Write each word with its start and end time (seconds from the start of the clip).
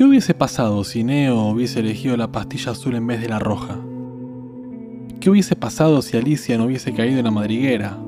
¿Qué 0.00 0.06
hubiese 0.06 0.32
pasado 0.32 0.82
si 0.82 1.04
Neo 1.04 1.50
hubiese 1.50 1.80
elegido 1.80 2.16
la 2.16 2.32
pastilla 2.32 2.72
azul 2.72 2.94
en 2.94 3.06
vez 3.06 3.20
de 3.20 3.28
la 3.28 3.38
roja? 3.38 3.78
¿Qué 5.20 5.28
hubiese 5.28 5.56
pasado 5.56 6.00
si 6.00 6.16
Alicia 6.16 6.56
no 6.56 6.64
hubiese 6.64 6.94
caído 6.94 7.18
en 7.18 7.26
la 7.26 7.30
madriguera? 7.30 7.98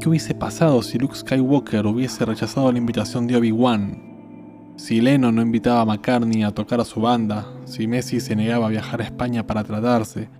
¿Qué 0.00 0.08
hubiese 0.08 0.34
pasado 0.34 0.80
si 0.80 0.98
Luke 0.98 1.16
Skywalker 1.16 1.84
hubiese 1.86 2.24
rechazado 2.24 2.72
la 2.72 2.78
invitación 2.78 3.26
de 3.26 3.36
Obi-Wan? 3.36 4.72
Si 4.76 5.02
Leno 5.02 5.30
no 5.32 5.42
invitaba 5.42 5.82
a 5.82 5.84
McCartney 5.84 6.42
a 6.44 6.52
tocar 6.52 6.80
a 6.80 6.86
su 6.86 7.02
banda, 7.02 7.46
si 7.66 7.86
Messi 7.86 8.18
se 8.18 8.34
negaba 8.34 8.68
a 8.68 8.70
viajar 8.70 9.02
a 9.02 9.04
España 9.04 9.46
para 9.46 9.64
tratarse, 9.64 10.30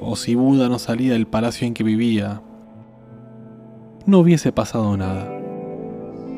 o 0.00 0.16
si 0.16 0.34
Buda 0.34 0.68
no 0.68 0.80
salía 0.80 1.12
del 1.12 1.28
palacio 1.28 1.64
en 1.64 1.74
que 1.74 1.84
vivía, 1.84 2.42
no 4.04 4.18
hubiese 4.18 4.50
pasado 4.50 4.96
nada. 4.96 5.43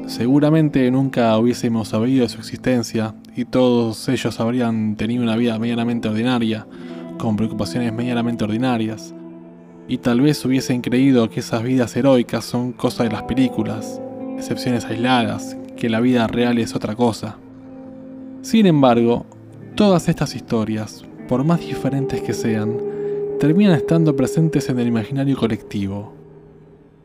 Seguramente 0.07 0.89
nunca 0.93 1.37
hubiésemos 1.37 1.89
sabido 1.89 2.23
de 2.23 2.29
su 2.29 2.39
existencia 2.39 3.15
y 3.35 3.45
todos 3.45 4.09
ellos 4.09 4.39
habrían 4.39 4.95
tenido 4.95 5.25
una 5.25 5.37
vida 5.37 5.59
medianamente 5.59 6.09
ordinaria, 6.09 6.65
con 7.19 7.37
preocupaciones 7.37 7.93
medianamente 7.93 8.45
ordinarias, 8.45 9.15
y 9.89 9.99
tal 9.99 10.21
vez 10.21 10.45
hubiesen 10.45 10.81
creído 10.81 11.29
que 11.29 11.41
esas 11.41 11.63
vidas 11.65 11.97
heroicas 11.97 12.45
son 12.45 12.73
cosas 12.73 13.09
de 13.09 13.15
las 13.15 13.25
películas, 13.25 14.01
excepciones 14.37 14.85
aisladas, 14.85 15.57
que 15.77 15.89
la 15.89 16.01
vida 16.01 16.29
real 16.29 16.59
es 16.59 16.75
otra 16.77 16.95
cosa. 16.95 17.37
Sin 18.43 18.67
embargo, 18.67 19.27
todas 19.75 20.09
estas 20.09 20.37
historias, 20.37 21.05
por 21.29 21.43
más 21.43 21.61
diferentes 21.61 22.23
que 22.23 22.33
sean, 22.33 22.79
terminan 23.41 23.75
estando 23.75 24.15
presentes 24.15 24.69
en 24.69 24.79
el 24.79 24.87
imaginario 24.87 25.37
colectivo. 25.37 26.13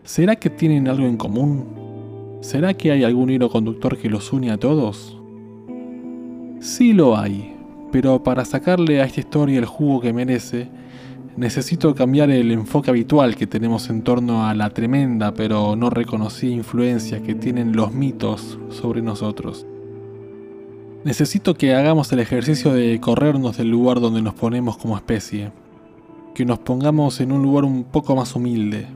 ¿Será 0.04 0.36
que 0.36 0.52
tienen 0.52 0.88
algo 0.88 1.06
en 1.06 1.18
común? 1.18 1.91
¿Será 2.42 2.74
que 2.74 2.92
hay 2.92 3.04
algún 3.04 3.30
hilo 3.30 3.52
conductor 3.52 3.98
que 3.98 4.10
los 4.10 4.34
une 4.34 4.50
a 4.50 4.58
todos? 4.58 5.16
Sí 6.60 6.92
lo 6.92 7.16
hay, 7.16 7.56
pero 7.92 8.24
para 8.24 8.46
sacarle 8.46 9.00
a 9.00 9.06
esta 9.06 9.20
historia 9.20 9.60
el 9.60 9.66
jugo 9.66 10.02
que 10.02 10.12
merece, 10.12 10.68
necesito 11.38 11.94
cambiar 11.94 12.32
el 12.32 12.52
enfoque 12.52 12.90
habitual 12.90 13.36
que 13.36 13.46
tenemos 13.46 13.92
en 13.92 14.02
torno 14.02 14.48
a 14.48 14.56
la 14.56 14.72
tremenda 14.72 15.36
pero 15.36 15.76
no 15.76 15.92
reconocida 15.92 16.52
influencia 16.52 17.22
que 17.22 17.36
tienen 17.36 17.76
los 17.76 17.94
mitos 17.94 18.58
sobre 18.70 19.04
nosotros. 19.04 19.68
Necesito 21.04 21.54
que 21.54 21.76
hagamos 21.76 22.12
el 22.12 22.20
ejercicio 22.20 22.74
de 22.74 23.00
corrernos 23.00 23.58
del 23.58 23.70
lugar 23.70 24.00
donde 24.00 24.24
nos 24.24 24.34
ponemos 24.34 24.78
como 24.78 24.98
especie, 24.98 25.52
que 26.34 26.46
nos 26.46 26.58
pongamos 26.58 27.22
en 27.22 27.32
un 27.32 27.44
lugar 27.44 27.66
un 27.66 27.84
poco 27.84 28.16
más 28.16 28.36
humilde. 28.36 28.88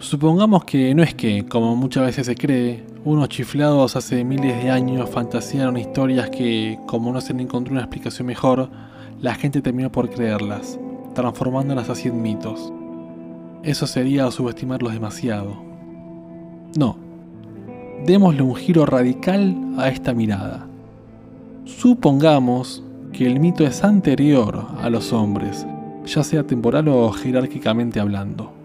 Supongamos 0.00 0.64
que 0.64 0.94
no 0.94 1.02
es 1.02 1.12
que, 1.12 1.44
como 1.46 1.74
muchas 1.74 2.06
veces 2.06 2.26
se 2.26 2.36
cree, 2.36 2.86
unos 3.04 3.28
chiflados 3.30 3.96
hace 3.96 4.22
miles 4.22 4.62
de 4.62 4.70
años 4.70 5.10
fantasearon 5.10 5.76
historias 5.76 6.30
que, 6.30 6.78
como 6.86 7.12
no 7.12 7.20
se 7.20 7.34
le 7.34 7.42
encontró 7.42 7.72
una 7.72 7.80
explicación 7.80 8.28
mejor, 8.28 8.70
la 9.20 9.34
gente 9.34 9.60
terminó 9.60 9.90
por 9.90 10.08
creerlas, 10.08 10.78
transformándolas 11.14 11.90
así 11.90 12.06
en 12.06 12.22
mitos. 12.22 12.72
Eso 13.64 13.88
sería 13.88 14.30
subestimarlos 14.30 14.92
demasiado. 14.92 15.56
No. 16.76 16.96
Démosle 18.06 18.42
un 18.42 18.54
giro 18.54 18.86
radical 18.86 19.56
a 19.78 19.88
esta 19.88 20.14
mirada. 20.14 20.68
Supongamos 21.64 22.84
que 23.12 23.26
el 23.26 23.40
mito 23.40 23.66
es 23.66 23.82
anterior 23.82 24.64
a 24.80 24.90
los 24.90 25.12
hombres, 25.12 25.66
ya 26.06 26.22
sea 26.22 26.44
temporal 26.44 26.86
o 26.86 27.10
jerárquicamente 27.10 27.98
hablando. 27.98 28.57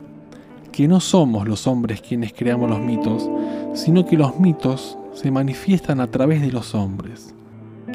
Que 0.74 0.88
no 0.90 1.00
somos 1.00 1.48
los 1.48 1.68
hombres 1.68 2.02
quienes 2.02 2.34
creamos 2.34 2.70
los 2.70 2.82
mitos, 2.82 3.30
sino 3.74 4.06
que 4.06 4.18
los 4.18 4.38
mitos 4.40 4.98
se 5.14 5.32
manifiestan 5.32 6.02
a 6.02 6.08
través 6.08 6.42
de 6.42 6.52
los 6.52 6.76
hombres. 6.76 7.34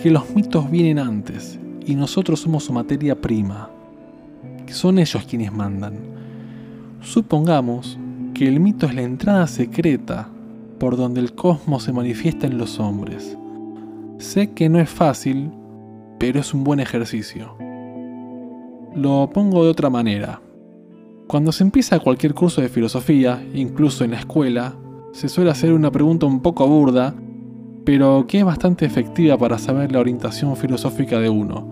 Que 0.00 0.11
los 0.11 0.31
mitos 0.31 0.71
vienen 0.71 0.99
antes 0.99 1.59
y 1.84 1.97
nosotros 1.97 2.41
somos 2.41 2.65
su 2.65 2.72
materia 2.72 3.21
prima. 3.21 3.69
Que 4.65 4.72
son 4.72 4.99
ellos 4.99 5.25
quienes 5.28 5.53
mandan. 5.53 5.99
Supongamos 7.03 7.99
que 8.33 8.47
el 8.47 8.61
mito 8.61 8.87
es 8.87 8.94
la 8.94 9.03
entrada 9.03 9.47
secreta 9.49 10.28
por 10.78 10.97
donde 10.97 11.21
el 11.21 11.34
cosmos 11.34 11.83
se 11.83 11.93
manifiesta 11.93 12.47
en 12.47 12.59
los 12.59 12.78
hombres. 12.78 13.37
Sé 14.19 14.53
que 14.53 14.69
no 14.69 14.78
es 14.78 14.88
fácil, 14.88 15.50
pero 16.19 16.38
es 16.38 16.55
un 16.55 16.62
buen 16.62 16.78
ejercicio. 16.78 17.56
Lo 18.94 19.31
pongo 19.33 19.65
de 19.65 19.71
otra 19.71 19.91
manera. 19.91 20.41
Cuando 21.28 21.53
se 21.53 21.62
empieza 21.62 21.99
cualquier 21.99 22.33
curso 22.33 22.62
de 22.62 22.71
filosofía, 22.71 23.47
incluso 23.53 24.03
en 24.03 24.12
la 24.12 24.19
escuela, 24.19 24.77
se 25.12 25.28
suele 25.28 25.50
hacer 25.50 25.75
una 25.75 25.91
pregunta 25.91 26.25
un 26.25 26.41
poco 26.41 26.66
burda, 26.66 27.15
pero 27.84 28.25
que 28.27 28.39
es 28.39 28.44
bastante 28.47 28.87
efectiva 28.87 29.37
para 29.37 29.59
saber 29.59 29.93
la 29.93 30.00
orientación 30.00 30.56
filosófica 30.56 31.21
de 31.21 31.28
uno, 31.28 31.69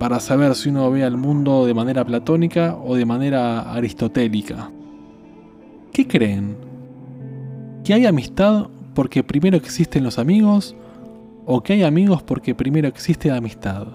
para 0.00 0.18
saber 0.18 0.56
si 0.56 0.70
uno 0.70 0.90
ve 0.90 1.04
al 1.04 1.16
mundo 1.16 1.64
de 1.64 1.74
manera 1.74 2.04
platónica 2.04 2.76
o 2.76 2.96
de 2.96 3.04
manera 3.04 3.72
aristotélica. 3.72 4.72
¿Qué 5.92 6.08
creen? 6.08 6.56
¿Que 7.84 7.94
hay 7.94 8.04
amistad 8.06 8.66
porque 8.94 9.22
primero 9.22 9.56
existen 9.56 10.02
los 10.02 10.18
amigos 10.18 10.74
o 11.46 11.62
que 11.62 11.74
hay 11.74 11.84
amigos 11.84 12.24
porque 12.24 12.56
primero 12.56 12.88
existe 12.88 13.28
la 13.28 13.36
amistad? 13.36 13.86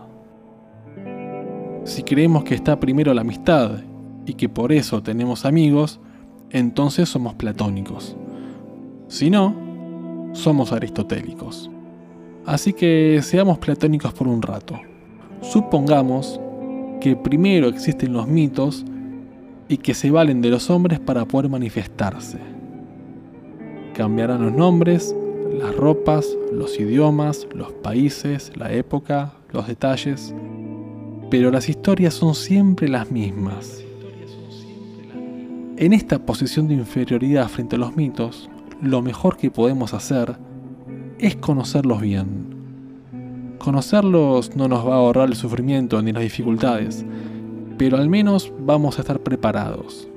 Si 1.84 2.04
creemos 2.04 2.46
que 2.46 2.56
está 2.56 2.80
primero 2.80 3.14
la 3.14 3.20
amistad 3.20 3.82
y 4.28 4.34
que 4.34 4.50
por 4.50 4.74
eso 4.74 5.02
tenemos 5.02 5.46
amigos, 5.46 6.02
entonces 6.52 7.08
somos 7.08 7.34
platónicos. 7.36 8.16
Si 9.08 9.30
no, 9.30 9.56
somos 10.34 10.74
aristotélicos. 10.74 11.72
Así 12.46 12.74
que 12.74 13.22
seamos 13.24 13.58
platónicos 13.58 14.14
por 14.14 14.28
un 14.28 14.42
rato. 14.42 14.78
Supongamos 15.42 16.42
que 17.00 17.16
primero 17.16 17.70
existen 17.70 18.12
los 18.12 18.28
mitos 18.28 18.86
y 19.70 19.78
que 19.78 19.94
se 19.94 20.12
valen 20.12 20.42
de 20.42 20.50
los 20.50 20.70
hombres 20.70 21.00
para 21.00 21.26
poder 21.26 21.50
manifestarse. 21.50 22.40
Cambiarán 23.94 24.44
los 24.44 24.54
nombres, 24.54 25.16
las 25.58 25.74
ropas, 25.74 26.38
los 26.52 26.78
idiomas, 26.78 27.48
los 27.54 27.72
países, 27.72 28.52
la 28.58 28.74
época, 28.74 29.34
los 29.54 29.68
detalles, 29.68 30.36
pero 31.32 31.50
las 31.50 31.70
historias 31.70 32.14
son 32.14 32.36
siempre 32.36 32.90
las 32.90 33.10
mismas. 33.10 33.87
En 35.80 35.94
esta 35.94 36.18
posición 36.18 36.68
de 36.68 36.74
inferioridad 36.74 37.48
frente 37.50 37.76
a 37.76 37.80
los 37.80 37.96
mitos, 37.96 38.50
lo 38.82 39.04
mejor 39.04 39.38
que 39.38 39.52
podemos 39.52 39.94
hacer 39.94 40.36
es 41.20 41.36
conocerlos 41.36 42.02
bien. 42.02 43.56
Conocerlos 43.60 44.56
no 44.56 44.68
nos 44.68 44.88
va 44.88 44.96
a 44.96 44.98
ahorrar 44.98 45.28
el 45.28 45.36
sufrimiento 45.36 46.02
ni 46.02 46.12
las 46.12 46.24
dificultades, 46.24 47.06
pero 47.78 47.98
al 47.98 48.10
menos 48.10 48.52
vamos 48.60 48.98
a 48.98 49.02
estar 49.02 49.20
preparados. 49.20 50.08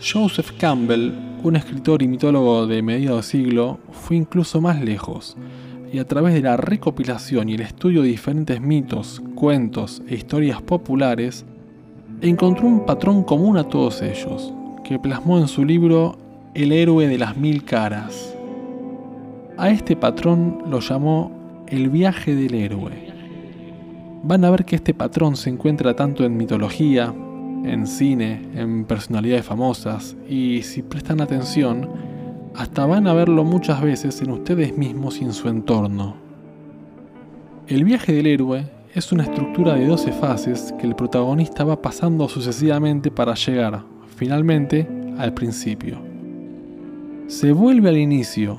Joseph 0.00 0.52
Campbell, 0.60 1.12
un 1.42 1.56
escritor 1.56 2.00
y 2.00 2.06
mitólogo 2.06 2.68
de 2.68 2.80
medio 2.80 3.16
de 3.16 3.24
siglo, 3.24 3.80
fue 3.90 4.14
incluso 4.14 4.60
más 4.60 4.80
lejos, 4.80 5.36
y 5.92 5.98
a 5.98 6.06
través 6.06 6.34
de 6.34 6.42
la 6.42 6.56
recopilación 6.56 7.48
y 7.48 7.54
el 7.54 7.62
estudio 7.62 8.02
de 8.02 8.08
diferentes 8.08 8.60
mitos, 8.60 9.20
cuentos 9.34 10.02
e 10.06 10.14
historias 10.14 10.62
populares, 10.62 11.44
encontró 12.20 12.68
un 12.68 12.86
patrón 12.86 13.24
común 13.24 13.56
a 13.56 13.64
todos 13.64 14.02
ellos, 14.02 14.54
que 14.88 14.98
plasmó 14.98 15.38
en 15.38 15.48
su 15.48 15.66
libro 15.66 16.16
el 16.54 16.72
héroe 16.72 17.08
de 17.08 17.18
las 17.18 17.36
mil 17.36 17.62
caras. 17.62 18.34
A 19.58 19.68
este 19.68 19.96
patrón 19.96 20.62
lo 20.70 20.80
llamó 20.80 21.30
el 21.66 21.90
viaje 21.90 22.34
del 22.34 22.54
héroe. 22.54 23.12
Van 24.22 24.46
a 24.46 24.50
ver 24.50 24.64
que 24.64 24.76
este 24.76 24.94
patrón 24.94 25.36
se 25.36 25.50
encuentra 25.50 25.94
tanto 25.94 26.24
en 26.24 26.38
mitología, 26.38 27.12
en 27.64 27.86
cine, 27.86 28.48
en 28.54 28.86
personalidades 28.86 29.44
famosas 29.44 30.16
y 30.26 30.62
si 30.62 30.80
prestan 30.80 31.20
atención, 31.20 31.86
hasta 32.54 32.86
van 32.86 33.08
a 33.08 33.12
verlo 33.12 33.44
muchas 33.44 33.82
veces 33.82 34.22
en 34.22 34.30
ustedes 34.30 34.78
mismos 34.78 35.20
y 35.20 35.24
en 35.24 35.34
su 35.34 35.50
entorno. 35.50 36.16
El 37.66 37.84
viaje 37.84 38.14
del 38.14 38.26
héroe 38.26 38.70
es 38.94 39.12
una 39.12 39.24
estructura 39.24 39.74
de 39.74 39.86
12 39.86 40.12
fases 40.12 40.74
que 40.80 40.86
el 40.86 40.96
protagonista 40.96 41.62
va 41.64 41.82
pasando 41.82 42.26
sucesivamente 42.26 43.10
para 43.10 43.34
llegar, 43.34 43.84
finalmente, 44.18 44.86
al 45.16 45.32
principio. 45.32 46.00
Se 47.28 47.52
vuelve 47.52 47.88
al 47.88 47.96
inicio, 47.96 48.58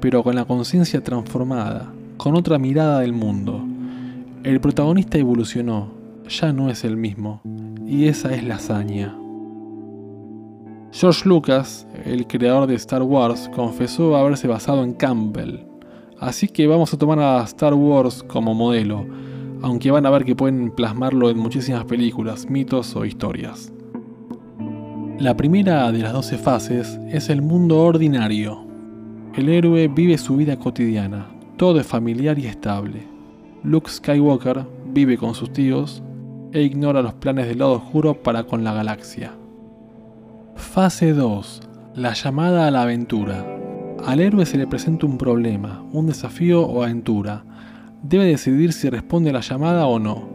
pero 0.00 0.22
con 0.22 0.34
la 0.34 0.44
conciencia 0.44 1.02
transformada, 1.02 1.90
con 2.18 2.34
otra 2.34 2.58
mirada 2.58 3.00
del 3.00 3.14
mundo. 3.14 3.64
El 4.42 4.60
protagonista 4.60 5.16
evolucionó, 5.16 5.88
ya 6.28 6.52
no 6.52 6.68
es 6.68 6.84
el 6.84 6.98
mismo, 6.98 7.40
y 7.86 8.08
esa 8.08 8.34
es 8.34 8.44
la 8.44 8.56
hazaña. 8.56 9.16
George 10.92 11.26
Lucas, 11.26 11.86
el 12.04 12.26
creador 12.26 12.66
de 12.66 12.74
Star 12.74 13.02
Wars, 13.02 13.50
confesó 13.56 14.14
haberse 14.16 14.46
basado 14.46 14.84
en 14.84 14.92
Campbell, 14.92 15.60
así 16.20 16.46
que 16.46 16.66
vamos 16.66 16.92
a 16.92 16.98
tomar 16.98 17.18
a 17.20 17.42
Star 17.44 17.72
Wars 17.72 18.22
como 18.22 18.52
modelo, 18.52 19.06
aunque 19.62 19.90
van 19.90 20.04
a 20.04 20.10
ver 20.10 20.26
que 20.26 20.36
pueden 20.36 20.70
plasmarlo 20.70 21.30
en 21.30 21.38
muchísimas 21.38 21.86
películas, 21.86 22.50
mitos 22.50 22.94
o 22.94 23.06
historias. 23.06 23.73
La 25.18 25.36
primera 25.36 25.92
de 25.92 26.00
las 26.00 26.12
12 26.12 26.38
fases 26.38 26.98
es 27.08 27.30
el 27.30 27.40
mundo 27.40 27.80
ordinario. 27.80 28.66
El 29.36 29.48
héroe 29.48 29.86
vive 29.86 30.18
su 30.18 30.36
vida 30.36 30.58
cotidiana, 30.58 31.28
todo 31.56 31.78
es 31.78 31.86
familiar 31.86 32.36
y 32.36 32.46
estable. 32.46 33.06
Luke 33.62 33.88
Skywalker 33.88 34.66
vive 34.92 35.16
con 35.16 35.36
sus 35.36 35.52
tíos 35.52 36.02
e 36.52 36.62
ignora 36.62 37.00
los 37.00 37.14
planes 37.14 37.46
del 37.46 37.60
lado 37.60 37.74
oscuro 37.74 38.22
para 38.24 38.42
con 38.42 38.64
la 38.64 38.74
galaxia. 38.74 39.32
Fase 40.56 41.12
2. 41.12 41.62
La 41.94 42.12
llamada 42.14 42.66
a 42.66 42.72
la 42.72 42.82
aventura. 42.82 43.46
Al 44.04 44.18
héroe 44.18 44.44
se 44.46 44.58
le 44.58 44.66
presenta 44.66 45.06
un 45.06 45.16
problema, 45.16 45.84
un 45.92 46.08
desafío 46.08 46.62
o 46.66 46.82
aventura. 46.82 47.44
Debe 48.02 48.24
decidir 48.24 48.72
si 48.72 48.90
responde 48.90 49.30
a 49.30 49.34
la 49.34 49.40
llamada 49.40 49.86
o 49.86 50.00
no. 50.00 50.28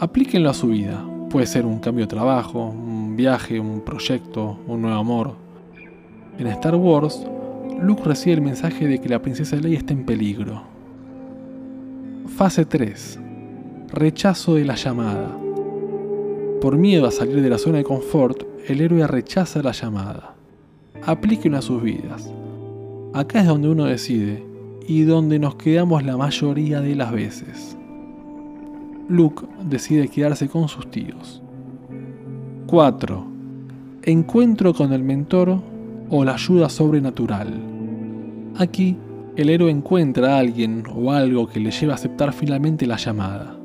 Aplíquenlo 0.00 0.50
a 0.50 0.54
su 0.54 0.66
vida. 0.66 1.06
Puede 1.30 1.46
ser 1.46 1.64
un 1.64 1.78
cambio 1.78 2.04
de 2.04 2.10
trabajo, 2.10 2.74
viaje, 3.16 3.60
un 3.60 3.80
proyecto, 3.80 4.58
un 4.66 4.82
nuevo 4.82 4.98
amor. 4.98 5.34
En 6.38 6.46
Star 6.46 6.76
Wars, 6.76 7.26
Luke 7.80 8.02
recibe 8.04 8.34
el 8.34 8.42
mensaje 8.42 8.86
de 8.86 9.00
que 9.00 9.08
la 9.08 9.20
princesa 9.20 9.56
Leia 9.56 9.78
está 9.78 9.92
en 9.92 10.04
peligro. 10.04 10.62
Fase 12.36 12.64
3. 12.64 13.18
Rechazo 13.88 14.54
de 14.54 14.64
la 14.64 14.74
llamada. 14.74 15.36
Por 16.60 16.76
miedo 16.76 17.06
a 17.06 17.10
salir 17.10 17.42
de 17.42 17.50
la 17.50 17.58
zona 17.58 17.78
de 17.78 17.84
confort, 17.84 18.44
el 18.68 18.80
héroe 18.80 19.06
rechaza 19.06 19.62
la 19.62 19.72
llamada. 19.72 20.34
Aplíquenlo 21.04 21.58
a 21.58 21.62
sus 21.62 21.82
vidas. 21.82 22.32
Acá 23.12 23.40
es 23.40 23.46
donde 23.46 23.68
uno 23.68 23.84
decide 23.84 24.44
y 24.86 25.02
donde 25.02 25.38
nos 25.38 25.56
quedamos 25.56 26.04
la 26.04 26.16
mayoría 26.16 26.80
de 26.80 26.94
las 26.94 27.12
veces. 27.12 27.76
Luke 29.08 29.44
decide 29.64 30.08
quedarse 30.08 30.48
con 30.48 30.68
sus 30.68 30.90
tíos. 30.90 31.41
4. 32.66 33.26
Encuentro 34.04 34.72
con 34.72 34.92
el 34.92 35.02
mentor 35.02 35.60
o 36.10 36.24
la 36.24 36.34
ayuda 36.34 36.68
sobrenatural. 36.68 37.52
Aquí, 38.56 38.96
el 39.36 39.48
héroe 39.50 39.70
encuentra 39.70 40.36
a 40.36 40.38
alguien 40.38 40.84
o 40.94 41.12
algo 41.12 41.46
que 41.46 41.60
le 41.60 41.70
lleva 41.70 41.92
a 41.92 41.96
aceptar 41.96 42.32
finalmente 42.32 42.86
la 42.86 42.96
llamada. 42.96 43.58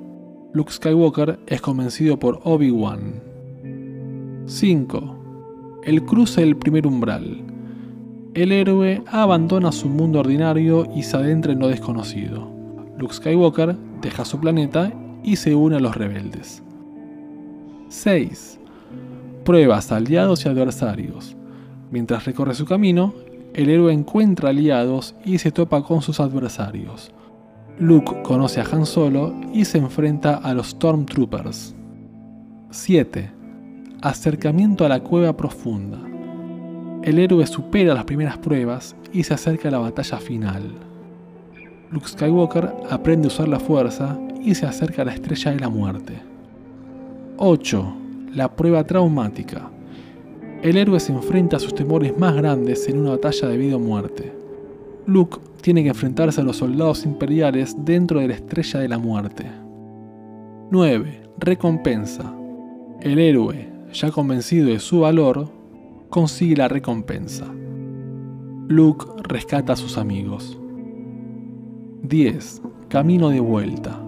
Luke 0.54 0.72
Skywalker 0.72 1.40
es 1.48 1.62
convencido 1.62 2.18
por 2.18 2.40
Obi-Wan. 2.44 3.22
5. 4.46 5.16
El 5.84 6.04
cruce 6.04 6.42
del 6.42 6.56
primer 6.56 6.88
umbral. 6.88 7.44
El 8.34 8.52
héroe 8.52 9.04
abandona 9.08 9.72
su 9.72 9.90
mundo 9.90 10.20
ordinario 10.20 10.88
y 10.96 11.04
se 11.04 11.18
adentra 11.18 11.54
en 11.54 11.60
lo 11.60 11.68
desconocido. 11.68 12.50
Luke 12.98 13.14
Skywalker 13.14 13.76
deja 14.02 14.26
su 14.26 14.40
planeta 14.40 14.92
y 15.24 15.36
se 15.36 15.54
une 15.54 15.76
a 15.76 15.80
los 15.80 15.96
rebeldes. 15.96 16.64
6. 17.90 18.57
Pruebas 19.48 19.94
aliados 19.94 20.46
y 20.46 20.50
adversarios. 20.50 21.38
Mientras 21.90 22.26
recorre 22.26 22.54
su 22.54 22.66
camino, 22.66 23.14
el 23.54 23.70
héroe 23.70 23.94
encuentra 23.94 24.50
aliados 24.50 25.16
y 25.24 25.38
se 25.38 25.54
topa 25.54 25.84
con 25.84 26.02
sus 26.02 26.20
adversarios. 26.20 27.14
Luke 27.80 28.24
conoce 28.24 28.60
a 28.60 28.66
Han 28.70 28.86
Solo 28.86 29.34
y 29.54 29.64
se 29.64 29.78
enfrenta 29.78 30.36
a 30.36 30.54
los 30.54 30.72
Stormtroopers. 30.72 31.74
7. 32.72 33.32
Acercamiento 34.02 34.84
a 34.84 34.90
la 34.90 35.00
cueva 35.00 35.38
profunda. 35.38 36.00
El 37.04 37.18
héroe 37.18 37.48
supera 37.48 37.94
las 37.94 38.04
primeras 38.04 38.38
pruebas 38.40 38.98
y 39.14 39.24
se 39.24 39.34
acerca 39.34 39.70
a 39.70 39.72
la 39.72 39.80
batalla 39.80 40.18
final. 40.18 40.74
Luke 41.90 42.10
Skywalker 42.10 42.70
aprende 42.90 43.28
a 43.28 43.32
usar 43.32 43.48
la 43.48 43.62
fuerza 43.62 44.20
y 44.44 44.56
se 44.56 44.66
acerca 44.66 45.04
a 45.04 45.06
la 45.06 45.14
estrella 45.14 45.52
de 45.52 45.60
la 45.62 45.70
muerte. 45.70 46.22
8. 47.38 48.07
La 48.34 48.56
prueba 48.56 48.84
traumática. 48.84 49.72
El 50.62 50.78
héroe 50.78 51.00
se 51.00 51.14
enfrenta 51.14 51.58
a 51.58 51.60
sus 51.60 51.74
temores 51.74 52.18
más 52.18 52.36
grandes 52.36 52.88
en 52.90 53.00
una 53.00 53.12
batalla 53.12 53.48
de 53.48 53.58
vida 53.58 53.76
o 53.76 53.80
muerte. 53.80 54.34
Luke 55.06 55.38
tiene 55.62 55.84
que 55.84 55.90
enfrentarse 55.90 56.42
a 56.42 56.44
los 56.44 56.58
soldados 56.58 57.06
imperiales 57.06 57.76
dentro 57.86 58.20
de 58.20 58.28
la 58.28 58.34
estrella 58.36 58.80
de 58.80 58.90
la 58.90 58.98
muerte. 58.98 59.46
9. 60.72 61.22
Recompensa. 61.40 62.34
El 63.02 63.20
héroe, 63.20 63.70
ya 63.94 64.12
convencido 64.12 64.68
de 64.68 64.80
su 64.80 65.02
valor, 65.02 65.50
consigue 66.10 66.58
la 66.58 66.68
recompensa. 66.68 67.46
Luke 68.68 69.06
rescata 69.24 69.74
a 69.74 69.78
sus 69.78 69.98
amigos. 69.98 70.60
10. 72.04 72.62
Camino 72.90 73.30
de 73.30 73.40
vuelta. 73.40 74.02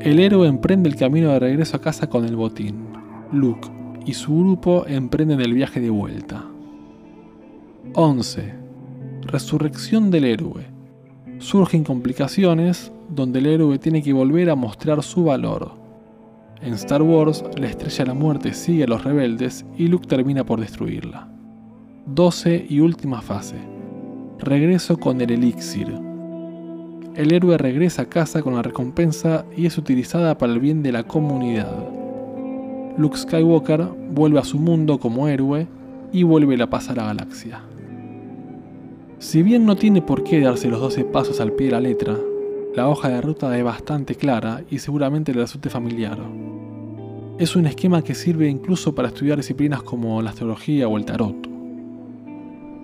El 0.00 0.18
héroe 0.18 0.48
emprende 0.48 0.88
el 0.88 0.96
camino 0.96 1.30
de 1.30 1.38
regreso 1.38 1.76
a 1.76 1.80
casa 1.80 2.08
con 2.08 2.24
el 2.24 2.36
botín. 2.36 2.93
Luke 3.34 3.68
y 4.06 4.14
su 4.14 4.38
grupo 4.38 4.86
emprenden 4.86 5.40
el 5.40 5.52
viaje 5.52 5.80
de 5.80 5.90
vuelta. 5.90 6.44
11. 7.94 8.54
Resurrección 9.22 10.10
del 10.10 10.24
héroe. 10.24 10.66
Surgen 11.38 11.84
complicaciones 11.84 12.92
donde 13.08 13.40
el 13.40 13.46
héroe 13.46 13.78
tiene 13.78 14.02
que 14.02 14.12
volver 14.12 14.50
a 14.50 14.54
mostrar 14.54 15.02
su 15.02 15.24
valor. 15.24 15.72
En 16.62 16.74
Star 16.74 17.02
Wars, 17.02 17.44
la 17.56 17.66
estrella 17.66 18.04
de 18.04 18.06
la 18.06 18.14
muerte 18.14 18.54
sigue 18.54 18.84
a 18.84 18.86
los 18.86 19.04
rebeldes 19.04 19.66
y 19.76 19.88
Luke 19.88 20.06
termina 20.06 20.44
por 20.44 20.60
destruirla. 20.60 21.28
12 22.06 22.66
y 22.68 22.80
última 22.80 23.20
fase. 23.20 23.56
Regreso 24.38 24.98
con 24.98 25.20
el 25.20 25.30
elixir. 25.30 25.88
El 27.14 27.32
héroe 27.32 27.58
regresa 27.58 28.02
a 28.02 28.06
casa 28.06 28.42
con 28.42 28.54
la 28.54 28.62
recompensa 28.62 29.44
y 29.56 29.66
es 29.66 29.76
utilizada 29.78 30.38
para 30.38 30.52
el 30.52 30.60
bien 30.60 30.82
de 30.82 30.92
la 30.92 31.02
comunidad. 31.02 32.03
Luke 32.96 33.16
Skywalker 33.16 33.88
vuelve 34.12 34.38
a 34.38 34.44
su 34.44 34.58
mundo 34.58 34.98
como 34.98 35.26
héroe 35.26 35.66
y 36.12 36.22
vuelve 36.22 36.62
a 36.62 36.70
pasar 36.70 36.98
a 36.98 37.02
la 37.02 37.08
galaxia. 37.08 37.62
Si 39.18 39.42
bien 39.42 39.66
no 39.66 39.74
tiene 39.74 40.00
por 40.00 40.22
qué 40.22 40.40
darse 40.40 40.68
los 40.68 40.80
12 40.80 41.04
pasos 41.04 41.40
al 41.40 41.52
pie 41.52 41.66
de 41.66 41.72
la 41.72 41.80
letra, 41.80 42.16
la 42.76 42.88
hoja 42.88 43.08
de 43.08 43.20
ruta 43.20 43.56
es 43.56 43.64
bastante 43.64 44.14
clara 44.14 44.62
y 44.70 44.78
seguramente 44.78 45.32
le 45.32 45.40
resulte 45.40 45.70
familiar. 45.70 46.18
Es 47.38 47.56
un 47.56 47.66
esquema 47.66 48.02
que 48.02 48.14
sirve 48.14 48.48
incluso 48.48 48.94
para 48.94 49.08
estudiar 49.08 49.38
disciplinas 49.38 49.82
como 49.82 50.22
la 50.22 50.30
astrología 50.30 50.86
o 50.86 50.96
el 50.96 51.04
tarot. 51.04 51.48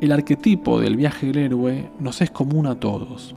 El 0.00 0.10
arquetipo 0.10 0.80
del 0.80 0.96
viaje 0.96 1.26
del 1.26 1.38
héroe 1.38 1.90
nos 2.00 2.20
es 2.20 2.30
común 2.32 2.66
a 2.66 2.80
todos. 2.80 3.36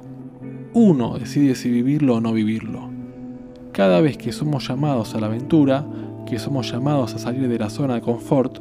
Uno 0.73 1.19
decide 1.19 1.53
si 1.53 1.69
vivirlo 1.69 2.15
o 2.15 2.21
no 2.21 2.33
vivirlo. 2.33 2.89
Cada 3.73 4.01
vez 4.01 4.17
que 4.17 4.31
somos 4.31 4.67
llamados 4.67 5.13
a 5.13 5.19
la 5.19 5.27
aventura, 5.27 5.85
que 6.33 6.39
somos 6.39 6.71
llamados 6.71 7.13
a 7.13 7.19
salir 7.19 7.47
de 7.47 7.59
la 7.59 7.69
zona 7.69 7.93
de 7.93 8.01
confort 8.01 8.57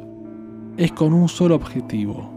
es 0.77 0.91
con 0.91 1.11
un 1.11 1.27
solo 1.27 1.55
objetivo, 1.55 2.29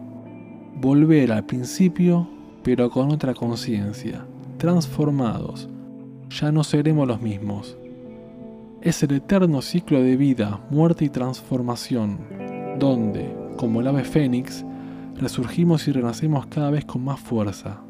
volver 0.81 1.31
al 1.31 1.45
principio 1.45 2.27
pero 2.63 2.89
con 2.89 3.13
otra 3.13 3.35
conciencia, 3.35 4.25
transformados, 4.57 5.69
ya 6.31 6.51
no 6.51 6.65
seremos 6.65 7.07
los 7.07 7.21
mismos. 7.21 7.77
Es 8.81 9.03
el 9.03 9.13
eterno 9.13 9.61
ciclo 9.61 10.03
de 10.03 10.17
vida, 10.17 10.59
muerte 10.71 11.05
y 11.05 11.11
transformación, 11.11 12.19
donde, 12.79 13.31
como 13.59 13.83
el 13.83 13.89
ave 13.89 14.05
fénix, 14.05 14.65
resurgimos 15.17 15.87
y 15.87 15.93
renacemos 15.93 16.47
cada 16.47 16.71
vez 16.71 16.87
con 16.87 17.05
más 17.05 17.21
fuerza. 17.21 17.83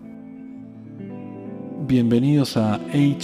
Bienvenidos 1.86 2.56
a 2.56 2.80
Hey 2.90 3.16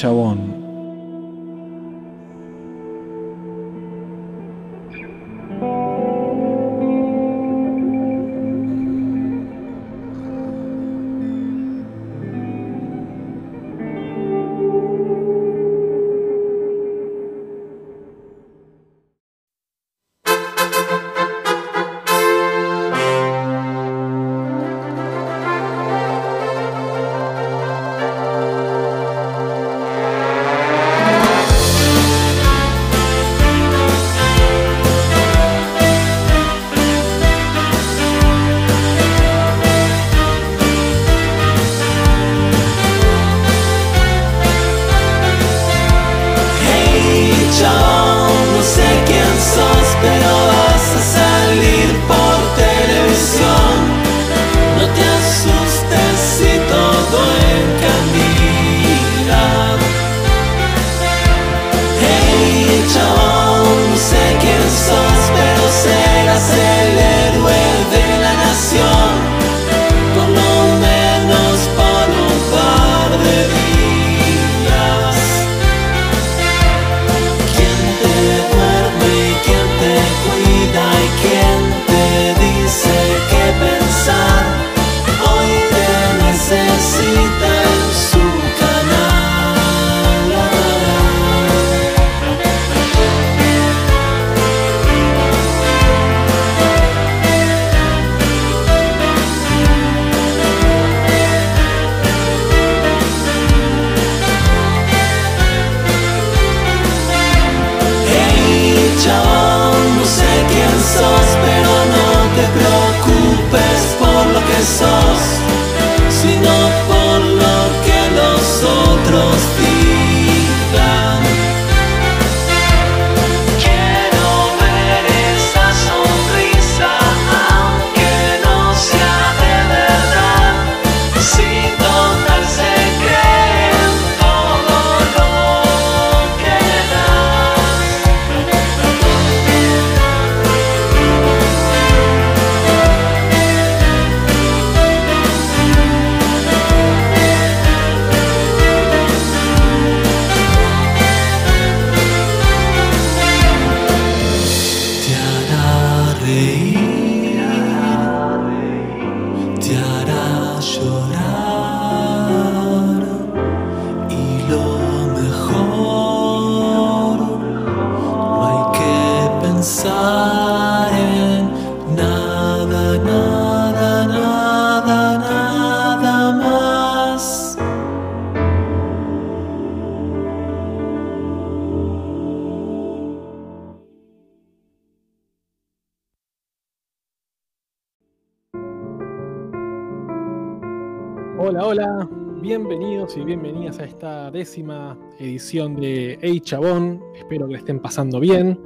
décima 194.33 194.99
edición 195.19 195.77
de 195.77 196.19
Hey 196.21 196.41
Chabón. 196.41 197.01
Espero 197.15 197.47
que 197.47 197.57
estén 197.57 197.79
pasando 197.79 198.19
bien. 198.19 198.59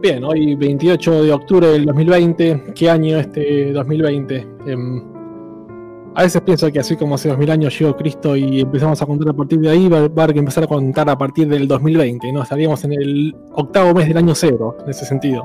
Bien, 0.00 0.22
hoy 0.22 0.54
28 0.54 1.24
de 1.24 1.32
octubre 1.32 1.66
del 1.66 1.84
2020. 1.84 2.72
¿Qué 2.74 2.88
año 2.88 3.18
este 3.18 3.72
2020? 3.72 4.46
Em, 4.66 5.02
a 6.14 6.22
veces 6.22 6.40
pienso 6.42 6.70
que 6.70 6.78
así 6.78 6.96
como 6.96 7.16
hace 7.16 7.28
2000 7.28 7.50
años 7.50 7.78
llegó 7.78 7.96
Cristo 7.96 8.36
y 8.36 8.60
empezamos 8.60 9.02
a 9.02 9.06
contar 9.06 9.28
a 9.30 9.32
partir 9.32 9.58
de 9.58 9.70
ahí, 9.70 9.88
va, 9.88 9.98
a 9.98 10.30
empezar 10.30 10.64
a 10.64 10.66
contar 10.68 11.10
a 11.10 11.18
partir 11.18 11.48
del 11.48 11.66
2020, 11.66 12.32
¿no? 12.32 12.42
Estaríamos 12.42 12.82
en 12.84 12.92
el 12.92 13.36
octavo 13.52 13.94
mes 13.94 14.08
del 14.08 14.16
año 14.18 14.34
cero, 14.34 14.76
en 14.82 14.90
ese 14.90 15.04
sentido. 15.04 15.42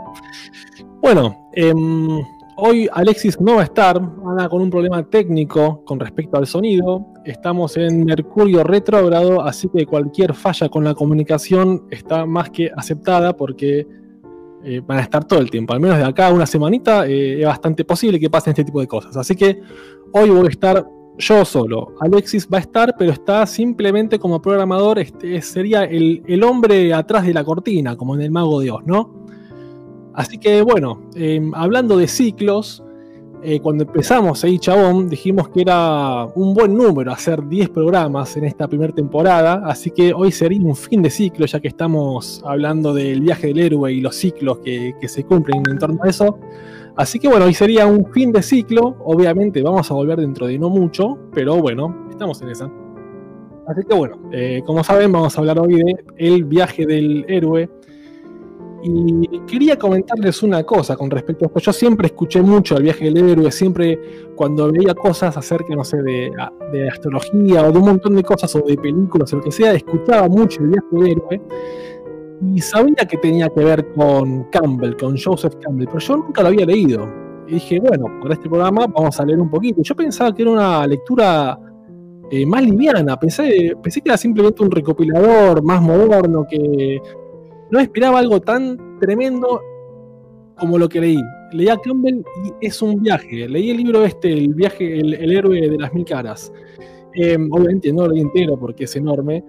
Bueno, 1.02 1.50
em, 1.54 2.22
Hoy 2.56 2.88
Alexis 2.94 3.42
no 3.42 3.56
va 3.56 3.62
a 3.62 3.64
estar, 3.64 3.98
anda 3.98 4.48
con 4.48 4.62
un 4.62 4.70
problema 4.70 5.04
técnico 5.04 5.84
con 5.86 6.00
respecto 6.00 6.38
al 6.38 6.46
sonido. 6.46 7.13
Estamos 7.26 7.78
en 7.78 8.04
Mercurio 8.04 8.64
retrógrado, 8.64 9.42
así 9.42 9.70
que 9.70 9.86
cualquier 9.86 10.34
falla 10.34 10.68
con 10.68 10.84
la 10.84 10.94
comunicación 10.94 11.86
está 11.90 12.26
más 12.26 12.50
que 12.50 12.70
aceptada 12.76 13.36
porque 13.38 13.88
eh, 14.66 14.82
van 14.86 14.98
a 14.98 15.02
estar 15.02 15.24
todo 15.26 15.40
el 15.40 15.50
tiempo. 15.50 15.74
Al 15.74 15.80
menos 15.80 15.98
de 15.98 16.04
acá 16.04 16.28
a 16.28 16.34
una 16.34 16.46
semanita 16.46 17.08
eh, 17.08 17.40
es 17.40 17.46
bastante 17.46 17.86
posible 17.86 18.20
que 18.20 18.30
pasen 18.30 18.52
este 18.52 18.66
tipo 18.66 18.82
de 18.82 18.88
cosas. 18.88 19.16
Así 19.16 19.36
que 19.36 19.62
hoy 20.12 20.30
voy 20.30 20.48
a 20.48 20.50
estar 20.50 20.86
yo 21.18 21.46
solo. 21.46 21.94
Alexis 22.02 22.48
va 22.52 22.58
a 22.58 22.62
estar, 22.62 22.96
pero 22.98 23.12
está 23.12 23.46
simplemente 23.46 24.20
como 24.20 24.42
programador. 24.42 25.00
Este 25.00 25.42
sería 25.42 25.84
el, 25.84 26.44
hombre 26.44 26.94
atrás 26.94 27.26
de 27.26 27.34
la 27.34 27.44
cortina, 27.44 27.96
como 27.96 28.16
en 28.16 28.22
el 28.22 28.32
Mago 28.32 28.60
de 28.60 28.72
Oz, 28.72 28.84
¿no? 28.86 29.14
Así 30.14 30.38
que 30.38 30.62
bueno, 30.62 31.10
eh, 31.16 31.42
hablando 31.54 31.98
de 31.98 32.08
ciclos, 32.08 32.83
eh, 33.44 33.60
cuando 33.60 33.84
empezamos 33.84 34.44
ahí, 34.44 34.58
Chabón, 34.58 35.10
dijimos 35.10 35.50
que 35.50 35.62
era 35.62 36.26
un 36.36 36.54
buen 36.54 36.76
número 36.76 37.12
hacer 37.12 37.48
10 37.48 37.70
programas 37.70 38.38
en 38.38 38.46
esta 38.46 38.68
primera 38.68 38.94
temporada, 38.94 39.62
así 39.66 39.92
que 39.92 40.14
hoy 40.14 40.32
sería 40.32 40.62
un 40.62 40.76
fin 40.76 41.02
de 41.02 41.10
ciclo, 41.10 41.46
ya 41.46 41.60
que 41.60 41.68
estamos 41.68 42.42
hablando 42.46 42.94
del 42.94 43.22
viaje 43.22 43.48
del 43.48 43.60
héroe 43.60 43.92
y 43.92 44.02
los 44.02 44.16
ciclos 44.16 44.60
que, 44.60 44.96
que 45.00 45.08
se 45.08 45.26
cumplen 45.26 45.62
en 45.70 45.78
torno 45.78 46.00
a 46.04 46.10
eso. 46.10 46.40
Así 46.96 47.20
que 47.20 47.28
bueno, 47.28 47.46
hoy 47.46 47.54
sería 47.54 47.86
un 47.86 48.06
fin 48.14 48.32
de 48.32 48.42
ciclo, 48.42 48.98
obviamente 49.04 49.62
vamos 49.62 49.90
a 49.92 49.94
volver 49.94 50.20
dentro 50.20 50.48
de 50.48 50.58
no 50.58 50.70
mucho, 50.70 51.18
pero 51.34 51.58
bueno, 51.58 52.08
estamos 52.10 52.42
en 52.42 52.50
esa. 52.50 52.72
Así 53.68 53.82
que 53.88 53.96
bueno, 53.96 54.30
eh, 54.32 54.62
como 54.66 54.84
saben, 54.84 55.12
vamos 55.12 55.38
a 55.38 55.42
hablar 55.42 55.60
hoy 55.60 55.76
de 55.76 55.96
el 56.18 56.44
viaje 56.44 56.86
del 56.86 57.26
héroe, 57.28 57.70
y 58.84 59.40
quería 59.48 59.78
comentarles 59.78 60.44
una 60.44 60.64
cosa 60.64 60.98
con 60.98 61.10
respecto 61.10 61.46
a 61.46 61.48
esto. 61.48 61.60
Yo 61.60 61.74
siempre 61.74 62.08
escuché 62.08 62.42
mucho 62.42 62.76
el 62.76 62.84
viaje 62.84 63.06
del 63.06 63.18
héroe, 63.18 63.52
siempre 63.52 64.00
cuando 64.36 64.72
veía 64.72 64.94
cosas 64.94 65.38
acerca, 65.38 65.74
no 65.76 65.84
sé, 65.84 66.02
de, 66.02 66.32
de, 66.72 66.90
astrología 66.90 67.66
o 67.66 67.72
de 67.72 67.80
un 67.80 67.86
montón 67.86 68.16
de 68.16 68.24
cosas 68.24 68.54
o 68.56 68.62
de 68.62 68.76
películas 68.78 69.32
o 69.34 69.38
lo 69.38 69.44
que 69.44 69.52
sea, 69.52 69.74
escuchaba 69.74 70.28
mucho 70.28 70.62
el 70.62 70.70
viaje 70.70 70.88
del 70.92 71.08
héroe 71.08 71.42
y 72.54 72.60
sabía 72.60 73.08
que 73.10 73.18
tenía 73.18 73.48
que 73.50 73.64
ver 73.64 73.94
con 73.94 74.44
Campbell, 74.46 74.96
con 74.98 75.18
Joseph 75.18 75.56
Campbell, 75.62 75.88
pero 75.88 76.00
yo 76.00 76.18
nunca 76.18 76.42
lo 76.42 76.50
había 76.50 76.66
leído. 76.66 77.08
Y 77.48 77.56
dije, 77.56 77.80
bueno, 77.80 78.06
para 78.22 78.34
este 78.34 78.50
programa 78.50 78.86
vamos 78.88 79.20
a 79.20 79.26
leer 79.26 79.40
un 79.40 79.50
poquito. 79.50 79.82
Yo 79.82 79.96
pensaba 79.96 80.34
que 80.34 80.42
era 80.42 80.52
una 80.52 80.86
lectura 80.88 81.58
eh, 82.32 82.46
más 82.46 82.64
liviana, 82.64 83.18
pensé, 83.18 83.74
pensé 83.82 84.02
que 84.02 84.10
era 84.10 84.18
simplemente 84.18 84.64
un 84.64 84.72
recopilador 84.72 85.64
más 85.64 85.82
moderno 85.82 86.46
que 86.50 87.00
no 87.74 87.80
esperaba 87.80 88.20
algo 88.20 88.40
tan 88.40 89.00
tremendo 89.00 89.60
como 90.60 90.78
lo 90.78 90.88
que 90.88 91.02
leí. 91.02 91.20
Leí 91.54 91.70
a 91.70 91.78
Campbell 91.78 92.22
y 92.62 92.68
es 92.68 92.80
un 92.84 93.02
viaje. 93.02 93.50
Leí 93.50 93.72
el 93.72 93.78
libro 93.78 94.06
este, 94.06 94.32
El 94.32 94.54
viaje, 94.54 95.00
el, 95.00 95.32
héroe 95.32 95.70
de 95.70 95.80
las 95.80 95.92
mil 95.92 96.06
caras. 96.06 96.54
Eh, 97.16 97.36
obviamente 97.50 97.92
no 97.92 98.04
lo 98.04 98.10
leí 98.10 98.22
entero 98.22 98.60
porque 98.60 98.84
es 98.84 98.96
enorme, 98.96 99.44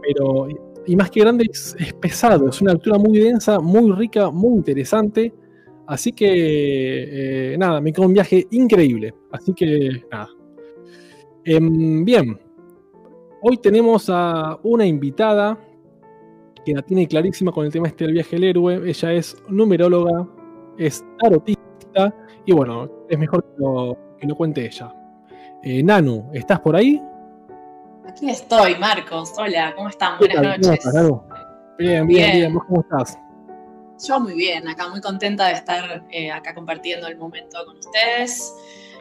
pero 0.00 0.48
y 0.86 0.96
más 0.96 1.10
que 1.10 1.20
grande 1.20 1.44
es, 1.50 1.76
es, 1.78 1.92
pesado, 1.92 2.48
es 2.48 2.58
una 2.62 2.72
lectura 2.72 2.96
muy 2.96 3.18
densa, 3.18 3.60
muy 3.60 3.92
rica, 3.92 4.30
muy 4.30 4.54
interesante. 4.56 5.34
Así 5.86 6.12
que 6.12 7.52
eh, 7.52 7.58
nada, 7.58 7.82
me 7.82 7.92
quedó 7.92 8.06
un 8.06 8.14
viaje 8.14 8.46
increíble. 8.50 9.12
Así 9.30 9.52
que 9.52 10.02
nada. 10.10 10.30
Eh, 11.44 11.60
bien, 11.60 12.40
hoy 13.42 13.58
tenemos 13.58 14.08
a 14.08 14.58
una 14.62 14.86
invitada 14.86 15.58
que 16.64 16.74
la 16.74 16.82
tiene 16.82 17.06
clarísima 17.06 17.52
con 17.52 17.66
el 17.66 17.72
tema 17.72 17.88
este 17.88 18.04
del 18.04 18.14
viaje 18.14 18.36
del 18.36 18.44
héroe. 18.44 18.88
Ella 18.88 19.12
es 19.12 19.36
numeróloga, 19.48 20.26
es 20.78 21.04
tarotista 21.20 22.14
y 22.46 22.52
bueno, 22.52 22.90
es 23.08 23.18
mejor 23.18 23.44
que 23.44 23.62
lo, 23.62 23.98
que 24.18 24.26
lo 24.26 24.36
cuente 24.36 24.66
ella. 24.66 24.94
Eh, 25.62 25.82
Nanu, 25.82 26.30
¿estás 26.32 26.60
por 26.60 26.76
ahí? 26.76 27.00
Aquí 28.08 28.30
estoy, 28.30 28.76
Marcos. 28.76 29.32
Hola, 29.38 29.74
¿cómo 29.76 29.88
están? 29.88 30.18
Buenas 30.18 30.36
¿Cómo 30.36 30.48
noches. 30.48 30.70
estás, 30.70 30.94
Nanu? 30.94 31.22
Bien, 31.78 32.06
bien, 32.06 32.06
bien, 32.06 32.32
bien. 32.32 32.54
¿Vos 32.54 32.64
cómo 32.66 32.80
estás? 32.80 33.18
Yo 34.06 34.18
muy 34.18 34.34
bien, 34.34 34.66
acá 34.66 34.88
muy 34.88 35.00
contenta 35.00 35.46
de 35.46 35.52
estar 35.52 36.04
eh, 36.10 36.30
acá 36.32 36.54
compartiendo 36.54 37.06
el 37.06 37.16
momento 37.16 37.58
con 37.64 37.76
ustedes. 37.78 38.52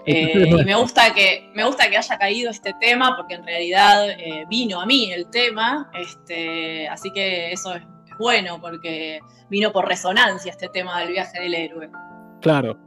Eh, 0.05 0.47
y 0.47 0.63
me 0.65 0.75
gusta, 0.75 1.13
que, 1.13 1.49
me 1.53 1.65
gusta 1.65 1.89
que 1.89 1.97
haya 1.97 2.17
caído 2.17 2.49
este 2.49 2.73
tema 2.79 3.15
porque 3.15 3.35
en 3.35 3.45
realidad 3.45 4.09
eh, 4.09 4.45
vino 4.49 4.81
a 4.81 4.85
mí 4.85 5.11
el 5.11 5.29
tema, 5.29 5.91
este, 5.93 6.87
así 6.87 7.11
que 7.11 7.51
eso 7.51 7.75
es 7.75 7.83
bueno 8.17 8.59
porque 8.59 9.19
vino 9.49 9.71
por 9.71 9.87
resonancia 9.87 10.51
este 10.51 10.69
tema 10.69 10.99
del 11.01 11.09
viaje 11.09 11.39
del 11.39 11.53
héroe. 11.53 11.89
Claro, 12.41 12.77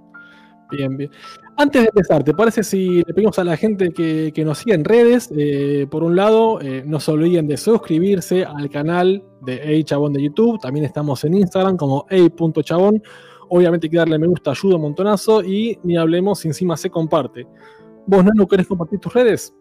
bien, 0.71 0.97
bien. 0.97 1.11
Antes 1.57 1.83
de 1.83 1.89
empezar, 1.89 2.25
¿te 2.25 2.35
parece 2.35 2.65
si 2.65 3.05
le 3.05 3.15
pedimos 3.15 3.39
a 3.39 3.45
la 3.45 3.57
gente 3.57 3.93
que, 3.93 4.33
que 4.35 4.45
nos 4.45 4.59
siga 4.59 4.75
en 4.75 4.85
redes? 4.85 5.31
Eh, 5.37 5.87
por 5.89 6.03
un 6.03 6.17
lado, 6.17 6.61
eh, 6.61 6.83
no 6.85 6.99
se 6.99 7.13
olviden 7.13 7.47
de 7.47 7.57
suscribirse 7.57 8.45
al 8.45 8.69
canal 8.71 9.23
de 9.43 9.61
Hey 9.63 9.85
Chabón 9.85 10.15
de 10.15 10.23
YouTube, 10.23 10.61
también 10.61 10.85
estamos 10.85 11.23
en 11.23 11.35
Instagram 11.35 11.77
como 11.77 12.07
hey.chabón. 12.11 13.01
Obviamente 13.57 13.89
que 13.89 13.97
darle 13.97 14.19
me 14.19 14.27
gusta 14.27 14.51
ayuda 14.51 14.75
un 14.75 14.83
montonazo 14.83 15.41
y 15.41 15.79
ni 15.85 15.97
hablemos 15.97 16.41
si 16.41 16.49
encima 16.49 16.77
se 16.77 16.91
comparte. 16.91 17.47
¿Vos, 18.05 18.25
Nano, 18.25 18.49
querés 18.49 18.67
compartir 18.67 18.99
tus 18.99 19.15
redes? 19.15 19.55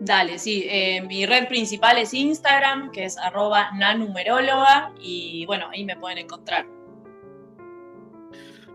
Dale, 0.00 0.38
sí. 0.38 0.66
Eh, 0.68 1.00
mi 1.00 1.24
red 1.24 1.48
principal 1.48 1.96
es 1.96 2.12
Instagram, 2.12 2.90
que 2.90 3.06
es 3.06 3.16
arroba 3.16 3.70
nanumeróloga, 3.72 4.92
y 5.00 5.46
bueno, 5.46 5.64
ahí 5.70 5.86
me 5.86 5.96
pueden 5.96 6.18
encontrar. 6.18 6.66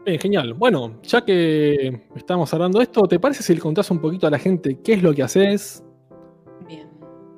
Bien, 0.05 0.19
genial. 0.19 0.55
Bueno, 0.55 0.99
ya 1.03 1.23
que 1.23 2.07
estamos 2.15 2.51
hablando 2.51 2.79
de 2.79 2.85
esto, 2.85 3.03
¿te 3.03 3.19
parece 3.19 3.43
si 3.43 3.53
le 3.53 3.61
contás 3.61 3.91
un 3.91 4.01
poquito 4.01 4.25
a 4.25 4.31
la 4.31 4.39
gente 4.39 4.79
qué 4.83 4.93
es 4.93 5.03
lo 5.03 5.13
que 5.13 5.21
haces? 5.21 5.83
Bien. 6.67 6.89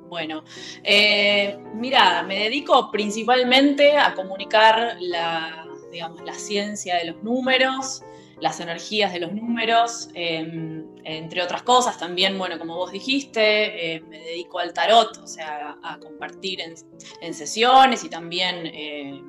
Bueno, 0.08 0.42
eh, 0.82 1.58
mira, 1.74 2.22
me 2.22 2.44
dedico 2.44 2.90
principalmente 2.90 3.94
a 3.98 4.14
comunicar 4.14 4.96
la, 5.00 5.63
digamos, 5.94 6.22
la 6.24 6.34
ciencia 6.34 6.96
de 6.96 7.06
los 7.06 7.22
números, 7.22 8.02
las 8.40 8.58
energías 8.60 9.12
de 9.12 9.20
los 9.20 9.32
números, 9.32 10.08
eh, 10.14 10.82
entre 11.04 11.42
otras 11.42 11.62
cosas. 11.62 11.98
También, 11.98 12.36
bueno, 12.36 12.58
como 12.58 12.74
vos 12.76 12.90
dijiste, 12.92 13.94
eh, 13.94 14.00
me 14.00 14.18
dedico 14.18 14.58
al 14.58 14.72
tarot, 14.72 15.16
o 15.18 15.26
sea, 15.26 15.78
a, 15.82 15.94
a 15.94 15.98
compartir 15.98 16.60
en, 16.60 16.74
en, 17.20 17.32
sesiones 17.32 18.02
y 18.04 18.10
también, 18.10 18.66
eh, 18.66 19.22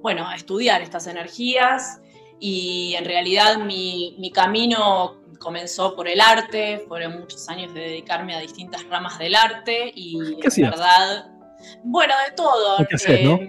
bueno, 0.00 0.26
a 0.26 0.36
estudiar 0.36 0.80
estas 0.80 1.08
energías. 1.08 2.00
Y 2.38 2.94
en 2.96 3.04
realidad 3.04 3.58
mi, 3.58 4.14
mi, 4.18 4.30
camino 4.30 5.22
comenzó 5.40 5.96
por 5.96 6.06
el 6.06 6.20
arte, 6.20 6.84
fueron 6.86 7.18
muchos 7.18 7.48
años 7.48 7.74
de 7.74 7.80
dedicarme 7.80 8.34
a 8.34 8.40
distintas 8.40 8.84
ramas 8.84 9.18
del 9.18 9.34
arte 9.34 9.90
y 9.94 10.36
¿Qué 10.36 10.48
en 10.62 10.70
verdad, 10.70 11.30
bueno, 11.82 12.14
de 12.28 12.36
todo. 12.36 12.76
¿Qué 12.88 12.94
haces, 12.94 13.24
¿no? 13.24 13.40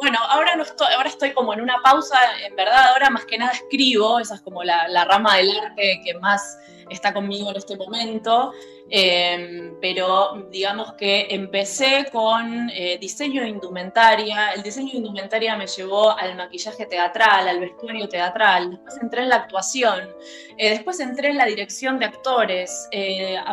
Bueno, 0.00 0.18
ahora 0.28 0.56
estoy, 1.04 1.32
como 1.32 1.52
en 1.52 1.60
una 1.60 1.82
pausa, 1.82 2.18
en 2.46 2.56
verdad, 2.56 2.88
ahora 2.88 3.10
más 3.10 3.26
que 3.26 3.36
nada 3.36 3.52
escribo, 3.52 4.18
esa 4.18 4.36
es 4.36 4.40
como 4.40 4.64
la, 4.64 5.04
rama 5.04 5.36
del 5.36 5.50
arte 5.58 6.00
que 6.04 6.14
más 6.14 6.58
está 6.88 7.12
conmigo 7.12 7.50
en 7.50 7.56
este 7.56 7.76
momento, 7.76 8.52
eh, 8.88 9.72
pero 9.80 10.48
digamos 10.50 10.94
que 10.94 11.26
empecé 11.30 12.06
con 12.10 12.70
eh, 12.70 12.98
diseño 12.98 13.42
de 13.42 13.48
indumentaria, 13.48 14.52
el 14.52 14.62
diseño 14.62 14.92
de 14.92 14.98
indumentaria 14.98 15.56
me 15.56 15.66
llevó 15.66 16.10
al 16.18 16.34
maquillaje 16.34 16.86
teatral, 16.86 17.46
al 17.46 17.60
vestuario 17.60 18.08
teatral, 18.08 18.70
después 18.70 18.98
entré 19.02 19.22
en 19.22 19.28
la 19.28 19.36
actuación, 19.36 20.08
eh, 20.56 20.70
después 20.70 20.98
entré 20.98 21.28
en 21.28 21.36
la 21.36 21.44
dirección 21.44 21.98
de 21.98 22.06
actores, 22.06 22.88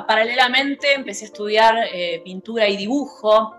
paralelamente 0.07 0.93
empecé 0.93 1.25
a 1.25 1.27
estudiar 1.27 1.75
pintura 2.23 2.67
y 2.67 2.77
dibujo, 2.77 3.53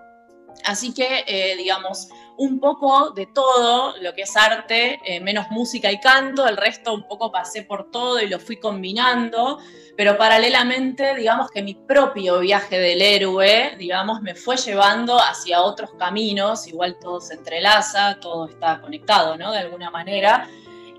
Así 0.65 0.93
que, 0.93 1.25
eh, 1.27 1.57
digamos, 1.57 2.09
un 2.39 2.61
poco 2.61 3.11
de 3.11 3.27
todo 3.27 3.95
lo 4.01 4.15
que 4.15 4.23
es 4.23 4.37
arte, 4.37 5.01
eh, 5.05 5.21
menos 5.21 5.51
música 5.51 5.91
y 5.91 5.99
canto, 5.99 6.47
el 6.47 6.57
resto 6.57 6.95
un 6.95 7.07
poco 7.07 7.33
pasé 7.33 7.63
por 7.63 7.91
todo 7.91 8.21
y 8.21 8.29
lo 8.29 8.39
fui 8.39 8.59
combinando, 8.59 9.59
pero 9.97 10.17
paralelamente, 10.17 11.17
digamos 11.17 11.51
que 11.51 11.63
mi 11.63 11.75
propio 11.75 12.39
viaje 12.39 12.79
del 12.79 13.03
héroe, 13.03 13.75
digamos, 13.77 14.23
me 14.23 14.37
fue 14.37 14.57
llevando 14.57 15.19
hacia 15.19 15.63
otros 15.63 15.91
caminos, 15.99 16.69
igual 16.69 16.97
todo 17.01 17.21
se 17.21 17.35
entrelaza, 17.35 18.19
todo 18.21 18.49
está 18.49 18.81
conectado, 18.81 19.37
¿no? 19.37 19.51
De 19.51 19.59
alguna 19.59 19.91
manera. 19.91 20.49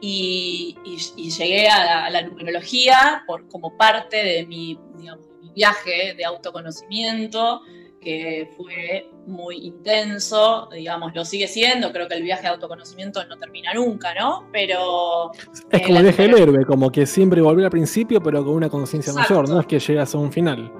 Y, 0.01 0.78
llegué 1.16 1.70
a 1.70 2.10
la, 2.10 2.22
numerología 2.22 3.24
por, 3.28 3.48
como 3.48 3.78
parte 3.78 4.24
de 4.24 4.45
mi, 4.45 4.78
digamos, 4.98 5.28
de 5.28 5.36
mi 5.41 5.54
viaje 5.54 6.15
de 6.15 6.26
autoconocimiento, 6.26 7.62
que 8.00 8.50
fue 8.58 9.10
muy 9.28 9.58
intenso, 9.58 10.70
digamos, 10.72 11.14
lo 11.14 11.26
sigue 11.26 11.48
siendo, 11.48 11.92
creo 11.92 12.08
que 12.08 12.16
el 12.16 12.24
viaje 12.24 12.44
de 12.44 12.50
autoconocimiento 12.50 13.24
no 13.26 13.38
termina 13.38 13.74
nunca, 13.74 14.14
¿no? 14.14 14.48
Pero... 14.52 15.32
Es 15.72 15.82
como 15.82 15.98
el 15.98 16.04
viaje 16.04 16.24
del 16.24 16.38
héroe, 16.38 16.66
como 16.66 16.92
que 16.92 17.06
siempre 17.06 17.42
volver 17.42 17.66
al 17.66 17.72
principio, 17.72 18.22
pero 18.22 18.44
con 18.44 18.54
una 18.56 18.70
conciencia 18.70 19.14
mayor, 19.14 19.48
no 19.50 19.60
es 19.60 19.68
que 19.68 19.80
llegas 19.80 20.16
a 20.16 20.18
un 20.18 20.32
final. 20.32 20.72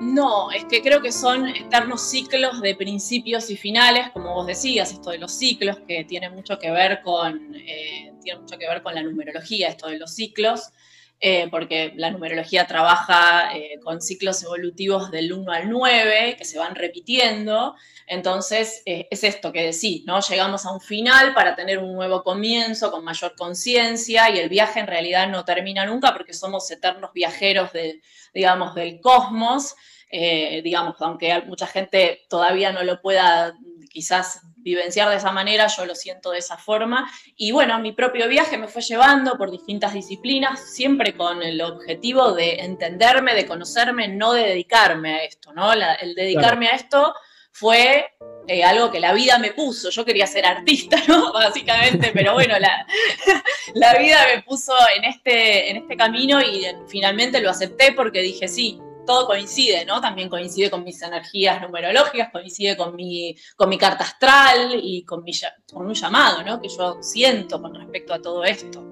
No, 0.00 0.50
es 0.52 0.64
que 0.66 0.80
creo 0.80 1.02
que 1.02 1.10
son 1.10 1.48
eternos 1.48 2.08
ciclos 2.08 2.60
de 2.60 2.76
principios 2.76 3.50
y 3.50 3.56
finales, 3.56 4.10
como 4.12 4.32
vos 4.32 4.46
decías, 4.46 4.92
esto 4.92 5.10
de 5.10 5.18
los 5.18 5.32
ciclos, 5.32 5.78
que 5.88 6.04
tiene 6.04 6.30
mucho 6.30 6.56
que 6.58 6.70
ver 6.70 7.00
con, 7.02 7.54
eh, 7.56 8.12
tiene 8.22 8.40
mucho 8.40 8.56
que 8.56 8.68
ver 8.68 8.80
con 8.82 8.94
la 8.94 9.02
numerología, 9.02 9.68
esto 9.68 9.88
de 9.88 9.98
los 9.98 10.14
ciclos. 10.14 10.70
Eh, 11.20 11.48
porque 11.50 11.92
la 11.96 12.12
numerología 12.12 12.68
trabaja 12.68 13.52
eh, 13.52 13.80
con 13.82 14.00
ciclos 14.00 14.40
evolutivos 14.44 15.10
del 15.10 15.32
1 15.32 15.50
al 15.50 15.68
9 15.68 16.36
que 16.38 16.44
se 16.44 16.58
van 16.60 16.76
repitiendo. 16.76 17.74
Entonces, 18.06 18.82
eh, 18.86 19.08
es 19.10 19.24
esto 19.24 19.50
que 19.52 19.64
decís, 19.64 20.04
¿no? 20.06 20.20
Llegamos 20.20 20.64
a 20.64 20.72
un 20.72 20.80
final 20.80 21.34
para 21.34 21.56
tener 21.56 21.78
un 21.78 21.94
nuevo 21.94 22.22
comienzo 22.22 22.92
con 22.92 23.02
mayor 23.02 23.34
conciencia 23.36 24.30
y 24.30 24.38
el 24.38 24.48
viaje 24.48 24.78
en 24.78 24.86
realidad 24.86 25.28
no 25.28 25.44
termina 25.44 25.84
nunca 25.86 26.12
porque 26.12 26.32
somos 26.32 26.70
eternos 26.70 27.12
viajeros 27.12 27.72
de, 27.72 28.00
digamos, 28.32 28.76
del 28.76 29.00
cosmos. 29.00 29.74
digamos, 30.10 30.94
aunque 31.00 31.42
mucha 31.42 31.66
gente 31.66 32.26
todavía 32.30 32.72
no 32.72 32.82
lo 32.84 33.02
pueda 33.02 33.54
quizás 33.90 34.40
vivenciar 34.68 35.08
de 35.10 35.16
esa 35.16 35.32
manera, 35.32 35.66
yo 35.66 35.86
lo 35.86 35.94
siento 35.94 36.30
de 36.30 36.38
esa 36.38 36.56
forma. 36.56 37.10
Y 37.36 37.52
bueno, 37.52 37.78
mi 37.78 37.92
propio 37.92 38.28
viaje 38.28 38.58
me 38.58 38.68
fue 38.68 38.82
llevando 38.82 39.36
por 39.36 39.50
distintas 39.50 39.94
disciplinas, 39.94 40.72
siempre 40.74 41.16
con 41.16 41.42
el 41.42 41.60
objetivo 41.60 42.32
de 42.32 42.60
entenderme, 42.60 43.34
de 43.34 43.46
conocerme, 43.46 44.08
no 44.08 44.32
de 44.32 44.42
dedicarme 44.42 45.14
a 45.14 45.24
esto, 45.24 45.52
¿no? 45.52 45.72
el 45.72 46.14
dedicarme 46.14 46.68
a 46.68 46.74
esto 46.74 47.14
fue 47.58 48.06
eh, 48.46 48.62
algo 48.62 48.90
que 48.90 49.00
la 49.00 49.12
vida 49.12 49.38
me 49.38 49.52
puso. 49.52 49.90
Yo 49.90 50.04
quería 50.04 50.26
ser 50.26 50.46
artista, 50.46 50.96
¿no? 51.08 51.32
Básicamente, 51.32 52.12
pero 52.14 52.34
bueno, 52.34 52.58
la, 52.58 52.86
la 53.74 53.98
vida 53.98 54.18
me 54.34 54.42
puso 54.42 54.72
en 54.96 55.04
este, 55.04 55.70
en 55.70 55.78
este 55.78 55.96
camino 55.96 56.40
y 56.40 56.66
finalmente 56.88 57.40
lo 57.40 57.50
acepté 57.50 57.92
porque 57.92 58.20
dije, 58.20 58.46
sí, 58.46 58.78
todo 59.08 59.26
coincide, 59.26 59.86
¿no? 59.86 60.02
También 60.02 60.28
coincide 60.28 60.70
con 60.70 60.84
mis 60.84 61.00
energías 61.00 61.62
numerológicas, 61.62 62.28
coincide 62.30 62.76
con 62.76 62.94
mi, 62.94 63.34
con 63.56 63.70
mi 63.70 63.78
carta 63.78 64.04
astral 64.04 64.78
y 64.82 65.02
con, 65.04 65.24
mi, 65.24 65.32
con 65.72 65.86
un 65.86 65.94
llamado, 65.94 66.42
¿no? 66.42 66.60
Que 66.60 66.68
yo 66.68 66.98
siento 67.00 67.60
con 67.62 67.74
respecto 67.74 68.12
a 68.12 68.20
todo 68.20 68.44
esto. 68.44 68.84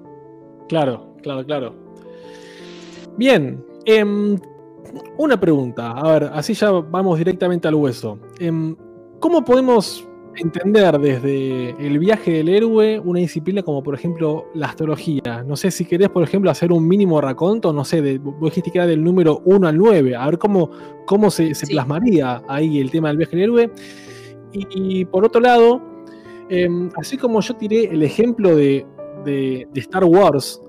Claro, 0.70 1.14
claro, 1.22 1.44
claro. 1.44 1.74
Bien, 3.18 3.62
em, 3.84 4.40
una 5.18 5.38
pregunta, 5.38 5.90
a 5.90 6.10
ver, 6.10 6.30
así 6.32 6.54
ya 6.54 6.70
vamos 6.70 7.18
directamente 7.18 7.68
al 7.68 7.74
hueso. 7.74 8.18
Em, 8.40 8.74
¿Cómo 9.20 9.44
podemos 9.44 10.08
entender 10.36 10.98
desde 10.98 11.70
el 11.84 11.98
viaje 11.98 12.32
del 12.32 12.48
héroe 12.48 13.00
una 13.00 13.20
disciplina 13.20 13.62
como 13.62 13.82
por 13.82 13.94
ejemplo 13.94 14.46
la 14.54 14.66
astrología. 14.66 15.44
No 15.46 15.56
sé 15.56 15.70
si 15.70 15.84
querés, 15.84 16.08
por 16.08 16.22
ejemplo, 16.22 16.50
hacer 16.50 16.72
un 16.72 16.86
mínimo 16.86 17.20
raconto, 17.20 17.72
no 17.72 17.84
sé, 17.84 18.02
de, 18.02 18.18
vos 18.18 18.36
dijiste 18.40 18.70
que 18.70 18.78
era 18.78 18.86
del 18.86 19.02
número 19.02 19.42
1 19.44 19.68
al 19.68 19.76
9, 19.76 20.16
a 20.16 20.26
ver 20.26 20.38
cómo, 20.38 20.70
cómo 21.06 21.30
se, 21.30 21.52
plasmaría 21.68 22.42
ahí 22.48 22.80
el 22.80 22.90
tema 22.90 23.08
del 23.08 23.18
viaje 23.18 23.36
del 23.36 23.44
héroe. 23.44 23.70
Y, 24.52 25.04
por 25.06 25.24
otro 25.24 25.40
lado, 25.40 25.82
em, 26.48 26.88
así 26.96 27.16
como 27.18 27.40
yo 27.40 27.54
tiré 27.54 27.84
el 27.84 28.02
ejemplo 28.02 28.56
de, 28.56 28.86
de 29.24 29.66
Star 29.74 30.04
Wars, 30.04 30.62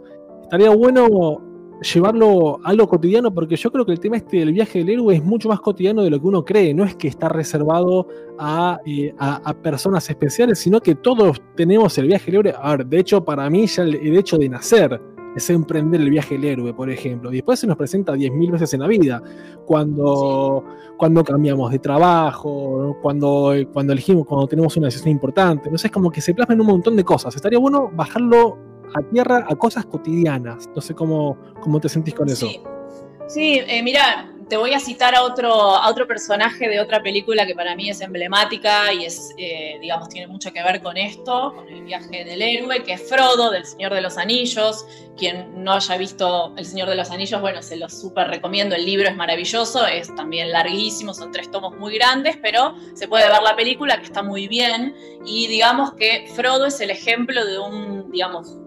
estaría 0.43 0.69
bueno 0.71 1.46
llevarlo 1.81 2.59
a 2.63 2.73
lo 2.73 2.87
cotidiano, 2.87 3.33
porque 3.33 3.55
yo 3.55 3.71
creo 3.71 3.85
que 3.85 3.91
el 3.91 3.99
tema 3.99 4.17
este 4.17 4.37
del 4.37 4.53
viaje 4.53 4.79
del 4.79 4.89
héroe 4.89 5.15
es 5.15 5.23
mucho 5.23 5.49
más 5.49 5.59
cotidiano 5.59 6.03
de 6.03 6.09
lo 6.09 6.19
que 6.19 6.27
uno 6.27 6.43
cree, 6.43 6.73
no 6.73 6.83
es 6.83 6.95
que 6.95 7.07
está 7.07 7.29
reservado 7.29 8.07
a, 8.37 8.79
eh, 8.85 9.13
personas 9.61 10.09
especiales, 10.09 10.59
sino 10.59 10.79
que 10.81 10.95
todos 10.95 11.41
tenemos 11.55 11.97
el 11.97 12.07
viaje 12.07 12.31
del 12.31 12.39
héroe. 12.39 12.55
A 12.61 12.77
ver, 12.77 12.85
de 12.85 12.99
hecho, 12.99 13.23
para 13.23 13.49
mí 13.49 13.67
ya 13.67 13.83
el, 13.83 14.17
hecho 14.17 14.37
de 14.37 14.49
nacer 14.49 15.01
es 15.35 15.49
emprender 15.51 16.01
el 16.01 16.09
viaje 16.09 16.35
del 16.35 16.45
héroe, 16.45 16.73
por 16.73 16.89
ejemplo, 16.89 17.31
y 17.31 17.35
después 17.35 17.59
se 17.59 17.67
nos 17.67 17.77
presenta 17.77 18.15
10.000 18.15 18.51
veces 18.51 18.73
en 18.73 18.79
la 18.79 18.87
vida, 18.87 19.21
cuando, 19.65 20.63
cuando 20.97 21.23
cambiamos 21.23 21.71
de 21.71 21.77
trabajo, 21.77 22.97
cuando, 23.03 23.53
cuando 23.71 23.93
elegimos, 23.93 24.25
cuando 24.25 24.47
tenemos 24.47 24.75
una 24.77 24.87
decisión 24.87 25.11
importante, 25.11 25.69
sé, 25.77 25.87
es 25.87 25.93
como 25.93 26.09
que 26.09 26.21
se 26.21 26.33
plasman 26.33 26.59
un 26.59 26.67
montón 26.67 26.95
de 26.95 27.03
cosas, 27.03 27.35
estaría 27.35 27.59
bueno 27.59 27.91
bajarlo 27.93 28.57
a 28.95 29.01
tierra 29.09 29.45
a 29.49 29.55
cosas 29.55 29.85
cotidianas. 29.85 30.69
No 30.75 30.81
sé 30.81 30.93
cómo, 30.93 31.37
cómo 31.61 31.79
te 31.79 31.89
sentís 31.89 32.13
con 32.13 32.29
eso. 32.29 32.47
Sí, 33.27 33.61
eh, 33.67 33.83
mira, 33.83 34.31
te 34.49 34.55
voy 34.55 34.73
a 34.73 34.79
citar 34.79 35.13
a 35.15 35.23
otro, 35.23 35.51
a 35.51 35.89
otro 35.89 36.07
personaje 36.07 36.69
de 36.69 36.79
otra 36.79 37.01
película 37.01 37.45
que 37.45 37.53
para 37.53 37.75
mí 37.75 37.89
es 37.89 37.99
emblemática 37.99 38.93
y 38.93 39.05
es, 39.05 39.33
eh, 39.37 39.77
digamos, 39.81 40.07
tiene 40.09 40.27
mucho 40.27 40.53
que 40.53 40.63
ver 40.63 40.81
con 40.81 40.95
esto, 40.95 41.53
con 41.55 41.67
el 41.67 41.83
viaje 41.83 42.23
del 42.23 42.41
héroe, 42.41 42.83
que 42.83 42.93
es 42.93 43.09
Frodo, 43.09 43.51
del 43.51 43.65
Señor 43.65 43.93
de 43.93 44.01
los 44.01 44.17
Anillos. 44.17 44.85
Quien 45.17 45.63
no 45.63 45.73
haya 45.73 45.97
visto 45.97 46.53
El 46.55 46.65
Señor 46.65 46.89
de 46.89 46.95
los 46.95 47.11
Anillos, 47.11 47.41
bueno, 47.41 47.61
se 47.61 47.75
lo 47.75 47.89
súper 47.89 48.27
recomiendo. 48.27 48.75
El 48.75 48.85
libro 48.85 49.09
es 49.09 49.15
maravilloso, 49.15 49.85
es 49.85 50.13
también 50.15 50.51
larguísimo, 50.51 51.13
son 51.13 51.31
tres 51.31 51.51
tomos 51.51 51.75
muy 51.75 51.95
grandes, 51.95 52.37
pero 52.41 52.75
se 52.93 53.07
puede 53.07 53.27
ver 53.27 53.41
la 53.43 53.55
película 53.55 53.97
que 53.97 54.05
está 54.05 54.23
muy 54.23 54.47
bien. 54.47 54.95
Y 55.25 55.47
digamos 55.47 55.93
que 55.95 56.29
Frodo 56.35 56.67
es 56.67 56.79
el 56.79 56.91
ejemplo 56.91 57.43
de 57.45 57.59
un, 57.59 58.11
digamos, 58.11 58.57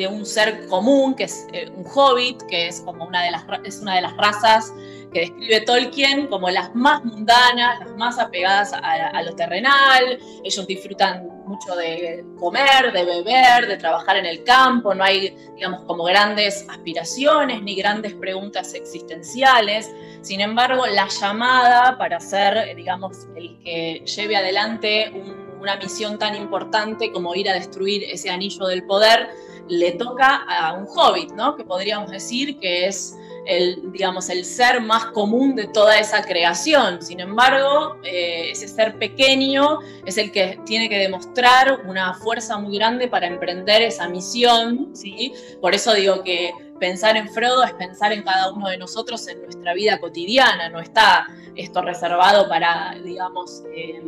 de 0.00 0.08
un 0.08 0.24
ser 0.24 0.66
común, 0.66 1.14
que 1.14 1.24
es 1.24 1.46
eh, 1.52 1.70
un 1.76 1.84
hobbit, 1.86 2.42
que 2.48 2.68
es 2.68 2.80
como 2.80 3.04
una 3.04 3.22
de 3.22 3.32
las, 3.32 3.44
es 3.64 3.80
una 3.80 3.96
de 3.96 4.00
las 4.00 4.16
razas 4.16 4.72
que 5.12 5.20
describe 5.20 5.60
Tolkien 5.60 6.26
como 6.28 6.48
las 6.48 6.74
más 6.74 7.04
mundanas, 7.04 7.80
las 7.80 7.96
más 7.96 8.18
apegadas 8.18 8.72
a, 8.72 9.22
lo 9.22 9.34
terrenal. 9.34 10.18
Ellos 10.42 10.66
disfrutan 10.66 11.28
mucho 11.44 11.76
de 11.76 12.24
comer, 12.38 12.92
de 12.94 13.04
beber, 13.04 13.68
de 13.68 13.76
trabajar 13.76 14.16
en 14.16 14.24
el 14.24 14.42
campo. 14.44 14.94
No 14.94 15.04
hay, 15.04 15.36
digamos, 15.54 15.82
como 15.82 16.04
grandes 16.04 16.64
aspiraciones 16.70 17.62
ni 17.62 17.74
grandes 17.74 18.14
preguntas 18.14 18.72
existenciales. 18.72 19.90
Sin 20.22 20.40
embargo, 20.40 20.86
la 20.86 21.08
llamada 21.08 21.98
para 21.98 22.20
ser, 22.20 22.74
digamos, 22.74 23.26
el 23.36 23.58
que 23.62 24.02
lleve 24.06 24.36
adelante 24.36 25.12
una 25.60 25.76
misión 25.76 26.18
tan 26.18 26.34
importante 26.34 27.12
como 27.12 27.34
ir 27.34 27.50
a 27.50 27.54
destruir 27.54 28.04
ese 28.04 28.30
anillo 28.30 28.66
del 28.66 28.84
poder, 28.84 29.28
le 29.68 29.92
toca 29.92 30.44
a 30.48 30.74
un 30.74 30.86
hobbit, 30.86 31.32
¿no? 31.32 31.56
Que 31.56 31.64
podríamos 31.64 32.10
decir 32.10 32.58
que 32.58 32.86
es 32.86 33.16
el, 33.46 33.92
digamos, 33.92 34.28
el 34.28 34.44
ser 34.44 34.80
más 34.80 35.06
común 35.06 35.54
de 35.56 35.66
toda 35.66 35.98
esa 35.98 36.22
creación. 36.22 37.02
Sin 37.02 37.20
embargo, 37.20 37.96
eh, 38.04 38.50
ese 38.50 38.68
ser 38.68 38.98
pequeño 38.98 39.80
es 40.04 40.18
el 40.18 40.30
que 40.32 40.60
tiene 40.64 40.88
que 40.88 40.98
demostrar 40.98 41.80
una 41.86 42.14
fuerza 42.14 42.58
muy 42.58 42.76
grande 42.76 43.08
para 43.08 43.26
emprender 43.26 43.82
esa 43.82 44.08
misión, 44.08 44.90
¿sí? 44.94 45.32
Por 45.60 45.74
eso 45.74 45.94
digo 45.94 46.22
que 46.22 46.52
pensar 46.78 47.16
en 47.16 47.28
Frodo 47.28 47.62
es 47.62 47.72
pensar 47.74 48.12
en 48.12 48.22
cada 48.22 48.52
uno 48.52 48.68
de 48.68 48.78
nosotros 48.78 49.26
en 49.28 49.42
nuestra 49.42 49.74
vida 49.74 49.98
cotidiana, 50.00 50.68
no 50.68 50.80
está 50.80 51.26
esto 51.54 51.82
reservado 51.82 52.48
para, 52.48 52.96
digamos, 53.04 53.62
eh, 53.74 54.02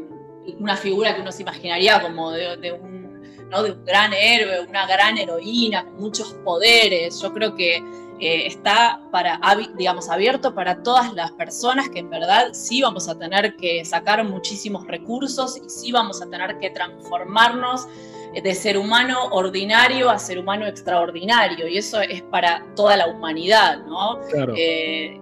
una 0.58 0.76
figura 0.76 1.14
que 1.14 1.20
uno 1.20 1.32
se 1.32 1.42
imaginaría 1.42 2.00
como 2.00 2.30
de 2.30 2.72
un 2.72 3.01
de 3.60 3.72
un 3.72 3.84
gran 3.84 4.12
héroe, 4.12 4.60
una 4.66 4.86
gran 4.86 5.18
heroína 5.18 5.84
con 5.84 5.96
muchos 5.96 6.32
poderes. 6.44 7.20
Yo 7.20 7.32
creo 7.34 7.54
que 7.54 7.76
eh, 8.20 8.46
está 8.46 9.00
para, 9.10 9.40
digamos, 9.76 10.08
abierto 10.08 10.54
para 10.54 10.82
todas 10.82 11.12
las 11.12 11.32
personas 11.32 11.88
que 11.88 11.98
en 11.98 12.08
verdad 12.08 12.50
sí 12.52 12.80
vamos 12.80 13.08
a 13.08 13.18
tener 13.18 13.56
que 13.56 13.84
sacar 13.84 14.24
muchísimos 14.24 14.86
recursos 14.86 15.56
y 15.56 15.68
sí 15.68 15.90
vamos 15.90 16.22
a 16.22 16.30
tener 16.30 16.56
que 16.58 16.70
transformarnos 16.70 17.88
de 18.40 18.54
ser 18.54 18.78
humano 18.78 19.26
ordinario 19.32 20.08
a 20.08 20.18
ser 20.18 20.38
humano 20.38 20.66
extraordinario. 20.66 21.68
Y 21.68 21.76
eso 21.76 22.00
es 22.00 22.22
para 22.22 22.64
toda 22.76 22.96
la 22.96 23.08
humanidad, 23.08 23.84
¿no? 23.84 24.20
Eh, 24.56 25.20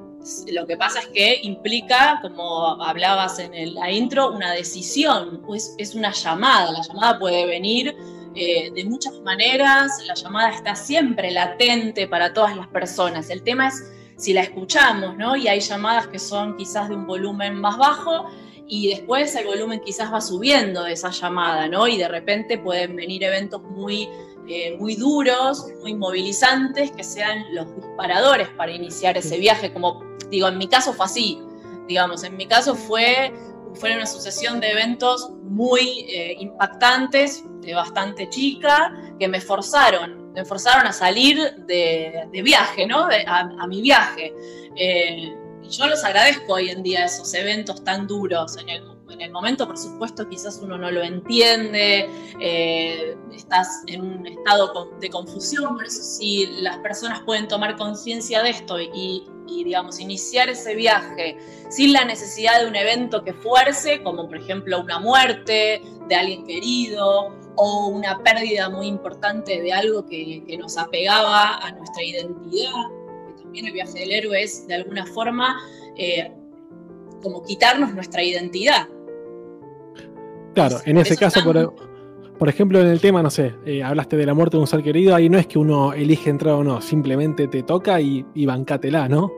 lo 0.52 0.66
que 0.66 0.76
pasa 0.76 1.00
es 1.00 1.06
que 1.08 1.40
implica, 1.42 2.18
como 2.20 2.82
hablabas 2.82 3.38
en 3.38 3.74
la 3.74 3.90
intro, 3.90 4.30
una 4.30 4.52
decisión, 4.52 5.42
es 5.78 5.94
una 5.94 6.12
llamada. 6.12 6.70
La 6.70 6.82
llamada 6.82 7.18
puede 7.18 7.46
venir 7.46 7.96
eh, 8.34 8.70
de 8.70 8.84
muchas 8.84 9.20
maneras, 9.20 9.90
la 10.06 10.14
llamada 10.14 10.50
está 10.50 10.74
siempre 10.74 11.30
latente 11.30 12.06
para 12.06 12.32
todas 12.32 12.56
las 12.56 12.68
personas. 12.68 13.30
El 13.30 13.42
tema 13.42 13.68
es 13.68 13.92
si 14.16 14.32
la 14.32 14.42
escuchamos, 14.42 15.16
¿no? 15.16 15.36
Y 15.36 15.48
hay 15.48 15.60
llamadas 15.60 16.06
que 16.06 16.18
son 16.18 16.56
quizás 16.56 16.88
de 16.88 16.94
un 16.94 17.06
volumen 17.06 17.54
más 17.60 17.76
bajo 17.78 18.26
y 18.68 18.88
después 18.88 19.34
el 19.34 19.46
volumen 19.46 19.80
quizás 19.80 20.12
va 20.12 20.20
subiendo 20.20 20.84
de 20.84 20.92
esa 20.92 21.10
llamada, 21.10 21.66
¿no? 21.66 21.88
Y 21.88 21.98
de 21.98 22.06
repente 22.06 22.56
pueden 22.56 22.94
venir 22.94 23.24
eventos 23.24 23.62
muy, 23.62 24.08
eh, 24.46 24.76
muy 24.78 24.94
duros, 24.94 25.66
muy 25.80 25.94
movilizantes, 25.94 26.92
que 26.92 27.02
sean 27.02 27.52
los 27.52 27.66
disparadores 27.74 28.48
para 28.50 28.70
iniciar 28.70 29.16
ese 29.16 29.38
viaje, 29.38 29.72
como 29.72 30.04
digo, 30.30 30.46
en 30.46 30.58
mi 30.58 30.68
caso 30.68 30.92
fue 30.92 31.06
así, 31.06 31.42
digamos, 31.88 32.22
en 32.22 32.36
mi 32.36 32.46
caso 32.46 32.76
fue, 32.76 33.32
fue 33.74 33.94
una 33.94 34.06
sucesión 34.06 34.60
de 34.60 34.70
eventos 34.70 35.30
muy 35.42 36.06
eh, 36.08 36.36
impactantes, 36.38 37.44
de 37.60 37.74
bastante 37.74 38.28
chica, 38.28 38.92
que 39.18 39.28
me 39.28 39.40
forzaron, 39.40 40.32
me 40.32 40.44
forzaron 40.44 40.86
a 40.86 40.92
salir 40.92 41.38
de, 41.66 42.28
viaje, 42.42 42.86
¿no? 42.86 43.08
a, 43.26 43.66
mi 43.66 43.82
viaje. 43.82 44.32
Eh, 44.76 45.34
yo 45.68 45.86
los 45.86 46.02
agradezco 46.04 46.54
hoy 46.54 46.70
en 46.70 46.82
día 46.82 47.04
esos 47.04 47.32
eventos 47.34 47.84
tan 47.84 48.06
duros. 48.06 48.56
En 48.56 48.68
el, 48.68 48.99
en 49.10 49.20
el 49.20 49.30
momento, 49.30 49.66
por 49.66 49.78
supuesto, 49.78 50.28
quizás 50.28 50.58
uno 50.62 50.78
no 50.78 50.90
lo 50.90 51.02
entiende, 51.02 52.08
eh, 52.40 53.16
estás 53.32 53.82
en 53.86 54.02
un 54.02 54.26
estado 54.26 54.90
de 55.00 55.08
confusión, 55.10 55.76
por 55.76 55.86
eso 55.86 56.02
si 56.02 56.46
las 56.60 56.78
personas 56.78 57.20
pueden 57.20 57.48
tomar 57.48 57.76
conciencia 57.76 58.42
de 58.42 58.50
esto 58.50 58.80
y, 58.80 59.26
digamos, 59.46 60.00
iniciar 60.00 60.48
ese 60.48 60.74
viaje 60.74 61.36
sin 61.70 61.92
la 61.92 62.04
necesidad 62.04 62.60
de 62.60 62.68
un 62.68 62.76
evento 62.76 63.24
que 63.24 63.32
fuerce, 63.34 64.02
como 64.02 64.28
por 64.28 64.36
ejemplo 64.36 64.80
una 64.80 64.98
muerte 64.98 65.82
de 66.08 66.14
alguien 66.14 66.44
querido 66.46 67.34
o 67.56 67.88
una 67.88 68.18
pérdida 68.22 68.70
muy 68.70 68.86
importante 68.86 69.60
de 69.60 69.72
algo 69.72 70.06
que, 70.06 70.44
que 70.46 70.56
nos 70.56 70.78
apegaba 70.78 71.58
a 71.58 71.72
nuestra 71.72 72.02
identidad, 72.02 72.72
también 73.50 73.66
el 73.66 73.72
viaje 73.72 73.98
del 73.98 74.12
héroe 74.12 74.42
es 74.42 74.68
de 74.68 74.76
alguna 74.76 75.04
forma 75.06 75.60
eh, 75.96 76.32
como 77.20 77.42
quitarnos 77.42 77.92
nuestra 77.94 78.22
identidad. 78.22 78.88
Claro, 80.54 80.78
en 80.84 80.98
ese 80.98 81.16
caso, 81.16 81.40
por, 82.38 82.48
ejemplo, 82.48 82.80
en 82.80 82.86
el 82.88 83.00
tema, 83.00 83.22
no 83.22 83.30
sé, 83.30 83.54
eh, 83.64 83.82
hablaste 83.82 84.16
de 84.16 84.26
la 84.26 84.34
muerte 84.34 84.56
de 84.56 84.62
un 84.62 84.66
ser 84.66 84.82
querido, 84.82 85.14
ahí 85.14 85.28
no 85.28 85.38
es 85.38 85.46
que 85.46 85.58
uno 85.58 85.92
elige 85.92 86.30
entrar 86.30 86.54
o 86.54 86.64
no, 86.64 86.80
simplemente 86.80 87.48
te 87.48 87.62
toca 87.62 88.00
y, 88.00 88.24
y 88.34 88.46
bancátela, 88.46 89.08
¿no? 89.08 89.30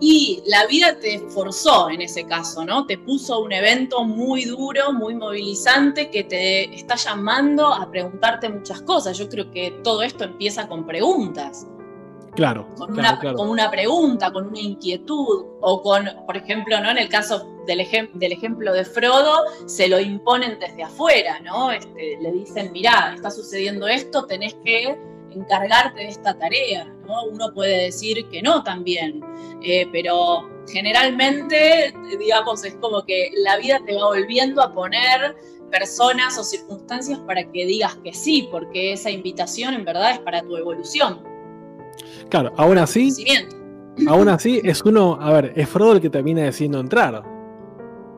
Y 0.00 0.42
la 0.46 0.64
vida 0.66 0.98
te 1.00 1.18
forzó 1.18 1.90
en 1.90 2.02
ese 2.02 2.24
caso, 2.24 2.64
¿no? 2.64 2.86
Te 2.86 2.98
puso 2.98 3.40
un 3.40 3.52
evento 3.52 4.04
muy 4.04 4.44
duro, 4.44 4.92
muy 4.92 5.16
movilizante, 5.16 6.08
que 6.08 6.22
te 6.22 6.72
está 6.72 6.94
llamando 6.94 7.66
a 7.66 7.90
preguntarte 7.90 8.48
muchas 8.48 8.82
cosas. 8.82 9.18
Yo 9.18 9.28
creo 9.28 9.50
que 9.50 9.80
todo 9.82 10.02
esto 10.02 10.22
empieza 10.22 10.68
con 10.68 10.86
preguntas. 10.86 11.66
Claro, 12.38 12.68
con, 12.76 12.92
una, 12.92 13.18
con 13.18 13.48
una 13.48 13.68
pregunta, 13.68 14.30
con 14.30 14.46
una 14.46 14.60
inquietud, 14.60 15.44
o 15.60 15.82
con, 15.82 16.08
por 16.24 16.36
ejemplo, 16.36 16.80
¿no? 16.80 16.88
en 16.88 16.98
el 16.98 17.08
caso 17.08 17.44
del, 17.66 17.84
del 18.14 18.32
ejemplo 18.32 18.72
de 18.72 18.84
Frodo, 18.84 19.42
se 19.66 19.88
lo 19.88 19.98
imponen 19.98 20.56
desde 20.60 20.84
afuera, 20.84 21.40
¿no? 21.40 21.72
Este, 21.72 22.16
le 22.20 22.30
dicen, 22.30 22.70
mirá, 22.70 23.14
está 23.16 23.32
sucediendo 23.32 23.88
esto, 23.88 24.24
tenés 24.26 24.54
que 24.64 24.96
encargarte 25.32 25.98
de 25.98 26.08
esta 26.10 26.38
tarea, 26.38 26.84
¿no? 27.08 27.24
Uno 27.24 27.52
puede 27.52 27.86
decir 27.86 28.24
que 28.28 28.40
no 28.40 28.62
también, 28.62 29.20
eh, 29.60 29.88
pero 29.90 30.48
generalmente, 30.68 31.92
digamos, 32.20 32.64
es 32.64 32.76
como 32.76 33.04
que 33.04 33.32
la 33.38 33.56
vida 33.56 33.80
te 33.84 33.96
va 33.96 34.06
volviendo 34.06 34.62
a 34.62 34.72
poner 34.72 35.34
personas 35.72 36.38
o 36.38 36.44
circunstancias 36.44 37.18
para 37.26 37.42
que 37.50 37.66
digas 37.66 37.96
que 38.04 38.12
sí, 38.12 38.46
porque 38.48 38.92
esa 38.92 39.10
invitación 39.10 39.74
en 39.74 39.84
verdad 39.84 40.12
es 40.12 40.18
para 40.20 40.40
tu 40.42 40.56
evolución. 40.56 41.26
Claro, 42.28 42.52
aún 42.56 42.78
así. 42.78 43.12
Aún 44.06 44.28
así, 44.28 44.60
es 44.62 44.82
uno. 44.82 45.18
A 45.20 45.32
ver, 45.32 45.52
es 45.56 45.68
Frodo 45.68 45.94
el 45.94 46.00
que 46.00 46.10
termina 46.10 46.42
decidiendo 46.42 46.80
entrar. 46.80 47.22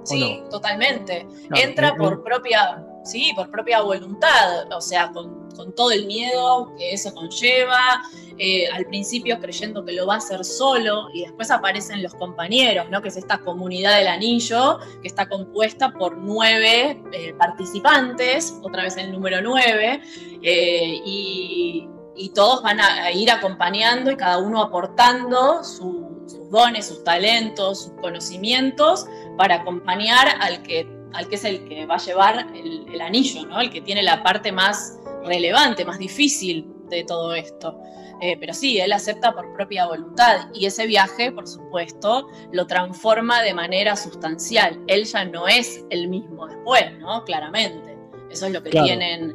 Sí, 0.05 0.43
totalmente. 0.51 1.27
Entra 1.55 1.95
por 1.95 2.23
propia. 2.23 2.85
Sí, 3.05 3.33
por 3.35 3.51
propia 3.51 3.81
voluntad. 3.81 4.71
O 4.73 4.81
sea, 4.81 5.11
con, 5.13 5.49
todo 5.75 5.91
el 5.91 6.07
miedo 6.07 6.73
que 6.77 6.93
eso 6.93 7.13
conlleva. 7.15 8.03
Eh, 8.39 8.67
al 8.73 8.87
principio 8.87 9.39
creyendo 9.39 9.85
que 9.85 9.93
lo 9.93 10.07
va 10.07 10.15
a 10.15 10.19
hacer 10.19 10.45
solo. 10.45 11.09
Y 11.15 11.23
después 11.23 11.51
aparecen 11.51 12.03
los 12.03 12.15
compañeros, 12.15 12.87
¿no? 12.91 13.01
Que 13.01 13.09
es 13.09 13.17
esta 13.17 13.39
comunidad 13.39 13.99
del 13.99 14.09
anillo, 14.09 14.79
que 15.03 15.09
está 15.09 15.29
compuesta 15.29 15.93
por 15.93 16.17
nueve 16.17 17.03
eh, 17.13 17.35
participantes. 17.39 18.55
Otra 18.63 18.83
vez 18.83 18.97
el 18.97 19.13
número 19.13 19.41
nueve. 19.43 20.01
Eh, 20.43 21.01
y 21.05 21.89
y 22.21 22.29
todos 22.31 22.63
van 22.63 22.81
a, 22.81 23.11
ir 23.13 23.31
acompañando 23.31 24.11
y 24.11 24.17
cada 24.17 24.37
uno 24.39 24.61
aportando 24.61 25.65
sus 25.65 26.51
dones, 26.51 26.87
sus 26.87 27.03
talentos, 27.03 27.85
sus 27.85 27.93
conocimientos 27.93 29.07
para 29.39 29.57
acompañar 29.57 30.29
al 30.41 30.63
que, 30.63 30.87
al 31.15 31.29
que 31.29 31.37
es 31.37 31.45
el 31.45 31.67
que 31.67 31.87
va 31.87 31.95
a 31.95 31.99
llevar 31.99 32.47
el, 32.55 33.01
anillo, 33.01 33.47
¿no? 33.47 33.61
el 33.61 33.71
que 33.71 33.81
tiene 33.81 34.03
la 34.03 34.23
parte 34.23 34.53
más 34.53 34.99
relevante, 35.25 35.87
más 35.87 35.99
difícil 35.99 36.71
de 36.91 37.05
todo 37.05 37.33
esto. 37.33 37.81
Eh, 38.21 38.37
pero 38.39 38.53
sí, 38.53 38.79
él 38.79 38.93
acepta 38.93 39.33
por 39.33 39.55
propia 39.55 39.87
voluntad 39.87 40.51
y 40.53 40.67
ese 40.67 40.87
viaje, 40.87 41.33
por 41.33 41.49
supuesto, 41.49 42.29
lo 42.53 42.67
transforma 42.67 43.41
de 43.41 43.55
manera 43.55 43.97
sustancial. 43.97 44.79
Él 44.89 45.07
ya 45.07 45.25
no 45.25 45.49
es 45.49 45.87
el 45.89 46.09
mismo 46.09 46.47
después, 46.47 46.99
¿no? 46.99 47.25
Claramente. 47.25 47.97
Eso 48.31 48.47
es 48.47 48.53
lo 48.53 48.63
que 48.63 48.71
tienen 48.71 49.35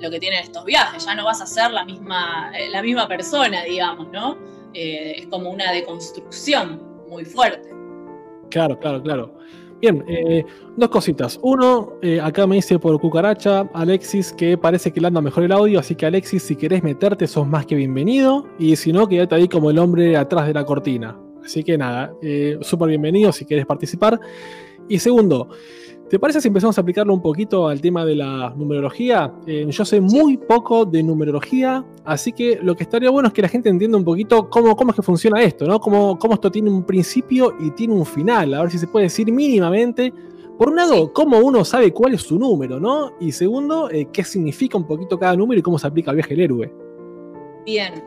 lo 0.00 0.10
que 0.10 0.18
tienen 0.18 0.40
estos 0.40 0.64
viajes, 0.64 1.04
ya 1.04 1.14
no 1.14 1.24
vas 1.24 1.40
a 1.40 1.46
ser 1.46 1.70
la 1.70 1.84
misma, 1.84 2.52
eh, 2.58 2.70
la 2.70 2.82
misma 2.82 3.06
persona, 3.06 3.62
digamos, 3.64 4.08
¿no? 4.10 4.38
Eh, 4.72 5.14
es 5.18 5.26
como 5.26 5.50
una 5.50 5.72
deconstrucción 5.72 6.80
muy 7.08 7.24
fuerte. 7.24 7.68
Claro, 8.50 8.78
claro, 8.78 9.02
claro. 9.02 9.34
Bien, 9.80 10.04
eh, 10.08 10.44
dos 10.76 10.90
cositas. 10.90 11.38
Uno, 11.42 11.94
acá 12.22 12.46
me 12.46 12.56
dice 12.56 12.78
por 12.78 13.00
cucaracha 13.00 13.68
Alexis 13.72 14.32
que 14.32 14.58
parece 14.58 14.92
que 14.92 15.00
le 15.00 15.06
anda 15.06 15.22
mejor 15.22 15.44
el 15.44 15.52
audio, 15.52 15.80
así 15.80 15.94
que 15.94 16.04
Alexis, 16.04 16.42
si 16.42 16.56
querés 16.56 16.82
meterte, 16.82 17.26
sos 17.26 17.46
más 17.46 17.64
que 17.64 17.76
bienvenido. 17.76 18.46
Y 18.58 18.76
si 18.76 18.92
no, 18.92 19.08
quédate 19.08 19.36
ahí 19.36 19.48
como 19.48 19.70
el 19.70 19.78
hombre 19.78 20.16
atrás 20.18 20.46
de 20.46 20.54
la 20.54 20.64
cortina. 20.64 21.18
Así 21.42 21.64
que 21.64 21.78
nada, 21.78 22.12
súper 22.60 22.88
bienvenido 22.88 23.32
si 23.32 23.46
querés 23.46 23.64
participar. 23.64 24.20
Y 24.86 24.98
segundo, 24.98 25.48
¿Te 26.10 26.18
parece 26.18 26.40
si 26.40 26.48
empezamos 26.48 26.76
a 26.76 26.80
aplicarlo 26.80 27.14
un 27.14 27.22
poquito 27.22 27.68
al 27.68 27.80
tema 27.80 28.04
de 28.04 28.16
la 28.16 28.52
numerología? 28.56 29.32
Eh, 29.46 29.64
yo 29.70 29.84
sé 29.84 30.00
muy 30.00 30.36
poco 30.36 30.84
de 30.84 31.04
numerología, 31.04 31.84
así 32.04 32.32
que 32.32 32.58
lo 32.60 32.74
que 32.74 32.82
estaría 32.82 33.10
bueno 33.10 33.28
es 33.28 33.32
que 33.32 33.42
la 33.42 33.48
gente 33.48 33.68
entienda 33.68 33.96
un 33.96 34.02
poquito 34.02 34.50
cómo, 34.50 34.74
cómo 34.74 34.90
es 34.90 34.96
que 34.96 35.02
funciona 35.02 35.40
esto, 35.40 35.68
¿no? 35.68 35.78
Cómo, 35.78 36.18
cómo 36.18 36.34
esto 36.34 36.50
tiene 36.50 36.68
un 36.68 36.82
principio 36.82 37.54
y 37.60 37.70
tiene 37.70 37.94
un 37.94 38.04
final. 38.04 38.54
A 38.54 38.62
ver 38.62 38.72
si 38.72 38.78
se 38.78 38.88
puede 38.88 39.04
decir 39.04 39.30
mínimamente. 39.30 40.12
Por 40.58 40.70
un 40.70 40.76
lado, 40.76 41.12
cómo 41.12 41.38
uno 41.38 41.64
sabe 41.64 41.92
cuál 41.92 42.14
es 42.14 42.22
su 42.22 42.40
número, 42.40 42.80
¿no? 42.80 43.12
Y 43.20 43.30
segundo, 43.30 43.88
eh, 43.88 44.08
qué 44.12 44.24
significa 44.24 44.76
un 44.76 44.88
poquito 44.88 45.16
cada 45.16 45.36
número 45.36 45.60
y 45.60 45.62
cómo 45.62 45.78
se 45.78 45.86
aplica 45.86 46.10
al 46.10 46.16
viaje 46.16 46.34
del 46.34 46.40
héroe. 46.40 46.79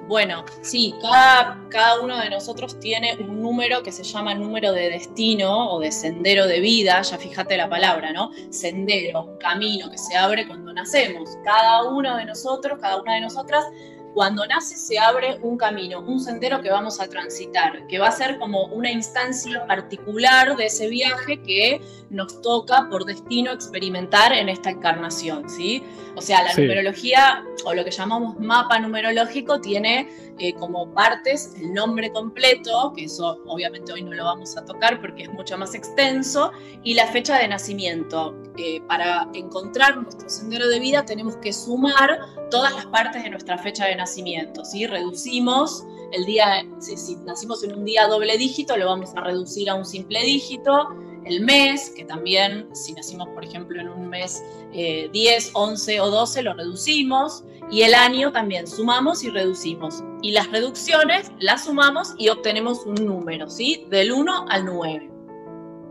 Bueno, 0.07 0.43
sí, 0.61 0.93
cada, 1.01 1.67
cada, 1.69 2.01
uno 2.01 2.17
de 2.17 2.29
nosotros 2.29 2.79
tiene 2.79 3.15
un 3.19 3.41
número 3.41 3.81
que 3.81 3.91
se 3.91 4.03
llama 4.03 4.33
número 4.33 4.71
de 4.73 4.89
destino 4.89 5.71
o 5.71 5.79
de 5.79 5.91
sendero 5.91 6.47
de 6.47 6.59
vida, 6.59 7.01
ya 7.01 7.17
fíjate 7.17 7.55
la 7.55 7.69
palabra, 7.69 8.11
¿no? 8.11 8.31
Sendero, 8.49 9.37
camino 9.39 9.89
que 9.89 9.97
se 9.97 10.17
abre 10.17 10.47
cuando 10.47 10.73
nacemos. 10.73 11.29
Cada 11.43 11.83
uno 11.83 12.17
de 12.17 12.25
nosotros, 12.25 12.79
cada 12.81 13.01
una 13.01 13.15
de 13.15 13.21
nosotras 13.21 13.65
cuando 14.13 14.45
nace 14.45 14.75
se 14.77 14.99
abre 14.99 15.39
un 15.41 15.57
camino, 15.57 15.99
un 15.99 16.19
sendero 16.19 16.61
que 16.61 16.69
vamos 16.69 16.99
a 16.99 17.07
transitar, 17.07 17.87
que 17.87 17.99
va 17.99 18.07
a 18.07 18.11
ser 18.11 18.37
como 18.37 18.65
una 18.65 18.91
instancia 18.91 19.65
particular 19.65 20.55
de 20.55 20.65
ese 20.65 20.87
viaje 20.89 21.41
que 21.41 21.81
nos 22.09 22.41
toca 22.41 22.87
por 22.89 23.05
destino 23.05 23.51
experimentar 23.51 24.33
en 24.33 24.49
esta 24.49 24.69
encarnación, 24.69 25.49
¿sí? 25.49 25.83
O 26.15 26.21
sea, 26.21 26.43
la 26.43 26.53
numerología 26.53 27.43
o 27.65 27.73
lo 27.73 27.83
que 27.83 27.91
llamamos 27.91 28.39
mapa 28.39 28.79
numerológico 28.79 29.59
tiene 29.59 30.07
eh, 30.39 30.53
como 30.53 30.91
partes 30.93 31.53
el 31.59 31.73
nombre 31.73 32.11
completo, 32.11 32.93
que 32.95 33.05
eso 33.05 33.39
obviamente 33.45 33.93
hoy 33.93 34.03
no 34.03 34.13
lo 34.13 34.23
vamos 34.23 34.57
a 34.57 34.65
tocar 34.65 34.99
porque 34.99 35.23
es 35.23 35.33
mucho 35.33 35.57
más 35.57 35.75
extenso, 35.75 36.51
y 36.83 36.93
la 36.95 37.07
fecha 37.07 37.37
de 37.37 37.47
nacimiento. 37.47 38.35
Eh, 38.57 38.81
para 38.87 39.27
encontrar 39.33 39.97
nuestro 39.97 40.29
sendero 40.29 40.67
de 40.67 40.79
vida 40.79 41.03
tenemos 41.05 41.37
que 41.37 41.51
sumar 41.51 42.19
todas 42.51 42.73
las 42.75 42.85
partes 42.85 43.23
de 43.23 43.31
nuestra 43.31 43.57
fecha 43.57 43.85
de 43.85 43.95
nacimiento, 43.95 44.63
¿sí? 44.63 44.85
Reducimos 44.85 45.83
el 46.11 46.25
día, 46.25 46.63
si, 46.79 47.15
nacimos 47.25 47.63
en 47.63 47.73
un 47.73 47.85
día 47.85 48.07
doble 48.07 48.37
dígito, 48.37 48.77
lo 48.77 48.85
vamos 48.85 49.11
a 49.15 49.21
reducir 49.21 49.69
a 49.69 49.75
un 49.75 49.85
simple 49.85 50.23
dígito, 50.23 50.89
el 51.25 51.41
mes, 51.41 51.91
que 51.95 52.05
también 52.05 52.67
si 52.73 52.93
nacimos, 52.93 53.27
por 53.29 53.43
ejemplo, 53.43 53.79
en 53.79 53.89
un 53.89 54.09
mes 54.09 54.43
10, 54.71 55.13
eh, 55.13 55.51
11 55.53 56.01
o 56.01 56.09
12, 56.09 56.43
lo 56.43 56.53
reducimos, 56.53 57.43
y 57.71 57.81
el 57.81 57.93
año 57.93 58.31
también 58.31 58.67
sumamos 58.67 59.23
y 59.23 59.29
reducimos. 59.29 60.03
Y 60.21 60.31
las 60.31 60.51
reducciones 60.51 61.31
las 61.39 61.65
sumamos 61.65 62.13
y 62.17 62.29
obtenemos 62.29 62.85
un 62.85 62.95
número, 63.05 63.49
¿sí? 63.49 63.85
Del 63.89 64.11
1 64.11 64.45
al 64.49 64.65
9. 64.65 65.09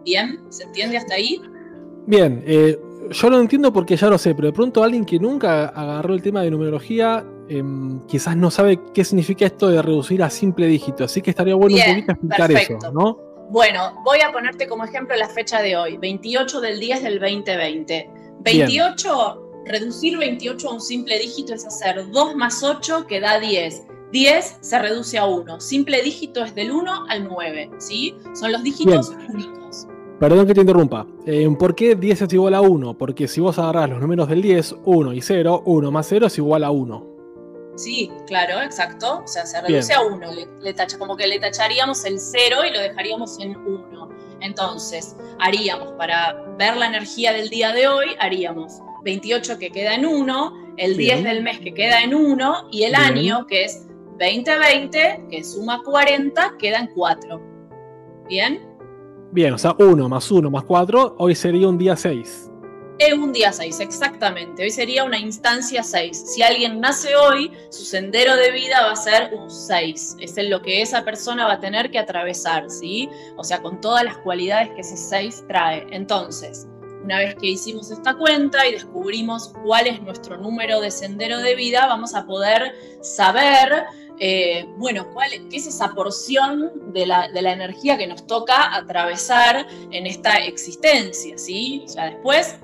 ¿Bien? 0.05 0.41
¿Se 0.49 0.65
entiende 0.65 0.97
hasta 0.97 1.15
ahí? 1.15 1.41
Bien, 2.07 2.43
eh, 2.47 2.79
yo 3.11 3.31
lo 3.31 3.41
entiendo 3.41 3.73
porque 3.73 3.97
ya 3.97 4.09
lo 4.09 4.19
sé, 4.19 4.35
pero 4.35 4.47
de 4.47 4.53
pronto 4.53 4.83
alguien 4.83 5.05
que 5.05 5.19
nunca 5.19 5.67
agarró 5.67 6.15
el 6.15 6.23
tema 6.23 6.43
de 6.43 6.51
numerología 6.51 7.25
em, 7.49 8.01
quizás 8.07 8.37
no 8.37 8.51
sabe 8.51 8.81
qué 8.93 9.05
significa 9.05 9.47
esto 9.47 9.69
de 9.69 9.83
reducir 9.83 10.23
a 10.23 10.31
simple 10.31 10.67
dígito, 10.67 11.05
así 11.05 11.21
que 11.21 11.31
estaría 11.31 11.55
bueno 11.55 11.77
un 11.77 11.83
poquito 11.83 12.13
explicar 12.13 12.53
eso, 12.53 12.93
¿no? 12.93 13.32
Bueno, 13.53 14.01
voy 14.03 14.21
a 14.27 14.33
ponerte 14.33 14.67
como 14.67 14.85
ejemplo 14.85 15.15
la 15.15 15.29
fecha 15.29 15.61
de 15.61 15.77
hoy, 15.77 15.99
28 15.99 16.59
del 16.63 16.81
10 16.81 17.03
del 17.03 17.21
2020. 17.21 18.11
28, 18.41 19.65
reducir 19.67 20.17
28 20.17 20.71
a 20.71 20.73
un 20.73 20.81
simple 20.81 21.19
dígito 21.19 21.53
es 21.53 21.67
hacer 21.67 22.11
2 22.11 22.35
más 22.35 22.63
8 22.63 23.07
que 23.07 23.21
da 23.21 23.39
10. 23.39 23.83
10 24.11 24.57
se 24.63 24.79
reduce 24.79 25.19
a 25.19 25.27
1. 25.27 25.61
Simple 25.61 26.01
dígito 26.01 26.43
es 26.43 26.55
del 26.55 26.73
1 26.73 27.05
al 27.11 27.29
9, 27.29 27.73
¿sí? 27.77 28.15
Son 28.33 28.53
los 28.53 28.63
dígitos 28.63 29.13
únicos. 29.29 29.87
Perdón 30.19 30.47
que 30.47 30.55
te 30.55 30.63
interrumpa. 30.63 31.07
Eh, 31.27 31.47
¿Por 31.59 31.75
qué 31.75 31.95
10 31.95 32.23
es 32.23 32.33
igual 32.33 32.55
a 32.55 32.63
1? 32.63 32.97
Porque 32.97 33.29
si 33.29 33.43
vos 33.43 33.59
agarrás 33.59 33.91
los 33.91 34.01
números 34.01 34.31
del 34.31 34.41
10, 34.41 34.77
1 34.83 35.13
y 35.13 35.21
0, 35.21 35.63
1 35.67 35.91
más 35.91 36.07
0 36.09 36.29
es 36.29 36.39
igual 36.39 36.65
a 36.65 36.71
1. 36.71 37.12
Sí, 37.77 38.11
claro, 38.27 38.61
exacto. 38.61 39.23
O 39.25 39.27
sea, 39.27 39.47
se 39.47 39.61
reduce 39.61 39.93
a 39.93 40.03
1. 40.03 40.27
Le, 40.61 40.75
tacha, 40.75 40.99
como 40.99 41.17
que 41.17 41.27
le 41.27 41.39
tacharíamos 41.39 42.05
el 42.05 42.19
0 42.19 42.57
y 42.69 42.73
lo 42.73 42.81
dejaríamos 42.81 43.39
en 43.41 43.57
1. 43.57 44.09
Entonces, 44.41 45.17
haríamos, 45.39 45.93
para 45.93 46.35
ver 46.59 46.77
la 46.77 46.87
energía 46.87 47.33
del 47.33 47.49
día 47.49 47.73
de 47.73 47.89
hoy, 47.89 48.07
haríamos 48.19 48.81
28 49.05 49.59
que 49.59 49.71
queda 49.71 49.95
en 49.95 50.05
1, 50.05 50.75
el 50.77 50.97
10 50.97 51.25
del 51.25 51.43
mes 51.43 51.61
que 51.61 51.73
queda 51.73 52.03
en 52.03 52.15
1 52.15 52.69
y 52.71 52.85
el 52.85 52.95
año 52.95 53.47
que 53.47 53.65
es 53.65 53.87
2020, 54.19 55.27
que 55.31 55.45
suma 55.45 55.83
40, 55.85 56.57
queda 56.59 56.79
en 56.79 56.89
4. 56.95 57.43
¿Bien? 58.29 58.69
Bien, 59.33 59.55
o 59.55 59.59
sea, 59.59 59.75
1 59.79 60.09
más 60.09 60.31
1 60.31 60.51
más 60.51 60.65
4, 60.65 61.17
hoy 61.19 61.35
sería 61.35 61.69
un 61.69 61.79
día 61.79 61.97
6. 61.97 62.52
Un 63.11 63.33
día 63.33 63.53
6, 63.53 63.81
exactamente. 63.81 64.63
Hoy 64.63 64.71
sería 64.71 65.03
una 65.03 65.19
instancia 65.19 65.83
6. 65.83 66.35
Si 66.35 66.43
alguien 66.43 66.81
nace 66.81 67.17
hoy, 67.17 67.51
su 67.69 67.85
sendero 67.85 68.37
de 68.37 68.53
vida 68.53 68.87
va 68.87 68.93
a 68.93 68.97
ser 68.97 69.35
un 69.35 69.51
6. 69.51 70.19
Es 70.21 70.39
en 70.39 70.49
lo 70.49 70.63
que 70.63 70.83
esa 70.83 71.05
persona 71.05 71.47
va 71.47 71.55
a 71.55 71.61
tener 71.61 71.91
que 71.91 71.99
atravesar, 71.99 72.71
¿sí? 72.71 73.09
O 73.37 73.43
sea, 73.43 73.61
con 73.61 73.81
todas 73.81 74.05
las 74.05 74.17
cualidades 74.19 74.71
que 74.71 74.83
ese 74.83 74.97
6 74.97 75.45
trae. 75.49 75.85
Entonces, 75.91 76.69
una 77.03 77.19
vez 77.19 77.35
que 77.35 77.49
hicimos 77.49 77.91
esta 77.91 78.15
cuenta 78.15 78.67
y 78.69 78.73
descubrimos 78.73 79.53
cuál 79.65 79.89
es 79.89 80.01
nuestro 80.01 80.37
número 80.37 80.81
de 80.81 80.93
sendero 80.93 81.39
de 81.39 81.57
vida, 81.57 81.87
vamos 81.87 82.15
a 82.15 82.25
poder 82.25 82.73
saber 83.01 83.85
eh, 84.21 84.67
bueno, 84.77 85.11
¿cuál, 85.13 85.31
¿qué 85.51 85.57
es 85.57 85.67
esa 85.67 85.95
porción 85.95 86.93
de 86.93 87.07
la, 87.07 87.27
energía 87.35 87.99
que 87.99 88.07
nos 88.07 88.25
toca 88.27 88.77
atravesar 88.77 89.67
en 89.91 90.07
esta 90.07 90.35
existencia? 90.37 91.37
¿sí? 91.37 91.85
Ya 91.93 92.05
después 92.05 92.57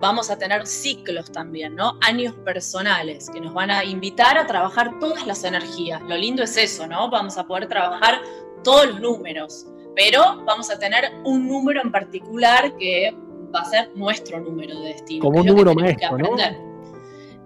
vamos 0.00 0.30
a 0.30 0.38
tener 0.38 0.66
ciclos 0.66 1.30
también, 1.32 1.74
¿no? 1.74 1.98
Años 2.02 2.34
personales 2.44 3.30
que 3.30 3.40
nos 3.40 3.54
van 3.54 3.70
a 3.70 3.84
invitar 3.84 4.38
a 4.38 4.46
trabajar 4.46 4.98
todas 4.98 5.26
las 5.26 5.44
energías. 5.44 6.02
Lo 6.02 6.16
lindo 6.16 6.42
es 6.42 6.56
eso, 6.56 6.86
¿no? 6.86 7.10
Vamos 7.10 7.38
a 7.38 7.46
poder 7.46 7.68
trabajar 7.68 8.20
todos 8.62 8.86
los 8.86 9.00
números, 9.00 9.66
pero 9.94 10.42
vamos 10.44 10.70
a 10.70 10.78
tener 10.78 11.12
un 11.24 11.48
número 11.48 11.80
en 11.80 11.90
particular 11.90 12.76
que 12.76 13.16
va 13.54 13.60
a 13.60 13.64
ser 13.64 13.90
nuestro 13.94 14.40
número 14.40 14.78
de 14.80 14.88
destino. 14.88 15.22
Como 15.22 15.40
un 15.40 15.46
número 15.46 15.74
maestro, 15.74 16.18
¿no? 16.18 16.36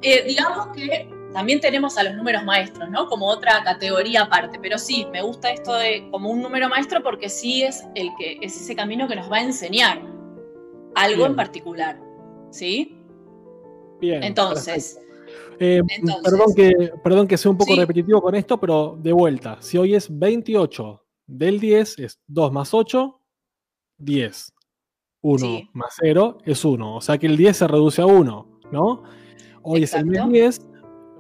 Eh, 0.03 0.25
digamos 0.27 0.69
que 0.69 1.09
también 1.33 1.61
tenemos 1.61 1.97
a 1.99 2.03
los 2.03 2.15
números 2.15 2.43
maestros, 2.45 2.89
¿no? 2.91 3.07
Como 3.07 3.27
otra 3.27 3.63
categoría 3.63 4.23
aparte, 4.23 4.59
pero 4.61 4.79
sí, 4.79 5.07
me 5.13 5.23
gusta 5.23 5.51
esto 5.51 5.75
de 5.75 6.09
como 6.11 6.31
un 6.31 6.43
número 6.43 6.69
maestro 6.69 7.03
porque 7.03 7.29
sí 7.29 7.63
es 7.63 7.85
el 7.95 8.11
que 8.19 8.39
es 8.41 8.57
ese 8.57 8.75
camino 8.75 9.07
que 9.07 9.15
nos 9.15 9.31
va 9.31 9.37
a 9.37 9.43
enseñar 9.43 10.01
algo 10.97 11.27
en 11.27 11.37
particular, 11.37 12.01
¿sí? 12.51 12.97
Bien. 14.01 14.23
Entonces, 14.23 14.99
eh, 15.59 15.83
perdón, 16.25 16.55
que, 16.55 16.93
perdón 17.03 17.29
que 17.29 17.37
sea 17.37 17.51
un 17.51 17.59
poco 17.59 17.77
repetitivo 17.77 18.23
con 18.23 18.35
esto, 18.35 18.59
pero 18.59 18.99
de 19.01 19.13
vuelta, 19.13 19.59
si 19.61 19.77
hoy 19.77 19.95
es 19.95 20.09
28 20.11 21.05
del 21.27 21.61
10, 21.61 21.99
es 21.99 22.19
2 22.27 22.53
más 22.53 22.73
8, 22.73 23.21
10. 23.99 24.55
1 25.23 25.69
más 25.75 25.95
0 26.01 26.39
es 26.45 26.65
1, 26.65 26.97
o 26.97 27.01
sea 27.01 27.19
que 27.19 27.27
el 27.27 27.37
10 27.37 27.57
se 27.57 27.69
reduce 27.69 28.01
a 28.01 28.07
1, 28.07 28.61
¿no? 28.73 29.03
Hoy 29.63 29.83
es 29.83 29.93
el 29.93 30.07
mes 30.07 30.29
10, 30.29 30.69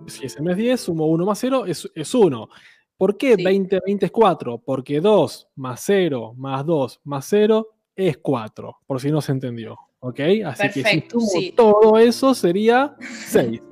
si 0.07 0.27
es 0.27 0.37
el 0.37 0.43
mes 0.43 0.57
10, 0.57 0.81
sumo 0.81 1.07
1 1.07 1.27
más 1.27 1.38
0, 1.38 1.66
es, 1.66 2.14
1. 2.14 2.49
¿Por 2.97 3.19
qué 3.19 3.37
20, 3.37 3.81
20 3.85 4.07
es 4.07 4.12
4? 4.12 4.59
Porque 4.64 5.01
2 5.01 5.49
más 5.57 5.83
0 5.85 6.33
más 6.37 6.64
2 6.64 7.01
más 7.05 7.27
0 7.29 7.69
es 7.95 8.16
4, 8.16 8.79
por 8.87 9.01
si 9.01 9.11
no 9.11 9.21
se 9.21 9.33
entendió. 9.33 9.77
¿Ok? 10.00 10.20
Así 10.46 10.70
que 10.70 10.84
si 10.84 11.04
sumo 11.10 11.54
todo 11.54 11.98
eso 11.98 12.34
sería 12.34 12.94
6. 13.28 13.60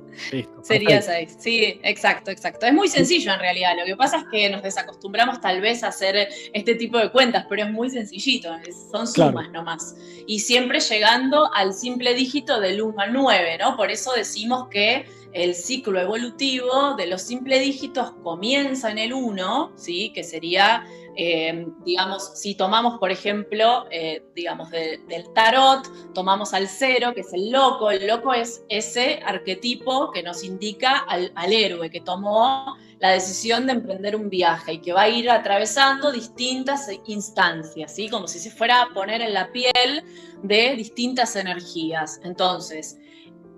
Sería 0.63 1.01
6, 1.01 1.37
sí, 1.39 1.79
exacto, 1.81 2.29
exacto. 2.29 2.65
Es 2.65 2.73
muy 2.73 2.89
sencillo 2.89 3.31
en 3.31 3.39
realidad. 3.39 3.71
Lo 3.79 3.85
que 3.85 3.95
pasa 3.95 4.17
es 4.17 4.25
que 4.29 4.49
nos 4.49 4.61
desacostumbramos 4.61 5.39
tal 5.39 5.61
vez 5.61 5.81
a 5.81 5.87
hacer 5.87 6.27
este 6.51 6.75
tipo 6.75 6.97
de 6.97 7.09
cuentas, 7.09 7.45
pero 7.49 7.63
es 7.63 7.71
muy 7.71 7.89
sencillito, 7.89 8.49
son 8.91 9.07
sumas 9.07 9.49
nomás. 9.51 9.95
Y 10.27 10.41
siempre 10.41 10.81
llegando 10.81 11.49
al 11.53 11.73
simple 11.73 12.13
dígito 12.13 12.59
del 12.59 12.81
1 12.81 12.99
al 12.99 13.13
9, 13.13 13.57
¿no? 13.59 13.77
Por 13.77 13.91
eso 13.91 14.11
decimos 14.13 14.67
que 14.69 15.05
el 15.33 15.53
ciclo 15.55 15.99
evolutivo 15.99 16.95
de 16.95 17.07
los 17.07 17.21
simples 17.21 17.61
dígitos 17.61 18.11
comienza 18.23 18.91
en 18.91 18.97
el 18.97 19.13
1, 19.13 19.73
¿sí? 19.75 20.11
que 20.13 20.23
sería, 20.23 20.85
eh, 21.21 21.67
digamos, 21.83 22.31
si 22.35 22.55
tomamos, 22.55 22.97
por 22.97 23.11
ejemplo, 23.11 23.87
eh, 23.91 24.23
digamos, 24.33 24.71
del 24.71 25.33
tarot, 25.35 26.13
tomamos 26.13 26.53
al 26.53 26.69
0, 26.69 27.11
que 27.13 27.19
es 27.19 27.33
el 27.33 27.51
loco, 27.51 27.91
el 27.91 28.07
loco 28.07 28.33
es 28.33 28.63
ese 28.69 29.19
arquetipo 29.25 30.11
que 30.11 30.23
nos 30.23 30.45
indica 30.45 30.99
al, 30.99 31.33
al 31.35 31.51
héroe 31.51 31.89
que 31.89 31.99
tomó 31.99 32.77
la 32.99 33.09
decisión 33.09 33.67
de 33.67 33.73
emprender 33.73 34.15
un 34.15 34.29
viaje 34.29 34.73
y 34.73 34.79
que 34.79 34.93
va 34.93 35.01
a 35.01 35.09
ir 35.09 35.29
atravesando 35.29 36.09
distintas 36.13 36.89
instancias, 37.07 37.93
¿sí? 37.93 38.07
como 38.07 38.25
si 38.29 38.39
se 38.39 38.49
fuera 38.49 38.83
a 38.83 38.93
poner 38.93 39.21
en 39.21 39.33
la 39.33 39.51
piel 39.51 40.05
de 40.41 40.73
distintas 40.77 41.35
energías. 41.35 42.21
Entonces, 42.23 42.97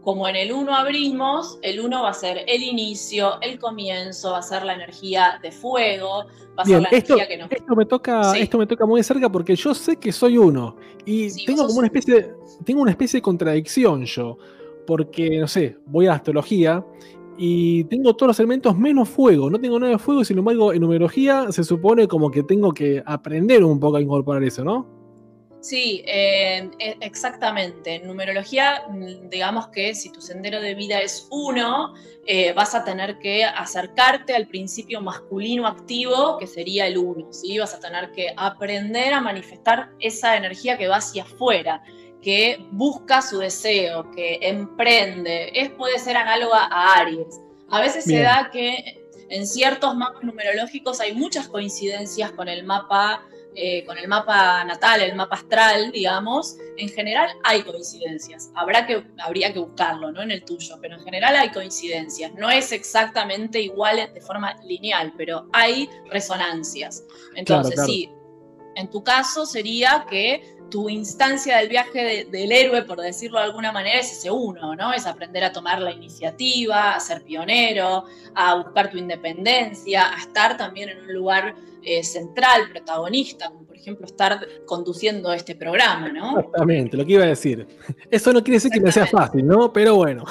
como 0.04 0.28
en 0.28 0.36
el 0.36 0.52
1 0.52 0.76
abrimos, 0.76 1.60
el 1.62 1.80
1 1.80 2.02
va 2.02 2.10
a 2.10 2.14
ser 2.14 2.44
el 2.48 2.64
inicio, 2.64 3.40
el 3.42 3.60
comienzo, 3.60 4.32
va 4.32 4.40
a 4.40 4.42
ser 4.42 4.64
la 4.64 4.74
energía 4.74 5.40
de 5.42 5.52
fuego, 5.52 6.26
va 6.58 6.64
a 6.64 6.66
ser 6.66 6.82
la 6.82 6.90
energía 6.90 7.28
que 7.28 7.38
nos... 7.38 7.52
Esto 7.52 7.76
me, 7.76 7.86
toca, 7.86 8.38
esto 8.38 8.58
me 8.58 8.66
toca 8.66 8.86
muy 8.86 9.00
de 9.00 9.04
cerca 9.04 9.32
porque 9.32 9.56
yo 9.56 9.76
sé 9.76 9.98
que 9.98 10.12
soy 10.12 10.38
uno 10.38 10.76
y 11.06 11.32
tengo 11.46 11.68
como 11.68 11.80
una 11.80 11.88
especie, 11.88 12.34
tengo 12.66 12.82
una 12.82 12.92
especie 12.92 13.20
de 13.20 13.22
contradicción 13.22 14.06
yo, 14.06 14.38
porque, 14.88 15.40
no 15.40 15.48
sé, 15.48 15.78
voy 15.86 16.08
a 16.08 16.10
la 16.10 16.16
astrología 16.16 16.84
y 17.38 17.84
tengo 17.86 18.16
todos 18.16 18.30
los 18.30 18.40
elementos 18.40 18.76
menos 18.78 19.08
fuego, 19.08 19.50
no 19.50 19.60
tengo 19.60 19.80
nada 19.80 19.94
de 19.94 20.00
fuego, 20.00 20.24
sin 20.24 20.40
embargo 20.40 20.74
en 20.74 20.82
numerología 20.82 21.52
se 21.52 21.64
supone 21.64 22.08
como 22.08 22.32
que 22.32 22.44
tengo 22.44 22.74
que 22.74 23.04
aprender 23.06 23.64
un 23.64 23.80
poco 23.80 23.98
a 23.98 24.02
incorporar 24.02 24.44
eso, 24.44 24.64
¿no? 24.64 25.01
Sí, 25.62 26.04
eh, 26.08 26.72
e, 26.80 26.98
exactamente. 27.02 27.96
En 27.96 28.08
numerología, 28.08 28.84
mm, 28.90 29.30
digamos 29.30 29.68
que 29.68 29.94
si 29.94 30.12
tu 30.12 30.20
sendero 30.20 30.60
de 30.60 30.74
vida 30.74 31.00
es 31.00 31.28
uno, 31.30 31.94
eh, 32.26 32.52
vas 32.54 32.74
a 32.74 32.84
tener 32.84 33.20
que 33.20 33.46
acercarte 33.46 34.36
al 34.36 34.48
principio 34.48 35.02
masculino 35.02 35.68
activo, 35.68 36.40
que 36.40 36.48
sería 36.48 36.88
el 36.88 36.98
uno. 36.98 37.32
¿sí? 37.32 37.60
Vas 37.60 37.76
a 37.76 37.80
tener 37.80 38.12
que 38.12 38.34
aprender 38.36 39.14
a 39.14 39.22
manifestar 39.22 39.92
esa 40.00 40.36
energía 40.36 40.80
que 40.80 40.88
va 40.88 40.98
hacia 40.98 41.24
afuera, 41.24 41.84
que 42.24 42.66
busca 42.72 43.22
su 43.22 43.38
deseo, 43.38 44.10
que 44.12 44.40
emprende. 44.42 45.52
Es, 45.54 45.70
puede 45.70 46.00
ser 46.00 46.18
análoga 46.18 46.70
a 46.72 47.02
Aries. 47.02 47.40
A 47.70 47.82
veces 47.82 48.06
se 48.06 48.20
da 48.20 48.50
que 48.52 49.00
en 49.30 49.46
ciertos 49.48 49.96
mapas 49.96 50.24
numerológicos 50.24 51.00
hay 51.00 51.14
muchas 51.14 51.48
coincidencias 51.48 52.32
con 52.32 52.50
el 52.50 52.64
mapa 52.64 53.24
eh, 53.54 53.84
con 53.86 53.98
el 53.98 54.08
mapa 54.08 54.64
natal, 54.64 55.02
el 55.02 55.16
mapa 55.16 55.36
astral, 55.36 55.92
digamos, 55.92 56.58
en 56.78 56.88
general 56.88 57.30
hay 57.44 57.64
coincidencias. 57.64 58.50
Habrá 58.56 58.88
que, 58.88 59.04
habría 59.20 59.52
que 59.52 59.60
buscarlo, 59.60 60.12
¿no? 60.12 60.22
En 60.22 60.32
el 60.32 60.46
tuyo, 60.46 60.78
pero 60.82 60.96
en 60.96 61.04
general 61.04 61.36
hay 61.36 61.52
coincidencias. 61.52 62.34
No 62.36 62.50
es 62.50 62.72
exactamente 62.72 63.60
igual 63.60 64.10
de 64.14 64.22
forma 64.22 64.56
lineal, 64.64 65.14
pero 65.18 65.50
hay 65.52 65.90
resonancias. 66.10 67.04
Entonces, 67.36 67.84
sí, 67.86 68.10
en 68.76 68.90
tu 68.90 69.04
caso 69.04 69.46
sería 69.46 70.06
que 70.10 70.58
tu 70.72 70.90
instancia 70.90 71.58
del 71.58 71.70
viaje 71.70 72.26
del 72.26 72.52
héroe, 72.52 72.82
por 72.84 73.00
decirlo 73.00 73.38
de 73.38 73.46
alguna 73.46 73.72
manera, 73.72 74.00
es 74.00 74.12
ese 74.12 74.32
uno, 74.32 74.76
¿no? 74.76 74.94
Es 74.94 75.06
aprender 75.06 75.44
a 75.44 75.52
tomar 75.52 75.80
la 75.80 75.92
iniciativa, 75.92 76.96
a 76.96 77.00
ser 77.00 77.24
pionero, 77.24 78.06
a 78.34 78.56
buscar 78.56 78.90
tu 78.90 78.98
independencia, 78.98 80.12
a 80.12 80.18
estar 80.18 80.58
también 80.58 80.90
en 80.90 81.02
un 81.02 81.14
lugar 81.14 81.54
eh, 81.84 82.04
central, 82.04 82.70
protagonista, 82.72 83.52
ejemplo 83.82 84.06
estar 84.06 84.48
conduciendo 84.66 85.34
este 85.34 85.56
programa, 85.56 86.10
¿no? 86.10 86.40
Exactamente, 86.40 86.96
lo 86.96 87.06
que 87.06 87.14
iba 87.14 87.24
a 87.24 87.28
decir. 87.28 87.68
Eso 88.10 88.32
no 88.32 88.42
quiere 88.42 88.58
decir 88.58 88.72
que 88.72 88.80
me 88.80 88.92
sea 88.92 89.06
fácil, 89.06 89.46
¿no? 89.46 89.74
Pero 89.74 89.96
bueno. 89.96 90.24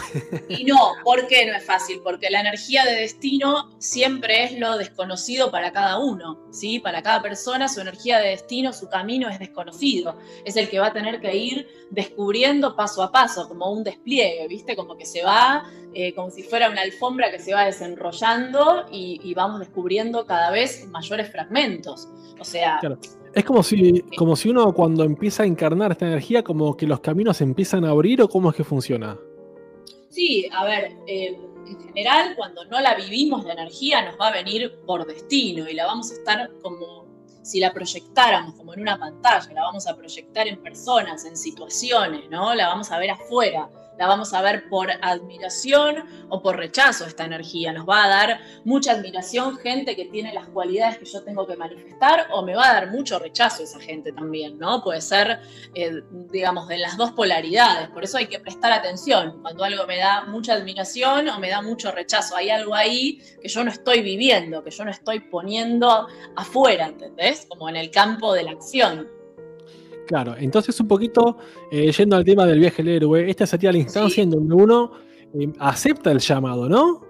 Y 0.49 0.65
no, 0.65 0.77
¿por 1.05 1.27
qué 1.27 1.47
no 1.47 1.55
es 1.55 1.65
fácil? 1.65 2.01
Porque 2.03 2.31
la 2.31 2.41
energía 2.41 2.85
de 2.85 2.97
destino 2.97 3.71
siempre 3.79 4.45
es 4.45 4.59
lo 4.59 4.79
desconocido 4.79 5.51
para 5.51 5.73
cada 5.73 5.99
uno, 5.99 6.47
¿sí? 6.51 6.79
Para 6.79 7.03
cada 7.03 7.23
persona 7.23 7.69
su 7.69 7.81
energía 7.81 8.19
de 8.19 8.29
destino, 8.31 8.73
su 8.73 8.89
camino 8.89 9.29
es 9.29 9.39
desconocido. 9.39 10.17
Es 10.45 10.57
el 10.57 10.69
que 10.69 10.79
va 10.79 10.89
a 10.89 10.93
tener 10.93 11.21
que 11.21 11.37
ir 11.37 11.69
descubriendo 11.91 12.77
paso 12.77 13.03
a 13.03 13.13
paso, 13.13 13.49
como 13.49 13.71
un 13.71 13.85
despliegue, 13.85 14.47
¿viste? 14.49 14.77
Como 14.77 14.97
que 14.97 15.05
se 15.05 15.23
va, 15.23 15.65
eh, 15.95 16.15
como 16.15 16.31
si 16.31 16.43
fuera 16.43 16.71
una 16.71 16.83
alfombra 16.83 17.31
que 17.31 17.39
se 17.39 17.55
va 17.55 17.65
desenrollando 17.65 18.87
y, 18.91 19.21
y 19.23 19.35
vamos 19.35 19.61
descubriendo 19.61 20.27
cada 20.27 20.51
vez 20.51 20.87
mayores 20.89 21.31
fragmentos. 21.31 22.09
O 22.39 22.45
sea, 22.45 22.79
Claro. 22.81 22.99
Es 23.33 23.45
como 23.45 23.63
si, 23.63 24.03
como 24.17 24.35
si 24.35 24.49
uno 24.49 24.73
cuando 24.75 25.05
empieza 25.05 25.45
a 25.45 25.47
encarnar 25.47 25.93
esta 25.93 26.07
energía, 26.07 26.43
como 26.43 26.77
que 26.77 26.87
los 26.87 26.99
caminos 26.99 27.37
se 27.37 27.45
empiezan 27.45 27.85
a 27.85 27.91
abrir 27.91 28.21
o 28.23 28.29
cómo 28.29 28.51
es 28.51 28.57
que 28.57 28.65
funciona. 28.65 29.17
Sí, 30.09 30.49
a 30.53 30.65
ver, 30.65 30.97
eh, 31.07 31.39
en 31.67 31.81
general 31.81 32.35
cuando 32.37 32.65
no 32.65 32.81
la 32.81 32.95
vivimos 32.97 33.45
la 33.45 33.53
energía 33.53 34.03
nos 34.03 34.19
va 34.19 34.29
a 34.29 34.33
venir 34.33 34.81
por 34.85 35.07
destino 35.07 35.69
y 35.69 35.75
la 35.75 35.87
vamos 35.87 36.11
a 36.11 36.15
estar 36.15 36.51
como 36.63 37.07
si 37.43 37.61
la 37.61 37.73
proyectáramos 37.73 38.55
como 38.55 38.75
en 38.75 38.81
una 38.81 38.99
pantalla, 38.99 39.53
la 39.55 39.63
vamos 39.63 39.87
a 39.87 39.97
proyectar 39.97 40.47
en 40.47 40.61
personas, 40.63 41.25
en 41.25 41.37
situaciones, 41.37 42.29
¿no? 42.31 42.55
La 42.55 42.69
vamos 42.69 42.91
a 42.91 42.99
ver 42.99 43.11
afuera, 43.11 43.71
la 44.01 44.07
vamos 44.07 44.33
a 44.33 44.41
ver 44.41 44.67
por 44.71 44.91
admiración 45.03 46.27
o 46.31 46.43
por 46.43 46.57
rechazo 46.57 47.05
esta 47.05 47.27
energía. 47.27 47.71
Nos 47.71 47.87
va 47.87 48.05
a 48.05 48.09
dar 48.09 48.41
mucha 48.65 48.93
admiración 48.93 49.59
gente 49.59 49.95
que 49.95 50.07
tiene 50.07 50.33
las 50.33 50.49
cualidades 50.49 50.97
que 50.97 51.05
yo 51.05 51.23
tengo 51.23 51.47
que 51.47 51.55
manifestar 51.55 52.29
o 52.33 52.43
me 52.43 52.55
va 52.55 52.71
a 52.71 52.73
dar 52.73 52.91
mucho 52.91 53.19
rechazo 53.19 53.63
esa 53.63 53.79
gente 53.79 54.11
también, 54.13 54.59
¿no? 54.59 54.83
Puede 54.83 55.03
ser, 55.03 55.41
eh, 55.75 56.01
digamos, 56.31 56.67
de 56.69 56.79
las 56.79 56.97
dos 56.97 57.11
polaridades. 57.11 57.91
Por 57.91 58.03
eso 58.03 58.17
hay 58.17 58.27
que 58.27 58.41
prestar 58.41 58.73
atención 58.73 59.43
cuando 59.43 59.65
algo 59.65 59.87
me 59.87 59.99
da 59.99 60.25
mucha 60.25 60.55
admiración 60.55 61.29
o 61.29 61.39
me 61.39 61.51
da 61.51 61.61
mucho 61.61 61.93
rechazo. 61.93 62.37
Hay 62.37 62.49
algo 62.49 62.75
ahí 62.75 63.21
que 63.43 63.49
yo 63.51 63.63
no 63.65 63.71
estoy 63.71 64.01
viviendo, 64.01 64.65
que 64.65 64.71
yo 64.71 64.83
no 64.83 64.91
estoy 64.91 65.21
poniendo 65.21 66.09
afuera, 66.37 66.87
¿entendés? 66.87 67.45
Como 67.51 67.69
en 67.69 67.77
el 67.77 67.91
campo 67.91 68.33
de 68.33 68.45
la 68.45 68.53
acción. 68.53 69.20
Claro, 70.11 70.35
entonces 70.37 70.81
un 70.81 70.89
poquito 70.89 71.37
eh, 71.71 71.93
yendo 71.93 72.17
al 72.17 72.25
tema 72.25 72.45
del 72.45 72.59
viaje 72.59 72.83
del 72.83 72.97
héroe, 72.97 73.31
esta 73.31 73.47
sería 73.47 73.71
la 73.71 73.79
instancia 73.79 74.17
Sí. 74.17 74.21
en 74.23 74.31
donde 74.31 74.53
uno 74.57 74.91
eh, 75.39 75.53
acepta 75.61 76.11
el 76.11 76.19
llamado, 76.19 76.69
¿no? 76.69 77.03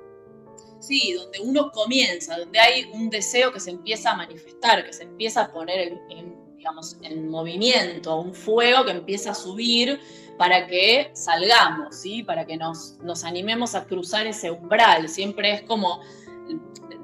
Sí, 0.80 1.14
donde 1.14 1.38
uno 1.40 1.70
comienza, 1.70 2.38
donde 2.38 2.58
hay 2.58 2.90
un 2.92 3.08
deseo 3.08 3.54
que 3.54 3.58
se 3.58 3.70
empieza 3.70 4.10
a 4.10 4.16
manifestar, 4.16 4.84
que 4.84 4.92
se 4.92 5.04
empieza 5.04 5.44
a 5.44 5.50
poner 5.50 5.78
en, 5.78 6.00
en, 6.10 6.56
digamos, 6.58 6.98
en 7.00 7.30
movimiento, 7.30 8.20
un 8.20 8.34
fuego 8.34 8.84
que 8.84 8.90
empieza 8.90 9.30
a 9.30 9.34
subir 9.34 9.98
para 10.36 10.66
que 10.66 11.10
salgamos, 11.14 11.96
¿sí? 11.96 12.22
para 12.22 12.44
que 12.44 12.58
nos, 12.58 12.98
nos 13.02 13.24
animemos 13.24 13.74
a 13.74 13.86
cruzar 13.86 14.26
ese 14.26 14.50
umbral. 14.50 15.08
Siempre 15.08 15.54
es 15.54 15.62
como, 15.62 16.02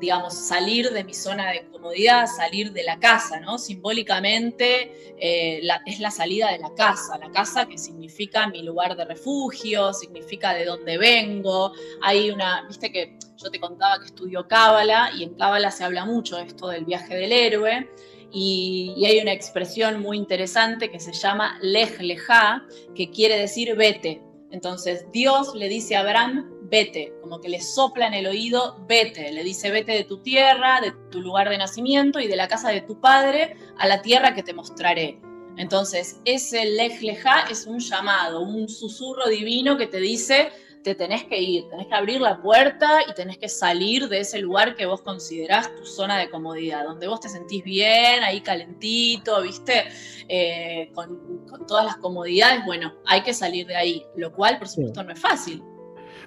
digamos, 0.01 0.35
salir 0.35 0.91
de 0.91 1.05
mi 1.05 1.15
zona 1.15 1.51
de 1.51 1.67
comodidad, 1.71 2.27
salir 2.27 2.73
de 2.73 2.83
la 2.83 2.99
casa, 2.99 3.41
¿no? 3.41 3.59
Simbólicamente 3.59 5.15
eh, 5.19 5.63
es 5.87 6.01
la 6.01 6.11
salida 6.11 6.53
de 6.53 6.59
la 6.59 6.75
casa, 6.75 7.19
la 7.19 7.31
casa 7.31 7.67
que 7.67 7.79
significa 7.79 8.47
mi 8.49 8.63
lugar 8.63 8.97
de 8.97 9.05
refugio, 9.05 9.93
significa 9.93 10.55
de 10.55 10.65
dónde 10.65 10.99
vengo. 10.99 11.73
Hay 12.03 12.31
una, 12.31 12.67
viste 12.67 12.93
que 12.93 13.19
yo 13.37 13.51
te 13.51 13.61
contaba 13.61 13.99
que 13.99 14.07
estudio 14.07 14.47
Cábala 14.47 15.11
y 15.17 15.23
en 15.23 15.35
Cábala 15.35 15.71
se 15.71 15.85
habla 15.85 16.05
mucho 16.05 16.39
esto 16.39 16.69
del 16.69 16.85
viaje 16.85 17.17
del 17.17 17.33
héroe. 17.33 17.89
Y, 18.33 18.93
y 18.97 19.07
hay 19.07 19.21
una 19.21 19.33
expresión 19.33 20.01
muy 20.01 20.19
interesante 20.19 20.91
que 20.91 21.01
se 21.01 21.13
llama 21.13 21.59
lej 21.63 22.01
lejá, 22.01 22.67
que 22.95 23.11
quiere 23.11 23.39
decir 23.39 23.75
vete. 23.77 24.21
Entonces 24.51 25.07
Dios 25.13 25.55
le 25.55 25.69
dice 25.69 25.97
a 25.97 26.01
Abraham, 26.01 26.56
vete, 26.69 27.13
como 27.21 27.41
que 27.41 27.49
le 27.49 27.61
sopla 27.61 28.07
en 28.07 28.15
el 28.15 28.27
oído, 28.27 28.85
vete, 28.89 29.33
le 29.33 29.43
dice, 29.43 29.71
vete 29.71 29.93
de 29.93 30.05
tu 30.05 30.19
tierra, 30.19 30.81
de 30.81 30.93
tu 31.11 31.21
lugar 31.21 31.49
de 31.49 31.59
nacimiento 31.59 32.21
y 32.21 32.27
de 32.27 32.37
la 32.37 32.49
casa 32.49 32.71
de 32.71 32.81
tu 32.81 33.01
padre 33.01 33.57
a 33.79 33.87
la 33.87 34.03
tierra 34.03 34.35
que 34.35 34.43
te 34.43 34.53
mostraré. 34.53 35.21
Entonces, 35.57 36.21
ese 36.25 36.65
lej 36.67 37.01
lejá 37.03 37.47
es 37.51 37.67
un 37.67 37.79
llamado, 37.79 38.41
un 38.41 38.69
susurro 38.69 39.29
divino 39.29 39.79
que 39.79 39.87
te 39.87 40.01
dice, 40.01 40.51
te 40.85 40.95
tenés 40.95 41.25
que 41.25 41.41
ir, 41.41 41.69
tenés 41.69 41.87
que 41.87 41.95
abrir 41.95 42.21
la 42.21 42.41
puerta 42.41 43.01
y 43.09 43.15
tenés 43.15 43.39
que 43.39 43.49
salir 43.49 44.09
de 44.09 44.21
ese 44.21 44.39
lugar 44.39 44.77
que 44.77 44.87
vos 44.87 45.03
considerás 45.03 45.75
tu 45.75 45.85
zona 45.85 46.19
de 46.19 46.31
comodidad, 46.31 46.85
donde 46.85 47.09
vos 47.09 47.21
te 47.21 47.29
sentís 47.29 47.65
bien, 47.65 48.23
ahí 48.23 48.41
calentito, 48.41 49.43
viste, 49.43 49.85
Eh, 50.29 50.91
con, 50.93 51.47
con 51.47 51.67
todas 51.69 51.85
las 51.85 51.99
comodidades, 51.99 52.65
bueno, 52.67 52.93
hay 53.05 53.23
que 53.23 53.33
salir 53.33 53.65
de 53.65 53.77
ahí, 53.77 54.05
lo 54.17 54.33
cual 54.33 54.59
por 54.59 54.67
supuesto 54.67 55.05
no 55.05 55.13
es 55.13 55.21
fácil. 55.21 55.63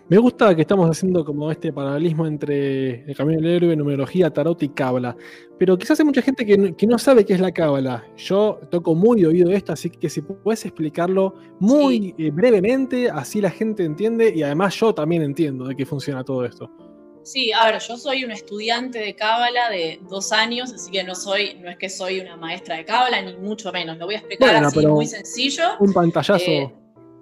Me 0.09 0.17
gusta 0.17 0.55
que 0.55 0.61
estamos 0.61 0.89
haciendo 0.89 1.23
como 1.23 1.51
este 1.51 1.71
paralelismo 1.71 2.25
entre 2.25 3.03
el 3.03 3.15
camino 3.15 3.39
del 3.39 3.51
héroe, 3.51 3.75
numerología, 3.75 4.31
tarot 4.31 4.63
y 4.63 4.69
cábala. 4.69 5.15
Pero 5.59 5.77
quizás 5.77 5.99
hay 5.99 6.05
mucha 6.07 6.23
gente 6.23 6.47
que 6.47 6.57
no, 6.57 6.75
que 6.75 6.87
no 6.87 6.97
sabe 6.97 7.23
qué 7.23 7.33
es 7.33 7.39
la 7.39 7.51
cábala. 7.51 8.03
Yo 8.17 8.59
toco 8.71 8.95
muy 8.95 9.21
de 9.21 9.27
oído 9.27 9.51
esto, 9.51 9.71
así 9.71 9.91
que 9.91 10.09
si 10.09 10.21
puedes 10.21 10.65
explicarlo 10.65 11.35
muy 11.59 12.15
eh, 12.17 12.31
brevemente, 12.31 13.07
así 13.11 13.39
la 13.39 13.51
gente 13.51 13.83
entiende 13.83 14.33
y 14.35 14.41
además 14.41 14.75
yo 14.79 14.95
también 14.95 15.21
entiendo 15.21 15.65
de 15.65 15.75
qué 15.75 15.85
funciona 15.85 16.23
todo 16.23 16.43
esto. 16.43 16.71
Sí, 17.21 17.51
a 17.51 17.65
ver, 17.65 17.79
yo 17.79 17.95
soy 17.95 18.23
una 18.23 18.33
estudiante 18.33 18.97
de 18.97 19.13
Cábala 19.13 19.69
de 19.69 19.99
dos 20.09 20.31
años, 20.31 20.73
así 20.73 20.89
que 20.89 21.03
no 21.03 21.13
soy, 21.13 21.59
no 21.61 21.69
es 21.69 21.77
que 21.77 21.87
soy 21.87 22.19
una 22.19 22.35
maestra 22.35 22.77
de 22.77 22.85
Cábala, 22.85 23.21
ni 23.21 23.37
mucho 23.37 23.71
menos. 23.71 23.95
Lo 23.99 24.07
voy 24.07 24.15
a 24.15 24.17
explicar 24.17 24.53
Bueno, 24.53 24.67
así 24.69 24.87
muy 24.87 25.05
sencillo. 25.05 25.65
Un 25.79 25.93
pantallazo. 25.93 26.49
Eh, 26.49 26.73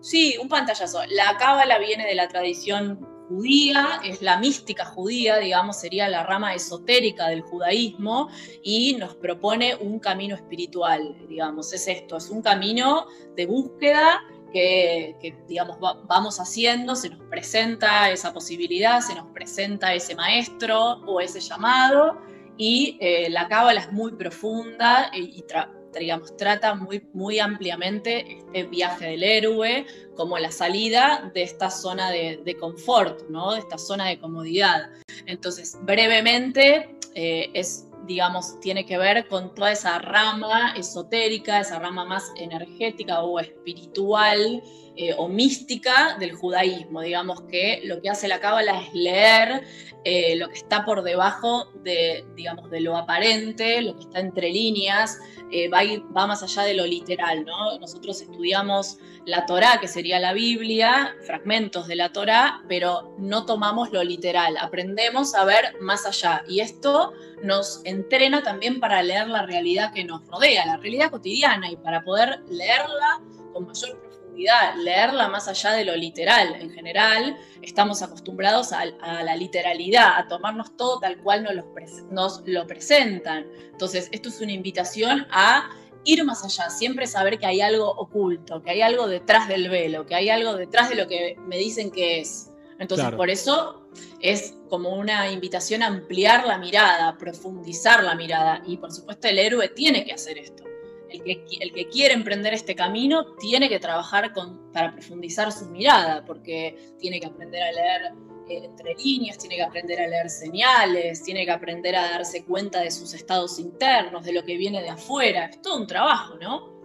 sí, 0.10 0.38
un 0.42 0.48
pantallazo. 0.48 1.00
La 1.10 1.38
cábala 1.38 1.78
viene 1.80 2.06
de 2.06 2.16
la 2.16 2.28
tradición 2.28 3.00
judía, 3.28 4.00
es 4.06 4.22
la 4.22 4.38
mística 4.38 4.86
judía, 4.86 5.38
digamos, 5.38 5.80
sería 5.82 6.08
la 6.08 6.24
rama 6.24 6.54
esotérica 6.54 7.28
del 7.28 7.42
judaísmo 7.42 8.30
y 8.64 8.94
nos 8.96 9.16
propone 9.16 9.76
un 9.76 10.00
camino 10.00 10.34
espiritual, 10.36 11.14
digamos, 11.28 11.74
es 11.74 11.88
esto, 11.90 12.16
es 12.16 12.30
un 12.30 12.42
camino 12.42 13.06
de 13.36 13.46
búsqueda 13.46 14.22
que, 14.54 15.36
digamos, 15.48 15.78
va- 15.84 16.02
vamos 16.06 16.40
haciendo, 16.40 16.96
se 16.96 17.10
nos 17.10 17.22
presenta 17.30 18.10
esa 18.10 18.34
posibilidad, 18.34 19.02
se 19.02 19.14
nos 19.14 19.28
presenta 19.34 19.94
ese 19.94 20.16
maestro 20.16 21.02
o 21.06 21.20
ese 21.20 21.42
llamado 21.42 22.18
y 22.58 22.98
eh, 23.02 23.30
la 23.30 23.48
cábala 23.50 23.82
es 23.82 23.92
muy 23.92 24.14
profunda 24.14 25.12
y, 25.14 25.38
y 25.40 25.44
tra- 25.44 25.70
digamos, 25.94 26.36
trata 26.38 26.76
muy, 26.76 27.40
ampliamente 27.40 28.38
este 28.38 28.64
viaje 28.64 29.06
del 29.06 29.24
héroe 29.24 29.86
como 30.16 30.38
la 30.38 30.52
salida 30.52 31.32
de 31.34 31.44
esta 31.44 31.70
zona 31.70 32.12
de, 32.12 32.58
confort, 32.60 33.22
de 33.28 33.60
esta 33.60 33.78
zona 33.78 34.08
de 34.08 34.20
comodidad. 34.20 34.90
Entonces, 35.26 35.78
brevemente, 35.82 36.96
eh, 37.16 37.50
es, 37.54 37.88
digamos, 38.06 38.60
tiene 38.60 38.86
que 38.86 38.98
ver 38.98 39.28
con 39.28 39.54
toda 39.54 39.72
esa 39.72 40.00
rama 40.00 40.74
esotérica, 40.76 41.60
esa 41.60 41.80
rama 41.80 42.06
más 42.06 42.32
energética 42.38 43.22
o 43.22 43.40
espiritual 43.40 44.62
eh, 44.98 45.14
o 45.16 45.28
mística 45.28 46.18
del 46.20 46.34
judaísmo. 46.34 47.02
Digamos 47.02 47.42
que 47.44 47.82
lo 47.86 48.02
que 48.02 48.10
hace 48.10 48.28
la 48.28 48.40
cábala 48.40 48.82
es 48.82 48.94
leer 48.94 49.64
eh, 50.04 50.36
lo 50.38 50.50
que 50.50 50.56
está 50.56 50.86
por 50.86 51.04
debajo 51.04 51.72
de, 51.84 52.26
digamos, 52.36 52.72
de 52.72 52.82
lo 52.82 52.98
aparente, 52.98 53.82
lo 53.82 53.96
que 53.96 54.04
está 54.04 54.20
entre 54.20 54.50
líneas, 54.50 55.20
eh, 55.52 55.70
va, 55.70 56.28
más 56.28 56.42
allá 56.42 56.64
de 56.64 56.74
lo 56.74 56.86
literal, 56.86 57.46
¿no? 57.46 57.78
Nosotros 57.78 58.22
estudiamos 58.22 58.98
la 59.26 59.46
Torá, 59.46 59.80
que 59.80 59.88
sería 59.88 60.20
la 60.20 60.34
Biblia, 60.34 61.16
fragmentos 61.26 61.88
de 61.88 61.96
la 61.96 62.12
Torá, 62.12 62.64
pero 62.68 63.14
no 63.20 63.46
tomamos 63.46 63.92
lo 63.92 64.04
literal, 64.04 64.58
aprendemos 64.60 65.36
a 65.36 65.46
ver 65.46 65.76
más 65.80 66.06
allá. 66.06 66.44
Y 66.48 66.62
esto 66.62 67.14
nos 67.44 67.82
entrena 67.84 68.42
también 68.42 68.80
para 68.80 69.04
leer 69.04 69.28
la 69.28 69.46
realidad 69.46 69.94
que 69.94 70.04
nos 70.06 70.26
rodea, 70.28 70.66
la 70.66 70.78
realidad 70.78 71.12
cotidiana, 71.12 71.70
y 71.70 71.76
para 71.76 72.04
poder 72.04 72.40
leerla 72.50 73.22
con 73.54 73.68
mayor 73.68 74.07
profundidad, 74.38 74.76
leerla 74.78 75.28
más 75.28 75.48
allá 75.48 75.72
de 75.74 75.86
lo 75.86 75.96
literal. 75.96 76.56
En 76.60 76.70
general, 76.70 77.38
estamos 77.62 78.02
acostumbrados 78.02 78.72
a, 78.72 78.82
a 79.02 79.24
la 79.24 79.36
literalidad, 79.36 80.18
a 80.18 80.28
tomarnos 80.28 80.76
todo 80.78 81.00
tal 81.00 81.18
cual 81.18 81.44
nos 81.44 81.56
lo, 81.56 81.66
nos 82.12 82.44
lo 82.46 82.68
presentan. 82.68 83.48
Entonces, 83.72 84.10
esto 84.12 84.30
es 84.30 84.40
una 84.42 84.52
invitación 84.52 85.26
a 85.32 85.70
ir 86.04 86.24
más 86.24 86.44
allá, 86.46 86.70
siempre 86.70 87.06
saber 87.08 87.38
que 87.38 87.46
hay 87.48 87.62
algo 87.62 87.90
oculto, 87.90 88.62
que 88.64 88.72
hay 88.72 88.82
algo 88.82 89.08
detrás 89.08 89.48
del 89.48 89.70
velo, 89.70 90.06
que 90.06 90.16
hay 90.16 90.30
algo 90.30 90.56
detrás 90.56 90.90
de 90.90 90.96
lo 90.96 91.08
que 91.08 91.36
me 91.48 91.58
dicen 91.58 91.92
que 91.92 92.20
es. 92.22 92.52
Entonces, 92.80 93.06
Claro. 93.06 93.18
por 93.18 93.30
eso 93.32 93.90
es 94.22 94.54
como 94.70 94.96
una 94.96 95.32
invitación 95.32 95.82
a 95.82 95.88
ampliar 95.88 96.46
la 96.46 96.60
mirada, 96.60 97.08
a 97.10 97.18
profundizar 97.18 98.04
la 98.04 98.14
mirada. 98.14 98.62
Y 98.68 98.78
por 98.78 98.92
supuesto, 98.92 99.28
el 99.28 99.40
héroe 99.40 99.68
tiene 99.70 100.06
que 100.06 100.14
hacer 100.14 100.38
esto. 100.38 100.64
El 101.10 101.24
que, 101.24 101.44
el 101.60 101.72
que 101.72 101.88
quiere 101.88 102.14
emprender 102.14 102.54
este 102.54 102.76
camino 102.76 103.36
tiene 103.36 103.70
que 103.70 103.80
trabajar 103.80 104.34
con, 104.34 104.72
para 104.72 104.94
profundizar 104.94 105.52
su 105.52 105.66
mirada, 105.66 106.24
porque 106.26 106.76
tiene 107.00 107.20
que 107.20 107.28
aprender 107.28 107.64
a 107.64 107.72
leer 107.72 108.02
eh, 108.50 108.66
entre 108.66 108.96
líneas, 108.96 109.38
tiene 109.38 109.56
que 109.56 109.64
aprender 109.64 110.00
a 110.02 110.08
leer 110.08 110.30
señales, 110.30 111.24
tiene 111.24 111.46
que 111.46 111.52
aprender 111.52 111.96
a 111.96 112.12
darse 112.12 112.46
cuenta 112.46 112.82
de 112.82 112.92
sus 112.92 113.14
estados 113.14 113.60
internos, 113.60 114.24
de 114.24 114.34
lo 114.34 114.44
que 114.44 114.58
viene 114.58 114.82
de 114.82 114.90
afuera. 114.90 115.46
Es 115.46 115.62
todo 115.62 115.78
un 115.78 115.88
trabajo, 115.88 116.36
¿no? 116.42 116.78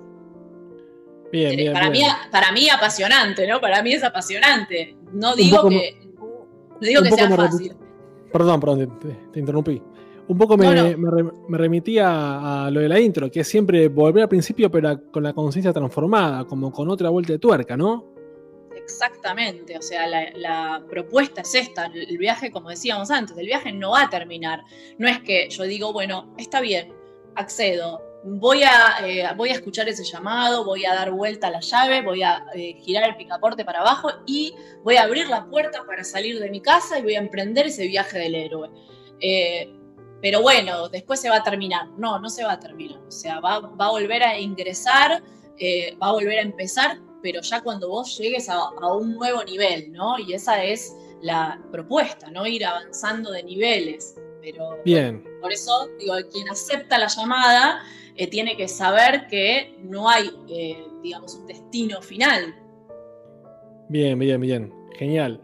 Bien, 1.33 1.57
bien, 1.57 1.73
para, 1.73 1.89
bien. 1.89 2.07
Mí, 2.07 2.12
para 2.31 2.53
mí 2.53 2.68
apasionante, 2.68 3.47
¿no? 3.47 3.61
Para 3.61 3.83
mí 3.83 3.93
es 3.93 4.05
apasionante. 4.05 4.97
No 5.12 5.35
digo 5.35 5.68
que, 5.68 5.97
no 6.18 6.79
digo 6.81 7.03
que 7.03 7.11
sea 7.11 7.31
fácil. 7.31 7.75
Perdón, 8.33 8.61
perdón, 8.61 8.99
te, 8.99 9.09
te 9.33 9.41
interrumpí. 9.41 9.83
Un 10.29 10.39
poco 10.39 10.57
me, 10.57 10.66
No, 10.66 10.91
no. 10.91 10.99
me 10.99 11.11
re- 11.11 11.33
me 11.49 11.59
remitía 11.59 12.09
a, 12.09 12.66
a 12.66 12.70
lo 12.70 12.81
de 12.81 12.89
la 12.89 12.99
intro, 13.01 13.31
que 13.31 13.41
es 13.41 13.49
siempre 13.49 13.89
volver 13.89 14.23
al 14.23 14.29
principio, 14.29 14.70
pero 14.70 15.11
con 15.11 15.23
la 15.23 15.33
conciencia 15.33 15.73
transformada, 15.73 16.45
como 16.45 16.70
con 16.73 16.89
otra 16.89 17.11
vuelta 17.11 17.33
de 17.33 17.39
tuerca, 17.39 17.77
¿no? 17.77 18.12
Exactamente, 18.75 19.77
o 19.79 19.83
sea, 19.83 20.07
la, 20.07 20.31
la 20.37 20.83
propuesta 20.89 21.43
es 21.43 21.55
esta, 21.55 21.87
el 21.87 22.18
viaje, 22.18 22.51
como 22.51 22.70
decíamos 22.70 23.11
antes, 23.11 23.37
el 23.39 23.47
viaje 23.47 23.73
no 23.73 23.91
va 23.93 24.03
a 24.05 24.11
terminar. 24.11 24.61
No 24.99 25.09
es 25.09 25.20
que 25.20 25.49
yo 25.51 25.64
digo, 25.64 25.93
bueno, 25.93 26.35
está 26.37 26.61
bien, 26.61 26.93
accedo, 27.37 28.01
voy 28.25 28.62
a, 28.62 29.07
eh, 29.07 29.25
voy 29.37 29.51
a 29.51 29.55
escuchar 29.55 29.89
ese 29.89 30.05
llamado, 30.05 30.64
voy 30.64 30.85
a 30.85 30.95
dar 30.95 31.11
vuelta 31.12 31.49
a 31.49 31.51
la 31.51 31.61
llave, 31.61 32.03
voy 32.03 32.23
a 32.23 32.45
eh, 32.55 32.75
girar 32.81 33.09
el 33.09 33.16
picaporte 33.16 33.64
para 33.64 33.81
abajo 33.81 34.09
y 34.27 34.55
voy 34.83 34.97
a 34.97 35.03
abrir 35.03 35.29
la 35.29 35.47
puerta 35.47 35.85
para 35.87 36.03
salir 36.05 36.39
de 36.41 36.51
mi 36.51 36.61
casa 36.61 36.99
y 36.99 37.03
voy 37.03 37.14
a 37.14 37.20
emprender 37.20 37.66
ese 37.66 37.87
viaje 37.87 38.18
del 38.18 38.35
héroe. 38.35 38.68
Eh, 39.20 39.73
pero 40.23 40.41
bueno, 40.41 40.89
después 40.89 41.20
se 41.20 41.29
va 41.29 41.37
a 41.37 41.43
terminar. 41.43 41.89
No, 41.99 42.18
no 42.20 42.31
se 42.31 42.45
va 42.45 42.53
a 42.53 42.61
terminar. 42.61 43.01
O 43.07 43.11
sea, 43.11 43.41
va, 43.41 43.59
va 43.59 43.87
a 43.87 43.91
volver 43.91 44.23
a 44.23 44.39
ingresar, 44.39 45.23
eh, 45.59 45.97
va 46.01 46.11
a 46.11 46.12
volver 46.12 46.39
a 46.39 46.43
empezar, 46.43 46.99
pero 47.20 47.41
ya 47.41 47.61
cuando 47.61 47.89
vos 47.89 48.16
llegues 48.16 48.49
a, 48.49 48.55
a 48.55 48.97
un 48.97 49.14
nuevo 49.14 49.43
nivel, 49.43 49.93
¿no? 49.93 50.18
Y 50.20 50.33
esa 50.33 50.62
es 50.62 50.95
la 51.23 51.61
propuesta, 51.73 52.31
¿no? 52.31 52.47
Ir 52.47 52.64
avanzando 52.64 53.33
de 53.33 53.43
niveles. 53.43 54.14
Pero 54.41 54.79
Bien. 54.85 55.25
por 55.41 55.53
eso, 55.53 55.89
digo, 55.99 56.14
quien 56.33 56.49
acepta 56.49 56.99
la 56.99 57.09
llamada 57.09 57.83
eh, 58.16 58.29
tiene 58.29 58.57
que 58.57 58.68
saber 58.68 59.27
que 59.29 59.77
no 59.83 60.09
hay, 60.09 60.31
eh, 60.49 60.85
digamos, 61.03 61.35
un 61.35 61.47
destino 61.47 62.01
final. 62.01 62.55
Bien, 63.89 64.18
bien, 64.18 64.41
bien. 64.41 64.73
Genial. 64.97 65.41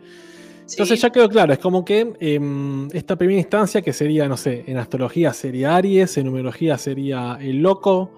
¿Sí? 0.68 0.74
Entonces 0.76 1.00
ya 1.00 1.10
quedó 1.10 1.28
claro, 1.28 1.52
es 1.52 1.58
como 1.58 1.84
que 1.84 2.12
em, 2.20 2.88
esta 2.92 3.16
primera 3.16 3.40
instancia 3.40 3.82
que 3.82 3.92
sería, 3.92 4.28
no 4.28 4.36
sé, 4.36 4.64
en 4.66 4.76
astrología 4.76 5.32
sería 5.32 5.74
Aries, 5.74 6.16
en 6.16 6.26
numerología 6.26 6.78
sería 6.78 7.38
el 7.40 7.62
loco, 7.62 8.10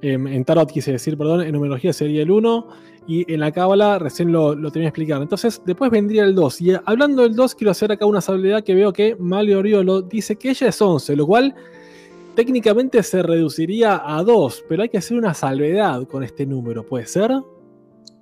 em, 0.00 0.26
en 0.26 0.44
tarot 0.44 0.70
quise 0.70 0.92
decir, 0.92 1.18
perdón, 1.18 1.42
en 1.42 1.52
numerología 1.52 1.92
sería 1.92 2.22
el 2.22 2.30
1 2.30 2.68
y 3.08 3.32
en 3.32 3.40
la 3.40 3.52
cábala 3.52 3.98
recién 3.98 4.32
lo, 4.32 4.54
lo 4.54 4.70
tenía 4.70 4.88
explicado. 4.88 5.22
Entonces 5.22 5.60
después 5.66 5.90
vendría 5.90 6.24
el 6.24 6.34
2 6.34 6.60
y 6.60 6.70
eh, 6.72 6.80
hablando 6.86 7.22
del 7.22 7.34
2 7.34 7.54
quiero 7.54 7.72
hacer 7.72 7.92
acá 7.92 8.06
una 8.06 8.20
salvedad 8.20 8.64
que 8.64 8.74
veo 8.74 8.92
que 8.92 9.16
Malio 9.18 9.58
Oriolo 9.58 10.02
dice 10.02 10.36
que 10.36 10.50
ella 10.50 10.68
es 10.68 10.80
11, 10.80 11.16
lo 11.16 11.26
cual 11.26 11.54
técnicamente 12.36 13.02
se 13.02 13.22
reduciría 13.22 14.02
a 14.04 14.22
2, 14.22 14.64
pero 14.68 14.82
hay 14.82 14.88
que 14.88 14.98
hacer 14.98 15.16
una 15.16 15.34
salvedad 15.34 16.06
con 16.06 16.22
este 16.22 16.46
número, 16.46 16.84
¿puede 16.86 17.06
ser? 17.06 17.32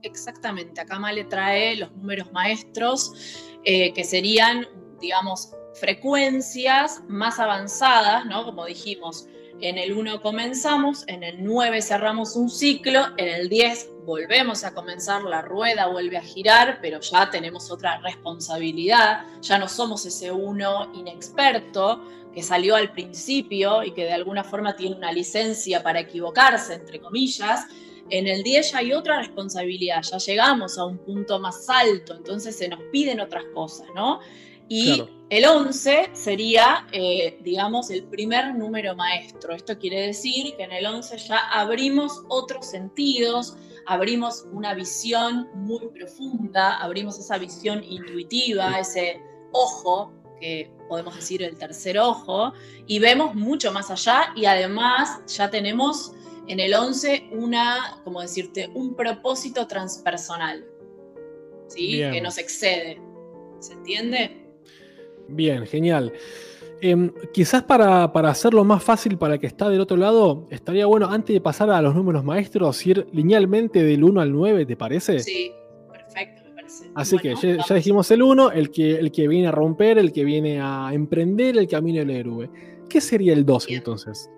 Exactamente, 0.03 0.81
acá 0.81 0.99
Male 0.99 1.25
trae 1.25 1.77
los 1.77 1.91
números 1.93 2.31
maestros, 2.33 3.54
eh, 3.65 3.93
que 3.93 4.05
serían, 4.05 4.69
digamos, 5.01 5.53
frecuencias 5.75 7.03
más 7.09 7.39
avanzadas, 7.39 8.27
¿no? 8.27 8.45
Como 8.45 8.67
dijimos, 8.67 9.27
en 9.61 9.79
el 9.79 9.93
1 9.93 10.21
comenzamos, 10.21 11.05
en 11.09 11.23
el 11.23 11.43
9 11.43 11.81
cerramos 11.81 12.37
un 12.37 12.51
ciclo, 12.51 13.07
en 13.17 13.29
el 13.29 13.49
10 13.49 13.91
volvemos 14.05 14.65
a 14.65 14.75
comenzar, 14.75 15.23
la 15.23 15.43
rueda 15.43 15.87
vuelve 15.87 16.17
a 16.17 16.23
girar, 16.23 16.79
pero 16.83 17.01
ya 17.01 17.31
tenemos 17.31 17.71
otra 17.71 17.99
responsabilidad, 18.01 19.25
ya 19.41 19.59
no 19.59 19.69
somos 19.69 20.05
ese 20.05 20.31
uno 20.31 20.93
inexperto 20.95 22.03
que 22.35 22.43
salió 22.43 22.75
al 22.77 22.93
principio 22.93 23.85
y 23.85 23.93
que 23.93 24.05
de 24.05 24.13
alguna 24.13 24.45
forma 24.45 24.75
tiene 24.75 24.97
una 24.97 25.13
licencia 25.13 25.83
para 25.83 26.01
equivocarse, 26.01 26.75
entre 26.75 27.01
comillas, 27.01 27.67
en 28.11 28.27
el 28.27 28.43
10 28.43 28.73
ya 28.73 28.79
hay 28.79 28.93
otra 28.93 29.19
responsabilidad, 29.19 30.03
ya 30.03 30.19
llegamos 30.19 30.79
a 30.79 30.85
un 30.85 30.99
punto 30.99 31.39
más 31.41 31.69
alto, 31.69 32.15
entonces 32.15 32.57
se 32.57 32.69
nos 32.69 32.81
piden 32.93 33.21
otras 33.21 33.45
cosas, 33.55 33.87
¿no? 33.95 34.21
Y 34.69 34.97
Claro. 34.97 35.11
el 35.31 35.45
11 35.45 36.11
sería, 36.13 36.87
eh, 36.93 37.39
digamos, 37.43 37.91
el 37.91 38.05
primer 38.05 38.55
número 38.55 38.97
maestro. 38.97 39.55
Esto 39.55 39.79
quiere 39.79 40.07
decir 40.07 40.57
que 40.57 40.63
en 40.63 40.73
el 40.73 40.87
11 40.87 41.19
ya 41.19 41.39
abrimos 41.51 42.23
otros 42.29 42.67
sentidos, 42.67 43.57
abrimos 43.87 44.47
una 44.53 44.73
visión 44.75 45.49
muy 45.55 45.87
profunda, 45.89 46.79
abrimos 46.79 47.19
esa 47.19 47.37
visión 47.37 47.85
intuitiva, 47.85 48.79
ese 48.79 49.21
ojo, 49.53 50.13
que 50.41 50.71
podemos 50.89 51.15
decir 51.15 51.43
el 51.43 51.57
tercer 51.57 51.99
ojo, 51.99 52.53
y 52.87 52.99
vemos 52.99 53.35
mucho 53.35 53.71
más 53.73 53.91
allá 53.91 54.33
y 54.35 54.47
además 54.47 55.21
ya 55.27 55.51
tenemos 55.51 56.13
en 56.47 56.61
el 56.61 56.75
11 56.75 57.29
una, 57.33 58.01
como 58.05 58.21
decirte, 58.21 58.71
un 58.75 58.95
propósito 58.95 59.67
transpersonal, 59.67 60.65
¿sí? 61.69 61.95
Bien. 61.97 62.13
Que 62.13 62.21
nos 62.21 62.39
excede. 62.39 63.01
¿Se 63.61 63.73
entiende? 63.73 64.45
Bien, 65.29 65.67
genial. 65.67 66.13
Em, 66.81 67.11
quizás 67.33 67.63
para, 67.63 68.13
para 68.13 68.29
hacerlo 68.29 68.63
más 68.63 68.83
fácil 68.83 69.17
para 69.17 69.35
el 69.35 69.41
que 69.41 69.47
está 69.47 69.71
del 69.71 69.81
otro 69.81 69.97
lado, 69.97 70.47
estaría 70.51 70.85
bueno, 70.85 71.07
antes 71.09 71.33
de 71.33 71.41
pasar 71.41 71.71
a 71.71 71.81
los 71.81 71.95
números 71.95 72.25
maestros, 72.25 72.85
ir 72.87 73.07
linealmente 73.13 73.83
del 73.83 74.05
1 74.05 74.21
al 74.21 74.33
9, 74.33 74.67
¿te 74.67 74.77
parece? 74.77 75.21
Sí, 75.21 75.51
perfecto, 75.91 76.43
me 76.45 76.55
parece. 76.57 76.91
Así 76.95 77.17
Bueno, 77.17 77.41
que 77.41 77.59
ya, 77.67 77.75
dijimos 77.75 78.11
el 78.11 78.23
1, 78.23 78.51
el 78.53 78.71
que, 78.71 78.97
el 78.99 79.11
que 79.13 79.29
viene 79.29 79.49
a 79.49 79.53
romper, 79.53 79.97
el 79.97 80.13
que 80.13 80.25
viene 80.25 80.61
a 80.61 80.91
emprender 80.93 81.57
el 81.57 81.67
camino 81.69 82.01
del 82.01 82.11
héroe. 82.11 82.51
¿Qué 82.91 83.01
sería 83.01 83.33
el 83.33 83.47
2 83.47 83.67
Bien. 83.67 83.79
entonces? 83.79 84.29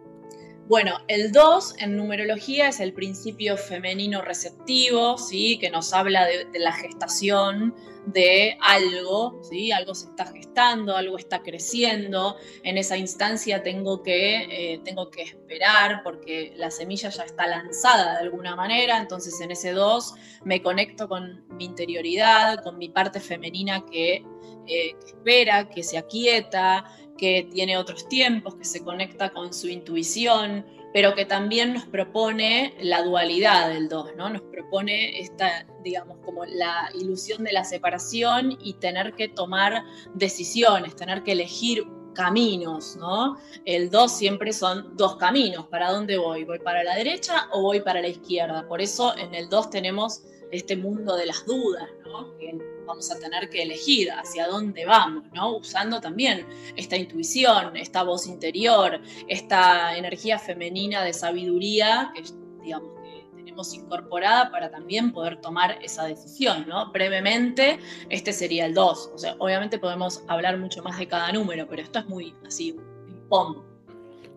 Bueno, 0.68 0.98
el 1.06 1.30
2 1.30 1.76
en 1.78 1.96
numerología 1.96 2.66
es 2.66 2.80
el 2.80 2.92
principio 2.92 3.56
femenino 3.56 4.20
receptivo, 4.20 5.16
¿sí? 5.16 5.58
que 5.60 5.70
nos 5.70 5.92
habla 5.92 6.26
de, 6.26 6.48
la 6.58 6.72
gestación 6.72 7.72
de 8.06 8.58
algo, 8.60 9.40
¿sí? 9.48 9.70
algo 9.70 9.94
se 9.94 10.08
está 10.08 10.26
gestando, 10.26 10.96
algo 10.96 11.18
está 11.18 11.44
creciendo. 11.44 12.36
En 12.64 12.78
esa 12.78 12.96
instancia 12.96 13.62
tengo 13.62 14.02
que, 14.02 14.72
eh, 14.74 14.80
tengo 14.84 15.08
que 15.08 15.22
esperar 15.22 16.00
porque 16.02 16.52
la 16.56 16.72
semilla 16.72 17.10
ya 17.10 17.22
está 17.22 17.46
lanzada 17.46 18.14
de 18.14 18.24
alguna 18.24 18.56
manera, 18.56 18.98
entonces 18.98 19.40
en 19.40 19.52
ese 19.52 19.70
2 19.70 20.14
me 20.44 20.62
conecto 20.62 21.08
con 21.08 21.46
mi 21.56 21.66
interioridad, 21.66 22.64
con 22.64 22.76
mi 22.76 22.88
parte 22.88 23.20
femenina 23.20 23.86
que, 23.86 24.24
eh, 24.66 24.96
que 24.98 25.06
espera, 25.06 25.68
que 25.68 25.84
se 25.84 25.96
aquieta, 25.96 26.84
que 27.16 27.48
tiene 27.52 27.76
otros 27.76 28.08
tiempos, 28.08 28.54
que 28.54 28.64
se 28.64 28.82
conecta 28.84 29.30
con 29.30 29.52
su 29.52 29.68
intuición, 29.68 30.64
pero 30.92 31.14
que 31.14 31.26
también 31.26 31.74
nos 31.74 31.84
propone 31.84 32.74
la 32.80 33.02
dualidad 33.02 33.68
del 33.68 33.88
2, 33.88 34.16
¿no? 34.16 34.30
Nos 34.30 34.42
propone 34.42 35.20
esta, 35.20 35.66
digamos, 35.84 36.18
como 36.24 36.44
la 36.46 36.90
ilusión 36.94 37.44
de 37.44 37.52
la 37.52 37.64
separación 37.64 38.56
y 38.60 38.74
tener 38.74 39.14
que 39.14 39.28
tomar 39.28 39.84
decisiones, 40.14 40.96
tener 40.96 41.22
que 41.22 41.32
elegir 41.32 41.86
caminos, 42.14 42.96
¿no? 42.96 43.36
El 43.66 43.90
2 43.90 44.10
siempre 44.10 44.52
son 44.54 44.96
dos 44.96 45.16
caminos, 45.16 45.66
¿para 45.66 45.92
dónde 45.92 46.16
voy? 46.16 46.44
¿Voy 46.44 46.58
para 46.60 46.82
la 46.82 46.96
derecha 46.96 47.48
o 47.52 47.60
voy 47.60 47.80
para 47.80 48.00
la 48.00 48.08
izquierda? 48.08 48.66
Por 48.66 48.80
eso 48.80 49.14
en 49.18 49.34
el 49.34 49.50
2 49.50 49.68
tenemos 49.68 50.22
este 50.50 50.76
mundo 50.76 51.16
de 51.16 51.26
las 51.26 51.44
dudas, 51.46 51.88
¿no? 52.04 52.36
Que 52.38 52.58
vamos 52.86 53.10
a 53.10 53.18
tener 53.18 53.50
que 53.50 53.62
elegir 53.62 54.10
hacia 54.12 54.46
dónde 54.46 54.86
vamos, 54.86 55.24
¿no? 55.34 55.56
Usando 55.56 56.00
también 56.00 56.46
esta 56.76 56.96
intuición, 56.96 57.76
esta 57.76 58.02
voz 58.02 58.26
interior, 58.26 59.00
esta 59.28 59.96
energía 59.96 60.38
femenina 60.38 61.02
de 61.02 61.12
sabiduría 61.12 62.12
que, 62.14 62.22
digamos, 62.62 62.90
que 63.02 63.26
tenemos 63.36 63.74
incorporada 63.74 64.50
para 64.50 64.70
también 64.70 65.12
poder 65.12 65.40
tomar 65.40 65.78
esa 65.82 66.04
decisión, 66.04 66.66
¿no? 66.68 66.92
Brevemente, 66.92 67.78
este 68.08 68.32
sería 68.32 68.66
el 68.66 68.74
2. 68.74 69.10
O 69.14 69.18
sea, 69.18 69.34
obviamente 69.38 69.78
podemos 69.78 70.22
hablar 70.28 70.58
mucho 70.58 70.82
más 70.82 70.98
de 70.98 71.08
cada 71.08 71.32
número, 71.32 71.66
pero 71.68 71.82
esto 71.82 71.98
es 71.98 72.06
muy 72.06 72.34
así, 72.46 72.72
un 72.72 73.28
pom. 73.28 73.62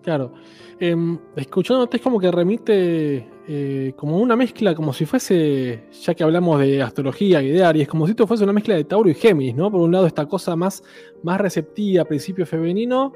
Claro. 0.02 0.34
Em, 0.80 1.20
escuchándote 1.36 1.98
es 1.98 2.04
como 2.04 2.20
que 2.20 2.32
remite 2.32 3.28
eh, 3.52 3.94
como 3.96 4.20
una 4.20 4.36
mezcla, 4.36 4.76
como 4.76 4.94
si 4.94 5.06
fuese, 5.08 5.86
ya 6.04 6.14
que 6.14 6.24
hablamos 6.24 6.60
de 6.60 6.84
astrología 6.84 7.42
y 7.42 7.50
de 7.50 7.64
Aries, 7.64 7.88
como 7.88 8.06
si 8.06 8.12
esto 8.12 8.28
fuese 8.28 8.44
una 8.44 8.54
mezcla 8.54 8.76
de 8.76 8.84
Tauro 8.84 9.10
y 9.10 9.16
Géminis, 9.16 9.56
¿no? 9.56 9.72
Por 9.72 9.82
un 9.82 9.92
lado 9.92 10.06
esta 10.06 10.28
cosa 10.28 10.56
más, 10.56 10.84
más 11.24 11.42
receptiva, 11.42 12.06
principio 12.06 12.46
femenino, 12.46 13.12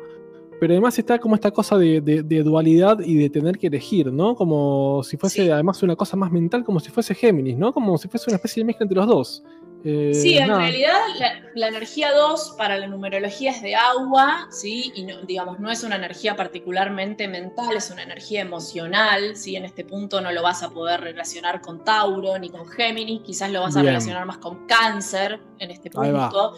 pero 0.59 0.73
además 0.73 0.97
está 0.97 1.19
como 1.19 1.35
esta 1.35 1.51
cosa 1.51 1.77
de, 1.77 2.01
de- 2.01 2.23
de 2.23 2.41
dualidad 2.43 2.99
y 3.05 3.15
de 3.15 3.29
tener 3.29 3.57
que 3.59 3.67
elegir, 3.67 4.11
¿no? 4.11 4.33
Como 4.35 5.03
si 5.03 5.17
fuese 5.17 5.43
Sí. 5.45 5.49
además 5.51 5.83
una 5.83 5.95
cosa 5.95 6.17
más 6.17 6.31
mental, 6.31 6.63
como 6.63 6.79
si 6.79 6.89
fuese 6.89 7.13
Géminis, 7.13 7.55
¿no? 7.57 7.71
Como 7.71 7.95
si 7.99 8.07
fuese 8.07 8.29
una 8.31 8.37
especie 8.37 8.61
de 8.61 8.65
mezcla 8.67 8.85
entre 8.85 8.95
los 8.97 9.07
dos. 9.07 9.43
Eh, 9.85 10.13
Sí, 10.13 10.37
en 10.37 10.47
realidad 10.57 10.93
la, 11.19 11.41
la 11.55 11.67
energía 11.67 12.13
2 12.13 12.55
para 12.57 12.77
la 12.77 12.87
numerología 12.87 13.51
es 13.51 13.61
de 13.61 13.75
agua, 13.75 14.47
¿sí? 14.49 14.91
Y 14.95 15.03
no, 15.03 15.21
digamos, 15.23 15.59
no 15.59 15.69
es 15.71 15.83
una 15.83 15.97
energía 15.97 16.35
particularmente 16.37 17.27
mental, 17.27 17.75
es 17.75 17.89
una 17.91 18.03
energía 18.03 18.41
emocional, 18.41 19.35
¿sí? 19.35 19.55
En 19.57 19.65
este 19.65 19.83
punto 19.83 20.21
no 20.21 20.31
lo 20.31 20.41
vas 20.41 20.63
a 20.63 20.69
poder 20.69 21.01
relacionar 21.01 21.59
con 21.61 21.83
Tauro 21.83 22.37
ni 22.39 22.49
con 22.49 22.65
Géminis, 22.67 23.21
quizás 23.21 23.51
lo 23.51 23.61
vas 23.61 23.75
a 23.75 23.79
relacionar 23.87 24.25
más 24.25 24.37
con 24.37 24.65
Cáncer 24.67 25.39
en 25.59 25.69
este 25.71 25.89
punto, 25.89 26.55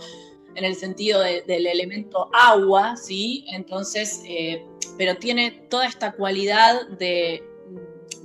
en 0.54 0.64
el 0.64 0.76
sentido 0.76 1.20
de- 1.22 1.42
del 1.48 1.66
elemento 1.68 2.30
agua, 2.32 2.96
¿sí? 2.96 3.44
Entonces, 3.52 4.22
eh, 4.28 4.64
pero 4.98 5.16
tiene 5.16 5.52
toda 5.70 5.88
esta 5.88 6.12
cualidad 6.14 6.88
de, 6.90 7.44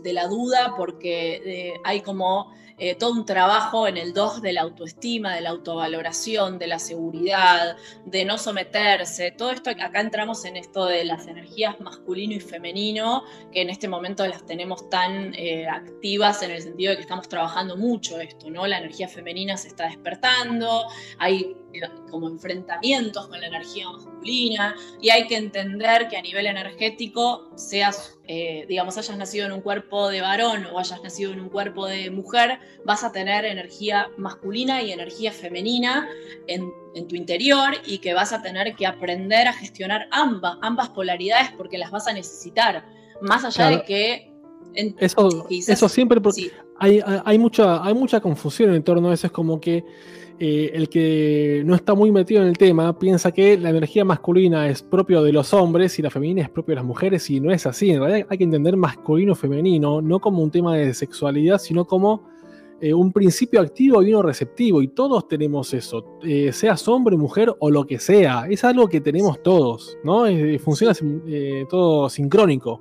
de 0.03 0.13
la 0.13 0.27
duda 0.29 0.75
porque 0.77 1.43
eh, 1.45 1.75
hay 1.85 2.03
como 2.03 2.53
eh, 2.83 2.95
todo 2.95 3.13
un 3.13 3.27
trabajo 3.27 3.87
en 3.87 3.99
el 3.99 4.15
2 4.15 4.41
de 4.41 4.55
la 4.55 4.63
autoestima, 4.63 5.35
de 5.35 5.43
la 5.43 5.51
autovaloración, 5.51 6.59
de 6.59 6.67
la 6.67 6.79
seguridad, 6.79 7.77
de 8.07 8.25
no 8.25 8.39
someterse. 8.39 9.33
Todo 9.33 9.51
esto, 9.51 9.69
acá 9.69 10.01
entramos 10.01 10.47
en 10.47 10.57
esto 10.57 10.87
de 10.87 11.05
las 11.05 11.27
energías 11.27 11.79
masculino 11.79 12.33
y 12.33 12.41
femenino, 12.41 13.23
que 13.53 13.61
en 13.61 13.69
este 13.69 13.87
momento 13.87 14.27
las 14.27 14.47
tenemos 14.47 14.89
tan 14.89 15.35
eh, 15.35 15.69
activas 15.69 16.43
en 16.43 16.53
el 16.53 16.63
sentido 16.63 16.93
de 16.93 16.97
que 16.97 17.03
estamos 17.03 17.29
trabajando 17.29 17.77
mucho 17.77 18.19
esto, 18.19 18.49
¿no? 18.49 18.67
La 18.67 18.79
energía 18.79 19.09
femenina 19.09 19.59
se 19.59 19.69
está 19.69 19.85
despertando, 19.85 20.87
hay 21.19 21.55
como 22.11 22.29
enfrentamientos 22.29 23.29
con 23.29 23.41
la 23.41 23.47
energía 23.47 23.89
masculina 23.91 24.75
y 25.01 25.11
hay 25.11 25.27
que 25.27 25.37
entender 25.37 26.09
que 26.09 26.17
a 26.17 26.23
nivel 26.23 26.47
energético, 26.47 27.51
seas, 27.55 28.19
eh, 28.27 28.65
digamos, 28.69 28.97
hayas 28.99 29.17
nacido 29.17 29.47
en 29.47 29.53
un 29.53 29.61
cuerpo 29.61 30.09
de 30.09 30.21
varón 30.21 30.67
o 30.73 30.79
hayas 30.79 31.03
nacido 31.03 31.33
en 31.33 31.41
un 31.41 31.49
cuerpo 31.49 31.87
de 31.87 32.11
mujer, 32.11 32.59
vas 32.85 33.05
a 33.05 33.13
tener 33.13 33.45
energía 33.45 34.11
masculina 34.17 34.83
y 34.83 34.93
energía 34.93 35.33
femenina 35.33 36.09
en, 36.47 36.71
tu 37.09 37.15
interior 37.15 37.75
y 37.87 37.99
que 37.99 38.15
vas 38.15 38.33
a 38.33 38.43
tener 38.43 38.75
que 38.75 38.85
aprender 38.85 39.47
a 39.47 39.53
gestionar 39.53 40.09
ambas, 40.11 40.59
ambas 40.61 40.89
polaridades 40.89 41.51
porque 41.57 41.79
las 41.79 41.93
vas 41.93 42.09
a 42.09 42.13
necesitar, 42.13 42.85
más 43.23 43.45
allá 43.45 43.71
de 43.71 43.85
que... 43.85 44.33
eso, 44.75 45.47
eso 45.49 45.89
siempre, 45.89 46.21
porque 46.21 46.51
hay, 46.77 47.01
hay, 47.25 47.39
mucha, 47.39 47.85
hay 47.85 47.95
mucha 47.95 48.21
confusión 48.21 48.75
en 48.75 48.83
torno 48.83 49.11
a 49.11 49.15
eso, 49.15 49.29
es 49.29 49.33
como 49.33 49.61
que 49.61 49.85
eh, 50.43 50.71
el 50.73 50.89
que 50.89 51.63
no 51.67 51.75
está 51.75 51.93
muy 51.93 52.11
metido 52.11 52.41
en 52.41 52.49
el 52.49 52.57
tema 52.57 52.99
piensa 52.99 53.31
que 53.31 53.59
la 53.59 53.69
energía 53.69 54.07
masculina 54.07 54.71
es 54.71 54.83
propio 54.83 55.23
de 55.23 55.35
los 55.35 55.53
hombres 55.53 55.99
y 55.99 56.03
la 56.03 56.09
femenina 56.09 56.41
es 56.41 56.49
propio 56.49 56.73
de 56.73 56.77
las 56.77 56.85
mujeres 56.87 57.29
y 57.29 57.41
no 57.41 57.53
es 57.53 57.67
así. 57.67 57.91
En 57.91 58.01
realidad 58.01 58.27
hay 58.31 58.39
que 58.39 58.45
entender 58.45 58.75
masculino 58.75 59.35
femenino 59.35 60.01
no 60.01 60.19
como 60.19 60.43
un 60.43 60.51
tema 60.51 60.77
de 60.77 60.95
sexualidad, 60.95 61.59
sino 61.59 61.85
como 61.85 62.23
eh, 62.81 62.95
un 62.95 63.13
principio 63.13 63.61
activo 63.61 64.03
y 64.03 64.15
uno 64.15 64.23
receptivo. 64.23 64.81
Y 64.81 64.89
todos 64.89 65.29
tenemos 65.29 65.75
eso, 65.75 66.19
eh, 66.23 66.53
seas 66.55 66.89
hombre, 66.89 67.19
mujer 67.19 67.55
o 67.59 67.71
lo 67.71 67.87
que 67.87 67.99
sea. 67.99 68.47
Es 68.49 68.65
algo 68.65 68.89
que 68.89 69.03
tenemos 69.03 69.43
todos, 69.43 69.99
¿no? 70.05 70.25
funciona 70.59 70.95
todo 71.69 72.09
sincrónico. 72.09 72.81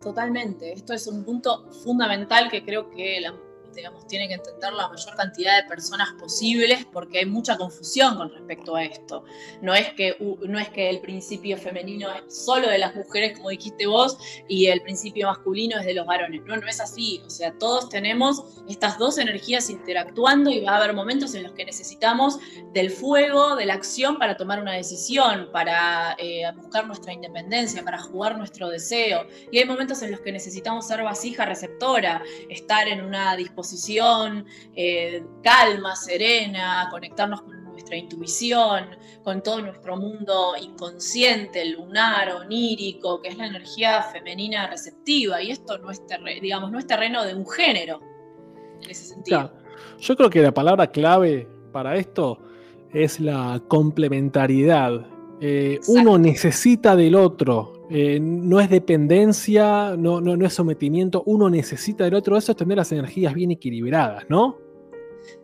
Totalmente. 0.00 0.72
Esto 0.72 0.94
es 0.94 1.06
un 1.06 1.22
punto 1.22 1.70
fundamental 1.84 2.48
que 2.50 2.64
creo 2.64 2.88
que 2.88 3.20
la 3.20 3.34
digamos, 3.74 4.06
tiene 4.06 4.28
que 4.28 4.34
entender 4.34 4.72
la 4.72 4.88
mayor 4.88 5.14
cantidad 5.16 5.62
de 5.62 5.68
personas 5.68 6.12
posibles 6.18 6.86
porque 6.92 7.18
hay 7.20 7.26
mucha 7.26 7.56
confusión 7.56 8.16
con 8.16 8.30
respecto 8.30 8.76
a 8.76 8.84
esto. 8.84 9.24
No 9.60 9.74
es 9.74 9.92
que, 9.94 10.16
no 10.46 10.58
es 10.58 10.68
que 10.70 10.90
el 10.90 11.00
principio 11.00 11.56
femenino 11.56 12.08
es 12.10 12.44
solo 12.44 12.68
de 12.68 12.78
las 12.78 12.94
mujeres, 12.94 13.36
como 13.36 13.50
dijiste 13.50 13.86
vos, 13.86 14.18
y 14.48 14.66
el 14.66 14.82
principio 14.82 15.28
masculino 15.28 15.78
es 15.78 15.86
de 15.86 15.94
los 15.94 16.06
varones. 16.06 16.42
No, 16.44 16.56
no 16.56 16.66
es 16.66 16.80
así. 16.80 17.22
O 17.26 17.30
sea, 17.30 17.52
todos 17.58 17.88
tenemos 17.88 18.44
estas 18.68 18.98
dos 18.98 19.18
energías 19.18 19.70
interactuando 19.70 20.50
y 20.50 20.60
va 20.60 20.72
a 20.72 20.76
haber 20.76 20.94
momentos 20.94 21.34
en 21.34 21.44
los 21.44 21.52
que 21.52 21.64
necesitamos 21.64 22.38
del 22.72 22.90
fuego, 22.90 23.56
de 23.56 23.66
la 23.66 23.74
acción 23.74 24.18
para 24.18 24.36
tomar 24.36 24.60
una 24.60 24.72
decisión, 24.72 25.48
para 25.52 26.14
eh, 26.18 26.44
buscar 26.56 26.86
nuestra 26.86 27.12
independencia, 27.12 27.82
para 27.82 27.98
jugar 27.98 28.36
nuestro 28.36 28.68
deseo. 28.68 29.26
Y 29.50 29.58
hay 29.58 29.64
momentos 29.64 30.02
en 30.02 30.12
los 30.12 30.20
que 30.20 30.32
necesitamos 30.32 30.86
ser 30.86 31.02
vasija 31.02 31.44
receptora, 31.44 32.22
estar 32.48 32.88
en 32.88 33.04
una 33.04 33.36
disposición 33.36 33.61
posición 33.62 34.44
eh, 34.74 35.24
calma, 35.40 35.94
serena, 35.94 36.88
conectarnos 36.90 37.42
con 37.42 37.62
nuestra 37.70 37.96
intuición, 37.96 38.86
con 39.22 39.40
todo 39.40 39.60
nuestro 39.60 39.96
mundo 39.96 40.54
inconsciente, 40.60 41.64
lunar, 41.66 42.32
onírico, 42.32 43.22
que 43.22 43.28
es 43.28 43.38
la 43.38 43.46
energía 43.46 44.02
femenina 44.02 44.66
receptiva. 44.66 45.40
Y 45.40 45.52
esto 45.52 45.78
no 45.78 45.92
es, 45.92 46.02
digamos, 46.40 46.72
no 46.72 46.80
es 46.80 46.88
terreno 46.88 47.24
de 47.24 47.36
un 47.36 47.48
género, 47.48 48.00
en 48.82 48.90
ese 48.90 49.04
sentido. 49.04 49.52
Yo 50.00 50.16
creo 50.16 50.28
que 50.28 50.42
la 50.42 50.52
palabra 50.52 50.88
clave 50.88 51.48
para 51.70 51.96
esto 51.96 52.40
es 52.92 53.20
la 53.20 53.62
complementariedad. 53.68 55.06
Eh, 55.40 55.78
uno 55.86 56.18
necesita 56.18 56.96
del 56.96 57.14
otro. 57.14 57.81
Eh, 57.90 58.18
no 58.20 58.60
es 58.60 58.70
dependencia, 58.70 59.96
no, 59.96 60.20
no, 60.20 60.46
es 60.46 60.54
sometimiento, 60.54 61.22
uno 61.26 61.50
necesita 61.50 62.04
del 62.04 62.14
otro, 62.14 62.36
eso 62.36 62.52
es 62.52 62.58
tener 62.58 62.78
las 62.78 62.92
energías 62.92 63.34
bien 63.34 63.50
equilibradas, 63.50 64.24
¿no? 64.28 64.58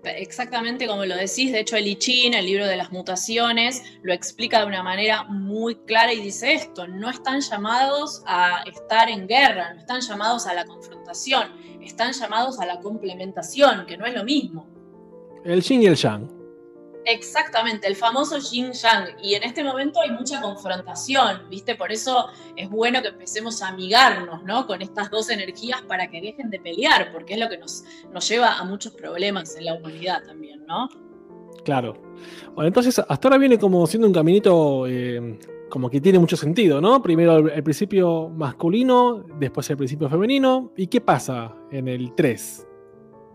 Exactamente 0.04 0.86
como 0.86 1.04
lo 1.04 1.14
decís, 1.16 1.52
de 1.52 1.60
hecho 1.60 1.76
el 1.76 1.86
I 1.86 1.96
Ching, 1.96 2.34
el 2.34 2.46
libro 2.46 2.66
de 2.66 2.76
las 2.76 2.90
mutaciones, 2.90 3.82
lo 4.02 4.12
explica 4.12 4.60
de 4.60 4.66
una 4.66 4.82
manera 4.82 5.24
muy 5.24 5.76
clara 5.76 6.12
y 6.12 6.20
dice 6.20 6.54
esto, 6.54 6.88
no 6.88 7.10
están 7.10 7.40
llamados 7.40 8.22
a 8.26 8.62
estar 8.62 9.08
en 9.08 9.26
guerra, 9.26 9.74
no 9.74 9.80
están 9.80 10.00
llamados 10.00 10.46
a 10.46 10.54
la 10.54 10.64
confrontación, 10.64 11.48
están 11.82 12.12
llamados 12.12 12.58
a 12.60 12.66
la 12.66 12.80
complementación, 12.80 13.86
que 13.86 13.96
no 13.96 14.06
es 14.06 14.14
lo 14.14 14.24
mismo. 14.24 14.66
El 15.44 15.62
Yin 15.62 15.82
y 15.82 15.86
el 15.86 15.96
Yang. 15.96 16.37
Exactamente, 17.10 17.88
el 17.88 17.96
famoso 17.96 18.36
yin 18.38 18.70
yang. 18.72 19.06
Y 19.22 19.32
en 19.32 19.42
este 19.42 19.64
momento 19.64 19.98
hay 19.98 20.10
mucha 20.10 20.42
confrontación, 20.42 21.40
¿viste? 21.48 21.74
Por 21.74 21.90
eso 21.90 22.26
es 22.54 22.68
bueno 22.68 23.00
que 23.00 23.08
empecemos 23.08 23.62
a 23.62 23.68
amigarnos, 23.68 24.42
¿no? 24.44 24.66
Con 24.66 24.82
estas 24.82 25.10
dos 25.10 25.30
energías 25.30 25.80
para 25.80 26.10
que 26.10 26.20
dejen 26.20 26.50
de 26.50 26.60
pelear, 26.60 27.10
porque 27.10 27.32
es 27.32 27.40
lo 27.40 27.48
que 27.48 27.56
nos, 27.56 27.82
nos 28.12 28.28
lleva 28.28 28.58
a 28.58 28.64
muchos 28.64 28.92
problemas 28.92 29.56
en 29.56 29.64
la 29.64 29.74
humanidad 29.74 30.22
también, 30.26 30.66
¿no? 30.66 30.90
Claro. 31.64 31.94
Bueno, 32.54 32.68
entonces 32.68 32.98
hasta 32.98 33.28
ahora 33.28 33.38
viene 33.38 33.58
como 33.58 33.86
siendo 33.86 34.06
un 34.06 34.12
caminito 34.12 34.86
eh, 34.86 35.38
como 35.70 35.88
que 35.88 36.02
tiene 36.02 36.18
mucho 36.18 36.36
sentido, 36.36 36.78
¿no? 36.78 37.00
Primero 37.00 37.38
el, 37.38 37.48
el, 37.52 37.62
principio 37.62 38.28
masculino, 38.28 39.24
después 39.38 39.70
el 39.70 39.78
principio 39.78 40.10
femenino. 40.10 40.72
¿Y 40.76 40.88
qué 40.88 41.00
pasa 41.00 41.56
en 41.70 41.88
el 41.88 42.14
3? 42.14 42.67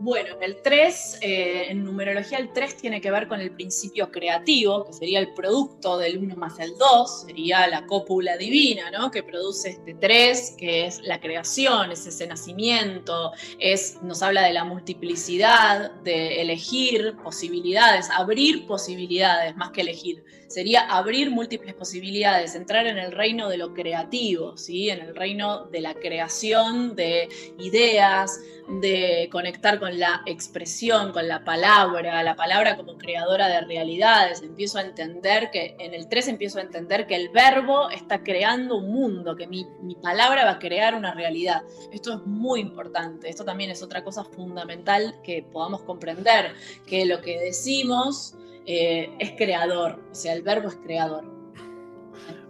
Bueno, 0.03 0.35
el 0.41 0.61
3, 0.61 1.19
eh, 1.21 1.67
en 1.69 1.85
numerología 1.85 2.37
el 2.37 2.51
3 2.51 2.75
tiene 2.75 2.99
que 2.99 3.09
ver 3.09 3.29
con 3.29 3.39
el 3.39 3.51
principio 3.51 4.11
creativo, 4.11 4.83
que 4.83 4.91
sería 4.91 5.17
el 5.19 5.33
producto 5.33 5.97
del 5.97 6.17
1 6.17 6.35
más 6.35 6.59
el 6.59 6.77
2, 6.77 7.21
sería 7.21 7.67
la 7.67 7.85
cópula 7.85 8.35
divina, 8.35 8.91
¿no? 8.91 9.09
Que 9.09 9.23
produce 9.23 9.69
este 9.69 9.93
3, 9.93 10.55
que 10.57 10.87
es 10.87 10.99
la 11.03 11.21
creación, 11.21 11.93
es 11.93 12.05
ese 12.05 12.27
nacimiento, 12.27 13.31
es, 13.59 14.03
nos 14.03 14.21
habla 14.21 14.41
de 14.41 14.51
la 14.51 14.65
multiplicidad, 14.65 15.91
de 16.01 16.41
elegir 16.41 17.15
posibilidades, 17.23 18.09
abrir 18.09 18.67
posibilidades 18.67 19.55
más 19.55 19.71
que 19.71 19.79
elegir. 19.79 20.25
Sería 20.53 20.81
abrir 20.81 21.31
múltiples 21.31 21.73
posibilidades, 21.73 22.53
entrar 22.53 22.85
en 22.85 22.99
el 22.99 23.11
reino 23.11 23.49
de 23.49 23.57
lo 23.57 23.73
creativo, 23.73 24.55
¿sí? 24.55 24.91
En 24.91 25.01
el 25.01 25.15
reino 25.15 25.65
de 25.65 25.81
la 25.81 25.95
creación 25.95 26.95
de 26.95 27.27
ideas, 27.57 28.39
de 28.67 29.29
conectar 29.31 29.79
con 29.79 29.97
la 29.97 30.21
expresión, 30.27 31.11
con 31.11 31.27
la 31.27 31.43
palabra, 31.43 32.21
la 32.21 32.35
palabra 32.35 32.77
como 32.77 32.99
creadora 32.99 33.47
de 33.47 33.61
realidades. 33.61 34.43
Empiezo 34.43 34.77
a 34.77 34.81
entender 34.81 35.49
que, 35.49 35.75
en 35.79 35.95
el 35.95 36.07
3 36.07 36.27
empiezo 36.27 36.59
a 36.59 36.61
entender 36.61 37.07
que 37.07 37.15
el 37.15 37.29
verbo 37.29 37.89
está 37.89 38.21
creando 38.21 38.77
un 38.77 38.91
mundo, 38.91 39.35
que 39.35 39.47
mi, 39.47 39.65
palabra 40.03 40.45
va 40.45 40.51
a 40.51 40.59
crear 40.59 40.93
una 40.93 41.15
realidad. 41.15 41.63
Esto 41.91 42.13
es 42.13 42.27
muy 42.27 42.59
importante, 42.59 43.27
esto 43.27 43.43
también 43.43 43.71
es 43.71 43.81
otra 43.81 44.03
cosa 44.03 44.23
fundamental 44.23 45.15
que 45.23 45.41
podamos 45.41 45.81
comprender, 45.81 46.53
que 46.85 47.05
lo 47.05 47.21
que 47.21 47.39
decimos 47.39 48.35
eh, 48.65 49.09
es 49.19 49.31
creador, 49.31 49.99
o 50.11 50.15
sea, 50.15 50.33
el 50.33 50.41
verbo 50.41 50.69
es 50.69 50.75
creador. 50.75 51.33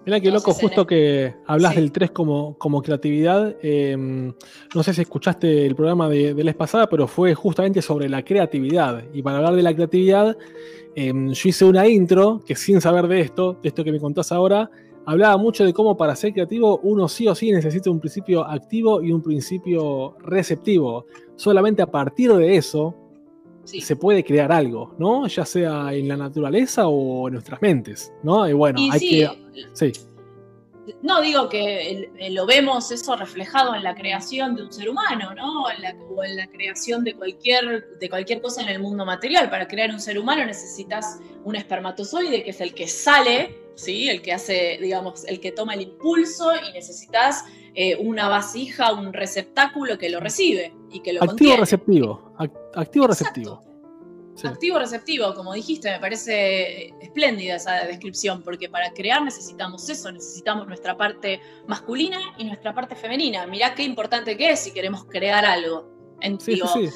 Mira 0.05 0.19
qué 0.19 0.31
loco, 0.31 0.53
justo 0.53 0.85
que 0.85 1.33
hablas 1.45 1.75
del 1.75 1.93
3 1.93 2.11
como, 2.11 2.57
como 2.57 2.81
creatividad. 2.81 3.55
Em, 3.61 4.33
no 4.75 4.83
sé 4.83 4.93
si 4.93 5.01
escuchaste 5.01 5.65
el 5.65 5.75
programa 5.75 6.09
de, 6.09 6.33
la 6.33 6.43
vez 6.43 6.55
pasada, 6.55 6.87
pero 6.87 7.07
fue 7.07 7.33
justamente 7.33 7.81
sobre 7.81 8.09
la 8.09 8.21
creatividad. 8.21 9.05
Y 9.13 9.21
para 9.21 9.37
hablar 9.37 9.55
de 9.55 9.63
la 9.63 9.73
creatividad, 9.73 10.37
em, 10.95 11.31
yo 11.31 11.49
hice 11.49 11.63
una 11.63 11.87
intro 11.87 12.41
que 12.45 12.53
sin 12.55 12.81
saber 12.81 13.07
de 13.07 13.21
esto, 13.21 13.53
de 13.61 13.69
esto 13.69 13.85
que 13.85 13.93
me 13.93 13.99
contás 13.99 14.33
ahora, 14.33 14.69
hablaba 15.05 15.37
mucho 15.37 15.63
de 15.63 15.71
cómo 15.71 15.95
para 15.95 16.17
ser 16.17 16.33
creativo 16.33 16.79
uno 16.83 17.07
sí 17.07 17.27
o 17.29 17.35
sí 17.35 17.51
necesita 17.51 17.89
un 17.89 18.01
principio 18.01 18.45
activo 18.45 19.01
y 19.01 19.13
un 19.13 19.21
principio 19.21 20.17
receptivo. 20.19 21.05
Solamente 21.37 21.81
a 21.81 21.87
partir 21.87 22.33
de 22.33 22.57
eso 22.57 23.02
se 23.63 23.95
puede 23.95 24.23
crear 24.23 24.51
algo, 24.51 24.93
¿no? 24.97 25.27
Ya 25.27 25.45
sea 25.45 25.93
en 25.93 26.07
la 26.07 26.17
naturaleza 26.17 26.87
o 26.87 27.27
en 27.27 27.33
nuestras 27.33 27.61
mentes, 27.61 28.13
¿no? 28.23 28.47
Y 28.47 28.53
bueno, 28.53 28.79
hay 28.91 28.99
que. 28.99 29.29
Sí. 29.73 29.91
No 31.01 31.21
digo 31.21 31.47
que 31.49 32.09
lo 32.31 32.45
vemos 32.45 32.91
eso 32.91 33.15
reflejado 33.15 33.73
en 33.75 33.83
la 33.83 33.95
creación 33.95 34.55
de 34.55 34.63
un 34.63 34.71
ser 34.73 34.89
humano, 34.89 35.33
¿no? 35.33 35.69
En 35.71 35.81
la, 35.81 35.95
o 36.09 36.23
en 36.23 36.35
la 36.35 36.47
creación 36.47 37.03
de 37.03 37.13
cualquier, 37.13 37.97
de 37.99 38.09
cualquier 38.09 38.41
cosa 38.41 38.61
en 38.61 38.69
el 38.69 38.79
mundo 38.79 39.05
material. 39.05 39.49
Para 39.49 39.67
crear 39.67 39.91
un 39.91 39.99
ser 39.99 40.19
humano 40.19 40.45
necesitas 40.45 41.19
un 41.43 41.55
espermatozoide, 41.55 42.43
que 42.43 42.49
es 42.49 42.61
el 42.61 42.73
que 42.73 42.87
sale, 42.87 43.55
¿sí? 43.75 44.09
El 44.09 44.21
que 44.21 44.33
hace, 44.33 44.77
digamos, 44.81 45.25
el 45.25 45.39
que 45.39 45.51
toma 45.51 45.73
el 45.73 45.81
impulso 45.81 46.51
y 46.55 46.73
necesitas 46.73 47.45
eh, 47.75 47.95
una 47.95 48.27
vasija, 48.27 48.93
un 48.93 49.13
receptáculo 49.13 49.97
que 49.97 50.09
lo 50.09 50.19
recibe 50.19 50.73
y 50.91 51.01
que 51.01 51.13
lo 51.13 51.23
Activo 51.23 51.57
receptivo. 51.57 52.33
Activo 52.75 53.07
receptivo. 53.07 53.72
Activo 54.43 54.79
receptivo, 54.79 55.33
como 55.35 55.53
dijiste, 55.53 55.91
me 55.91 55.99
parece 55.99 56.93
espléndida 56.99 57.55
esa 57.55 57.85
descripción, 57.85 58.41
porque 58.41 58.67
para 58.67 58.91
crear 58.91 59.21
necesitamos 59.21 59.87
eso, 59.89 60.11
necesitamos 60.11 60.67
nuestra 60.67 60.97
parte 60.97 61.39
masculina 61.67 62.19
y 62.37 62.45
nuestra 62.45 62.73
parte 62.73 62.95
femenina. 62.95 63.45
Mirá 63.45 63.75
qué 63.75 63.83
importante 63.83 64.35
que 64.35 64.51
es 64.51 64.59
si 64.61 64.71
queremos 64.71 65.05
crear 65.05 65.45
algo. 65.45 65.87
sí, 66.39 66.59
sí, 66.73 66.89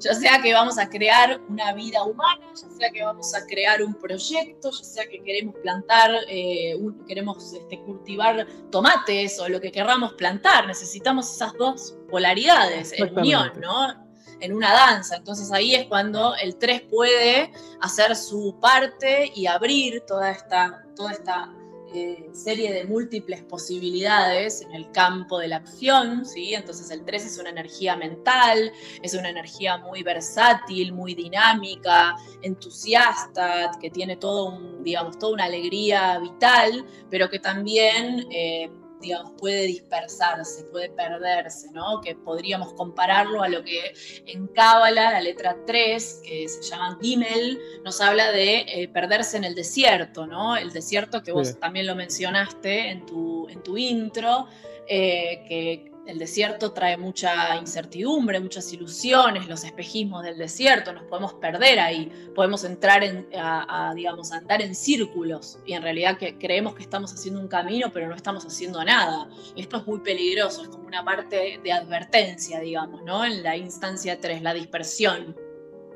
ya 0.00 0.14
sea 0.14 0.40
que 0.40 0.52
vamos 0.52 0.78
a 0.78 0.88
crear 0.88 1.40
una 1.48 1.72
vida 1.74 2.02
humana, 2.04 2.46
ya 2.54 2.68
sea 2.70 2.90
que 2.90 3.02
vamos 3.02 3.34
a 3.34 3.44
crear 3.46 3.82
un 3.82 3.94
proyecto, 3.94 4.70
ya 4.70 4.84
sea 4.84 5.06
que 5.06 5.22
queremos 5.22 5.54
plantar, 5.62 6.10
eh, 6.28 6.74
queremos 7.06 7.52
este, 7.52 7.80
cultivar 7.80 8.46
tomates 8.70 9.38
o 9.38 9.48
lo 9.48 9.60
que 9.60 9.70
querramos 9.70 10.14
plantar, 10.14 10.66
necesitamos 10.66 11.30
esas 11.30 11.52
dos 11.54 11.96
polaridades 12.10 12.92
en 12.92 13.16
unión, 13.16 13.52
¿no? 13.60 14.09
En 14.40 14.54
una 14.54 14.72
danza. 14.72 15.16
Entonces 15.16 15.52
ahí 15.52 15.74
es 15.74 15.86
cuando 15.86 16.34
el 16.36 16.56
3 16.56 16.82
puede 16.82 17.52
hacer 17.80 18.16
su 18.16 18.58
parte 18.60 19.30
y 19.34 19.46
abrir 19.46 20.02
toda 20.06 20.30
esta, 20.30 20.84
toda 20.96 21.12
esta 21.12 21.52
eh, 21.92 22.30
serie 22.32 22.72
de 22.72 22.84
múltiples 22.84 23.42
posibilidades 23.42 24.62
en 24.62 24.72
el 24.74 24.92
campo 24.92 25.40
de 25.40 25.48
la 25.48 25.56
acción, 25.56 26.24
¿sí? 26.24 26.54
Entonces 26.54 26.88
el 26.92 27.04
3 27.04 27.26
es 27.26 27.38
una 27.38 27.50
energía 27.50 27.96
mental, 27.96 28.70
es 29.02 29.12
una 29.14 29.28
energía 29.28 29.76
muy 29.78 30.04
versátil, 30.04 30.92
muy 30.92 31.16
dinámica, 31.16 32.14
entusiasta, 32.42 33.72
que 33.80 33.90
tiene 33.90 34.16
todo 34.16 34.50
un, 34.50 34.84
digamos, 34.84 35.18
toda 35.18 35.32
una 35.32 35.44
alegría 35.46 36.20
vital, 36.20 36.86
pero 37.10 37.28
que 37.28 37.40
también 37.40 38.24
eh, 38.30 38.70
digamos, 39.00 39.32
puede 39.38 39.62
dispersarse, 39.66 40.64
puede 40.64 40.90
perderse, 40.90 41.70
¿no? 41.72 42.00
Que 42.00 42.14
podríamos 42.14 42.74
compararlo 42.74 43.42
a 43.42 43.48
lo 43.48 43.64
que 43.64 43.94
en 44.26 44.46
Cábala, 44.48 45.12
la 45.12 45.20
letra 45.20 45.56
3, 45.66 46.22
que 46.24 46.48
se 46.48 46.62
llama 46.62 46.98
Gimel, 47.00 47.58
nos 47.84 48.00
habla 48.00 48.32
de 48.32 48.60
eh, 48.60 48.88
perderse 48.88 49.36
en 49.36 49.44
el 49.44 49.54
desierto, 49.54 50.26
¿no? 50.26 50.56
El 50.56 50.72
desierto 50.72 51.22
que 51.22 51.32
vos 51.32 51.58
también 51.58 51.86
lo 51.86 51.94
mencionaste 51.94 52.90
en 52.90 53.06
tu, 53.06 53.48
en 53.48 53.62
tu 53.62 53.76
intro, 53.76 54.46
eh, 54.86 55.44
que 55.48 55.89
el 56.06 56.18
desierto 56.18 56.72
trae 56.72 56.96
mucha 56.96 57.56
incertidumbre, 57.56 58.40
muchas 58.40 58.72
ilusiones, 58.72 59.48
los 59.48 59.64
espejismos 59.64 60.22
del 60.22 60.38
desierto, 60.38 60.92
nos 60.92 61.04
podemos 61.04 61.34
perder 61.34 61.78
ahí, 61.78 62.10
podemos 62.34 62.64
entrar 62.64 63.04
en, 63.04 63.28
a, 63.34 63.92
digamos, 63.94 64.32
andar 64.32 64.62
en 64.62 64.74
círculos 64.74 65.58
y 65.66 65.74
en 65.74 65.82
realidad 65.82 66.18
que 66.18 66.36
creemos 66.38 66.74
que 66.74 66.82
estamos 66.82 67.12
haciendo 67.12 67.40
un 67.40 67.48
camino, 67.48 67.92
pero 67.92 68.08
no 68.08 68.14
estamos 68.14 68.44
haciendo 68.44 68.82
nada. 68.84 69.28
Esto 69.56 69.78
es 69.78 69.86
muy 69.86 70.00
peligroso, 70.00 70.62
es 70.62 70.68
como 70.68 70.86
una 70.86 71.04
parte 71.04 71.60
de 71.62 71.72
advertencia, 71.72 72.60
digamos, 72.60 73.02
¿no? 73.02 73.24
En 73.24 73.42
la 73.42 73.56
instancia 73.56 74.20
3, 74.20 74.42
la 74.42 74.54
dispersión. 74.54 75.36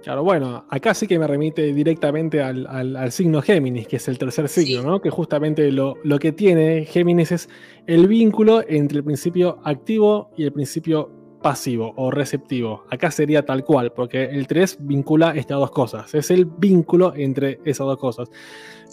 Claro, 0.05 0.23
bueno, 0.23 0.67
acá 0.69 0.93
sí 0.93 1.07
que 1.07 1.19
me 1.19 1.27
remite 1.27 1.73
directamente 1.73 2.43
al, 2.43 3.11
signo 3.11 3.41
Géminis, 3.41 3.89
que 3.89 3.97
es 3.97 4.07
el 4.07 4.19
tercer 4.19 4.51
signo, 4.51 4.83
¿no? 4.83 5.01
Que 5.01 5.09
justamente 5.09 5.73
lo, 5.73 5.95
lo, 6.05 6.19
que 6.19 6.31
tiene 6.31 6.85
Géminis 6.85 7.33
es 7.33 7.49
el 7.87 8.07
vínculo 8.07 8.63
entre 8.69 8.99
el 8.99 9.05
principio 9.05 9.61
activo 9.65 10.31
y 10.37 10.45
el 10.45 10.53
principio 10.53 11.11
pasivo 11.41 11.95
o 11.97 12.11
receptivo. 12.11 12.85
Acá 12.91 13.11
sería 13.11 13.47
tal 13.47 13.65
cual, 13.65 13.93
porque 13.95 14.25
el 14.25 14.47
3 14.47 14.77
vincula 14.81 15.35
estas 15.35 15.59
dos 15.59 15.71
cosas. 15.71 16.15
Es 16.15 16.31
el 16.31 16.45
vínculo 16.45 17.15
entre 17.17 17.61
esas 17.65 17.87
dos 17.87 17.97
cosas. 17.97 18.31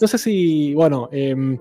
No 0.00 0.08
sé 0.08 0.16
si, 0.16 0.72
bueno, 0.72 1.10
em, 1.12 1.58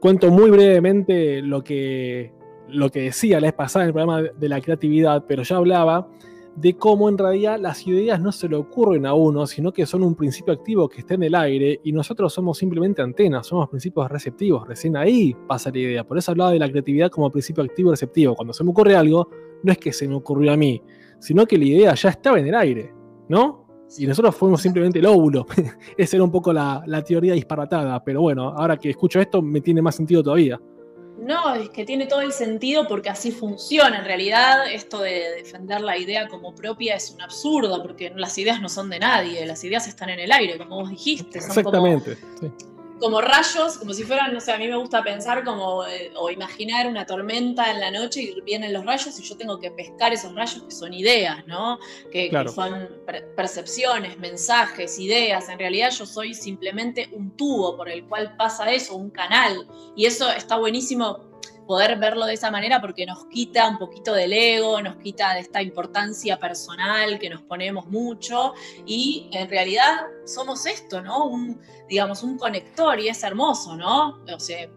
cuento 0.00 0.28
muy 0.32 0.50
brevemente 0.50 1.40
lo 1.40 1.62
que, 1.62 2.32
lo 2.68 2.90
que 2.90 3.02
decía 3.02 3.40
la 3.40 3.46
vez 3.46 3.54
pasada 3.54 3.84
en 3.84 3.88
el 3.90 3.94
programa 3.94 4.22
de 4.22 4.48
la 4.48 4.60
creatividad, 4.60 5.24
pero 5.28 5.44
ya 5.44 5.54
hablaba 5.54 6.08
de 6.56 6.76
cómo 6.76 7.08
en 7.08 7.16
realidad 7.16 7.58
las 7.60 7.86
ideas 7.86 8.20
no 8.20 8.32
se 8.32 8.48
le 8.48 8.56
ocurren 8.56 9.06
a 9.06 9.14
uno, 9.14 9.46
sino 9.46 9.72
que 9.72 9.86
son 9.86 10.02
un 10.02 10.14
principio 10.14 10.52
activo 10.52 10.88
que 10.88 11.00
está 11.00 11.14
en 11.14 11.22
el 11.22 11.34
aire 11.34 11.80
y 11.84 11.92
nosotros 11.92 12.32
somos 12.32 12.58
simplemente 12.58 13.02
antenas, 13.02 13.46
somos 13.46 13.68
principios 13.68 14.10
receptivos, 14.10 14.66
recién 14.66 14.96
ahí 14.96 15.34
pasa 15.46 15.70
la 15.70 15.78
idea. 15.78 16.04
Por 16.04 16.18
eso 16.18 16.32
hablaba 16.32 16.52
de 16.52 16.58
la 16.58 16.68
creatividad 16.68 17.10
como 17.10 17.30
principio 17.30 17.62
activo 17.62 17.90
y 17.90 17.92
receptivo. 17.92 18.34
Cuando 18.34 18.52
se 18.52 18.64
me 18.64 18.70
ocurre 18.70 18.96
algo, 18.96 19.28
no 19.62 19.72
es 19.72 19.78
que 19.78 19.92
se 19.92 20.08
me 20.08 20.14
ocurrió 20.14 20.52
a 20.52 20.56
mí, 20.56 20.82
sino 21.18 21.46
que 21.46 21.56
la 21.56 21.64
idea 21.64 21.94
ya 21.94 22.10
estaba 22.10 22.38
en 22.38 22.48
el 22.48 22.54
aire, 22.54 22.92
¿no? 23.28 23.66
Y 23.98 24.06
nosotros 24.06 24.34
fuimos 24.36 24.62
simplemente 24.62 24.98
el 24.98 25.06
óvulo. 25.06 25.46
Esa 25.96 26.16
era 26.16 26.24
un 26.24 26.30
poco 26.30 26.52
la, 26.52 26.82
la 26.86 27.02
teoría 27.02 27.34
disparatada, 27.34 28.02
pero 28.04 28.22
bueno, 28.22 28.48
ahora 28.48 28.76
que 28.76 28.90
escucho 28.90 29.20
esto 29.20 29.42
me 29.42 29.60
tiene 29.60 29.82
más 29.82 29.96
sentido 29.96 30.22
todavía. 30.22 30.60
No, 31.20 31.54
es 31.54 31.70
que 31.70 31.84
tiene 31.84 32.06
todo 32.06 32.22
el 32.22 32.32
sentido 32.32 32.88
porque 32.88 33.10
así 33.10 33.30
funciona. 33.30 33.98
En 33.98 34.04
realidad, 34.04 34.70
esto 34.72 35.00
de 35.00 35.30
defender 35.36 35.80
la 35.80 35.96
idea 35.98 36.28
como 36.28 36.54
propia 36.54 36.96
es 36.96 37.10
un 37.10 37.20
absurdo, 37.20 37.82
porque 37.82 38.10
las 38.16 38.36
ideas 38.38 38.60
no 38.60 38.68
son 38.68 38.88
de 38.90 38.98
nadie, 38.98 39.44
las 39.46 39.62
ideas 39.64 39.86
están 39.86 40.08
en 40.08 40.20
el 40.20 40.32
aire, 40.32 40.56
como 40.58 40.76
vos 40.76 40.90
dijiste. 40.90 41.38
Exactamente. 41.38 42.16
sí 42.40 42.50
como 43.00 43.20
rayos, 43.20 43.78
como 43.78 43.94
si 43.94 44.04
fueran, 44.04 44.32
no 44.32 44.40
sé, 44.40 44.52
a 44.52 44.58
mí 44.58 44.68
me 44.68 44.76
gusta 44.76 45.02
pensar 45.02 45.42
como, 45.44 45.84
eh, 45.86 46.12
o 46.16 46.30
imaginar 46.30 46.86
una 46.86 47.06
tormenta 47.06 47.70
en 47.70 47.80
la 47.80 47.90
noche 47.90 48.22
y 48.22 48.40
vienen 48.42 48.72
los 48.72 48.84
rayos 48.84 49.18
y 49.18 49.22
yo 49.22 49.36
tengo 49.36 49.58
que 49.58 49.70
pescar 49.70 50.12
esos 50.12 50.34
rayos 50.34 50.62
que 50.62 50.70
son 50.70 50.92
ideas, 50.92 51.46
¿no? 51.46 51.78
Que, 52.12 52.30
son 52.54 52.88
percepciones, 53.36 54.18
mensajes, 54.18 54.98
ideas. 54.98 55.48
En 55.48 55.58
realidad 55.58 55.90
yo 55.90 56.04
soy 56.04 56.34
simplemente 56.34 57.08
un 57.12 57.36
tubo 57.36 57.76
por 57.76 57.88
el 57.88 58.04
cual 58.04 58.36
pasa 58.36 58.70
eso, 58.70 58.94
un 58.96 59.10
canal. 59.10 59.66
Y 59.96 60.04
eso 60.04 60.30
está 60.30 60.56
buenísimo 60.56 61.29
poder 61.70 62.00
verlo 62.00 62.26
de 62.26 62.34
esa 62.34 62.50
manera 62.50 62.80
porque 62.80 63.06
nos 63.06 63.26
quita 63.26 63.68
un 63.68 63.78
poquito 63.78 64.12
del 64.12 64.32
ego, 64.32 64.82
nos 64.82 64.96
quita 64.96 65.34
de 65.34 65.38
esta 65.38 65.62
importancia 65.62 66.36
personal 66.36 67.16
que 67.20 67.30
nos 67.30 67.42
ponemos 67.42 67.86
mucho 67.86 68.54
y 68.84 69.30
en 69.32 69.48
realidad 69.48 70.00
somos 70.24 70.66
esto, 70.66 71.00
¿no? 71.00 71.26
Un, 71.26 71.60
digamos, 71.88 72.24
un 72.24 72.36
conector 72.38 72.98
y 72.98 73.06
es 73.06 73.22
hermoso, 73.22 73.76
¿no? 73.76 74.18
O 74.34 74.40
sea, 74.40 74.68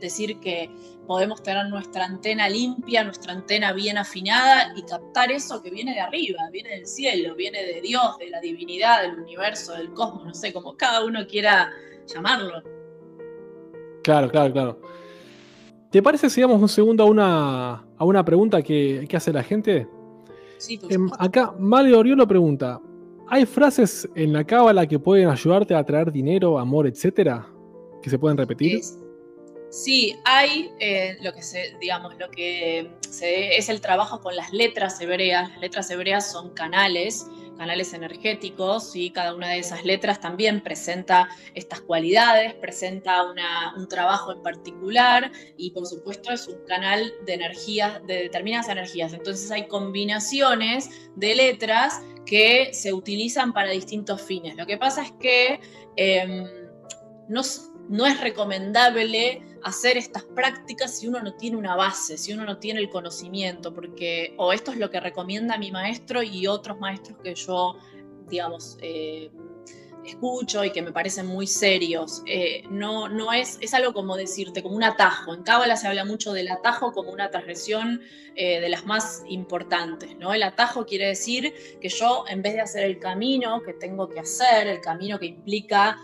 decir 0.00 0.38
que 0.38 0.70
podemos 1.04 1.42
tener 1.42 1.66
nuestra 1.66 2.04
antena 2.04 2.48
limpia, 2.48 3.02
nuestra 3.02 3.32
antena 3.32 3.72
bien 3.72 3.98
afinada 3.98 4.72
y 4.76 4.84
captar 4.84 5.32
eso 5.32 5.60
que 5.60 5.70
viene 5.70 5.94
de 5.94 6.00
arriba, 6.00 6.48
viene 6.52 6.76
del 6.76 6.86
cielo, 6.86 7.34
viene 7.34 7.60
de 7.64 7.80
Dios, 7.80 8.18
de 8.18 8.30
la 8.30 8.40
divinidad, 8.40 9.02
del 9.02 9.18
universo, 9.18 9.72
del 9.72 9.92
cosmos, 9.94 10.26
no 10.26 10.34
sé, 10.34 10.52
como 10.52 10.76
cada 10.76 11.04
uno 11.04 11.26
quiera 11.26 11.72
llamarlo. 12.06 12.62
Claro, 14.04 14.30
claro, 14.30 14.52
claro. 14.52 14.99
¿Te 15.90 16.02
parece 16.02 16.30
si 16.30 16.40
damos 16.40 16.62
un 16.62 16.68
segundo 16.68 17.02
a 17.02 17.06
una, 17.06 17.84
a 17.96 18.04
una 18.04 18.24
pregunta 18.24 18.62
que, 18.62 19.08
hace 19.12 19.32
la 19.32 19.42
gente? 19.42 19.88
Sí, 20.58 20.78
em, 20.88 21.10
acá 21.18 21.52
Mario 21.58 21.98
Oriolo 21.98 22.28
pregunta: 22.28 22.80
¿hay 23.28 23.44
frases 23.44 24.08
en 24.14 24.32
la 24.32 24.44
cábala 24.44 24.86
que 24.86 24.98
pueden 25.00 25.28
ayudarte 25.28 25.74
a 25.74 25.84
traer 25.84 26.12
dinero, 26.12 26.58
amor, 26.58 26.86
etcétera? 26.86 27.46
¿Que 28.02 28.08
se 28.08 28.18
pueden 28.18 28.38
repetir? 28.38 28.80
sí, 29.70 30.16
hay 30.24 30.70
eh, 30.80 31.16
lo 31.22 31.32
que 31.32 31.42
se, 31.42 31.76
digamos, 31.80 32.16
lo 32.18 32.28
que 32.30 32.90
es 33.20 33.68
el 33.68 33.80
trabajo 33.80 34.20
con 34.20 34.36
las 34.36 34.52
letras 34.52 35.00
hebreas. 35.00 35.50
Las 35.50 35.60
letras 35.60 35.90
hebreas 35.90 36.30
son 36.30 36.50
canales 36.50 37.26
canales 37.56 37.92
energéticos 37.92 38.94
y 38.96 39.10
cada 39.10 39.34
una 39.34 39.50
de 39.50 39.58
esas 39.58 39.84
letras 39.84 40.20
también 40.20 40.62
presenta 40.62 41.28
estas 41.54 41.80
cualidades, 41.80 42.54
presenta 42.54 43.22
un 43.76 43.88
trabajo 43.88 44.32
en 44.32 44.42
particular 44.42 45.30
y 45.56 45.70
por 45.70 45.86
supuesto 45.86 46.32
es 46.32 46.48
un 46.48 46.64
canal 46.66 47.12
de 47.26 47.34
energías, 47.34 48.04
de 48.06 48.22
determinadas 48.22 48.68
energías. 48.68 49.12
Entonces 49.12 49.50
hay 49.50 49.68
combinaciones 49.68 51.10
de 51.16 51.34
letras 51.34 52.02
que 52.26 52.72
se 52.72 52.92
utilizan 52.92 53.52
para 53.52 53.70
distintos 53.70 54.22
fines. 54.22 54.56
Lo 54.56 54.66
que 54.66 54.76
pasa 54.76 55.02
es 55.02 55.12
que 55.12 55.60
em, 55.96 56.46
no, 57.28 57.42
no 57.90 58.06
es 58.06 58.20
recomendable 58.20 59.42
hacer 59.64 59.96
estas 59.96 60.22
prácticas 60.22 61.00
si 61.00 61.08
uno 61.08 61.20
no 61.20 61.34
tiene 61.34 61.56
una 61.56 61.74
base, 61.74 62.16
si 62.16 62.32
uno 62.32 62.44
no 62.44 62.58
tiene 62.58 62.78
el 62.78 62.88
conocimiento, 62.88 63.74
porque 63.74 64.32
o 64.38 64.52
esto 64.52 64.70
es 64.70 64.78
lo 64.78 64.90
que 64.90 65.00
recomienda 65.00 65.58
mi 65.58 65.72
maestro 65.72 66.22
y 66.22 66.46
otros 66.46 66.78
maestros 66.78 67.18
que 67.18 67.34
yo, 67.34 67.76
digamos, 68.28 68.78
eh, 68.80 69.32
escucho 70.04 70.64
y 70.64 70.70
que 70.70 70.82
me 70.82 70.92
parecen 70.92 71.26
muy 71.26 71.46
serios. 71.46 72.22
Eh, 72.26 72.62
no, 72.70 73.08
no 73.08 73.32
es, 73.32 73.58
es 73.60 73.74
algo 73.74 73.92
como 73.92 74.16
decirte, 74.16 74.62
como 74.62 74.76
un 74.76 74.84
atajo. 74.84 75.34
En 75.34 75.42
Cábala 75.42 75.76
se 75.76 75.88
habla 75.88 76.04
mucho 76.04 76.32
del 76.32 76.48
atajo 76.48 76.92
como 76.92 77.10
una 77.10 77.30
transgresión 77.30 78.00
eh, 78.34 78.60
de 78.60 78.68
las 78.68 78.84
más 78.86 79.22
importantes. 79.28 80.16
¿no? 80.16 80.32
El 80.32 80.42
atajo 80.42 80.86
quiere 80.86 81.06
decir 81.06 81.52
que 81.80 81.88
yo, 81.88 82.24
en 82.28 82.42
vez 82.42 82.54
de 82.54 82.60
hacer 82.60 82.84
el 82.84 82.98
camino 82.98 83.62
que 83.62 83.74
tengo 83.74 84.08
que 84.08 84.20
hacer, 84.20 84.66
el 84.66 84.80
camino 84.80 85.18
que 85.18 85.26
implica 85.26 85.98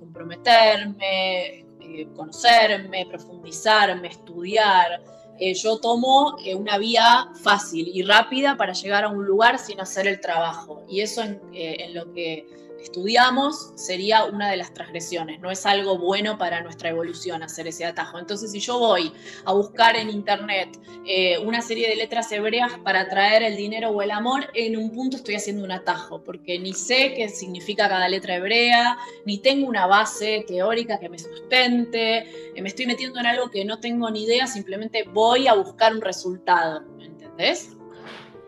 comprometerme, 0.00 1.60
eh, 1.80 2.08
conocerme, 2.16 3.06
profundizarme, 3.06 4.08
estudiar. 4.08 5.00
Yo 5.40 5.78
tomo 5.78 6.36
una 6.56 6.78
vía 6.78 7.28
fácil 7.42 7.88
y 7.92 8.02
rápida 8.02 8.56
para 8.56 8.72
llegar 8.72 9.04
a 9.04 9.08
un 9.08 9.24
lugar 9.24 9.58
sin 9.58 9.80
hacer 9.80 10.06
el 10.06 10.20
trabajo. 10.20 10.84
Y 10.88 11.00
eso 11.00 11.22
en 11.22 11.94
lo 11.94 12.12
que 12.12 12.46
estudiamos 12.82 13.72
sería 13.76 14.24
una 14.24 14.50
de 14.50 14.56
las 14.56 14.74
transgresiones. 14.74 15.40
No 15.40 15.50
es 15.50 15.64
algo 15.66 15.98
bueno 15.98 16.38
para 16.38 16.62
nuestra 16.62 16.90
evolución 16.90 17.42
hacer 17.42 17.66
ese 17.66 17.84
atajo. 17.84 18.18
Entonces, 18.18 18.52
si 18.52 18.60
yo 18.60 18.78
voy 18.78 19.12
a 19.44 19.52
buscar 19.52 19.96
en 19.96 20.10
internet 20.10 20.78
eh, 21.06 21.38
una 21.38 21.62
serie 21.62 21.88
de 21.88 21.96
letras 21.96 22.30
hebreas 22.32 22.72
para 22.84 23.08
traer 23.08 23.42
el 23.42 23.56
dinero 23.56 23.90
o 23.90 24.02
el 24.02 24.10
amor, 24.10 24.50
en 24.54 24.76
un 24.76 24.90
punto 24.90 25.16
estoy 25.16 25.36
haciendo 25.36 25.64
un 25.64 25.72
atajo, 25.72 26.22
porque 26.22 26.58
ni 26.58 26.72
sé 26.72 27.14
qué 27.14 27.28
significa 27.28 27.88
cada 27.88 28.08
letra 28.08 28.36
hebrea, 28.36 28.98
ni 29.24 29.38
tengo 29.38 29.68
una 29.68 29.86
base 29.86 30.44
teórica 30.46 30.98
que 30.98 31.08
me 31.08 31.18
sustente, 31.18 32.18
eh, 32.54 32.62
me 32.62 32.68
estoy 32.68 32.86
metiendo 32.86 33.20
en 33.20 33.26
algo 33.26 33.50
que 33.50 33.64
no 33.64 33.78
tengo 33.80 34.10
ni 34.10 34.24
idea, 34.24 34.46
simplemente 34.46 35.04
voy 35.12 35.46
a 35.46 35.54
buscar 35.54 35.94
un 35.94 36.00
resultado. 36.00 36.82
¿Entendés? 37.00 37.70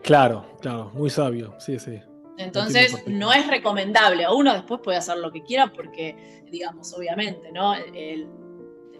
Claro, 0.03 0.45
claro, 0.61 0.91
muy 0.93 1.09
sabio, 1.09 1.55
sí, 1.59 1.79
sí. 1.79 1.99
Entonces, 2.37 3.03
no 3.07 3.31
es 3.33 3.47
recomendable. 3.47 4.25
Uno 4.29 4.53
después 4.53 4.81
puede 4.83 4.97
hacer 4.97 5.17
lo 5.17 5.31
que 5.31 5.43
quiera 5.43 5.71
porque, 5.71 6.43
digamos, 6.51 6.93
obviamente, 6.93 7.51
¿no? 7.51 7.73
El, 7.73 8.27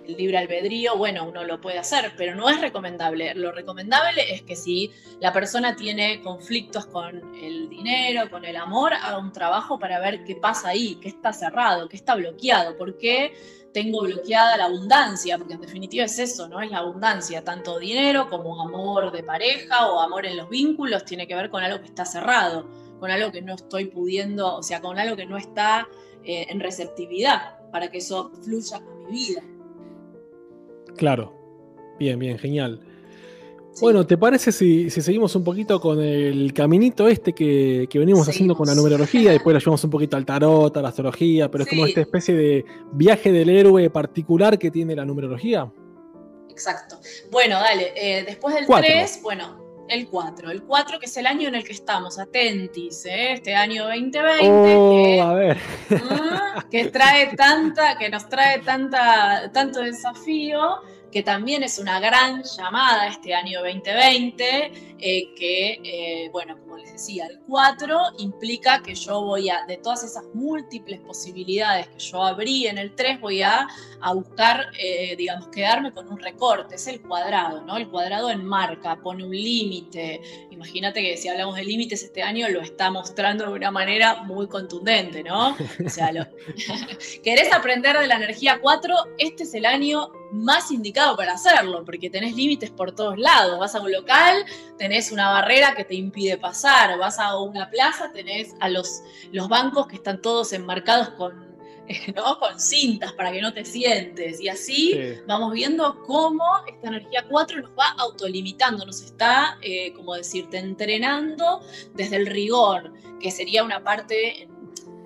el 0.08 0.18
libre 0.18 0.38
albedrío, 0.38 0.98
bueno, 0.98 1.26
uno 1.28 1.44
lo 1.44 1.60
puede 1.60 1.80
hacer, 1.80 2.14
pero 2.18 2.36
no 2.36 2.50
es 2.50 2.62
recomendable. 2.62 3.34
Lo 3.36 3.52
recomendable 3.52 4.34
es 4.34 4.44
que 4.44 4.56
si 4.56 4.92
la 5.20 5.34
persona 5.34 5.76
tiene 5.76 6.22
conflictos 6.22 6.86
con 6.86 7.36
el 7.36 7.70
dinero, 7.70 8.30
con 8.30 8.46
el 8.46 8.56
amor, 8.56 8.94
haga 8.94 9.18
un 9.18 9.32
trabajo 9.32 9.80
para 9.80 10.00
ver 10.00 10.24
qué 10.24 10.36
pasa 10.36 10.70
ahí, 10.70 10.96
qué 11.02 11.10
está 11.10 11.34
cerrado, 11.34 11.90
qué 11.90 11.96
está 11.96 12.16
bloqueado, 12.16 12.78
por 12.78 12.98
qué 12.98 13.34
tengo 13.74 14.02
bloqueada 14.04 14.56
la 14.56 14.66
abundancia, 14.66 15.38
porque 15.38 15.56
en 15.56 15.62
definitiva 15.62 16.06
es 16.06 16.18
eso, 16.18 16.48
¿no? 16.48 16.62
Es 16.62 16.72
la 16.72 16.78
abundancia, 16.78 17.44
tanto 17.44 17.78
dinero 17.78 18.30
como 18.30 18.62
amor 18.62 19.12
de 19.12 19.22
pareja 19.22 19.88
o 19.88 20.00
amor 20.00 20.26
en 20.26 20.38
los 20.38 20.50
vínculos, 20.50 21.04
tiene 21.04 21.28
que 21.28 21.36
ver 21.36 21.50
con 21.50 21.62
algo 21.62 21.82
que 21.82 21.88
está 21.88 22.06
cerrado, 22.06 22.70
con 23.00 23.12
algo 23.12 23.32
que 23.32 23.42
no 23.42 23.56
estoy 23.56 23.86
pudiendo, 23.86 24.56
o 24.56 24.64
sea, 24.64 24.82
con 24.82 24.98
algo 24.98 25.16
que 25.16 25.26
no 25.26 25.38
está 25.38 25.88
eh, 26.24 26.48
en 26.50 26.60
receptividad 26.60 27.60
para 27.72 27.90
que 27.92 28.00
eso 28.00 28.32
fluya 28.42 28.78
a 28.78 28.80
mi 28.80 29.12
vida. 29.12 29.44
Claro. 30.96 31.34
Bien, 32.00 32.18
bien, 32.18 32.38
genial. 32.38 32.80
Sí. 33.74 33.82
Bueno, 33.82 34.08
¿te 34.08 34.18
parece 34.18 34.54
si, 34.54 34.90
si 34.90 35.02
seguimos 35.02 35.36
un 35.36 35.44
poquito 35.44 35.82
con 35.82 36.02
el 36.02 36.54
caminito 36.54 37.10
este 37.10 37.34
que, 37.34 37.88
que 37.90 38.00
venimos 38.00 38.28
haciendo 38.28 38.56
con 38.56 38.68
la 38.68 38.76
numerología? 38.76 39.32
Después 39.32 39.54
lo 39.54 39.60
llevamos 39.60 39.84
un 39.84 39.90
poquito 39.90 40.16
al 40.16 40.26
tarot, 40.26 40.76
a 40.78 40.82
la 40.82 40.90
astrología, 40.90 41.52
pero 41.52 41.66
es 41.66 41.70
como 41.70 41.86
esta 41.86 42.00
especie 42.00 42.34
de 42.34 42.66
viaje 42.94 43.34
del 43.34 43.50
héroe 43.50 43.90
particular 43.90 44.58
que 44.58 44.72
tiene 44.72 44.96
la 44.96 45.04
numerología. 45.04 45.70
Exacto. 46.50 46.98
Bueno, 47.32 47.60
dale, 47.60 47.92
eh, 47.98 48.24
después 48.24 48.56
del 48.56 48.66
Cuatro. 48.66 48.88
3, 48.90 49.20
bueno, 49.22 49.65
el 49.88 50.08
4. 50.08 50.52
El 50.52 50.64
4 50.64 51.00
que 51.00 51.06
es 51.06 51.18
el 51.18 51.28
año 51.28 51.48
en 51.48 51.56
el 51.56 51.64
que 51.64 51.74
estamos, 51.74 52.18
atentis, 52.20 53.06
¿eh? 53.06 53.34
este 53.34 53.56
año 53.56 53.84
2020. 53.86 54.76
Oh, 54.76 54.92
que- 54.92 55.22
a 55.22 55.34
ver. 55.34 55.58
Mm, 55.90 56.70
que 56.70 56.86
trae 56.86 57.36
tanta, 57.36 57.98
que 57.98 58.10
nos 58.10 58.28
trae 58.28 58.60
tanta, 58.60 59.52
tanto 59.54 59.82
desafío, 59.82 60.78
que 61.16 61.24
también 61.24 61.64
es 61.64 61.80
una 61.80 62.02
gran 62.02 62.44
llamada 62.44 63.08
este 63.08 63.34
año 63.34 63.62
2020, 63.62 64.96
eh, 65.00 65.34
que, 65.34 65.80
eh, 65.82 66.30
bueno, 66.34 66.58
como 66.60 66.76
les 66.76 66.92
decía, 66.92 67.26
el 67.28 67.40
4 67.48 67.98
implica 68.18 68.84
que 68.84 68.94
yo 68.96 69.22
voy 69.22 69.50
a, 69.50 69.66
de 69.66 69.78
todas 69.78 70.04
esas 70.04 70.26
múltiples 70.34 71.00
posibilidades 71.00 71.88
que 71.88 72.00
yo 72.00 72.22
abrí 72.22 72.68
en 72.68 72.78
el 72.78 72.96
3, 72.96 73.22
voy 73.22 73.44
a, 73.44 73.66
a 74.02 74.14
buscar, 74.14 74.66
eh, 74.78 75.16
digamos, 75.16 75.48
quedarme 75.48 75.94
con 75.94 76.12
un 76.12 76.20
recorte, 76.20 76.76
es 76.76 76.86
el 76.88 77.02
cuadrado, 77.02 77.62
¿no? 77.62 77.78
El 77.78 77.88
cuadrado 77.88 78.30
enmarca, 78.30 78.98
pone 79.02 79.24
un 79.24 79.32
límite. 79.32 80.20
Imagínate 80.52 81.02
que 81.02 81.16
si 81.16 81.30
hablamos 81.30 81.56
de 81.56 81.64
límites 81.64 82.04
este 82.04 82.24
año 82.24 82.50
lo 82.50 82.60
está 82.60 82.92
mostrando 82.92 83.46
de 83.46 83.54
una 83.54 83.72
manera 83.72 84.24
muy 84.24 84.48
contundente, 84.48 85.24
¿no? 85.24 85.56
O 85.86 85.90
sea, 85.90 86.12
lo- 86.12 86.28
¿Querés 87.24 87.54
aprender 87.54 87.98
de 87.98 88.08
la 88.08 88.18
energía 88.18 88.60
4? 88.62 88.94
Este 89.18 89.44
es 89.44 89.54
el 89.54 89.66
año 89.66 90.10
más 90.32 90.72
indicado 90.72 91.16
para 91.16 91.34
hacerlo, 91.34 91.84
porque 91.86 92.10
tenés 92.10 92.36
límites 92.36 92.72
por 92.72 92.94
todos 92.94 93.18
lados. 93.18 93.60
Vas 93.60 93.76
a 93.76 93.82
un 93.82 93.92
local, 93.92 94.46
tenés 94.78 95.12
una 95.12 95.30
barrera 95.30 95.76
que 95.76 95.84
te 95.86 95.96
impide 95.96 96.38
pasar. 96.38 96.98
Vas 96.98 97.20
a 97.20 97.38
una 97.40 97.70
plaza, 97.70 98.12
tenés 98.12 98.54
a 98.60 98.70
los, 98.70 99.02
los 99.32 99.48
bancos 99.48 99.88
que 99.88 99.96
están 99.96 100.22
todos 100.22 100.52
enmarcados 100.54 101.10
con, 101.12 101.46
¿no? 102.16 102.40
con 102.40 102.60
cintas 102.60 103.14
para 103.14 103.32
que 103.32 103.42
no 103.42 103.54
te 103.54 103.64
sientes. 103.64 104.42
Y 104.42 104.50
así 104.50 104.92
Sí. 104.94 105.22
vamos 105.28 105.54
viendo 105.54 106.02
cómo 106.04 106.44
esta 106.68 106.88
energía 106.88 107.26
4 107.30 107.62
nos 107.62 107.72
va 107.72 107.90
autolimitando, 107.98 108.86
nos 108.86 109.02
está, 109.02 109.58
eh, 109.62 109.94
como 109.94 110.16
decirte, 110.16 110.58
entrenando 110.58 111.62
desde 111.94 112.18
el 112.18 112.26
rigor, 112.26 112.92
que 113.20 113.32
sería 113.32 113.64
una 113.64 113.84
parte 113.84 114.48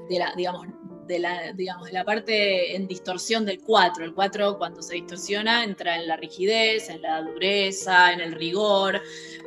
de 0.09 0.17
la, 0.20 0.34
digamos, 0.36 0.65
de 1.10 1.18
la, 1.18 1.51
digamos, 1.53 1.88
de 1.88 1.93
la 1.93 2.05
parte 2.05 2.76
en 2.76 2.88
distorsión 2.88 3.43
del 3.43 3.60
4. 3.62 4.05
El 4.05 4.14
4 4.14 4.60
cuando 4.60 4.84
se 4.84 4.93
distorsiona 4.93 5.64
entra 5.64 5.95
en 5.95 6.07
la 6.07 6.16
rigidez, 6.16 6.88
en 6.89 7.01
la 7.01 7.24
dureza, 7.24 8.14
en 8.14 8.22
el 8.22 8.34
rigor, 8.34 9.01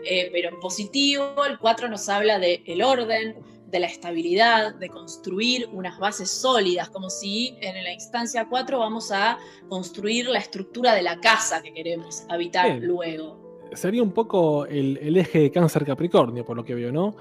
eh, 0.05 0.29
pero 0.33 0.49
en 0.49 0.59
positivo 0.59 1.33
el 1.49 1.59
4 1.59 1.89
nos 1.89 2.09
habla 2.09 2.41
del 2.41 2.63
el 2.67 2.83
orden, 2.83 3.37
de 3.69 3.79
la 3.79 3.87
estabilidad, 3.87 4.75
de 4.75 4.89
construir 4.89 5.69
unas 5.73 5.99
bases 6.01 6.29
sólidas, 6.31 6.91
como 6.91 7.09
si 7.09 7.57
en 7.61 7.83
la 7.83 7.93
instancia 7.93 8.49
4 8.51 8.79
vamos 8.79 9.13
a 9.13 9.39
construir 9.69 10.27
la 10.27 10.41
estructura 10.41 10.95
de 10.95 11.03
la 11.03 11.21
casa 11.21 11.63
que 11.63 11.73
queremos 11.73 12.25
habitar 12.29 12.73
Bien. 12.73 12.87
luego. 12.87 13.41
Sería 13.73 14.03
un 14.03 14.13
poco 14.13 14.67
el, 14.67 14.99
el 15.01 15.17
eje 15.17 15.39
de 15.39 15.51
cáncer 15.53 15.87
Capricornio, 15.87 16.45
por 16.45 16.57
lo 16.57 16.65
que 16.65 16.75
veo, 16.75 16.91
¿no? 16.93 17.15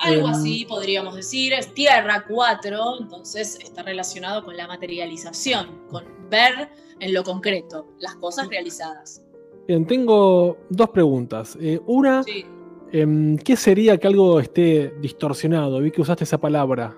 Algo 0.00 0.28
Em, 0.28 0.34
así 0.34 0.64
podríamos 0.64 1.14
decir, 1.14 1.52
es 1.52 1.72
tierra 1.74 2.24
4, 2.28 3.00
entonces 3.00 3.58
está 3.62 3.82
relacionado 3.82 4.44
con 4.44 4.56
la 4.56 4.66
materialización, 4.66 5.86
con 5.88 6.04
ver 6.30 6.70
en 7.00 7.12
lo 7.12 7.22
concreto 7.22 7.86
las 7.98 8.14
cosas 8.16 8.48
realizadas. 8.48 9.22
Bien, 9.68 9.86
tengo 9.86 10.56
dos 10.70 10.88
preguntas. 10.90 11.56
Eh, 11.60 11.80
una, 11.86 12.22
Sí. 12.22 12.44
em, 12.92 13.36
¿qué 13.38 13.56
sería 13.56 13.98
que 13.98 14.06
algo 14.06 14.40
esté 14.40 14.94
distorsionado? 15.00 15.80
Vi 15.80 15.90
que 15.90 16.00
usaste 16.00 16.24
esa 16.24 16.38
palabra. 16.38 16.96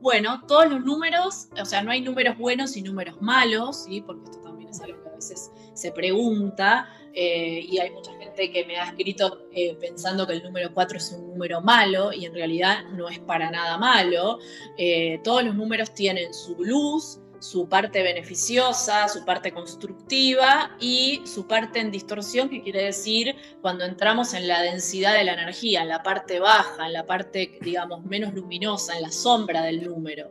Bueno, 0.00 0.42
todos 0.48 0.68
los 0.68 0.84
números, 0.84 1.48
o 1.60 1.64
sea, 1.64 1.82
no 1.82 1.90
hay 1.92 2.00
números 2.00 2.36
buenos 2.36 2.76
y 2.76 2.82
números 2.82 3.20
malos, 3.20 3.84
¿sí? 3.84 4.00
porque 4.00 4.30
esto 4.30 4.41
es 4.72 4.80
algo 4.80 5.02
que 5.02 5.08
a 5.08 5.12
veces 5.12 5.50
se 5.74 5.92
pregunta, 5.92 6.88
eh, 7.14 7.60
y 7.68 7.78
hay 7.78 7.90
mucha 7.90 8.12
gente 8.14 8.50
que 8.50 8.64
me 8.64 8.76
ha 8.78 8.84
escrito 8.86 9.46
eh, 9.52 9.76
pensando 9.80 10.26
que 10.26 10.32
el 10.34 10.42
número 10.42 10.72
4 10.74 10.96
es 10.98 11.12
un 11.12 11.28
número 11.28 11.60
malo, 11.60 12.12
y 12.12 12.24
en 12.26 12.34
realidad 12.34 12.84
no 12.92 13.08
es 13.08 13.18
para 13.20 13.50
nada 13.50 13.78
malo. 13.78 14.38
Eh, 14.76 15.20
todos 15.22 15.44
los 15.44 15.54
números 15.54 15.92
tienen 15.94 16.32
su 16.34 16.56
luz, 16.64 17.18
su 17.38 17.68
parte 17.68 18.02
beneficiosa, 18.04 19.08
su 19.08 19.24
parte 19.24 19.52
constructiva 19.52 20.76
y 20.80 21.22
su 21.24 21.46
parte 21.48 21.80
en 21.80 21.90
distorsión, 21.90 22.48
que 22.48 22.62
quiere 22.62 22.84
decir 22.84 23.34
cuando 23.60 23.84
entramos 23.84 24.32
en 24.34 24.46
la 24.46 24.62
densidad 24.62 25.14
de 25.18 25.24
la 25.24 25.32
energía, 25.34 25.82
en 25.82 25.88
la 25.88 26.02
parte 26.04 26.38
baja, 26.38 26.86
en 26.86 26.92
la 26.92 27.04
parte, 27.04 27.58
digamos, 27.60 28.04
menos 28.04 28.32
luminosa, 28.32 28.94
en 28.96 29.02
la 29.02 29.10
sombra 29.10 29.62
del 29.62 29.82
número. 29.82 30.30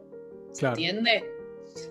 ¿Se 0.54 0.60
Claro. 0.62 0.76
entiende? 0.78 1.26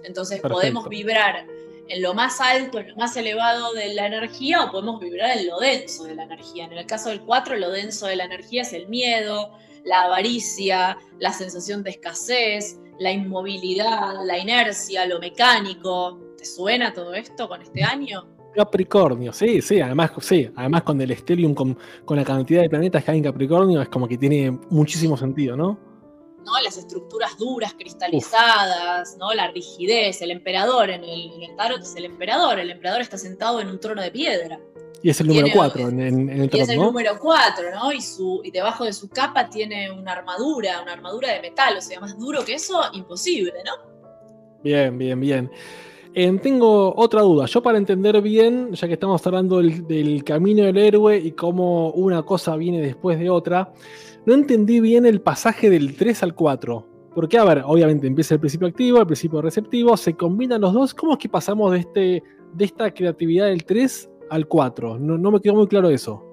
Entonces 0.05 0.41
Perfecto. 0.41 0.55
podemos 0.55 0.89
vibrar 0.89 1.47
en 1.91 2.03
lo 2.03 2.14
más 2.14 2.41
alto, 2.41 2.78
en 2.78 2.91
lo 2.91 2.97
más 2.97 3.16
elevado 3.16 3.72
de 3.74 3.93
la 3.95 4.07
energía, 4.07 4.62
o 4.62 4.70
podemos 4.70 5.01
vibrar 5.01 5.36
en 5.36 5.49
lo 5.49 5.59
denso 5.59 6.05
de 6.05 6.14
la 6.14 6.22
energía. 6.22 6.64
En 6.64 6.72
el 6.72 6.86
caso 6.86 7.11
del 7.11 7.20
4, 7.20 7.57
lo 7.57 7.70
denso 7.70 8.07
de 8.07 8.14
la 8.14 8.24
energía 8.24 8.62
es 8.62 8.72
el 8.72 8.88
miedo, 8.88 9.51
la 9.84 10.03
avaricia, 10.03 10.97
la 11.18 11.32
sensación 11.32 11.82
de 11.82 11.91
escasez, 11.91 12.78
la 13.01 13.11
inmovilidad, 13.11 14.24
la 14.24 14.38
inercia, 14.38 15.05
lo 15.07 15.18
mecánico. 15.18 16.20
¿Te 16.38 16.45
suena 16.45 16.95
todo 16.95 17.12
esto 17.12 17.49
con 17.49 17.61
este 17.61 17.82
año? 17.82 18.28
Capricornio, 18.55 19.32
sí, 19.32 19.61
sí, 19.61 19.80
además, 19.80 20.12
sí, 20.20 20.49
además 20.55 20.82
con 20.82 21.01
el 21.01 21.16
Stellium, 21.16 21.55
con, 21.55 21.76
con 22.05 22.16
la 22.16 22.24
cantidad 22.24 22.62
de 22.62 22.70
planetas 22.70 23.03
que 23.03 23.11
hay 23.11 23.18
en 23.18 23.24
Capricornio, 23.24 23.82
es 23.82 23.88
como 23.88 24.07
que 24.07 24.16
tiene 24.16 24.51
muchísimo 24.70 25.16
sentido, 25.16 25.57
¿no? 25.57 25.89
¿No? 26.45 26.59
Las 26.62 26.76
estructuras 26.76 27.36
duras, 27.38 27.74
cristalizadas, 27.74 29.16
¿no? 29.18 29.32
La 29.34 29.51
rigidez, 29.51 30.20
el 30.22 30.30
emperador 30.30 30.91
en 30.91 31.05
el, 31.05 31.32
en 31.32 31.43
el 31.43 31.57
tarot 31.57 31.80
es 31.82 31.95
el 31.97 32.05
emperador, 32.05 32.59
el 32.59 32.70
emperador 32.70 33.01
está 33.01 33.18
sentado 33.18 33.61
en 33.61 33.68
un 33.68 33.78
trono 33.80 34.03
de 34.03 34.11
piedra. 34.11 34.59
Y 35.03 35.09
es 35.11 35.20
el 35.20 35.28
número 35.28 35.47
Tiene- 35.47 35.57
4 35.59 35.88
en, 35.88 36.01
el 36.30 36.41
Y 36.41 36.45
es 36.45 36.51
tarot, 36.51 36.68
el 36.70 36.76
¿no? 36.78 36.84
número 36.86 37.18
4, 37.18 37.64
¿no? 37.74 37.93
Y, 37.93 38.01
su, 38.03 38.41
y 38.45 38.51
debajo 38.51 38.84
de 38.84 38.93
su 38.93 39.09
capa 39.09 39.49
tiene 39.49 39.91
una 39.91 40.12
armadura, 40.12 40.82
una 40.82 40.93
armadura 40.93 41.32
de 41.32 41.41
metal, 41.41 41.76
o 41.78 41.80
sea, 41.80 42.01
más 42.01 42.18
duro 42.18 42.45
que 42.45 42.55
eso, 42.55 42.80
imposible, 42.93 43.55
¿no? 43.64 43.72
Bien, 44.62 44.97
bien, 44.99 45.18
bien. 45.18 45.51
Eh, 46.12 46.30
tengo 46.43 46.93
otra 46.97 47.22
duda. 47.22 47.47
Yo 47.47 47.62
para 47.62 47.78
entender 47.78 48.20
bien, 48.20 48.72
ya 48.74 48.88
que 48.88 48.95
estamos 48.95 49.24
hablando 49.26 49.59
del, 49.59 49.86
del 49.86 50.24
camino 50.24 50.64
del 50.64 50.76
héroe 50.76 51.16
y 51.16 51.32
cómo 51.32 51.91
una 51.93 52.22
cosa 52.24 52.57
viene 52.57 52.80
después 52.82 53.18
de 53.18 53.30
otra, 53.30 53.72
no 54.27 54.35
entendí 54.35 54.81
bien 54.81 55.07
el 55.07 55.21
pasaje 55.21 55.71
del 55.71 55.97
3 55.97 56.23
al 56.23 56.35
4. 56.35 56.87
Porque, 57.14 57.39
a 57.39 57.45
ver, 57.45 57.62
obviamente 57.66 58.07
empieza 58.07 58.35
el 58.35 58.41
principio 58.41 58.68
activo, 58.68 59.01
el 59.01 59.07
principio 59.07 59.43
receptivo, 59.43 59.97
se 59.97 60.14
combinan 60.14 60.61
los 60.61 60.73
dos. 60.73 60.95
¿Cómo 60.95 61.12
es 61.12 61.18
que 61.18 61.29
pasamos 61.29 61.73
de, 61.73 61.79
este, 61.79 62.23
de 62.55 62.64
esta 62.64 62.93
creatividad 62.93 63.47
del 63.47 63.64
3 63.64 64.11
al 64.31 64.47
4? 64.47 64.99
No, 64.99 65.18
no 65.18 65.31
me 65.33 65.41
quedó 65.41 65.55
muy 65.55 65.66
claro 65.66 65.91
eso. 65.91 66.30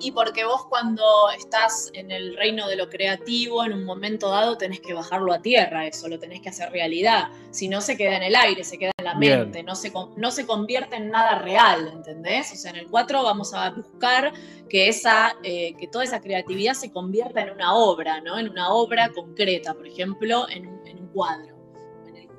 Y 0.00 0.12
porque 0.12 0.44
vos 0.44 0.64
cuando 0.66 1.04
estás 1.36 1.90
en 1.92 2.10
el 2.10 2.36
reino 2.36 2.66
de 2.68 2.76
lo 2.76 2.88
creativo, 2.88 3.64
en 3.64 3.74
un 3.74 3.84
momento 3.84 4.30
dado 4.30 4.56
tenés 4.56 4.80
que 4.80 4.94
bajarlo 4.94 5.32
a 5.32 5.42
tierra, 5.42 5.86
eso 5.86 6.08
lo 6.08 6.18
tenés 6.18 6.40
que 6.40 6.48
hacer 6.48 6.70
realidad. 6.70 7.28
Si 7.50 7.68
no 7.68 7.80
se 7.80 7.96
queda 7.96 8.16
en 8.16 8.22
el 8.22 8.34
aire, 8.34 8.64
se 8.64 8.78
queda 8.78 8.92
en 8.96 9.04
la 9.04 9.14
Bien. 9.14 9.40
mente, 9.40 9.62
no 9.62 9.74
se, 9.74 9.92
no 10.16 10.30
se 10.30 10.46
convierte 10.46 10.96
en 10.96 11.10
nada 11.10 11.38
real, 11.40 11.90
¿entendés? 11.92 12.52
O 12.52 12.56
sea, 12.56 12.70
en 12.70 12.78
el 12.78 12.88
4 12.88 13.22
vamos 13.22 13.52
a 13.52 13.70
buscar 13.70 14.32
que, 14.68 14.88
esa, 14.88 15.36
eh, 15.42 15.74
que 15.78 15.86
toda 15.86 16.04
esa 16.04 16.20
creatividad 16.20 16.74
se 16.74 16.90
convierta 16.90 17.42
en 17.42 17.50
una 17.50 17.74
obra, 17.74 18.20
¿no? 18.20 18.38
En 18.38 18.48
una 18.48 18.72
obra 18.72 19.10
concreta, 19.10 19.74
por 19.74 19.86
ejemplo, 19.86 20.46
en 20.48 20.66
un 20.66 21.08
cuadro. 21.12 21.49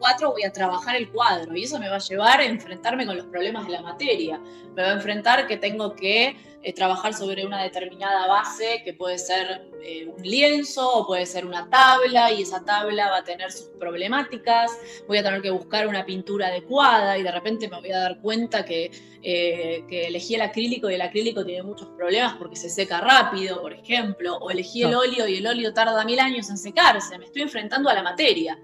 4 0.01 0.31
voy 0.31 0.43
a 0.43 0.51
trabajar 0.51 0.95
el 0.95 1.11
cuadro 1.11 1.55
y 1.55 1.63
eso 1.63 1.79
me 1.79 1.87
va 1.87 1.97
a 1.97 1.99
llevar 1.99 2.39
a 2.39 2.45
enfrentarme 2.45 3.05
con 3.05 3.15
los 3.15 3.27
problemas 3.27 3.67
de 3.67 3.73
la 3.73 3.81
materia. 3.83 4.41
Me 4.75 4.81
va 4.81 4.89
a 4.89 4.93
enfrentar 4.93 5.47
que 5.47 5.57
tengo 5.57 5.95
que 5.95 6.35
eh, 6.63 6.73
trabajar 6.73 7.13
sobre 7.13 7.45
una 7.45 7.61
determinada 7.61 8.27
base 8.27 8.81
que 8.83 8.93
puede 8.93 9.19
ser 9.19 9.69
eh, 9.83 10.07
un 10.07 10.23
lienzo 10.23 10.91
o 10.91 11.05
puede 11.05 11.25
ser 11.27 11.45
una 11.45 11.69
tabla 11.69 12.31
y 12.31 12.41
esa 12.41 12.65
tabla 12.65 13.11
va 13.11 13.17
a 13.17 13.23
tener 13.23 13.51
sus 13.51 13.69
problemáticas. 13.79 14.71
Voy 15.07 15.19
a 15.19 15.23
tener 15.23 15.41
que 15.41 15.51
buscar 15.51 15.87
una 15.87 16.03
pintura 16.03 16.47
adecuada 16.47 17.17
y 17.19 17.23
de 17.23 17.31
repente 17.31 17.69
me 17.69 17.79
voy 17.79 17.91
a 17.91 17.99
dar 17.99 18.21
cuenta 18.21 18.65
que, 18.65 18.91
eh, 19.21 19.83
que 19.87 20.07
elegí 20.07 20.33
el 20.33 20.41
acrílico 20.41 20.89
y 20.89 20.95
el 20.95 21.01
acrílico 21.01 21.45
tiene 21.45 21.61
muchos 21.61 21.89
problemas 21.89 22.35
porque 22.35 22.55
se 22.55 22.69
seca 22.69 23.01
rápido, 23.01 23.61
por 23.61 23.73
ejemplo, 23.73 24.37
o 24.37 24.49
elegí 24.49 24.81
el 24.81 24.95
óleo 24.95 25.27
y 25.27 25.37
el 25.37 25.45
óleo 25.45 25.73
tarda 25.73 26.03
mil 26.05 26.19
años 26.19 26.49
en 26.49 26.57
secarse. 26.57 27.19
Me 27.19 27.25
estoy 27.25 27.43
enfrentando 27.43 27.87
a 27.87 27.93
la 27.93 28.01
materia. 28.01 28.57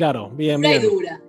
Claro, 0.00 0.30
bien, 0.30 0.64
y 0.64 0.68
bien. 0.68 0.82
dura. 0.82 1.20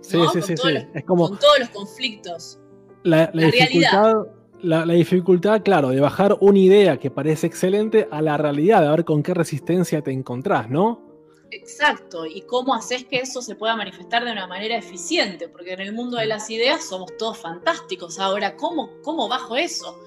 Sí, 0.00 0.16
¿no? 0.16 0.28
sí, 0.30 0.38
Con 0.40 0.42
sí, 0.48 0.56
sí. 0.56 0.72
los- 0.72 0.84
Es 0.94 1.04
como 1.04 1.28
Con 1.28 1.38
todos 1.38 1.58
los 1.58 1.68
conflictos. 1.68 2.58
la, 3.02 3.30
la 3.34 3.42
la 3.42 3.46
dificultad, 3.50 4.14
la, 4.62 4.86
la 4.86 4.94
dificultad, 4.94 5.62
claro, 5.62 5.90
de 5.90 6.00
bajar 6.00 6.38
una 6.40 6.58
idea 6.58 6.96
que 6.98 7.10
parece 7.10 7.46
excelente 7.46 8.08
a 8.10 8.22
la 8.22 8.38
realidad, 8.38 8.80
de 8.80 8.88
ver 8.88 9.04
con 9.04 9.22
qué 9.22 9.34
resistencia 9.34 10.00
te 10.00 10.10
encontrás, 10.10 10.70
¿no? 10.70 11.02
Exacto, 11.50 12.24
y 12.24 12.40
cómo 12.42 12.74
haces 12.74 13.04
que 13.04 13.18
eso 13.18 13.42
se 13.42 13.56
pueda 13.56 13.76
manifestar 13.76 14.24
de 14.24 14.32
una 14.32 14.46
manera 14.46 14.76
eficiente, 14.78 15.48
porque 15.48 15.74
en 15.74 15.80
el 15.80 15.92
mundo 15.92 16.16
de 16.16 16.24
las 16.26 16.48
ideas 16.48 16.82
somos 16.82 17.14
todos 17.18 17.36
fantásticos. 17.38 18.18
Ahora, 18.18 18.56
¿cómo, 18.56 18.88
cómo 19.02 19.28
bajo 19.28 19.54
eso? 19.54 20.00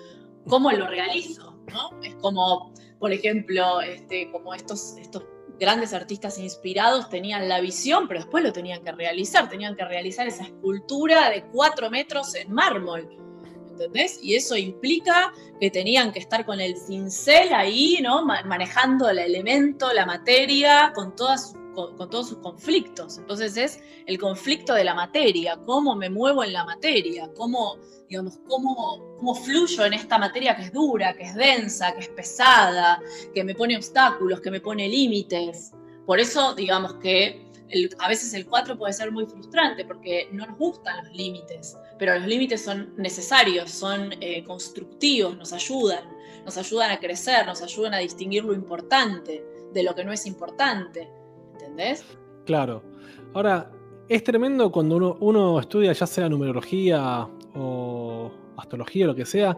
¿Cómo 0.47 0.71
lo 0.71 0.87
realizo? 0.87 1.53
¿no? 1.71 2.01
Es 2.01 2.15
como, 2.15 2.73
por 2.99 3.13
ejemplo, 3.13 3.79
este, 3.81 4.31
como 4.31 4.55
estos, 4.55 4.97
estos 4.97 5.23
grandes 5.59 5.93
artistas 5.93 6.37
inspirados 6.37 7.09
tenían 7.09 7.47
la 7.49 7.59
visión, 7.59 8.07
pero 8.07 8.19
después 8.21 8.43
lo 8.43 8.53
tenían 8.53 8.83
que 8.83 8.91
realizar, 8.91 9.49
tenían 9.49 9.75
que 9.75 9.85
realizar 9.85 10.27
esa 10.27 10.43
escultura 10.43 11.29
de 11.29 11.43
cuatro 11.51 11.89
metros 11.89 12.35
en 12.35 12.51
mármol. 12.51 13.07
¿Entendés? 13.69 14.19
Y 14.23 14.35
eso 14.35 14.57
implica 14.57 15.31
que 15.59 15.69
tenían 15.69 16.11
que 16.11 16.17
estar 16.19 16.45
con 16.45 16.59
el 16.59 16.75
cincel 16.77 17.53
ahí, 17.53 17.99
¿no? 18.01 18.25
Ma- 18.25 18.41
manejando 18.43 19.07
el 19.09 19.19
elemento, 19.19 19.93
la 19.93 20.05
materia, 20.07 20.91
con, 20.95 21.15
todas, 21.15 21.51
sus- 21.51 21.59
con, 21.85 22.09
todos 22.09 22.29
sus 22.29 22.39
conflictos. 22.39 23.19
Entonces 23.19 23.55
es 23.55 23.79
el 24.07 24.17
conflicto 24.17 24.73
de 24.73 24.83
la 24.83 24.95
materia, 24.95 25.59
cómo 25.65 25.95
me 25.95 26.09
muevo 26.09 26.43
en 26.43 26.53
la 26.53 26.65
materia, 26.65 27.29
cómo, 27.35 27.77
digamos, 28.09 28.39
cómo, 28.47 29.15
cómo 29.17 29.35
fluyo 29.35 29.85
en 29.85 29.93
esta 29.93 30.17
materia 30.17 30.55
que 30.55 30.63
es 30.63 30.73
dura, 30.73 31.13
que 31.15 31.23
es 31.23 31.35
densa, 31.35 31.93
que 31.93 32.01
es 32.01 32.09
pesada, 32.09 32.99
que 33.33 33.43
me 33.43 33.53
pone 33.53 33.77
obstáculos, 33.77 34.41
que 34.41 34.49
me 34.49 34.59
pone 34.59 34.89
límites. 34.89 35.71
Por 36.07 36.19
eso, 36.19 36.55
digamos 36.55 36.95
que 36.95 37.45
a 37.99 38.07
veces 38.07 38.33
el 38.33 38.45
4 38.47 38.77
puede 38.77 38.93
ser 38.93 39.11
muy 39.11 39.25
frustrante 39.25 39.83
porque 39.85 40.29
no 40.31 40.47
nos 40.47 40.57
gustan 40.57 41.05
los 41.05 41.13
límites, 41.13 41.77
pero 41.99 42.17
los 42.17 42.25
límites 42.27 42.63
son 42.63 42.93
necesarios, 42.97 43.69
son 43.69 44.13
eh, 44.21 44.43
constructivos, 44.45 45.37
nos 45.37 45.51
ayudan, 45.53 46.05
nos 46.45 46.57
ayudan 46.57 46.91
a 46.91 46.99
crecer, 46.99 47.45
nos 47.45 47.61
ayudan 47.61 47.93
a 47.93 47.97
distinguir 47.97 48.45
lo 48.45 48.53
importante 48.53 49.43
de 49.73 49.83
lo 49.83 49.93
que 49.93 50.05
no 50.05 50.13
es 50.13 50.25
importante. 50.25 51.11
¿Entendés? 51.57 52.05
Claro. 52.45 52.83
Ahora, 53.33 53.71
es 54.07 54.23
tremendo 54.23 54.71
cuando 54.71 55.17
uno, 55.19 55.59
estudia 55.59 55.91
ya 55.93 56.07
sea 56.07 56.29
numerología 56.29 57.27
o 57.55 58.31
astrología 58.55 59.05
o 59.05 59.07
lo 59.07 59.15
que 59.15 59.25
sea, 59.25 59.57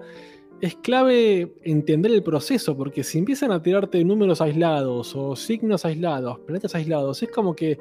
es 0.62 0.76
clave 0.76 1.54
entender 1.64 2.12
el 2.12 2.24
proceso, 2.24 2.76
porque 2.76 3.04
si 3.04 3.20
empiezan 3.20 3.52
a 3.52 3.62
tirarte 3.62 4.04
números 4.04 4.42
aislados 4.42 5.16
o 5.16 5.36
signos 5.36 5.86
aislados, 5.86 6.40
planetas 6.40 6.76
aislados, 6.76 7.22
es 7.24 7.30
como 7.30 7.56
que 7.56 7.78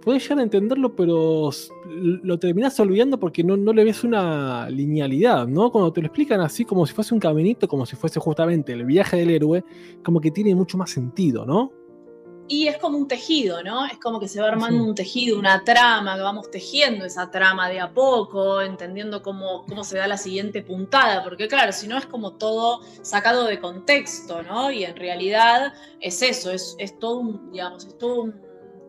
puedes 0.00 0.22
llegar 0.22 0.38
a 0.38 0.42
entenderlo, 0.42 0.94
pero 0.94 1.50
lo 1.88 2.38
terminás 2.38 2.78
olvidando 2.80 3.18
porque 3.18 3.44
no, 3.44 3.56
no 3.56 3.72
le 3.72 3.84
ves 3.84 4.04
una 4.04 4.68
linealidad, 4.70 5.46
¿no? 5.46 5.70
Cuando 5.70 5.92
te 5.92 6.00
lo 6.00 6.06
explican 6.06 6.40
así 6.40 6.64
como 6.64 6.86
si 6.86 6.94
fuese 6.94 7.14
un 7.14 7.20
caminito, 7.20 7.68
como 7.68 7.84
si 7.86 7.96
fuese 7.96 8.18
justamente 8.18 8.72
el 8.72 8.84
viaje 8.84 9.16
del 9.18 9.30
héroe, 9.30 9.64
como 10.02 10.20
que 10.20 10.30
tiene 10.30 10.54
mucho 10.54 10.78
más 10.78 10.90
sentido, 10.90 11.44
¿no? 11.44 11.72
Y 12.54 12.68
es 12.68 12.76
como 12.76 12.98
un 12.98 13.08
tejido, 13.08 13.62
¿no? 13.62 13.86
Es 13.86 13.96
como 13.98 14.20
que 14.20 14.28
se 14.28 14.38
va 14.38 14.48
armando 14.48 14.82
Sí. 14.82 14.88
un 14.90 14.94
tejido, 14.94 15.38
una 15.38 15.64
trama, 15.64 16.16
que 16.16 16.20
vamos 16.20 16.50
tejiendo 16.50 17.06
esa 17.06 17.30
trama 17.30 17.70
de 17.70 17.80
a 17.80 17.88
poco, 17.94 18.60
entendiendo 18.60 19.22
cómo, 19.22 19.64
cómo 19.66 19.82
se 19.84 19.96
da 19.96 20.06
la 20.06 20.18
siguiente 20.18 20.62
puntada, 20.62 21.24
porque 21.24 21.48
claro, 21.48 21.72
si 21.72 21.86
no 21.88 21.96
es 21.96 22.04
como 22.04 22.32
todo 22.32 22.82
sacado 23.00 23.44
de 23.44 23.58
contexto, 23.58 24.42
¿no? 24.42 24.70
Y 24.70 24.84
en 24.84 24.96
realidad 24.96 25.72
es 25.98 26.20
eso, 26.20 26.50
es, 26.50 26.76
es 26.78 26.98
todo 26.98 27.20
un, 27.20 27.50
digamos, 27.52 27.86
es 27.86 27.96
todo 27.96 28.24
un, 28.24 28.32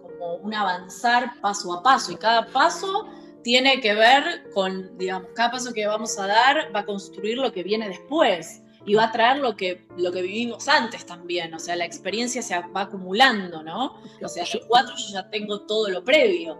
como 0.01 0.35
un 0.43 0.53
avanzar 0.53 1.39
paso 1.39 1.71
a 1.71 1.81
paso, 1.81 2.11
y 2.11 2.17
cada 2.17 2.45
paso 2.47 3.07
tiene 3.43 3.79
que 3.79 3.93
ver 3.93 4.51
con, 4.53 4.97
digamos, 4.97 5.29
cada 5.35 5.51
paso 5.51 5.71
que 5.71 5.87
vamos 5.87 6.19
a 6.19 6.27
dar 6.27 6.75
va 6.75 6.81
a 6.81 6.85
construir 6.85 7.37
lo 7.37 7.53
que 7.53 7.63
viene 7.63 7.87
después 7.87 8.62
y 8.85 8.95
va 8.95 9.05
a 9.05 9.11
traer 9.11 9.37
lo 9.37 9.55
que, 9.55 9.85
lo 9.97 10.11
que 10.11 10.21
vivimos 10.21 10.67
antes 10.67 11.05
también. 11.05 11.53
O 11.53 11.59
sea, 11.59 11.75
la 11.75 11.85
experiencia 11.85 12.41
se 12.41 12.55
va 12.75 12.81
acumulando, 12.81 13.63
¿no? 13.63 13.95
O 14.21 14.27
sea, 14.27 14.43
Yo- 14.43 14.59
cuatro 14.67 14.93
yo 14.97 15.13
ya 15.13 15.29
tengo 15.29 15.61
todo 15.61 15.89
lo 15.89 16.03
previo. 16.03 16.57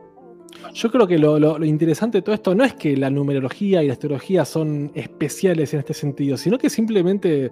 Yo 0.74 0.92
creo 0.92 1.08
que 1.08 1.18
lo, 1.18 1.40
lo- 1.40 1.58
lo 1.58 1.66
interesante 1.66 2.20
de 2.20 2.22
todo 2.22 2.36
esto 2.36 2.54
no 2.56 2.64
es 2.64 2.74
que 2.76 2.96
la 2.96 3.10
numerología 3.10 3.82
y 3.84 3.88
la 3.88 3.94
astrología 3.94 4.46
son 4.46 4.92
especiales 4.94 5.74
en 5.74 5.80
este 5.80 5.94
sentido, 5.94 6.38
sino 6.38 6.58
que 6.58 6.70
simplemente 6.70 7.52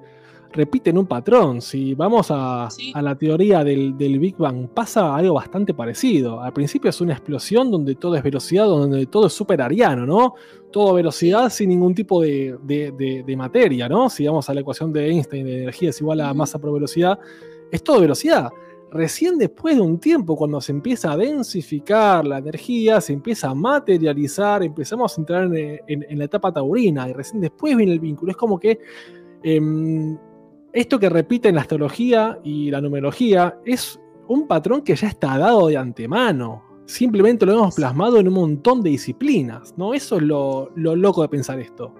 repiten 0.54 0.98
un 0.98 1.06
patrón. 1.06 1.62
Si 1.62 1.94
vamos 1.94 2.28
a, 2.30 2.70
Sí. 2.70 2.92
a 2.94 3.02
la 3.02 3.16
teoría 3.16 3.64
del, 3.64 3.98
del 3.98 4.20
Big 4.20 4.36
Bang, 4.38 4.68
pasa 4.68 5.16
algo 5.16 5.36
bastante 5.36 5.74
parecido. 5.74 6.42
Al 6.42 6.54
principio 6.54 6.90
es 6.90 7.00
una 7.02 7.14
explosión 7.14 7.72
donde 7.72 7.96
todo 7.96 8.16
es 8.16 8.24
velocidad, 8.24 8.66
donde 8.66 9.06
todo 9.06 9.28
es 9.28 9.34
súper 9.34 9.62
ariano, 9.62 10.06
¿no? 10.06 10.34
Todo 10.72 10.94
velocidad 10.94 11.50
sin 11.50 11.70
ningún 11.70 11.94
tipo 11.96 12.22
de, 12.22 12.58
de- 12.64 12.92
de- 12.92 13.24
de 13.24 13.36
materia, 13.38 13.88
¿no? 13.90 14.10
Si 14.10 14.26
vamos 14.26 14.50
a 14.50 14.54
la 14.54 14.62
ecuación 14.62 14.92
de 14.92 15.10
Einstein 15.10 15.46
de 15.46 15.58
energía 15.64 15.90
es 15.90 16.00
igual 16.02 16.22
a 16.22 16.34
masa 16.34 16.60
por 16.60 16.74
velocidad, 16.74 17.18
es 17.72 17.84
todo 17.84 18.02
velocidad. 18.02 18.50
Recién 18.94 19.38
después 19.38 19.76
de 19.78 19.82
un 19.82 20.00
tiempo, 20.00 20.36
cuando 20.36 20.60
se 20.60 20.74
empieza 20.74 21.14
a 21.14 21.18
densificar 21.18 22.28
la 22.28 22.40
energía, 22.40 23.00
se 23.00 23.14
empieza 23.14 23.50
a 23.50 23.56
materializar, 23.56 24.64
empezamos 24.64 25.18
a 25.18 25.22
entrar 25.22 25.44
en, 25.46 25.80
en- 25.88 26.06
en 26.10 26.18
la 26.20 26.26
etapa 26.26 26.52
taurina 26.52 27.08
y 27.08 27.14
recién 27.14 27.40
después 27.40 27.78
viene 27.78 27.94
el 27.94 28.02
vínculo. 28.02 28.32
Es 28.32 28.38
como 28.38 28.60
que 28.60 28.80
em, 29.44 30.18
esto 30.74 31.00
que 31.00 31.10
repiten 31.10 31.56
la 31.56 31.62
astrología 31.62 32.40
y 32.44 32.72
la 32.72 32.82
numerología 32.82 33.58
es 33.66 34.00
un 34.28 34.48
patrón 34.48 34.82
que 34.82 34.96
ya 34.96 35.08
está 35.08 35.38
dado 35.38 35.68
de 35.68 35.78
antemano. 35.78 36.64
Simplemente 36.86 37.46
lo 37.46 37.54
hemos 37.54 37.76
plasmado 37.76 38.18
en 38.18 38.28
un 38.28 38.34
montón 38.34 38.82
de 38.82 38.90
disciplinas, 38.92 39.74
¿no? 39.78 39.94
Eso 39.94 40.18
es 40.18 40.24
lo, 40.24 40.72
lo 40.76 40.96
loco 40.96 41.22
de 41.22 41.30
pensar 41.30 41.60
esto. 41.60 41.94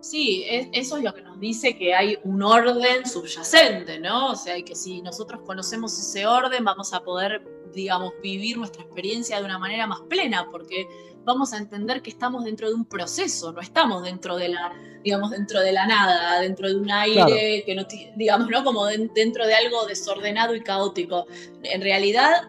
Sí, 0.00 0.44
es- 0.48 0.68
eso 0.72 0.96
es 0.96 1.04
lo 1.04 1.14
que 1.14 1.22
nos 1.22 1.38
dice 1.38 1.76
que 1.76 1.94
hay 1.94 2.18
un 2.24 2.42
orden 2.42 3.06
subyacente, 3.06 4.00
¿no? 4.00 4.32
O 4.32 4.36
sea, 4.36 4.60
que 4.62 4.74
si 4.74 5.00
nosotros 5.02 5.42
conocemos 5.46 5.96
ese 5.98 6.26
orden, 6.26 6.64
vamos 6.64 6.92
a 6.92 7.00
poder, 7.00 7.42
digamos, 7.72 8.12
vivir 8.22 8.58
nuestra 8.58 8.82
experiencia 8.82 9.38
de 9.38 9.44
una 9.44 9.58
manera 9.58 9.86
más 9.86 10.00
plena, 10.08 10.48
porque 10.50 10.86
vamos 11.24 11.52
a 11.52 11.58
entender 11.58 12.02
que 12.02 12.10
estamos 12.10 12.44
dentro 12.44 12.68
de 12.68 12.74
un 12.74 12.84
proceso, 12.84 13.52
no 13.52 13.60
estamos 13.60 14.02
dentro 14.02 14.36
de 14.36 14.48
la, 14.48 14.72
digamos, 15.04 15.30
dentro 15.30 15.60
de 15.60 15.72
la 15.72 15.86
nada, 15.86 16.40
dentro 16.40 16.68
de 16.68 16.76
un 16.76 16.90
aire 16.90 17.14
Claro. 17.16 17.34
que 17.66 17.74
no, 17.74 17.86
digamos, 18.16 18.48
¿no? 18.48 18.64
Como 18.64 18.84
den- 18.86 19.10
dentro 19.14 19.46
de 19.46 19.54
algo 19.54 19.84
desordenado 19.86 20.54
y 20.54 20.62
caótico. 20.62 21.26
En 21.62 21.80
realidad, 21.82 22.48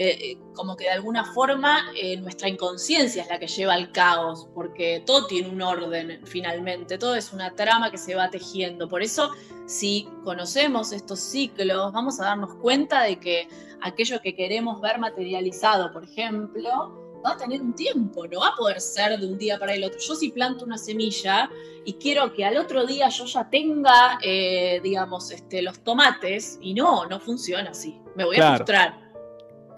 eh, 0.00 0.16
eh, 0.20 0.38
como 0.54 0.76
que 0.76 0.84
de 0.84 0.90
alguna 0.90 1.24
forma 1.32 1.80
eh, 1.96 2.16
nuestra 2.18 2.48
inconsciencia 2.48 3.22
es 3.22 3.28
la 3.28 3.38
que 3.40 3.48
lleva 3.48 3.74
al 3.74 3.90
caos, 3.90 4.46
porque 4.54 5.02
todo 5.04 5.26
tiene 5.26 5.48
un 5.48 5.60
orden 5.60 6.20
finalmente, 6.24 6.98
todo 6.98 7.16
es 7.16 7.32
una 7.32 7.54
trama 7.54 7.90
que 7.90 7.98
se 7.98 8.14
va 8.14 8.30
tejiendo. 8.30 8.88
Por 8.88 9.02
eso, 9.02 9.30
si 9.66 10.08
conocemos 10.24 10.92
estos 10.92 11.18
ciclos, 11.18 11.92
vamos 11.92 12.20
a 12.20 12.26
darnos 12.26 12.54
cuenta 12.56 13.02
de 13.02 13.18
que 13.18 13.48
aquello 13.82 14.20
que 14.20 14.34
queremos 14.36 14.80
ver 14.80 14.98
materializado, 15.00 15.92
por 15.92 16.04
ejemplo, 16.04 17.07
va 17.28 17.34
a 17.34 17.36
tener 17.36 17.60
un 17.60 17.74
tiempo, 17.74 18.26
no 18.26 18.40
va 18.40 18.48
a 18.48 18.56
poder 18.56 18.80
ser 18.80 19.18
de 19.18 19.26
un 19.26 19.38
día 19.38 19.58
para 19.58 19.74
el 19.74 19.84
otro. 19.84 19.98
Yo 19.98 20.14
si 20.14 20.30
planto 20.30 20.64
una 20.64 20.78
semilla 20.78 21.50
y 21.84 21.94
quiero 21.94 22.32
que 22.32 22.44
al 22.44 22.56
otro 22.56 22.84
día 22.86 23.08
yo 23.08 23.24
ya 23.24 23.48
tenga, 23.48 24.18
eh, 24.22 24.80
digamos, 24.82 25.30
este, 25.30 25.62
los 25.62 25.82
tomates, 25.84 26.58
y 26.60 26.74
no, 26.74 27.06
no 27.06 27.20
funciona 27.20 27.70
así. 27.70 28.00
Me 28.14 28.24
voy 28.24 28.36
a 28.36 28.56
frustrar. 28.56 29.08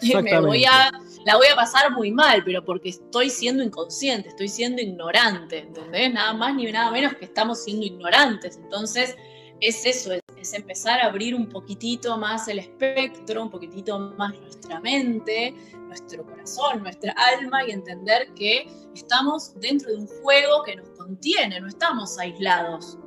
Me 0.22 0.40
voy 0.40 0.64
a, 0.64 0.90
la 1.26 1.36
voy 1.36 1.46
a 1.53 1.55
pasar 1.55 1.92
muy 1.92 2.11
mal, 2.11 2.42
pero 2.42 2.64
porque 2.64 2.88
estoy 2.88 3.28
siendo 3.28 3.62
inconsciente, 3.62 4.30
estoy 4.30 4.48
siendo 4.48 4.80
ignorante, 4.80 5.59
¿entendés? 5.59 6.12
Nada 6.12 6.32
más 6.32 6.55
ni 6.55 6.72
nada 6.72 6.90
menos 6.90 7.14
que 7.14 7.26
estamos 7.26 7.62
siendo 7.62 7.84
ignorantes. 7.84 8.57
Entonces, 8.57 9.14
es 9.61 9.84
eso, 9.84 10.12
es, 10.12 10.54
empezar 10.54 11.00
a 11.00 11.06
abrir 11.06 11.34
un 11.34 11.48
poquitito 11.48 12.16
más 12.16 12.48
el 12.48 12.61
espectro, 12.61 13.42
un 13.42 13.50
poquitito 13.50 13.98
más 13.98 14.38
nuestra 14.40 14.80
mente, 14.80 15.54
nuestro 15.86 16.24
corazón, 16.24 16.82
nuestra 16.82 17.14
alma 17.38 17.66
y 17.66 17.72
entender 17.72 18.32
que 18.34 18.66
estamos 18.94 19.54
dentro 19.61 19.90
de 19.90 19.98
un 19.98 20.06
juego 20.06 20.62
que 20.64 20.76
nos 20.76 20.88
contiene, 20.90 21.61
no 21.61 21.68
estamos 21.68 22.18
aislados. 22.18 22.98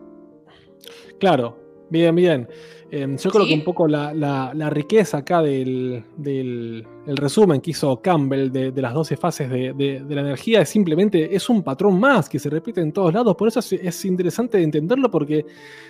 Claro, 1.20 1.58
bien, 1.90 2.16
bien. 2.16 2.48
Em, 2.96 3.18
yo 3.18 3.32
creo 3.32 3.44
Sí. 3.46 3.50
que 3.50 3.56
un 3.56 3.64
poco 3.64 3.88
la, 3.88 4.14
la- 4.14 4.52
la 4.54 4.70
riqueza 4.70 5.18
acá 5.18 5.42
del, 5.42 6.04
del- 6.16 6.86
el 7.08 7.18
resumen 7.18 7.60
que 7.60 7.72
hizo 7.72 8.00
Campbell 8.02 8.52
de, 8.52 8.72
de 8.72 8.82
las 8.84 8.94
12 8.94 9.18
fases 9.18 9.50
de, 9.50 9.74
de- 9.74 10.04
de 10.04 10.16
la 10.16 10.22
energía 10.22 10.62
es 10.62 10.70
simplemente 10.70 11.36
es 11.36 11.50
un 11.50 11.64
patrón 11.64 12.00
más 12.00 12.30
que 12.30 12.38
se 12.38 12.52
repite 12.52 12.82
en 12.82 12.92
todos 12.94 13.12
lados. 13.12 13.36
Por 13.36 13.48
eso 13.48 13.60
es, 13.62 13.74
es 13.74 14.06
interesante 14.06 14.60
de 14.60 14.64
entenderlo 14.66 15.10
porque 15.10 15.44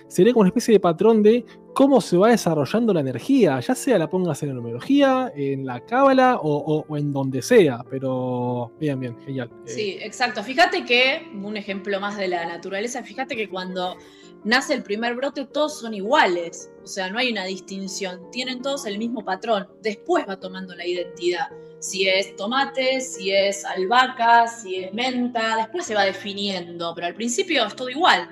sería 0.08 0.32
como 0.32 0.40
una 0.42 0.48
especie 0.48 0.72
de 0.72 0.80
patrón 0.80 1.22
de 1.22 1.44
cómo 1.74 2.00
se 2.00 2.16
va 2.16 2.30
desarrollando 2.30 2.94
la 2.94 3.00
energía, 3.00 3.60
ya 3.60 3.74
sea 3.74 3.98
la 3.98 4.08
pongas 4.08 4.42
en 4.42 4.48
la 4.48 4.54
numerología, 4.54 5.30
en 5.36 5.66
la 5.66 5.80
cábala 5.80 6.36
o, 6.42 6.56
o- 6.56 6.84
o 6.88 6.96
en 6.96 7.12
donde 7.12 7.42
sea. 7.42 7.84
Pero 7.90 8.72
bien, 8.80 8.98
bien, 8.98 9.14
genial. 9.26 9.50
Eh, 9.66 9.68
Sí, 9.68 9.98
exacto. 10.00 10.42
Fíjate 10.42 10.84
que, 10.86 11.20
un 11.34 11.56
ejemplo 11.58 12.00
más 12.00 12.16
de 12.16 12.28
la 12.28 12.46
naturaleza, 12.46 13.02
fíjate 13.02 13.36
que 13.36 13.48
cuando 13.50 13.96
nace 14.42 14.72
el 14.74 14.82
primer 14.82 15.14
brote 15.16 15.44
todos 15.46 15.78
son 15.80 15.94
iguales, 15.94 16.70
o 16.84 16.86
sea, 16.86 17.10
no 17.10 17.18
hay 17.18 17.32
una 17.32 17.44
distinción, 17.44 18.30
tienen 18.30 18.60
todos 18.62 18.84
el 18.86 18.98
mismo 18.98 19.24
patrón, 19.24 19.66
después 19.82 20.26
va 20.28 20.38
tomando 20.38 20.74
la 20.76 20.86
identidad. 20.86 21.48
Si 21.80 22.06
es 22.08 22.36
tomate, 22.36 23.00
si 23.00 23.32
es 23.32 23.64
albahaca, 23.64 24.46
si 24.46 24.76
es 24.76 24.94
menta, 24.94 25.56
después 25.56 25.84
se 25.86 25.94
va 25.94 26.04
definiendo, 26.04 26.92
pero 26.94 27.06
al 27.08 27.14
principio 27.14 27.66
es 27.66 27.74
todo 27.74 27.88
igual, 27.90 28.28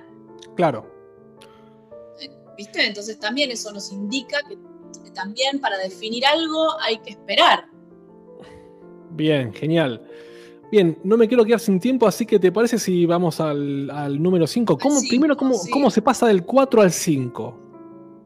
Claro. 0.54 0.86
¿viste? 2.56 2.86
Entonces 2.86 3.18
también 3.18 3.50
eso 3.50 3.72
nos 3.72 3.90
indica 3.92 4.38
que 4.46 4.58
también 5.14 5.60
para 5.60 5.78
definir 5.78 6.24
algo 6.26 6.78
hay 6.80 6.98
que 6.98 7.10
esperar. 7.10 7.66
Bien, 9.10 9.52
genial. 9.52 10.02
Bien, 10.70 10.98
no 11.04 11.16
me 11.16 11.28
quiero 11.28 11.44
quedar 11.44 11.60
sin 11.60 11.78
tiempo, 11.78 12.06
así 12.06 12.24
que 12.24 12.38
¿te 12.38 12.50
parece 12.50 12.78
si 12.78 13.04
vamos 13.04 13.40
al, 13.40 13.90
al 13.90 14.22
número 14.22 14.46
5? 14.46 14.78
¿Cómo, 14.78 15.00
cinco, 15.00 15.08
primero, 15.10 15.36
¿cómo, 15.36 15.54
sí. 15.54 15.70
¿cómo 15.70 15.90
se 15.90 16.00
pasa 16.00 16.26
del 16.26 16.44
4 16.44 16.80
al 16.80 16.90
5? 16.92 17.71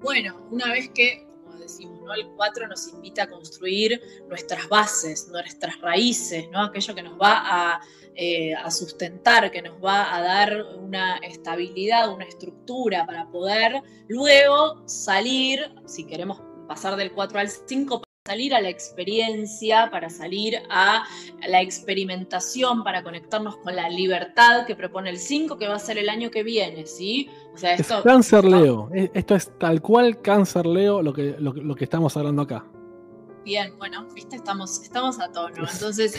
Bueno, 0.07 0.41
una 0.53 0.71
vez 0.71 0.89
que, 0.91 1.27
como 1.43 1.59
decimos, 1.59 1.99
el 2.17 2.29
4 2.37 2.69
nos 2.69 2.87
invita 2.87 3.25
a 3.25 3.27
construir 3.29 4.01
nuestras 4.29 4.69
bases, 4.69 5.27
nuestras 5.33 5.81
raíces, 5.81 6.49
¿no? 6.53 6.63
aquello 6.63 6.95
que 6.95 7.03
nos 7.03 7.15
va 7.21 7.43
a, 7.45 7.81
eh, 8.15 8.55
a 8.55 8.71
sustentar, 8.71 9.51
que 9.51 9.63
nos 9.63 9.85
va 9.85 10.15
a 10.15 10.23
dar 10.23 10.63
una 10.79 11.17
estabilidad, 11.17 12.09
una 12.15 12.25
estructura 12.25 13.05
para 13.05 13.29
poder 13.33 13.83
luego 14.07 14.81
salir, 14.87 15.75
si 15.87 16.05
queremos 16.05 16.41
pasar 16.69 16.95
del 16.95 17.11
4 17.11 17.41
al 17.41 17.49
5, 17.49 18.03
para 18.03 18.06
salir 18.27 18.55
a 18.55 18.61
la 18.61 18.69
experiencia, 18.69 19.89
para 19.91 20.11
salir 20.11 20.59
a 20.69 21.05
la 21.49 21.61
experimentación, 21.63 22.83
para 22.85 23.03
conectarnos 23.03 23.57
con 23.59 23.75
la 23.77 23.89
libertad 23.89 24.67
que 24.67 24.75
propone 24.77 25.11
el 25.11 25.19
5, 25.19 25.57
que 25.59 25.69
va 25.69 25.77
a 25.77 25.79
ser 25.79 25.99
el 25.99 26.09
año 26.09 26.31
que 26.31 26.43
viene, 26.43 26.87
¿sí? 26.87 27.29
O 27.55 27.59
sea, 27.59 27.75
Es 27.75 27.81
esto... 27.81 28.03
Cáncer 28.03 28.45
Leo. 28.45 28.91
Es- 28.93 29.11
Esto 29.15 29.35
es 29.35 29.51
tal 29.59 29.81
cual 29.81 30.21
Cáncer 30.21 30.67
Leo 30.67 31.03
lo 31.03 31.13
que, 31.13 31.37
lo, 31.39 31.55
que- 31.55 31.61
lo 31.63 31.75
que 31.75 31.85
estamos 31.85 32.17
hablando 32.17 32.43
acá. 32.43 32.65
Bien, 33.47 33.79
bueno, 33.79 34.05
viste, 34.13 34.35
estamos, 34.35 34.83
estamos 34.83 35.21
a 35.21 35.31
tono. 35.31 35.69
Entonces, 35.73 36.17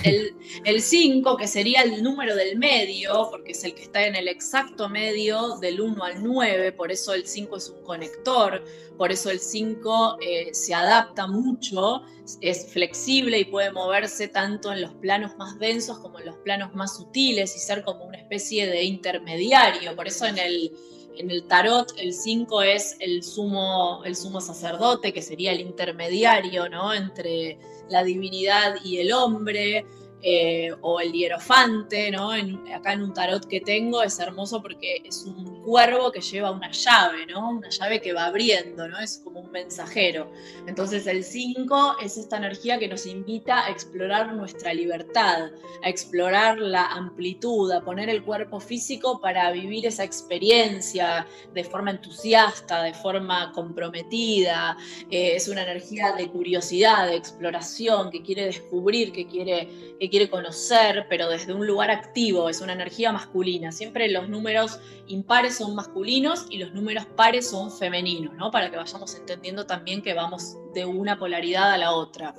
el 0.64 0.82
5, 0.82 1.36
que 1.36 1.46
sería 1.46 1.82
el 1.82 2.02
número 2.02 2.34
del 2.38 2.58
medio, 2.58 3.28
porque 3.30 3.52
es 3.52 3.66
el 3.66 3.76
que 3.76 3.82
está 3.82 4.06
en 4.06 4.16
el 4.16 4.30
exacto 4.30 4.88
medio 4.88 5.58
del 5.58 5.82
1 5.82 6.02
al 6.06 6.24
9, 6.24 6.72
por 6.72 6.90
eso 6.90 7.14
el 7.14 7.28
5 7.28 7.58
es 7.58 7.70
un 7.70 7.84
conector, 7.84 8.64
por 8.98 9.12
eso 9.12 9.30
el 9.30 9.42
5 9.42 10.20
se 10.54 10.74
adapta 10.74 11.28
mucho, 11.28 12.04
es 12.40 12.72
flexible 12.72 13.40
y 13.40 13.44
puede 13.44 13.74
moverse 13.74 14.30
tanto 14.30 14.72
en 14.72 14.84
los 14.84 14.94
planos 14.94 15.36
más 15.36 15.60
densos 15.60 16.00
como 16.00 16.20
en 16.20 16.28
los 16.28 16.38
planos 16.38 16.74
más 16.76 16.96
sutiles 16.96 17.54
y 17.58 17.60
ser 17.60 17.84
como 17.84 18.06
una 18.06 18.20
especie 18.20 18.68
de 18.68 18.86
intermediario. 18.86 19.98
Por 19.98 20.08
eso 20.08 20.26
en 20.28 20.38
el, 20.38 20.72
en 21.18 21.32
el 21.32 21.44
tarot 21.44 21.94
el 21.98 22.14
5 22.14 22.62
es 22.62 22.96
el 23.00 23.24
sumo, 23.24 24.02
el 24.06 24.16
sumo 24.16 24.42
sacerdote, 24.42 25.14
que 25.14 25.22
sería 25.22 25.52
el 25.52 25.62
intermediario 25.62 26.70
¿no? 26.70 26.94
entre 26.94 27.58
la 27.90 28.04
divinidad 28.04 28.76
y 28.84 28.98
el 29.00 29.12
hombre, 29.12 29.86
eh, 30.24 30.72
o 30.82 31.00
el 31.00 31.12
hierofante, 31.14 32.10
¿no? 32.12 32.34
En- 32.36 32.68
acá 32.74 32.94
en 32.94 33.04
un 33.04 33.14
tarot 33.14 33.46
que 33.48 33.62
tengo 33.62 34.02
es 34.04 34.20
hermoso 34.20 34.62
porque 34.62 35.02
es 35.06 35.24
un 35.26 35.64
cuervo 35.64 36.12
que 36.12 36.22
lleva 36.22 36.52
una 36.52 36.72
llave, 36.72 37.26
¿no? 37.28 37.50
Una 37.52 37.70
llave 37.70 38.02
que 38.02 38.14
va 38.14 38.26
abriendo, 38.26 38.88
¿no? 38.88 38.98
Es 39.00 39.20
como 39.24 39.42
un 39.42 39.52
mensajero. 39.52 40.32
Entonces 40.66 41.06
el 41.08 41.24
5 41.24 41.98
es 42.02 42.18
esta 42.18 42.38
energía 42.38 42.80
que 42.80 42.88
nos 42.88 43.06
invita 43.06 43.66
a 43.66 43.70
explorar 43.72 44.34
nuestra 44.34 44.74
libertad, 44.74 45.52
a 45.84 45.90
explorar 45.90 46.58
la 46.58 46.86
amplitud, 46.88 47.72
a 47.72 47.82
poner 47.82 48.10
el 48.10 48.24
cuerpo 48.24 48.60
físico 48.60 49.20
para 49.22 49.52
vivir 49.52 49.86
esa 49.86 50.04
experiencia 50.04 51.28
de 51.54 51.64
forma 51.64 51.92
entusiasta, 51.92 52.82
de 52.84 52.94
forma 52.94 53.52
comprometida. 53.54 54.78
Eh, 55.12 55.34
es 55.36 55.48
una 55.48 55.64
energía 55.64 56.14
de 56.14 56.28
curiosidad, 56.30 57.08
de 57.08 57.16
exploración, 57.16 58.10
que 58.10 58.22
quiere 58.24 58.46
descubrir, 58.46 59.12
que 59.12 59.28
quiere, 59.28 59.68
quiere 60.10 60.30
conocer, 60.30 61.06
pero 61.10 61.30
desde 61.30 61.54
un 61.54 61.66
lugar 61.66 61.92
activo. 61.92 62.50
Es 62.50 62.62
una 62.62 62.74
energía 62.74 63.12
masculina. 63.12 63.72
Siempre 63.72 64.10
los 64.10 64.30
números 64.30 64.80
impares 65.08 65.58
son 65.58 65.76
masculinos 65.76 66.46
y 66.50 66.58
los 66.58 66.74
números 66.74 67.06
pares 67.16 67.50
son 67.50 67.72
femeninos, 67.72 68.34
¿no? 68.36 68.52
Para 68.52 68.70
que 68.70 68.78
vayamos 68.78 69.16
entendiendo 69.16 69.66
también 69.66 70.02
que 70.02 70.14
vamos 70.14 70.58
de 70.74 70.86
una 70.86 71.18
polaridad 71.18 71.72
a 71.72 71.78
la 71.78 71.92
otra. 71.94 72.36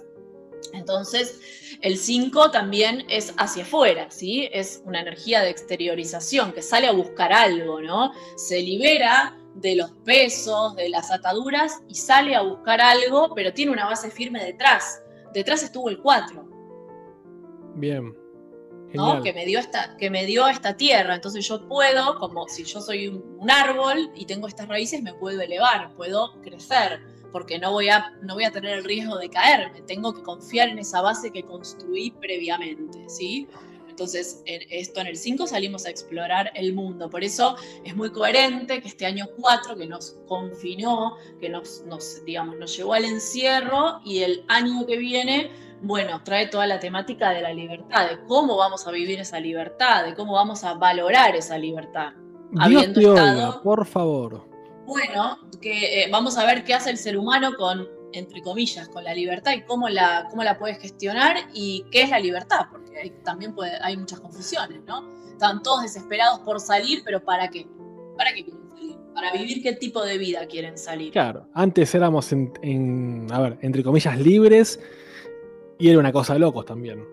Entonces, 0.73 1.79
el 1.81 1.97
5 1.97 2.51
también 2.51 3.05
es 3.09 3.33
hacia 3.37 3.63
afuera, 3.63 4.11
¿sí? 4.11 4.49
Es 4.53 4.83
una 4.85 5.01
energía 5.01 5.41
de 5.41 5.51
exteriorización 5.51 6.53
que 6.53 6.63
sale 6.63 6.87
a 6.87 6.93
buscar 6.93 7.33
algo, 7.33 7.81
¿no? 7.81 8.13
Se 8.37 8.61
libera 8.61 9.37
de 9.55 9.77
los 9.77 9.91
pesos, 10.05 10.77
de 10.77 10.89
las 10.89 11.11
ataduras 11.11 11.81
y 11.89 11.95
sale 11.95 12.35
a 12.35 12.43
buscar 12.43 12.81
algo, 12.81 13.35
pero 13.35 13.53
tiene 13.53 13.73
una 13.73 13.87
base 13.87 14.11
firme 14.11 14.45
detrás. 14.45 15.03
Detrás 15.33 15.63
estuvo 15.63 15.89
el 15.89 15.99
4, 15.99 16.48
Bien. 17.79 18.15
¿no? 18.95 19.23
Que 19.23 19.33
me 19.33 19.45
dio 19.45 19.59
esta, 19.59 19.97
que 19.97 20.11
me 20.11 20.25
dio 20.25 20.49
esta 20.49 20.77
tierra. 20.77 21.15
Entonces 21.15 21.47
yo 21.47 21.67
puedo, 21.69 22.19
como 22.19 22.49
si 22.49 22.65
yo 22.65 22.81
soy 22.81 23.09
un, 23.09 23.37
un 23.39 23.51
árbol 23.51 24.11
y 24.15 24.25
tengo 24.25 24.49
estas 24.49 24.69
raíces, 24.69 25.03
me 25.03 25.15
puedo 25.15 25.41
elevar, 25.41 25.95
puedo 25.95 26.41
crecer, 26.43 27.01
porque 27.33 27.59
no 27.59 27.73
voy 27.73 27.89
a, 27.89 28.17
no 28.23 28.35
voy 28.35 28.45
a 28.45 28.51
tener 28.51 28.79
el 28.79 28.85
riesgo 28.85 29.19
de 29.19 29.29
caerme. 29.29 29.83
Tengo 29.83 30.15
que 30.15 30.23
confiar 30.23 30.69
en 30.69 30.79
esa 30.79 31.03
base 31.03 31.31
que 31.31 31.43
construí 31.43 32.11
previamente, 32.13 33.09
¿sí? 33.09 33.47
Entonces, 33.89 34.43
en 34.47 34.63
esto 34.71 35.01
en 35.01 35.09
el 35.09 35.17
5 35.17 35.49
salimos 35.49 35.85
a 35.85 35.91
explorar 35.91 36.53
el 36.55 36.73
mundo. 36.73 37.11
Por 37.11 37.25
eso 37.25 37.57
es 37.85 37.97
muy 37.97 38.13
coherente 38.13 38.81
que 38.81 38.87
este 38.87 39.07
año 39.07 39.27
4, 39.41 39.77
que 39.77 39.87
nos 39.87 40.17
confinó, 40.29 41.17
que 41.41 41.49
nos, 41.49 41.83
nos, 41.85 42.25
digamos, 42.25 42.57
nos 42.59 42.77
llevó 42.77 42.95
al 42.95 43.05
encierro, 43.05 44.01
y 44.05 44.21
el 44.21 44.45
año 44.47 44.87
que 44.87 44.99
viene 44.99 45.51
bueno, 45.83 46.23
trae 46.25 46.47
toda 46.49 46.67
la 46.67 46.79
temática 46.79 47.31
de 47.31 47.41
la 47.43 47.53
libertad, 47.53 48.09
de 48.11 48.19
cómo 48.27 48.57
vamos 48.57 48.87
a 48.87 48.91
vivir 48.91 49.21
esa 49.21 49.39
libertad, 49.41 50.05
de 50.05 50.15
cómo 50.15 50.33
vamos 50.35 50.65
a 50.65 50.75
valorar 50.75 51.37
esa 51.37 51.57
libertad. 51.59 52.13
Dios 52.51 52.65
habiendo 52.65 53.01
te 53.01 53.07
oiga, 53.07 53.29
estado- 53.31 53.63
por 53.63 53.87
favor. 53.87 54.45
Bueno, 54.87 55.39
que 55.61 56.05
eh, 56.05 56.09
vamos 56.11 56.39
a 56.39 56.47
ver 56.47 56.65
qué 56.65 56.73
hace 56.75 56.91
el 56.91 56.97
ser 56.97 57.19
humano 57.19 57.53
con, 57.59 57.87
entre 58.13 58.41
comillas, 58.41 58.89
con 58.89 59.05
la 59.05 59.13
libertad 59.13 59.53
y 59.53 59.63
cómo 59.63 59.89
la, 59.89 60.27
cómo 60.31 60.43
la 60.43 60.59
puede 60.59 60.77
gestionar 60.77 61.37
y 61.53 61.85
qué 61.93 62.03
es 62.03 62.11
la 62.11 62.19
libertad, 62.19 62.67
porque 62.71 62.99
hay- 62.99 63.11
también 63.23 63.55
puede, 63.55 63.73
hay 63.83 63.97
muchas 63.99 64.21
confusiones, 64.21 64.81
¿no? 64.87 65.07
Están 65.31 65.63
todos 65.63 65.83
desesperados 65.83 66.41
por 66.41 66.59
salir, 66.59 67.03
pero 67.05 67.23
¿para 67.23 67.49
qué? 67.49 67.67
¿Para 68.17 68.33
qué 68.33 68.45
quieren 68.45 68.69
salir? 68.75 68.97
¿Para 69.15 69.33
vivir 69.33 69.63
qué 69.63 69.75
tipo 69.75 70.03
de 70.03 70.17
vida 70.19 70.47
quieren 70.47 70.79
salir? 70.79 71.13
Claro, 71.13 71.47
antes 71.53 71.95
éramos, 71.95 72.33
en, 72.33 72.53
en- 72.63 73.27
a 73.31 73.41
ver, 73.41 73.59
entre 73.61 73.85
comillas, 73.85 74.19
libres 74.19 74.81
y 75.79 75.89
era 75.89 75.99
una 75.99 76.13
cosa 76.13 76.35
de 76.35 76.41
locos 76.41 76.65
también. 76.65 77.05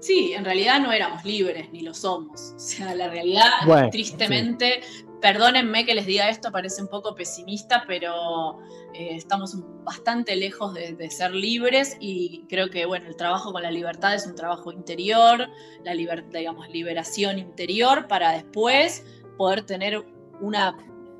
Sí, 0.00 0.32
en 0.34 0.44
realidad 0.44 0.78
no 0.80 0.92
éramos 0.92 1.24
libres, 1.24 1.72
ni 1.72 1.80
lo 1.80 1.94
somos. 1.94 2.52
O 2.56 2.58
sea, 2.58 2.94
la 2.94 3.08
realidad, 3.08 3.44
Bueno, 3.66 3.88
tristemente, 3.90 4.80
perdónenme 5.20 5.86
que 5.86 5.94
les 5.94 6.06
diga 6.06 6.28
esto, 6.28 6.52
parece 6.52 6.82
un 6.82 6.88
poco 6.88 7.14
pesimista, 7.14 7.84
pero 7.86 8.58
eh, 8.94 9.16
estamos 9.16 9.56
bastante 9.84 10.36
lejos 10.36 10.74
de, 10.74 10.94
de 10.94 11.10
ser 11.10 11.32
libres 11.34 11.96
y 12.00 12.44
creo 12.48 12.68
que, 12.70 12.84
bueno, 12.86 13.08
el 13.08 13.16
trabajo 13.16 13.52
con 13.52 13.62
la 13.62 13.70
libertad 13.70 14.14
es 14.14 14.26
un 14.26 14.34
trabajo 14.34 14.70
interior, 14.70 15.48
la 15.84 15.94
liber- 15.94 16.28
digamos, 16.30 16.68
liberación 16.68 17.38
interior 17.38 18.06
para 18.06 18.32
después 18.32 19.04
poder 19.38 19.62
tener 19.64 20.04
una, 20.40 20.76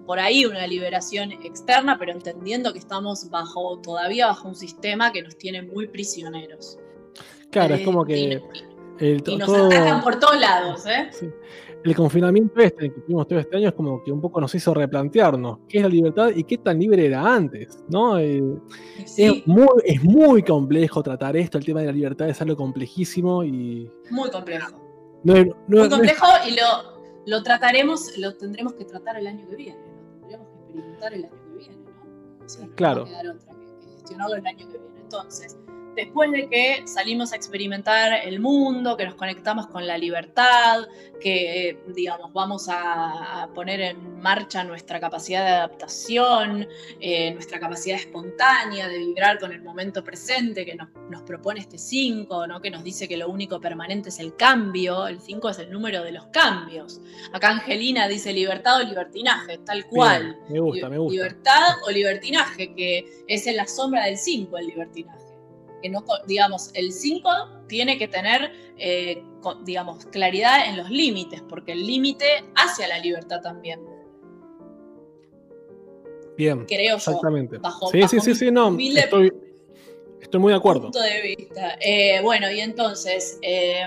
por 0.06 0.18
ahí, 0.20 0.46
una 0.46 0.66
liberación 0.66 1.32
externa, 1.32 1.98
pero 1.98 2.12
entendiendo 2.12 2.72
que 2.72 2.78
estamos 2.78 3.28
bajo, 3.30 3.78
todavía 3.80 4.26
bajo 4.28 4.48
un 4.48 4.54
sistema 4.54 5.12
que 5.12 5.22
nos 5.22 5.36
tiene 5.36 5.62
muy 5.62 5.88
prisioneros. 5.88 6.78
Claro, 7.50 7.74
es 7.74 7.80
Eh, 7.80 7.84
como 7.84 8.04
y- 8.04 8.06
que 8.06 8.42
el, 9.00 9.22
y 9.26 9.36
nos 9.36 9.46
todo- 9.46 9.66
atacan 9.66 10.02
por 10.02 10.18
todos 10.18 10.40
lados, 10.40 10.86
¿eh? 10.86 11.08
sí. 11.10 11.28
el 11.84 11.94
confinamiento 11.94 12.58
este 12.60 12.92
que 12.92 13.00
tuvimos 13.02 13.28
todo 13.28 13.38
este 13.38 13.56
año 13.58 13.68
es 13.68 13.74
como 13.74 14.02
que 14.02 14.10
un 14.10 14.20
poco 14.20 14.40
nos 14.40 14.52
hizo 14.56 14.74
replantearnos 14.74 15.58
qué 15.68 15.78
es 15.78 15.82
la 15.84 15.88
libertad 15.88 16.30
y 16.34 16.42
qué 16.42 16.58
tan 16.58 16.80
libre 16.80 17.06
era 17.06 17.32
antes, 17.34 17.84
¿no? 17.88 18.18
Eh, 18.18 18.42
Sí, 19.04 19.22
es, 19.24 19.46
muy, 19.46 19.68
es 19.84 20.02
muy 20.02 20.42
complejo 20.42 21.00
tratar 21.02 21.36
esto, 21.36 21.58
el 21.58 21.64
tema 21.64 21.80
de 21.80 21.86
la 21.86 21.92
libertad 21.92 22.28
es 22.28 22.40
algo 22.42 22.56
complejísimo 22.56 23.44
y 23.44 23.88
muy 24.10 24.30
complejo. 24.30 24.80
no 25.22 25.34
es- 25.36 25.46
no- 25.46 25.54
Muy 25.68 25.78
no 25.78 25.84
es- 25.84 25.90
complejo 25.90 26.26
y 26.48 26.50
lo, 26.56 26.96
lo 27.26 27.42
trataremos, 27.44 28.16
lo 28.18 28.34
tendremos 28.36 28.72
que 28.74 28.84
tratar 28.84 29.16
el 29.18 29.26
año 29.28 29.46
que 29.48 29.54
viene, 29.56 29.78
el 31.14 31.24
año 31.24 31.34
que 31.44 31.58
viene, 31.58 31.76
¿no? 31.76 32.74
Claro. 32.74 33.04
que, 33.04 33.10
que 33.10 33.92
gestionarlo 33.92 34.36
el 34.36 34.46
año 34.46 34.68
que 34.68 34.78
viene. 34.78 35.00
Entonces, 35.00 35.56
después 35.96 36.30
de 36.30 36.48
que 36.48 36.86
salimos 36.86 37.32
a 37.32 37.36
experimentar 37.36 38.20
el 38.24 38.38
mundo, 38.38 38.96
que 38.96 39.06
nos 39.06 39.14
conectamos 39.14 39.66
con 39.66 39.86
la 39.86 39.98
libertad, 39.98 40.86
que, 41.20 41.70
eh, 41.70 41.78
digamos, 41.88 42.32
vamos 42.32 42.68
a, 42.68 43.42
a 43.42 43.48
poner 43.48 43.80
en 43.80 44.20
marcha 44.20 44.62
nuestra 44.64 45.00
capacidad 45.00 45.44
de 45.44 45.50
adaptación, 45.50 46.68
eh, 47.00 47.32
nuestra 47.32 47.58
capacidad 47.58 47.96
espontánea 47.96 48.88
de 48.88 48.98
vibrar 48.98 49.38
con 49.38 49.52
el 49.52 49.62
momento 49.62 50.04
presente 50.04 50.64
que 50.66 50.74
nos, 50.74 50.88
nos 51.10 51.22
propone 51.22 51.60
este 51.60 51.78
5, 51.78 52.46
¿no? 52.46 52.60
que 52.60 52.70
nos 52.70 52.84
dice 52.84 53.08
que 53.08 53.16
lo 53.16 53.28
único 53.28 53.60
permanente 53.60 54.10
es 54.10 54.18
el 54.18 54.36
cambio, 54.36 55.06
el 55.06 55.20
5 55.20 55.50
es 55.50 55.58
el 55.60 55.70
número 55.70 56.02
de 56.02 56.12
los 56.12 56.26
cambios. 56.26 57.00
Acá 57.32 57.50
Angelina 57.50 58.08
dice 58.08 58.32
libertad 58.32 58.80
o 58.80 58.82
libertinaje, 58.82 59.58
tal 59.58 59.86
cual. 59.86 60.36
Bien, 60.48 60.54
me 60.54 60.60
gusta, 60.60 60.88
me 60.88 60.98
gusta. 60.98 61.12
Libertad 61.12 61.74
o 61.86 61.90
libertinaje, 61.90 62.74
que 62.74 63.24
es 63.26 63.46
en 63.46 63.56
la 63.56 63.66
sombra 63.66 64.04
del 64.04 64.18
5 64.18 64.58
el 64.58 64.66
libertinaje. 64.66 65.25
Que 65.82 65.88
no, 65.90 66.04
digamos, 66.26 66.70
el 66.74 66.92
5 66.92 67.28
tiene 67.68 67.98
que 67.98 68.08
tener, 68.08 68.52
eh, 68.78 69.22
digamos, 69.64 70.06
claridad 70.06 70.66
en 70.68 70.76
los 70.78 70.90
límites, 70.90 71.42
porque 71.48 71.72
el 71.72 71.86
límite 71.86 72.26
hacia 72.54 72.88
la 72.88 72.98
libertad 72.98 73.40
también, 73.42 73.80
Bien, 76.36 76.64
creo 76.66 76.90
yo. 76.90 76.96
exactamente. 76.96 77.58
bajo- 77.58 77.86
sí, 77.90 77.98
sí, 78.08 78.16
bajo 78.16 78.24
sí, 78.24 78.30
mi 78.30 78.34
sí, 78.36 78.50
no, 78.50 78.78
estoy, 78.78 79.32
estoy 80.20 80.40
muy 80.40 80.52
de 80.52 80.58
acuerdo. 80.58 80.82
punto 80.82 81.00
de 81.00 81.22
vista. 81.36 81.78
Eh, 81.80 82.20
bueno, 82.22 82.50
y 82.50 82.60
entonces, 82.60 83.38
eh, 83.42 83.86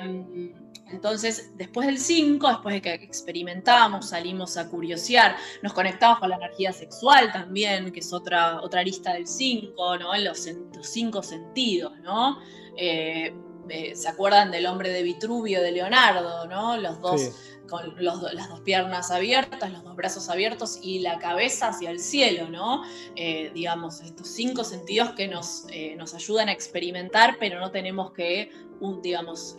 entonces, 0.92 1.52
después 1.56 1.88
del 1.88 1.98
5, 2.00 2.48
después 2.48 2.76
de 2.76 2.82
que 2.82 2.94
experimentamos, 2.96 4.10
salimos 4.10 4.58
a 4.58 4.70
curiosear, 4.70 5.36
nos 5.62 5.74
conectamos 5.74 6.20
con 6.20 6.30
la 6.30 6.36
energía 6.38 6.74
sexual 6.74 7.32
también, 7.32 7.92
que 7.92 8.00
es 8.00 8.12
otra, 8.14 8.62
otra 8.62 8.84
lista 8.84 9.14
del 9.14 9.28
5, 9.28 9.98
¿no? 9.98 10.18
Los, 10.18 10.48
sen- 10.48 10.74
los 10.76 10.88
cinco 10.88 11.22
sentidos, 11.24 11.94
¿no? 12.02 12.40
Eh, 12.78 13.34
eh, 13.70 13.96
¿Se 13.96 14.08
acuerdan 14.10 14.50
del 14.52 14.66
hombre 14.66 14.90
de 14.90 15.04
Vitruvio 15.04 15.62
de 15.62 15.72
Leonardo, 15.72 16.48
¿no? 16.48 16.76
Los 16.78 17.00
dos 17.02 17.22
Sí. 17.22 17.30
con 17.70 17.94
los 18.04 18.34
las 18.34 18.50
dos 18.50 18.62
piernas 18.62 19.12
abiertas, 19.12 19.72
los 19.72 19.84
dos 19.84 19.96
brazos 19.96 20.28
abiertos 20.30 20.80
y 20.82 21.00
la 21.00 21.20
cabeza 21.20 21.68
hacia 21.68 21.92
el 21.92 22.00
cielo, 22.00 22.50
¿no? 22.50 22.82
Eh, 23.16 23.52
digamos, 23.54 24.02
estos 24.02 24.28
cinco 24.28 24.64
sentidos 24.64 25.12
que 25.12 25.28
nos, 25.28 25.66
nos 25.98 26.16
ayudan 26.16 26.50
a 26.50 26.52
experimentar, 26.52 27.38
pero 27.40 27.60
no 27.60 27.70
tenemos 27.70 28.12
que, 28.12 28.52
un, 28.80 29.04
digamos, 29.04 29.54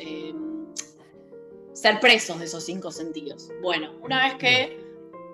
ser 1.73 2.01
presos 2.01 2.39
de 2.39 2.45
esos 2.47 2.65
cinco 2.65 2.91
sentidos. 2.91 3.49
Bueno, 3.63 3.93
una 4.03 4.25
vez 4.25 4.35
que 4.35 4.79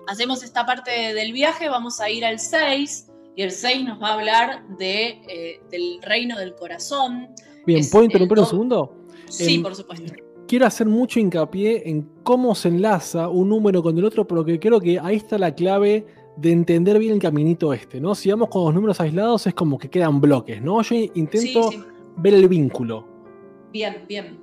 hacemos 0.07 0.43
esta 0.43 0.65
parte 0.65 0.91
del 1.13 1.33
viaje, 1.33 1.69
vamos 1.69 1.99
a 1.99 2.09
ir 2.09 2.23
al 2.25 2.39
6, 2.39 3.07
y 3.35 3.41
el 3.43 3.51
6 3.51 3.83
nos 3.85 4.01
va 4.01 4.09
a 4.09 4.13
hablar 4.15 4.67
de, 4.77 5.21
eh, 5.27 5.59
del 5.69 5.99
reino 6.01 6.37
del 6.39 6.55
corazón. 6.55 7.27
Bien, 7.65 7.79
es 7.81 7.89
¿puedo 7.89 8.05
interrumpir 8.05 8.37
un 8.39 8.43
do- 8.43 8.49
segundo? 8.49 8.95
Sí, 9.29 9.55
Em, 9.55 9.63
por 9.63 9.75
supuesto. 9.75 10.13
Quiero 10.47 10.65
hacer 10.65 10.87
mucho 10.87 11.19
hincapié 11.19 11.89
en 11.89 12.09
cómo 12.23 12.55
se 12.55 12.69
enlaza 12.69 13.27
un 13.27 13.49
número 13.49 13.83
con 13.83 13.97
el 13.97 14.05
otro, 14.05 14.25
porque 14.25 14.59
creo 14.59 14.79
que 14.79 14.97
ahí 14.99 15.17
está 15.17 15.37
la 15.37 15.53
clave 15.53 16.05
de 16.37 16.51
entender 16.51 16.97
bien 16.99 17.15
el 17.15 17.19
caminito 17.19 17.73
este, 17.73 17.99
¿no? 17.99 18.15
Si 18.15 18.29
vamos 18.29 18.47
con 18.49 18.63
los 18.63 18.73
números 18.73 19.01
aislados 19.01 19.45
es 19.47 19.53
como 19.53 19.77
que 19.77 19.89
quedan 19.89 20.21
bloques, 20.21 20.61
¿no? 20.61 20.81
Yo 20.83 20.95
intento 21.15 21.69
Sí, 21.71 21.77
sí. 21.77 21.83
ver 22.15 22.33
el 22.35 22.47
vínculo. 22.47 23.05
Bien, 23.73 24.05
bien. 24.07 24.39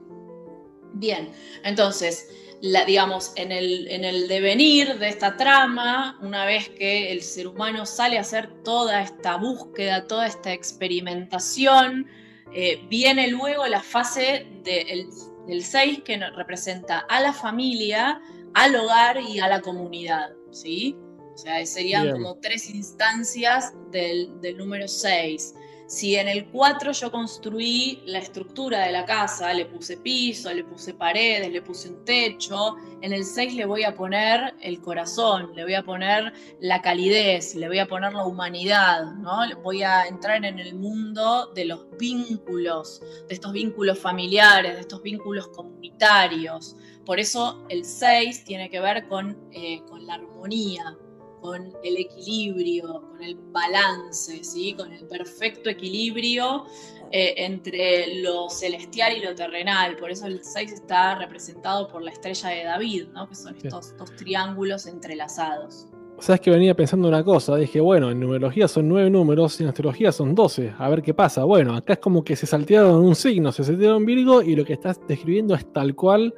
Bien. 0.94 1.30
Entonces, 1.64 2.28
la- 2.60 2.84
digamos, 2.84 3.32
en 3.36 3.52
el, 3.52 3.88
en 3.88 4.04
el 4.04 4.26
devenir 4.28 4.98
de 4.98 5.08
esta 5.08 5.36
trama, 5.36 6.18
una 6.22 6.44
vez 6.46 6.68
que 6.70 7.12
el 7.12 7.22
ser 7.22 7.46
humano 7.48 7.84
sale 7.84 8.16
a 8.16 8.22
hacer 8.22 8.62
toda 8.62 9.02
esta 9.02 9.36
búsqueda, 9.36 10.06
toda 10.06 10.26
esta 10.26 10.52
experimentación, 10.52 12.06
eh, 12.52 12.80
viene 12.88 13.28
luego 13.28 13.66
la 13.66 13.82
fase 13.82 14.46
de- 14.62 15.06
del 15.46 15.62
6 15.64 16.00
que 16.04 16.16
representa 16.36 17.00
a 17.08 17.20
la 17.20 17.32
familia, 17.32 18.20
al 18.54 18.76
hogar 18.76 19.20
y 19.20 19.40
a 19.40 19.48
la 19.48 19.60
comunidad, 19.60 20.30
¿sí? 20.52 20.96
O 21.34 21.36
sea, 21.36 21.66
serían 21.66 22.04
Bien. 22.04 22.14
como 22.14 22.38
tres 22.38 22.70
instancias 22.70 23.74
del, 23.90 24.40
del 24.40 24.56
número 24.56 24.86
6. 24.86 25.54
Si 25.86 26.16
en 26.16 26.28
el 26.28 26.46
4 26.46 26.92
yo 26.92 27.10
construí 27.10 28.02
la 28.06 28.18
estructura 28.18 28.86
de 28.86 28.92
la 28.92 29.04
casa, 29.04 29.52
le 29.52 29.66
puse 29.66 29.98
piso, 29.98 30.52
le 30.52 30.64
puse 30.64 30.94
paredes, 30.94 31.52
le 31.52 31.60
puse 31.60 31.90
un 31.90 32.04
techo, 32.06 32.76
en 33.02 33.12
el 33.12 33.24
6 33.24 33.54
le 33.54 33.66
voy 33.66 33.84
a 33.84 33.94
poner 33.94 34.54
el 34.62 34.80
corazón, 34.80 35.54
le 35.54 35.62
voy 35.62 35.74
a 35.74 35.82
poner 35.82 36.32
la 36.58 36.80
calidez, 36.80 37.54
le 37.54 37.68
voy 37.68 37.80
a 37.80 37.86
poner 37.86 38.14
la 38.14 38.24
humanidad, 38.24 39.04
¿no? 39.16 39.40
Voy 39.62 39.82
a 39.82 40.06
entrar 40.06 40.42
en 40.42 40.58
el 40.58 40.74
mundo 40.74 41.52
de 41.54 41.66
los 41.66 41.86
vínculos, 41.98 43.02
de 43.28 43.34
estos 43.34 43.52
vínculos 43.52 43.98
familiares, 43.98 44.74
de 44.74 44.80
estos 44.80 45.02
vínculos 45.02 45.48
comunitarios. 45.48 46.76
Por 47.04 47.20
eso 47.20 47.62
el 47.68 47.84
6 47.84 48.44
tiene 48.44 48.70
que 48.70 48.80
ver 48.80 49.06
con, 49.06 49.36
eh, 49.52 49.82
con 49.86 50.06
la 50.06 50.14
armonía, 50.14 50.96
con 51.44 51.62
el 51.82 51.98
equilibrio, 51.98 53.02
con 53.02 53.22
el 53.22 53.36
balance, 53.52 54.42
¿sí? 54.42 54.72
con 54.72 54.90
el 54.90 55.06
perfecto 55.06 55.68
equilibrio 55.68 56.64
eh, 57.10 57.34
entre 57.36 58.22
lo 58.22 58.48
celestial 58.48 59.14
y 59.18 59.20
lo 59.20 59.34
terrenal. 59.34 59.94
Por 59.96 60.10
eso 60.10 60.26
el 60.26 60.42
6 60.42 60.72
está 60.72 61.18
representado 61.18 61.86
por 61.88 62.02
la 62.02 62.12
estrella 62.12 62.48
de 62.48 62.64
David, 62.64 63.08
¿no? 63.12 63.28
que 63.28 63.34
son 63.34 63.54
estos 63.56 63.94
dos 63.98 64.16
triángulos 64.16 64.86
entrelazados. 64.86 65.86
Sabes 66.18 66.40
que 66.40 66.50
venía 66.50 66.74
pensando 66.74 67.08
una 67.08 67.22
cosa, 67.22 67.56
dije, 67.56 67.78
bueno, 67.78 68.10
en 68.10 68.20
numerología 68.20 68.66
son 68.66 68.88
nueve 68.88 69.10
números 69.10 69.60
y 69.60 69.64
en 69.64 69.68
astrología 69.68 70.12
son 70.12 70.34
12, 70.34 70.72
a 70.78 70.88
ver 70.88 71.02
qué 71.02 71.12
pasa. 71.12 71.44
Bueno, 71.44 71.76
acá 71.76 71.92
es 71.92 71.98
como 71.98 72.24
que 72.24 72.36
se 72.36 72.46
saltearon 72.46 73.04
un 73.04 73.14
signo, 73.14 73.52
se 73.52 73.64
saltearon 73.64 74.06
Virgo 74.06 74.40
y 74.40 74.56
lo 74.56 74.64
que 74.64 74.72
estás 74.72 74.98
describiendo 75.06 75.54
es 75.54 75.70
tal 75.74 75.94
cual 75.94 76.32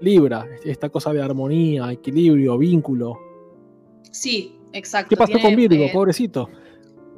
Libra, 0.00 0.46
esta 0.64 0.88
cosa 0.88 1.12
de 1.12 1.20
armonía, 1.20 1.92
equilibrio, 1.92 2.56
vínculo. 2.56 3.27
Sí, 4.10 4.58
exacto. 4.72 5.10
¿Qué 5.10 5.16
pasó 5.16 5.32
Tiene, 5.32 5.42
con 5.42 5.56
Virgo, 5.56 5.84
eh, 5.84 5.90
pobrecito? 5.92 6.48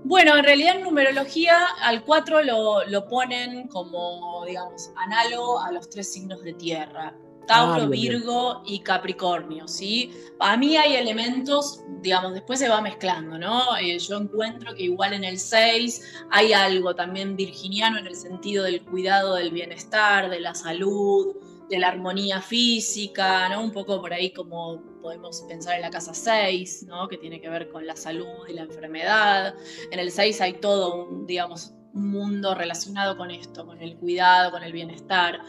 Bueno, 0.05 0.36
en 0.36 0.44
realidad 0.44 0.77
en 0.77 0.82
numerología 0.82 1.57
al 1.82 2.05
4 2.05 2.43
lo, 2.43 2.86
lo 2.86 3.07
ponen 3.09 3.69
como, 3.69 4.44
digamos, 4.47 4.90
análogo 4.97 5.61
a 5.61 5.73
los 5.73 5.90
tres 5.90 6.12
signos 6.12 6.43
de 6.43 6.55
tierra. 6.55 7.15
Tauro, 7.47 7.82
Ah. 7.82 7.86
Virgo 7.86 8.62
y 8.65 8.78
Capricornio, 8.78 9.66
¿sí? 9.66 10.12
A 10.39 10.57
mí 10.57 10.77
hay 10.77 10.94
elementos, 10.94 11.81
digamos, 12.01 12.32
después 12.32 12.61
se 12.61 12.69
va 12.69 12.81
mezclando, 12.81 13.39
¿no? 13.39 13.77
Eh, 13.77 13.98
yo 13.98 14.19
encuentro 14.19 14.73
que 14.74 14.85
igual 14.85 15.15
en 15.15 15.24
el 15.24 15.39
6 15.39 16.01
hay 16.31 16.52
algo 16.52 16.94
también 16.94 17.35
virginiano 17.35 17.98
en 17.98 18.07
el 18.07 18.15
sentido 18.15 18.65
del 18.65 18.82
cuidado 18.82 19.35
del 19.35 19.51
bienestar, 19.51 20.31
de 20.31 20.39
la 20.39 20.55
salud, 20.55 21.35
de 21.69 21.78
la 21.78 21.89
armonía 21.89 22.40
física, 22.40 23.48
¿no? 23.48 23.62
Un 23.62 23.73
poco 23.73 24.01
por 24.01 24.12
ahí 24.12 24.31
como 24.32 24.81
podemos 25.01 25.43
pensar 25.49 25.77
en 25.77 25.83
la 25.83 25.91
casa 25.91 26.15
6, 26.15 26.85
¿no? 26.87 27.09
Que 27.09 27.19
tiene 27.19 27.41
que 27.41 27.49
ver 27.49 27.69
con 27.69 27.87
la 27.87 27.97
salud 27.97 28.49
y 28.49 28.53
la 28.53 28.63
enfermedad. 28.63 29.55
En 29.91 29.99
el 29.99 30.11
6 30.11 30.41
hay 30.41 30.55
todo 30.55 31.05
un, 31.05 31.27
digamos, 31.27 31.73
un 31.93 32.11
mundo 32.11 32.55
relacionado 32.55 33.17
con 33.17 33.31
esto, 33.31 33.67
con 33.67 33.81
el 33.83 33.97
cuidado, 33.97 34.51
con 34.51 34.63
el 34.63 34.73
bienestar. 34.73 35.41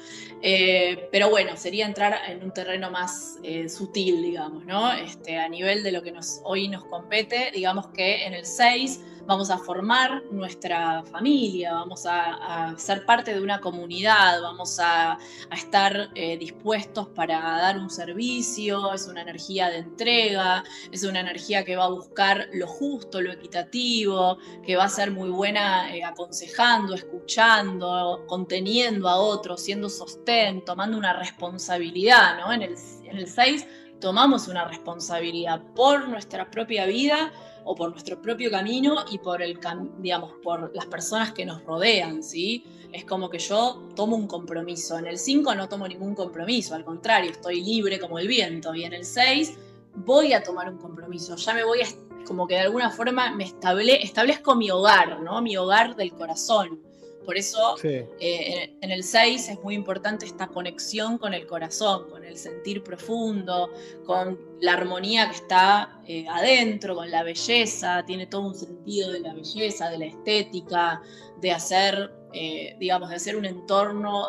Eh, 0.41 1.07
pero 1.11 1.29
bueno, 1.29 1.55
sería 1.55 1.85
entrar 1.85 2.17
en 2.27 2.43
un 2.43 2.51
terreno 2.51 2.89
más 2.89 3.37
eh, 3.43 3.69
sutil, 3.69 4.21
digamos, 4.23 4.65
¿no? 4.65 4.91
Este, 4.93 5.37
a 5.37 5.47
nivel 5.47 5.83
de 5.83 5.91
lo 5.91 6.01
que 6.01 6.13
hoy 6.43 6.67
nos 6.67 6.85
compete, 6.85 7.51
digamos 7.53 7.87
que 7.89 8.25
en 8.25 8.33
el 8.33 8.45
6 8.45 9.01
vamos 9.25 9.49
a 9.49 9.57
formar 9.57 10.23
nuestra 10.31 11.03
familia, 11.03 11.73
vamos 11.73 12.05
a, 12.05 12.73
ser 12.77 13.05
parte 13.05 13.33
de 13.33 13.41
una 13.41 13.59
comunidad, 13.59 14.41
vamos 14.41 14.79
a, 14.79 15.13
a 15.13 15.55
estar 15.55 16.09
eh, 16.15 16.37
dispuestos 16.37 17.07
para 17.09 17.39
dar 17.39 17.77
un 17.77 17.89
servicio, 17.89 18.93
es 18.93 19.07
una 19.07 19.21
energía 19.21 19.69
de 19.69 19.77
entrega, 19.77 20.63
es 20.91 21.03
una 21.03 21.19
energía 21.19 21.63
que 21.63 21.75
va 21.75 21.85
a 21.85 21.89
buscar 21.89 22.47
lo 22.53 22.67
justo, 22.67 23.21
lo 23.21 23.31
equitativo, 23.31 24.37
que 24.65 24.75
va 24.75 24.85
a 24.85 24.89
ser 24.89 25.11
muy 25.11 25.29
buena 25.29 25.95
eh, 25.95 26.03
aconsejando, 26.03 26.93
escuchando, 26.93 28.25
conteniendo 28.27 29.07
a 29.07 29.17
otros, 29.17 29.61
siendo 29.61 29.89
sostén, 29.89 30.63
tomando 30.65 30.97
una 30.97 31.13
responsabilidad, 31.13 32.37
¿no? 32.39 32.51
En 32.53 32.61
el, 32.63 32.75
en 33.03 33.17
el 33.17 33.27
6 33.27 33.67
tomamos 33.99 34.47
una 34.47 34.65
responsabilidad 34.65 35.61
por 35.75 36.09
nuestra 36.09 36.49
propia 36.49 36.85
vida 36.85 37.31
o 37.63 37.75
por 37.75 37.91
nuestro 37.91 38.21
propio 38.21 38.49
camino 38.49 39.05
y 39.11 39.17
por 39.17 39.41
el 39.41 39.59
digamos 39.99 40.33
por 40.43 40.75
las 40.75 40.85
personas 40.85 41.31
que 41.31 41.45
nos 41.45 41.63
rodean, 41.63 42.23
¿sí? 42.23 42.63
Es 42.91 43.05
como 43.05 43.29
que 43.29 43.39
yo 43.39 43.89
tomo 43.95 44.15
un 44.15 44.27
compromiso. 44.27 44.97
En 44.97 45.07
el 45.07 45.17
5 45.17 45.55
no 45.55 45.69
tomo 45.69 45.87
ningún 45.87 46.13
compromiso, 46.13 46.75
al 46.75 46.83
contrario, 46.83 47.31
estoy 47.31 47.61
libre 47.63 47.99
como 47.99 48.19
el 48.19 48.27
viento. 48.27 48.75
Y 48.75 48.83
en 48.83 48.93
el 48.93 49.05
6 49.05 49.57
voy 49.95 50.33
a 50.33 50.43
tomar 50.43 50.69
un 50.69 50.77
compromiso. 50.77 51.35
Ya 51.35 51.53
me 51.53 51.63
voy 51.63 51.81
a, 51.81 51.85
como 52.25 52.47
que 52.47 52.55
de 52.55 52.61
alguna 52.61 52.89
forma 52.89 53.31
me 53.31 53.45
estable, 53.45 54.03
establezco 54.03 54.55
mi 54.55 54.69
hogar, 54.71 55.21
¿no? 55.21 55.41
Mi 55.41 55.55
hogar 55.55 55.95
del 55.95 56.11
corazón. 56.11 56.81
Por 57.25 57.37
eso 57.37 57.77
Sí. 57.77 57.87
eh, 58.19 58.75
en, 58.81 58.91
el 58.91 59.03
6 59.03 59.49
es 59.49 59.59
muy 59.63 59.75
importante 59.75 60.25
esta 60.25 60.47
conexión 60.47 61.17
con 61.17 61.33
el 61.33 61.45
corazón, 61.45 62.09
con 62.09 62.23
el 62.25 62.35
sentir 62.37 62.83
profundo, 62.83 63.69
con 64.05 64.39
la 64.59 64.73
armonía 64.73 65.29
que 65.29 65.35
está 65.35 66.01
eh, 66.07 66.25
adentro, 66.27 66.95
con 66.95 67.09
la 67.11 67.23
belleza, 67.23 68.03
tiene 68.05 68.25
todo 68.25 68.41
un 68.47 68.55
sentido 68.55 69.11
de 69.11 69.19
la 69.19 69.33
belleza, 69.33 69.89
de 69.89 69.99
la 69.99 70.05
estética, 70.05 71.01
de 71.39 71.51
hacer, 71.51 72.11
eh, 72.33 72.75
digamos, 72.79 73.09
de 73.09 73.15
hacer 73.15 73.35
un 73.35 73.45
entorno 73.45 74.25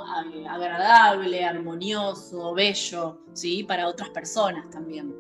agradable, 0.48 1.44
armonioso, 1.44 2.52
bello, 2.54 3.18
¿sí? 3.32 3.64
Para 3.64 3.88
otras 3.88 4.10
personas 4.10 4.68
también. 4.70 5.14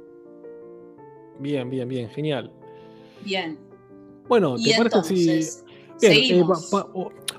Bien, 1.38 1.68
bien, 1.70 1.88
bien, 1.88 2.10
genial. 2.10 2.52
Bien. 3.24 3.58
Bueno, 4.28 4.56
¿te 4.56 4.74
parece 4.76 5.02
si. 5.02 5.62
Bien, 6.00 6.40
eh, 6.40 6.44
pa- 6.70 6.88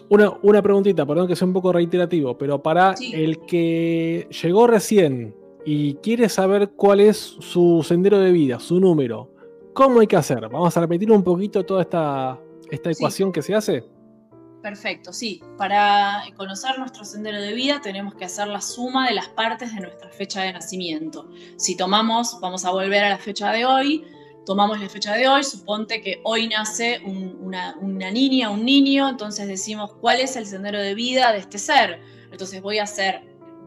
una, 0.09 0.33
una 0.41 0.61
preguntita, 0.61 1.05
perdón 1.05 1.27
que 1.27 1.35
sea 1.35 1.47
un 1.47 1.53
poco 1.53 1.71
reiterativo, 1.71 2.37
pero 2.37 2.61
para 2.61 2.95
Sí. 2.97 3.11
el 3.13 3.39
que 3.45 4.27
llegó 4.43 4.67
recién 4.67 5.35
y 5.65 5.95
quiere 5.95 6.29
saber 6.29 6.71
cuál 6.71 6.99
es 6.99 7.17
su 7.17 7.83
sendero 7.87 8.19
de 8.19 8.31
vida, 8.31 8.59
su 8.59 8.79
número, 8.79 9.31
¿cómo 9.73 9.99
hay 10.01 10.07
que 10.07 10.15
hacer? 10.17 10.41
Vamos 10.49 10.75
a 10.75 10.81
repetir 10.81 11.11
un 11.11 11.23
poquito 11.23 11.63
toda 11.65 11.81
esta, 11.81 12.39
esta 12.69 12.93
Sí. 12.93 12.99
ecuación 13.01 13.31
que 13.31 13.41
se 13.41 13.55
hace. 13.55 13.83
Perfecto, 14.61 15.11
sí. 15.11 15.41
Para 15.57 16.21
conocer 16.37 16.79
nuestro 16.79 17.03
sendero 17.03 17.41
de 17.41 17.53
vida 17.53 17.81
tenemos 17.81 18.15
que 18.15 18.23
hacer 18.25 18.47
la 18.47 18.61
suma 18.61 19.09
de 19.09 19.15
las 19.15 19.27
partes 19.27 19.73
de 19.75 19.81
nuestra 19.81 20.09
fecha 20.09 20.41
de 20.43 20.53
nacimiento. 20.53 21.27
Si 21.57 21.75
tomamos, 21.75 22.37
vamos 22.41 22.63
a 22.63 22.71
volver 22.71 23.03
a 23.03 23.09
la 23.09 23.17
fecha 23.17 23.51
de 23.51 23.65
hoy, 23.65 24.05
tomamos 24.45 24.79
la 24.79 24.89
fecha 24.89 25.13
de 25.15 25.27
hoy, 25.27 25.43
suponte 25.43 26.01
que 26.01 26.19
hoy 26.23 26.47
nace 26.47 26.99
un- 27.05 27.37
una, 27.41 27.75
una 27.81 28.11
niña, 28.11 28.49
un 28.49 28.65
niño, 28.65 29.09
entonces 29.09 29.47
decimos 29.47 29.93
cuál 30.01 30.19
es 30.19 30.35
el 30.35 30.45
sendero 30.45 30.79
de 30.79 30.93
vida 30.95 31.31
de 31.31 31.39
este 31.39 31.57
ser. 31.57 32.01
Entonces 32.31 32.61
voy 32.61 32.79
a 32.79 32.83
hacer 32.83 33.21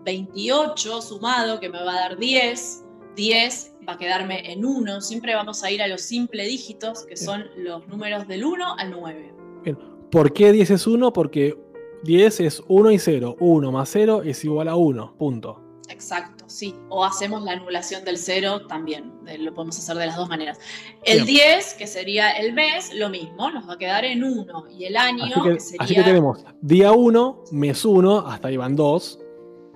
28 0.05 1.03
sumado, 1.03 1.61
que 1.61 1.69
me 1.69 1.79
va 1.83 1.93
a 1.93 2.01
dar 2.09 2.19
10, 2.19 2.85
10 3.17 3.73
va 3.89 3.95
a 3.95 3.99
quedarme 3.99 4.53
en 4.53 4.65
1, 4.65 5.01
siempre 5.01 5.35
vamos 5.35 5.63
a 5.65 5.71
ir 5.71 5.83
a 5.83 5.87
los 5.89 6.01
simple 6.03 6.45
dígitos, 6.45 7.05
que 7.07 7.17
son 7.17 7.45
los 7.57 7.87
números 7.89 8.27
del 8.29 8.45
1 8.45 8.75
al 8.79 8.91
9. 8.91 9.33
¿Por 10.11 10.33
qué 10.33 10.53
10 10.53 10.71
es 10.71 10.87
1? 10.87 11.13
Porque 11.13 11.57
10 12.05 12.41
es 12.41 12.63
1 12.69 12.91
y 12.93 12.99
0. 12.99 13.37
1 13.41 13.73
más 13.73 13.89
0 13.93 14.23
es 14.25 14.45
igual 14.45 14.69
a 14.69 14.77
1. 14.77 15.17
Punto. 15.19 15.61
Exacto, 15.89 16.36
sí. 16.47 16.75
O 16.89 17.05
hacemos 17.05 17.43
la 17.43 17.53
anulación 17.53 18.05
del 18.05 18.19
cero 18.19 18.67
también. 18.67 19.13
Lo 19.39 19.55
podemos 19.55 19.79
hacer 19.79 19.97
de 19.97 20.07
las 20.07 20.17
dos 20.17 20.29
maneras. 20.29 20.59
El 21.05 21.25
Bien. 21.25 21.59
10, 21.59 21.75
que 21.75 21.87
sería 21.87 22.31
el 22.33 22.53
mes, 22.53 22.93
lo 22.95 23.09
mismo, 23.09 23.51
nos 23.51 23.69
va 23.69 23.75
a 23.75 23.79
quedar 23.79 24.05
en 24.05 24.25
1. 24.25 24.65
Y 24.71 24.85
el 24.85 24.97
año, 24.97 25.25
Así 25.25 25.43
que, 25.43 25.53
que 25.55 25.61
sería. 25.61 25.85
así 25.85 25.95
que 25.95 26.03
tenemos 26.03 26.45
día 26.61 26.93
1, 26.93 27.45
mes 27.53 27.85
1, 27.85 28.19
hasta 28.27 28.49
ahí 28.49 28.57
van 28.57 28.77
2. 28.77 29.19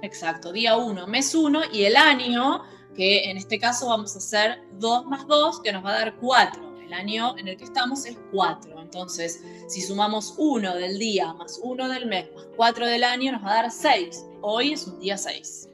Exacto, 0.02 0.52
día 0.52 0.76
1, 0.76 1.06
mes 1.06 1.34
1. 1.34 1.60
Y 1.72 1.84
el 1.84 1.96
año, 1.96 2.62
que 2.94 3.30
en 3.30 3.36
este 3.36 3.58
caso 3.58 3.88
vamos 3.88 4.14
a 4.14 4.18
hacer 4.18 4.62
2 4.78 5.06
más 5.06 5.26
2, 5.26 5.60
que 5.60 5.72
nos 5.72 5.84
va 5.84 5.90
a 5.90 5.98
dar 5.98 6.16
4. 6.16 6.70
El 6.86 6.94
año 6.94 7.38
en 7.38 7.46
el 7.46 7.56
que 7.56 7.64
estamos 7.64 8.04
es 8.04 8.18
4. 8.32 8.80
Entonces, 8.80 9.44
si 9.68 9.80
sumamos 9.80 10.34
1 10.38 10.74
del 10.74 10.98
día 10.98 11.32
más 11.34 11.60
1 11.62 11.88
del 11.88 12.06
mes 12.06 12.28
más 12.34 12.48
4 12.56 12.86
del 12.86 13.04
año, 13.04 13.30
nos 13.32 13.44
va 13.44 13.52
a 13.52 13.54
dar 13.62 13.70
6. 13.70 14.26
Hoy 14.42 14.72
es 14.72 14.86
un 14.88 14.98
día 14.98 15.16
6. 15.16 15.69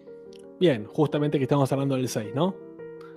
Bien, 0.58 0.86
justamente 0.86 1.38
que 1.38 1.44
estamos 1.44 1.70
hablando 1.72 1.96
del 1.96 2.08
6, 2.08 2.34
¿no? 2.34 2.54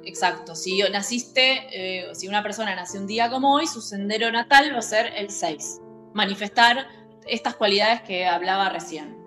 Exacto, 0.03 0.55
si 0.55 0.81
naciste, 0.91 1.67
eh, 1.73 2.07
si 2.13 2.27
una 2.27 2.41
persona 2.41 2.75
nació 2.75 2.99
un 3.01 3.07
día 3.07 3.29
como 3.29 3.53
hoy, 3.55 3.67
su 3.67 3.81
sendero 3.81 4.31
natal 4.31 4.71
va 4.73 4.79
a 4.79 4.81
ser 4.81 5.11
el 5.15 5.29
6. 5.29 5.81
Manifestar 6.13 6.87
estas 7.27 7.55
cualidades 7.55 8.01
que 8.01 8.25
hablaba 8.25 8.69
recién. 8.69 9.17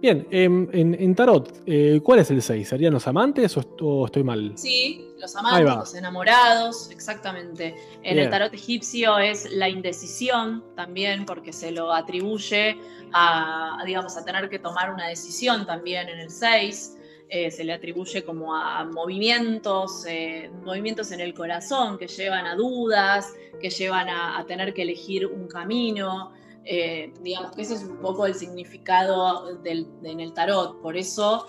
Bien, 0.00 0.26
em, 0.30 0.68
en, 0.72 0.94
en 0.94 1.14
Tarot, 1.14 1.62
eh, 1.66 2.00
¿cuál 2.04 2.20
es 2.20 2.30
el 2.30 2.40
6? 2.40 2.68
¿Serían 2.68 2.92
los 2.92 3.06
amantes 3.08 3.56
o, 3.56 3.60
est- 3.60 3.82
o 3.82 4.06
estoy 4.06 4.22
mal? 4.22 4.52
Sí, 4.56 5.08
los 5.18 5.34
amantes, 5.34 5.74
los 5.74 5.94
enamorados, 5.94 6.90
exactamente. 6.90 7.74
En 8.02 8.14
Bien. 8.14 8.18
el 8.18 8.30
tarot 8.30 8.54
egipcio 8.54 9.18
es 9.18 9.50
la 9.50 9.68
indecisión 9.68 10.64
también, 10.76 11.26
porque 11.26 11.52
se 11.52 11.72
lo 11.72 11.92
atribuye 11.92 12.76
a, 13.12 13.80
a, 13.80 13.84
digamos, 13.84 14.16
a 14.16 14.24
tener 14.24 14.48
que 14.48 14.60
tomar 14.60 14.92
una 14.94 15.08
decisión 15.08 15.66
también 15.66 16.08
en 16.08 16.20
el 16.20 16.30
6. 16.30 16.94
Eh, 17.30 17.50
se 17.50 17.62
le 17.62 17.74
atribuye 17.74 18.24
como 18.24 18.54
a 18.54 18.84
movimientos, 18.84 20.06
eh, 20.06 20.50
movimientos 20.64 21.12
en 21.12 21.20
el 21.20 21.34
corazón 21.34 21.98
que 21.98 22.06
llevan 22.06 22.46
a 22.46 22.54
dudas, 22.54 23.34
que 23.60 23.68
llevan 23.68 24.08
a, 24.08 24.42
tener 24.46 24.72
que 24.72 24.82
elegir 24.82 25.26
un 25.26 25.46
camino. 25.46 26.32
Eh, 26.64 27.12
digamos 27.22 27.52
que 27.54 27.62
ese 27.62 27.74
es 27.74 27.82
un 27.84 27.98
poco 27.98 28.24
el 28.24 28.34
significado 28.34 29.56
del, 29.56 29.86
de- 30.00 30.10
en 30.10 30.20
el 30.20 30.32
tarot. 30.32 30.80
Por 30.80 30.96
eso, 30.96 31.46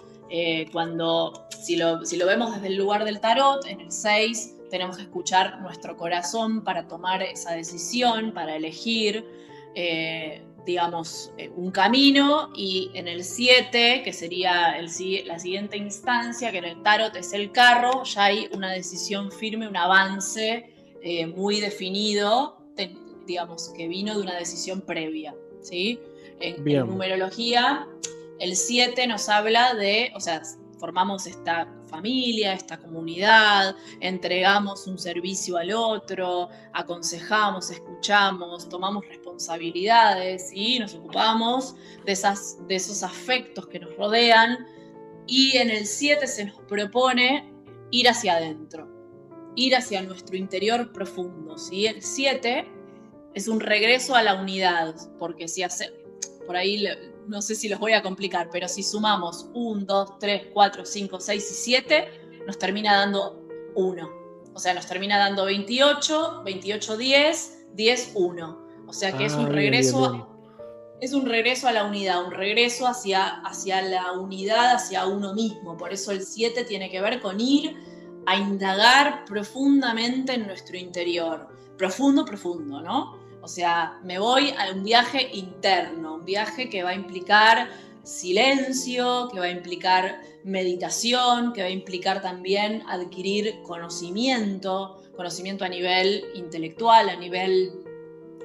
cuando, 0.72 1.47
si 1.64 1.76
lo, 1.77 2.06
si 2.06 2.18
lo 2.18 2.26
vemos 2.27 2.53
desde 2.53 2.68
el 2.68 2.76
lugar 2.76 3.06
del 3.06 3.19
tarot, 3.19 3.65
en 3.65 3.80
el 3.81 3.91
6 3.91 4.57
tenemos 4.69 4.97
que 4.97 5.03
escuchar 5.03 5.60
nuestro 5.61 5.95
corazón 5.97 6.64
para 6.64 6.88
tomar 6.88 7.23
esa 7.23 7.53
decisión, 7.53 8.34
para 8.34 8.56
elegir. 8.56 9.26
Digamos, 10.65 11.31
eh, 11.38 11.49
un 11.56 11.72
camino 11.72 12.49
y 12.56 12.91
en 12.94 13.07
el 13.07 13.23
7, 13.23 14.02
que 14.03 14.14
sería 14.14 14.77
el 14.77 14.88
la 15.26 15.40
siguiente 15.40 15.77
instancia, 15.77 16.52
que 16.52 16.57
en 16.60 16.65
el 16.65 16.84
tarot 16.84 17.15
es 17.15 17.34
el 17.34 17.52
carro, 17.52 18.03
ya 18.03 18.26
hay 18.26 18.49
una 18.53 18.72
decisión 18.72 19.31
firme, 19.31 19.68
un 19.68 19.77
avance 19.77 20.73
eh, 21.02 21.27
muy 21.27 21.60
definido, 21.61 22.57
te- 22.76 22.95
digamos, 23.26 23.69
que 23.69 23.88
vino 23.88 24.15
de 24.15 24.22
una 24.22 24.36
decisión 24.36 24.81
previa, 24.81 25.36
¿sí? 25.61 25.99
En, 26.40 26.56
en 26.56 26.64
numerología, 26.88 27.88
el 28.40 28.56
7 28.56 29.07
nos 29.07 29.30
habla 29.30 29.73
de, 29.73 30.11
o 30.15 30.19
sea, 30.19 30.41
formamos 30.80 31.27
esta 31.27 31.68
familia, 31.90 32.53
esta 32.53 32.78
comunidad, 32.78 33.76
entregamos 33.99 34.88
un 34.88 34.98
servicio 34.98 35.57
al 35.57 35.72
otro, 35.72 36.49
aconsejamos, 36.74 37.72
escuchamos, 37.72 38.70
tomamos 38.70 39.06
responsabilidades 39.07 40.52
y 40.53 40.80
nos 40.80 40.94
ocupamos 40.95 41.76
de, 42.06 42.11
esas, 42.11 42.57
de 42.68 42.76
esos 42.76 43.03
afectos 43.03 43.68
que 43.68 43.80
nos 43.80 43.95
rodean. 43.98 44.66
Y 45.28 45.57
en 45.57 45.70
el 45.70 45.86
7 45.86 46.26
se 46.28 46.45
nos 46.45 46.60
propone 46.61 47.52
ir 47.91 48.07
hacia 48.07 48.38
adentro, 48.38 48.88
ir 49.56 49.76
hacia 49.76 50.02
nuestro 50.02 50.38
interior 50.38 50.91
profundo. 50.91 51.57
¿sí? 51.57 51.88
El 51.88 52.02
7 52.02 52.68
es 53.34 53.48
un 53.48 53.60
regreso 53.60 54.16
a 54.16 54.24
la 54.24 54.36
unidad, 54.36 54.95
porque 55.18 55.48
si 55.48 55.64
hace, 55.64 55.91
por 56.45 56.56
ahí 56.56 56.88
no 57.30 57.41
sé 57.41 57.56
si 57.56 57.69
los 57.69 57.80
voy 57.80 57.93
a 57.93 58.01
complicar, 58.01 58.49
pero 58.51 58.68
si 58.68 58.84
sumamos 58.84 59.49
1, 59.53 59.85
2, 59.85 60.19
3, 60.19 60.47
4, 60.53 60.85
5, 60.85 61.19
6 61.19 61.51
y 61.51 61.53
7, 61.53 62.07
nos 62.47 62.57
termina 62.57 62.97
dando 62.97 63.45
1. 63.76 64.10
O 64.53 64.60
sea, 64.60 64.73
nos 64.73 64.88
termina 64.88 65.18
dando 65.18 65.45
28, 65.45 66.41
28, 66.43 66.97
10, 66.97 67.68
10, 67.76 68.11
1. 68.15 68.68
O 68.88 68.93
sea 68.93 69.15
que 69.15 69.26
es 69.26 69.34
Ah, 69.34 69.38
un 69.38 69.43
bien, 69.45 69.56
regreso 69.56 69.99
bien, 69.99 70.11
bien. 70.14 70.26
es 71.01 71.14
un 71.14 71.26
regreso 71.27 71.68
a 71.68 71.72
la 71.72 71.85
unidad, 71.85 72.26
un 72.26 72.31
regreso 72.31 72.88
hacia, 72.88 73.41
hacia 73.41 73.81
la 73.84 74.11
unidad, 74.14 74.73
hacia 74.73 75.06
uno 75.06 75.34
mismo. 75.35 75.77
Por 75.77 75.93
eso 75.93 76.11
el 76.11 76.23
7 76.23 76.64
tiene 76.65 76.89
que 76.89 76.99
ver 76.99 77.22
con 77.22 77.39
ir 77.39 77.77
a 78.26 78.35
indagar 78.35 79.23
profundamente 79.26 80.34
en 80.34 80.47
nuestro 80.47 80.77
interior. 80.77 81.47
Profundo, 81.77 82.26
profundo, 82.26 82.81
¿no? 82.81 83.18
O 83.41 83.48
sea, 83.48 83.99
me 84.03 84.20
voy 84.20 84.53
a 84.57 84.72
un 84.72 84.84
viaje 84.84 85.30
interno, 85.34 86.16
un 86.16 86.26
viaje 86.26 86.70
que 86.70 86.84
va 86.84 86.91
a 86.91 86.95
implicar 86.95 87.70
silencio, 88.03 89.30
que 89.32 89.40
va 89.40 89.45
a 89.45 89.52
implicar 89.52 90.22
meditación, 90.44 91.53
que 91.53 91.61
va 91.61 91.68
a 91.68 91.72
implicar 91.72 92.22
también 92.22 92.84
adquirir 92.88 93.61
conocimiento, 93.64 95.02
conocimiento 95.16 95.64
a 95.66 95.70
nivel 95.70 96.24
intelectual, 96.36 97.10
a 97.10 97.16
nivel 97.16 97.72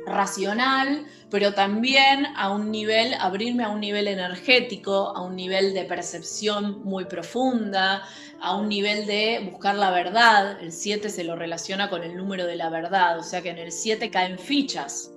racional, 0.07 1.07
pero 1.31 1.55
también 1.55 2.27
a 2.37 2.51
un 2.53 2.71
nivel, 2.71 3.15
abrirme 3.19 3.65
a 3.65 3.71
un 3.71 3.81
nivel 3.81 4.09
energético, 4.09 5.17
a 5.17 5.23
un 5.23 5.37
nivel 5.37 5.75
de 5.75 5.85
percepción 5.85 6.83
muy 6.85 7.07
profunda, 7.07 8.03
a 8.41 8.57
un 8.57 8.69
nivel 8.69 9.07
de 9.07 9.49
buscar 9.51 9.75
la 9.75 9.91
verdad. 9.91 10.61
El 10.61 10.73
7 10.73 11.09
se 11.09 11.25
lo 11.25 11.37
relaciona 11.37 11.89
con 11.89 12.03
el 12.03 12.17
número 12.17 12.47
de 12.47 12.57
la 12.57 12.71
verdad, 12.71 13.19
o 13.19 13.23
sea 13.23 13.43
que 13.43 13.51
en 13.51 13.59
el 13.59 13.73
7 13.73 14.11
caen 14.11 14.39
fichas, 14.39 15.13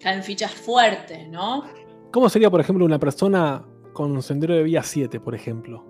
caen 0.00 0.22
fichas 0.22 0.52
fuertes, 0.52 1.28
¿no? 1.28 1.64
¿Cómo 2.12 2.28
sería, 2.28 2.50
por 2.50 2.60
ejemplo, 2.60 2.84
una 2.84 2.98
persona 2.98 3.64
con 3.92 4.22
sendero 4.22 4.54
de 4.54 4.62
vida 4.62 4.82
7, 4.82 5.20
por 5.20 5.34
ejemplo? 5.34 5.84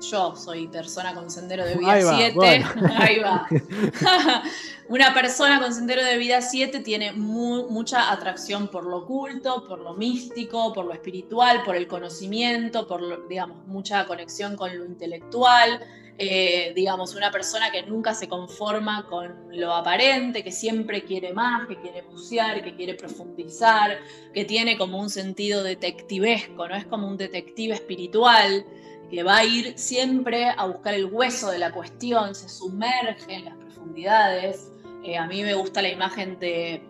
Yo 0.00 0.36
soy 0.36 0.68
persona 0.68 1.14
con 1.14 1.30
sendero 1.30 1.64
de 1.64 1.72
Ahí 1.86 2.04
va, 2.04 2.16
7. 2.16 2.34
bueno. 2.34 2.66
Ahí 2.98 3.18
va. 3.20 3.46
Una 4.88 5.12
persona 5.12 5.60
con 5.60 5.74
sendero 5.74 6.04
de 6.04 6.16
vida 6.16 6.40
7 6.40 6.78
tiene 6.80 7.10
mu- 7.12 7.68
mucha 7.70 8.12
atracción 8.12 8.68
por 8.68 8.84
lo 8.84 8.98
oculto, 8.98 9.66
por 9.66 9.80
lo 9.80 9.94
místico, 9.94 10.72
por 10.72 10.84
lo 10.84 10.92
espiritual, 10.92 11.64
por 11.64 11.74
el 11.74 11.88
conocimiento, 11.88 12.86
por, 12.86 13.26
digamos, 13.28 13.66
mucha 13.66 14.06
conexión 14.06 14.56
con 14.56 14.76
lo 14.78 14.84
intelectual. 14.84 15.80
eh, 16.18 16.72
digamos, 16.74 17.14
una 17.14 17.30
persona 17.30 17.70
que 17.70 17.82
nunca 17.82 18.14
se 18.14 18.26
conforma 18.26 19.04
con 19.06 19.48
lo 19.52 19.74
aparente, 19.74 20.42
que 20.42 20.50
siempre 20.50 21.04
quiere 21.04 21.34
más, 21.34 21.68
que 21.68 21.76
quiere 21.78 22.00
bucear, 22.00 22.62
que 22.64 22.74
quiere 22.74 22.94
profundizar, 22.94 23.98
que 24.32 24.46
tiene 24.46 24.78
como 24.78 24.98
un 24.98 25.10
sentido 25.10 25.62
detectivesco, 25.62 26.68
¿no? 26.68 26.74
Es 26.74 26.86
como 26.86 27.06
un 27.06 27.18
detective 27.18 27.74
espiritual 27.74 28.64
que 29.10 29.22
va 29.24 29.36
a 29.36 29.44
ir 29.44 29.74
siempre 29.78 30.46
a 30.48 30.64
buscar 30.64 30.94
el 30.94 31.04
hueso 31.04 31.50
de 31.50 31.58
la 31.58 31.70
cuestión, 31.70 32.34
se 32.34 32.48
sumerge 32.48 33.34
en 33.34 33.44
las 33.44 33.56
profundidades. 33.58 34.72
A 35.14 35.26
mí 35.26 35.42
me 35.42 35.54
gusta 35.54 35.82
la 35.82 35.88
imagen 35.90 36.38
de, 36.40 36.82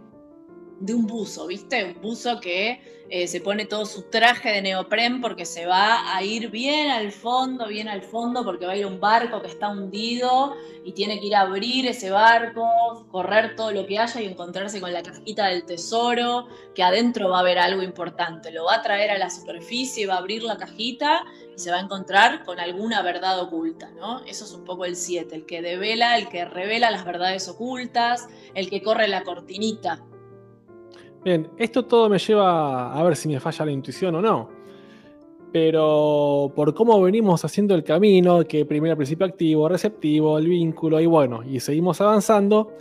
de 0.80 0.94
un 0.94 1.06
buzo, 1.06 1.46
¿viste? 1.46 1.84
Un 1.84 2.00
buzo 2.00 2.40
que 2.40 2.80
eh, 3.08 3.28
se 3.28 3.40
pone 3.40 3.66
todo 3.66 3.86
su 3.86 4.02
traje 4.02 4.50
de 4.50 4.62
neopren 4.62 5.20
porque 5.20 5.46
se 5.46 5.64
va 5.64 6.16
a 6.16 6.22
ir 6.24 6.50
bien 6.50 6.90
al 6.90 7.12
fondo, 7.12 7.68
bien 7.68 7.88
al 7.88 8.02
fondo, 8.02 8.44
porque 8.44 8.66
va 8.66 8.72
a 8.72 8.76
ir 8.76 8.84
un 8.84 8.98
barco 8.98 9.40
que 9.40 9.46
está 9.46 9.68
hundido 9.68 10.56
y 10.84 10.92
tiene 10.92 11.20
que 11.20 11.26
ir 11.26 11.36
a 11.36 11.42
abrir 11.42 11.86
ese 11.86 12.10
barco, 12.10 13.06
correr 13.12 13.54
todo 13.54 13.70
lo 13.70 13.86
que 13.86 13.98
haya 13.98 14.20
y 14.20 14.26
encontrarse 14.26 14.80
con 14.80 14.92
la 14.92 15.04
cajita 15.04 15.46
del 15.46 15.64
tesoro, 15.64 16.48
que 16.74 16.82
adentro 16.82 17.30
va 17.30 17.38
a 17.38 17.40
haber 17.40 17.58
algo 17.58 17.82
importante. 17.82 18.50
Lo 18.50 18.64
va 18.64 18.76
a 18.76 18.82
traer 18.82 19.12
a 19.12 19.18
la 19.18 19.30
superficie, 19.30 20.06
va 20.06 20.14
a 20.14 20.18
abrir 20.18 20.42
la 20.42 20.56
cajita 20.56 21.24
y 21.56 21.60
se 21.60 21.70
va 21.70 21.76
a 21.76 21.80
encontrar 21.80 22.44
con 22.44 22.58
alguna 22.58 23.02
verdad 23.02 23.40
oculta, 23.40 23.88
¿no? 23.92 24.24
Eso 24.24 24.44
es 24.44 24.52
un 24.52 24.64
poco 24.64 24.84
el 24.84 24.96
7, 24.96 25.32
el 25.32 25.46
que 25.46 25.62
devela, 25.62 26.18
el 26.18 26.28
que 26.28 26.44
revela 26.44 26.90
las 26.90 27.04
verdades 27.04 27.48
ocultas, 27.48 28.28
el 28.54 28.68
que 28.68 28.82
corre 28.82 29.06
la 29.06 29.22
cortinita 29.22 30.04
Bien, 31.26 31.50
esto 31.56 31.84
todo 31.84 32.08
me 32.08 32.20
lleva 32.20 32.96
a 32.96 33.02
ver 33.02 33.16
si 33.16 33.26
me 33.28 33.40
falla 33.40 33.64
la 33.64 33.72
intuición 33.72 34.14
o 34.14 34.22
no. 34.22 34.48
Pero 35.50 36.52
por 36.54 36.72
cómo 36.72 37.02
venimos 37.02 37.44
haciendo 37.44 37.74
el 37.74 37.82
camino, 37.82 38.44
que 38.44 38.64
primero 38.64 38.94
principio 38.94 39.26
activo, 39.26 39.68
receptivo, 39.68 40.38
el 40.38 40.46
vínculo, 40.46 41.00
y 41.00 41.06
bueno, 41.06 41.42
y 41.42 41.58
seguimos 41.58 42.00
avanzando, 42.00 42.74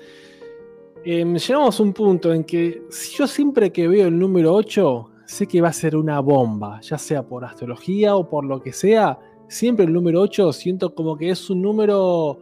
eh, 1.03 1.25
llegamos 1.25 1.79
a 1.79 1.81
un 1.81 1.91
punto 1.91 2.31
en 2.31 2.43
que 2.43 2.83
yo 3.17 3.25
siempre 3.25 3.71
que 3.71 3.87
veo 3.87 4.09
el 4.09 4.19
número 4.19 4.53
8, 4.53 5.09
sé 5.25 5.47
que 5.47 5.59
va 5.59 5.69
a 5.69 5.73
ser 5.73 5.95
una 5.95 6.19
bomba, 6.19 6.79
ya 6.81 6.99
sea 6.99 7.27
por 7.27 7.45
astrología 7.45 8.15
o 8.15 8.29
por 8.29 8.45
lo 8.45 8.61
que 8.61 8.73
sea, 8.73 9.17
siempre 9.47 9.85
el 9.85 9.93
número 9.93 10.21
8 10.21 10.53
siento 10.53 10.93
como 10.93 11.17
que 11.17 11.31
es 11.31 11.49
un 11.49 11.63
número 11.63 12.37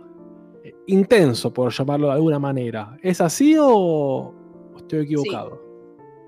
eh, 0.66 0.76
intenso, 0.88 1.54
por 1.54 1.72
llamarlo 1.72 2.08
de 2.08 2.14
alguna 2.16 2.40
manera. 2.40 2.98
¿Es 3.02 3.22
así 3.22 3.56
o 3.58 4.34
estoy 4.76 5.04
equivocado? 5.04 5.63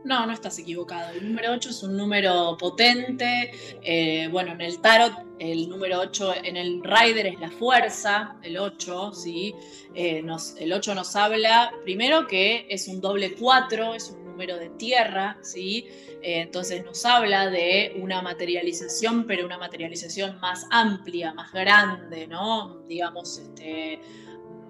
No, 0.06 0.24
no 0.28 0.34
estás 0.34 0.60
equivocado. 0.60 1.14
El 1.14 1.30
número 1.30 1.52
8 1.52 1.72
es 1.72 1.82
un 1.82 1.98
número 1.98 2.56
potente. 2.60 3.52
Eh, 3.82 4.30
bueno, 4.32 4.52
en 4.52 4.62
el 4.62 4.80
tarot, 4.80 5.12
el 5.40 5.68
número 5.68 6.00
8 6.00 6.36
en 6.44 6.58
el 6.58 6.84
rider 6.84 7.26
es 7.26 7.40
la 7.40 7.50
fuerza, 7.50 8.36
el 8.44 8.60
8, 8.60 9.14
¿sí? 9.14 9.56
Eh, 9.96 10.24
el 10.60 10.74
8 10.74 10.94
nos 10.94 11.16
habla, 11.16 11.74
primero, 11.84 12.28
que 12.28 12.68
es 12.70 12.88
un 12.88 13.02
doble 13.02 13.34
4, 13.34 13.96
es 13.96 14.12
un 14.12 14.26
número 14.26 14.58
de 14.58 14.70
tierra, 14.70 15.40
¿sí? 15.42 15.88
Eh, 16.22 16.42
entonces 16.42 16.86
nos 16.86 17.04
habla 17.04 17.50
de 17.50 17.98
una 18.00 18.22
materialización, 18.22 19.26
pero 19.26 19.44
una 19.44 19.58
materialización 19.58 20.40
más 20.40 20.68
amplia, 20.70 21.34
más 21.34 21.52
grande, 21.52 22.28
¿no? 22.28 22.84
Digamos, 22.88 23.40
este 23.40 24.00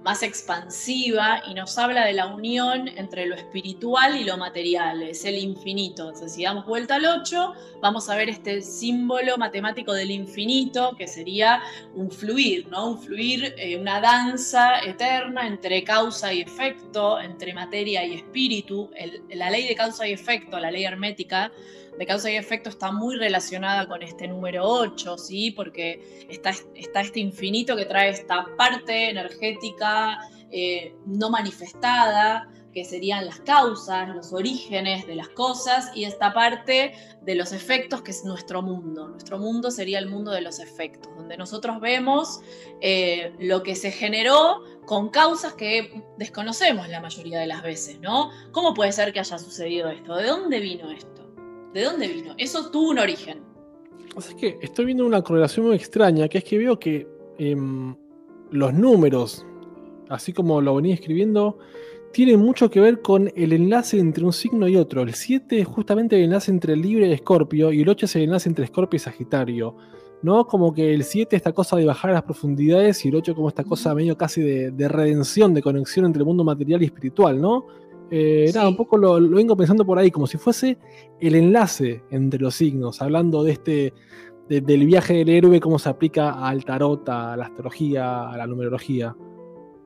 más 0.06 0.22
expansiva 0.22 1.42
y 1.50 1.56
nos 1.56 1.80
habla 1.80 2.06
de 2.06 2.14
la 2.14 2.28
unión 2.28 2.88
entre 2.90 3.26
lo 3.26 3.34
espiritual 3.34 4.16
y 4.16 4.24
lo 4.24 4.38
material, 4.38 5.02
es 5.02 5.26
el 5.26 5.36
infinito. 5.36 6.04
Entonces, 6.04 6.34
si 6.36 6.44
damos 6.44 6.68
vuelta 6.68 6.96
al 6.96 7.06
8, 7.08 7.54
vamos 7.82 8.08
a 8.08 8.16
ver 8.16 8.30
este 8.30 8.62
símbolo 8.62 9.36
matemático 9.40 9.94
del 9.94 10.12
infinito, 10.12 10.96
que 10.96 11.08
sería 11.08 11.60
un 11.96 12.12
fluir, 12.12 12.68
¿no? 12.68 12.92
Un 12.92 13.02
fluir, 13.02 13.56
eh, 13.58 13.78
una 13.78 14.00
danza 14.00 14.78
eterna 14.82 15.48
entre 15.48 15.84
causa 15.84 16.32
y 16.32 16.42
efecto, 16.42 17.20
entre 17.20 17.56
materia 17.56 18.06
y 18.06 18.14
espíritu. 18.14 18.92
la 19.34 19.50
ley 19.50 19.68
de 19.68 19.74
causa 19.74 20.08
y 20.08 20.14
efecto, 20.14 20.60
la 20.60 20.70
ley 20.70 20.84
hermética, 20.84 21.52
de 21.98 22.06
causa 22.06 22.30
y 22.30 22.36
efecto 22.36 22.70
está 22.70 22.92
muy 22.92 23.16
relacionada 23.16 23.88
con 23.88 24.02
este 24.02 24.28
número 24.28 24.64
8, 24.66 25.18
¿sí? 25.18 25.52
Porque 25.52 26.26
está, 26.30 26.52
está 26.76 27.02
este 27.02 27.20
infinito 27.20 27.76
que 27.76 27.86
trae 27.86 28.10
esta 28.10 28.46
parte 28.58 29.10
energética 29.10 30.20
eh, 30.52 30.96
no 31.06 31.30
manifestada, 31.30 32.50
que 32.74 32.84
serían 32.84 33.26
las 33.26 33.40
causas, 33.40 34.10
los 34.10 34.34
orígenes 34.34 35.08
de 35.08 35.16
las 35.16 35.30
cosas, 35.30 35.92
y 35.96 36.04
esta 36.04 36.34
parte 36.34 36.94
de 37.22 37.36
los 37.36 37.54
efectos, 37.54 38.02
que 38.02 38.12
es 38.12 38.26
nuestro 38.26 38.62
mundo. 38.62 39.08
Nuestro 39.08 39.40
mundo 39.40 39.72
sería 39.72 39.98
el 39.98 40.08
mundo 40.08 40.32
de 40.32 40.42
los 40.42 40.60
efectos, 40.60 41.10
donde 41.16 41.38
nosotros 41.38 41.80
vemos 41.80 42.42
eh, 42.82 43.34
lo 43.40 43.64
que 43.64 43.76
se 43.76 43.92
generó 43.92 44.62
con 44.86 45.10
causas 45.10 45.54
que 45.54 46.04
desconocemos 46.18 46.90
la 46.90 47.00
mayoría 47.00 47.40
de 47.40 47.48
las 47.48 47.64
veces, 47.64 48.00
¿no? 48.02 48.30
¿Cómo 48.52 48.74
puede 48.74 48.92
ser 48.92 49.14
que 49.14 49.22
haya 49.22 49.40
sucedido 49.40 49.90
esto? 49.90 50.16
¿De 50.16 50.28
dónde 50.28 50.60
vino 50.60 50.92
esto? 50.92 51.25
¿De 51.76 51.84
dónde 51.84 52.08
vino? 52.08 52.34
Eso 52.38 52.72
tuvo 52.72 52.92
un 52.92 53.00
origen. 53.00 53.40
O 54.16 54.22
sea, 54.22 54.34
es 54.34 54.38
que 54.38 54.58
estoy 54.62 54.86
viendo 54.86 55.06
una 55.06 55.22
correlación 55.22 55.66
muy 55.66 55.76
extraña, 55.76 56.30
que 56.30 56.38
es 56.38 56.46
que 56.46 56.58
veo 56.58 56.80
que 56.80 57.06
em, 57.38 57.94
los 58.50 58.74
números, 58.74 59.46
así 60.08 60.32
como 60.32 60.62
lo 60.62 60.74
venía 60.76 60.94
escribiendo, 60.94 61.58
tienen 62.14 62.40
mucho 62.40 62.70
que 62.70 62.80
ver 62.80 63.02
con 63.02 63.30
el 63.36 63.52
enlace 63.52 64.00
entre 64.00 64.24
un 64.24 64.32
signo 64.32 64.70
y 64.70 64.78
otro. 64.78 65.02
El 65.02 65.16
7 65.16 65.60
es 65.60 65.68
justamente 65.68 66.16
el 66.16 66.24
enlace 66.24 66.50
entre 66.50 66.72
el 66.72 66.82
Libre 66.82 67.10
y 67.10 67.12
Escorpio, 67.12 67.74
y 67.74 67.82
el 67.82 67.90
8 67.90 68.06
es 68.06 68.16
el 68.16 68.22
enlace 68.22 68.48
entre 68.48 68.64
Escorpio 68.64 68.96
y 68.96 69.00
Sagitario. 69.00 69.76
¿no? 70.22 70.48
Como 70.48 70.74
que 70.74 70.94
el 70.94 71.04
7 71.04 71.36
esta 71.36 71.52
cosa 71.52 71.76
de 71.76 71.86
bajar 71.86 72.12
a 72.12 72.14
las 72.14 72.24
profundidades 72.24 73.04
y 73.04 73.10
el 73.10 73.16
8 73.16 73.36
como 73.36 73.50
esta 73.50 73.66
cosa 73.66 73.94
medio 73.94 74.18
casi 74.18 74.42
de, 74.42 74.72
de, 74.72 74.88
redención, 74.88 75.54
de 75.54 75.62
conexión 75.62 76.06
entre 76.06 76.22
el 76.22 76.26
mundo 76.26 76.46
material 76.46 76.82
y 76.82 76.86
espiritual, 76.86 77.42
¿no? 77.42 77.66
Eh, 78.12 78.52
nada, 78.54 78.70
un 78.70 78.76
poco 78.76 78.98
lo, 78.98 79.20
vengo 79.30 79.58
pensando 79.58 79.86
por 79.86 79.98
ahí, 79.98 80.12
como 80.12 80.28
si 80.28 80.38
fuese 80.38 80.78
el 81.20 81.36
enlace 81.36 82.04
entre 82.12 82.40
los 82.40 82.56
signos, 82.56 83.02
hablando 83.02 83.44
de 83.44 83.52
este, 83.54 83.94
del 84.48 84.86
viaje 84.86 85.16
del 85.16 85.30
héroe, 85.30 85.60
cómo 85.60 85.80
se 85.80 85.90
aplica 85.90 86.48
al 86.48 86.64
tarot, 86.66 87.08
a 87.10 87.36
la 87.36 87.46
astrología, 87.46 88.30
a 88.30 88.38
la 88.38 88.48
numerología. 88.48 89.16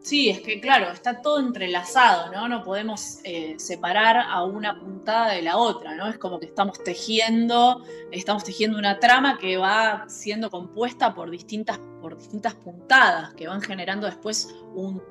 Sí, 0.01 0.29
es 0.29 0.39
que 0.39 0.61
claro, 0.61 0.91
está 0.91 1.21
todo 1.21 1.39
entrelazado, 1.39 2.31
¿no? 2.31 2.47
No 2.47 2.63
podemos 2.63 3.19
eh, 3.25 3.55
separar 3.59 4.17
a 4.17 4.45
una 4.45 4.79
puntada 4.79 5.33
de 5.33 5.41
la 5.41 5.57
otra, 5.57 5.93
¿no? 5.93 6.07
Es 6.07 6.17
como 6.17 6.39
que 6.39 6.45
estamos 6.45 6.81
tejiendo, 6.81 7.83
estamos 8.09 8.45
tejiendo 8.45 8.77
una 8.77 8.97
trama 8.99 9.37
que 9.37 9.57
va 9.57 10.05
siendo 10.07 10.49
compuesta 10.49 11.13
por 11.13 11.29
distintas, 11.29 11.79
por 12.01 12.17
distintas 12.17 12.55
puntadas, 12.55 13.33
que 13.33 13.49
van 13.49 13.61
generando 13.61 14.05
después 14.05 14.55
un, 14.73 15.03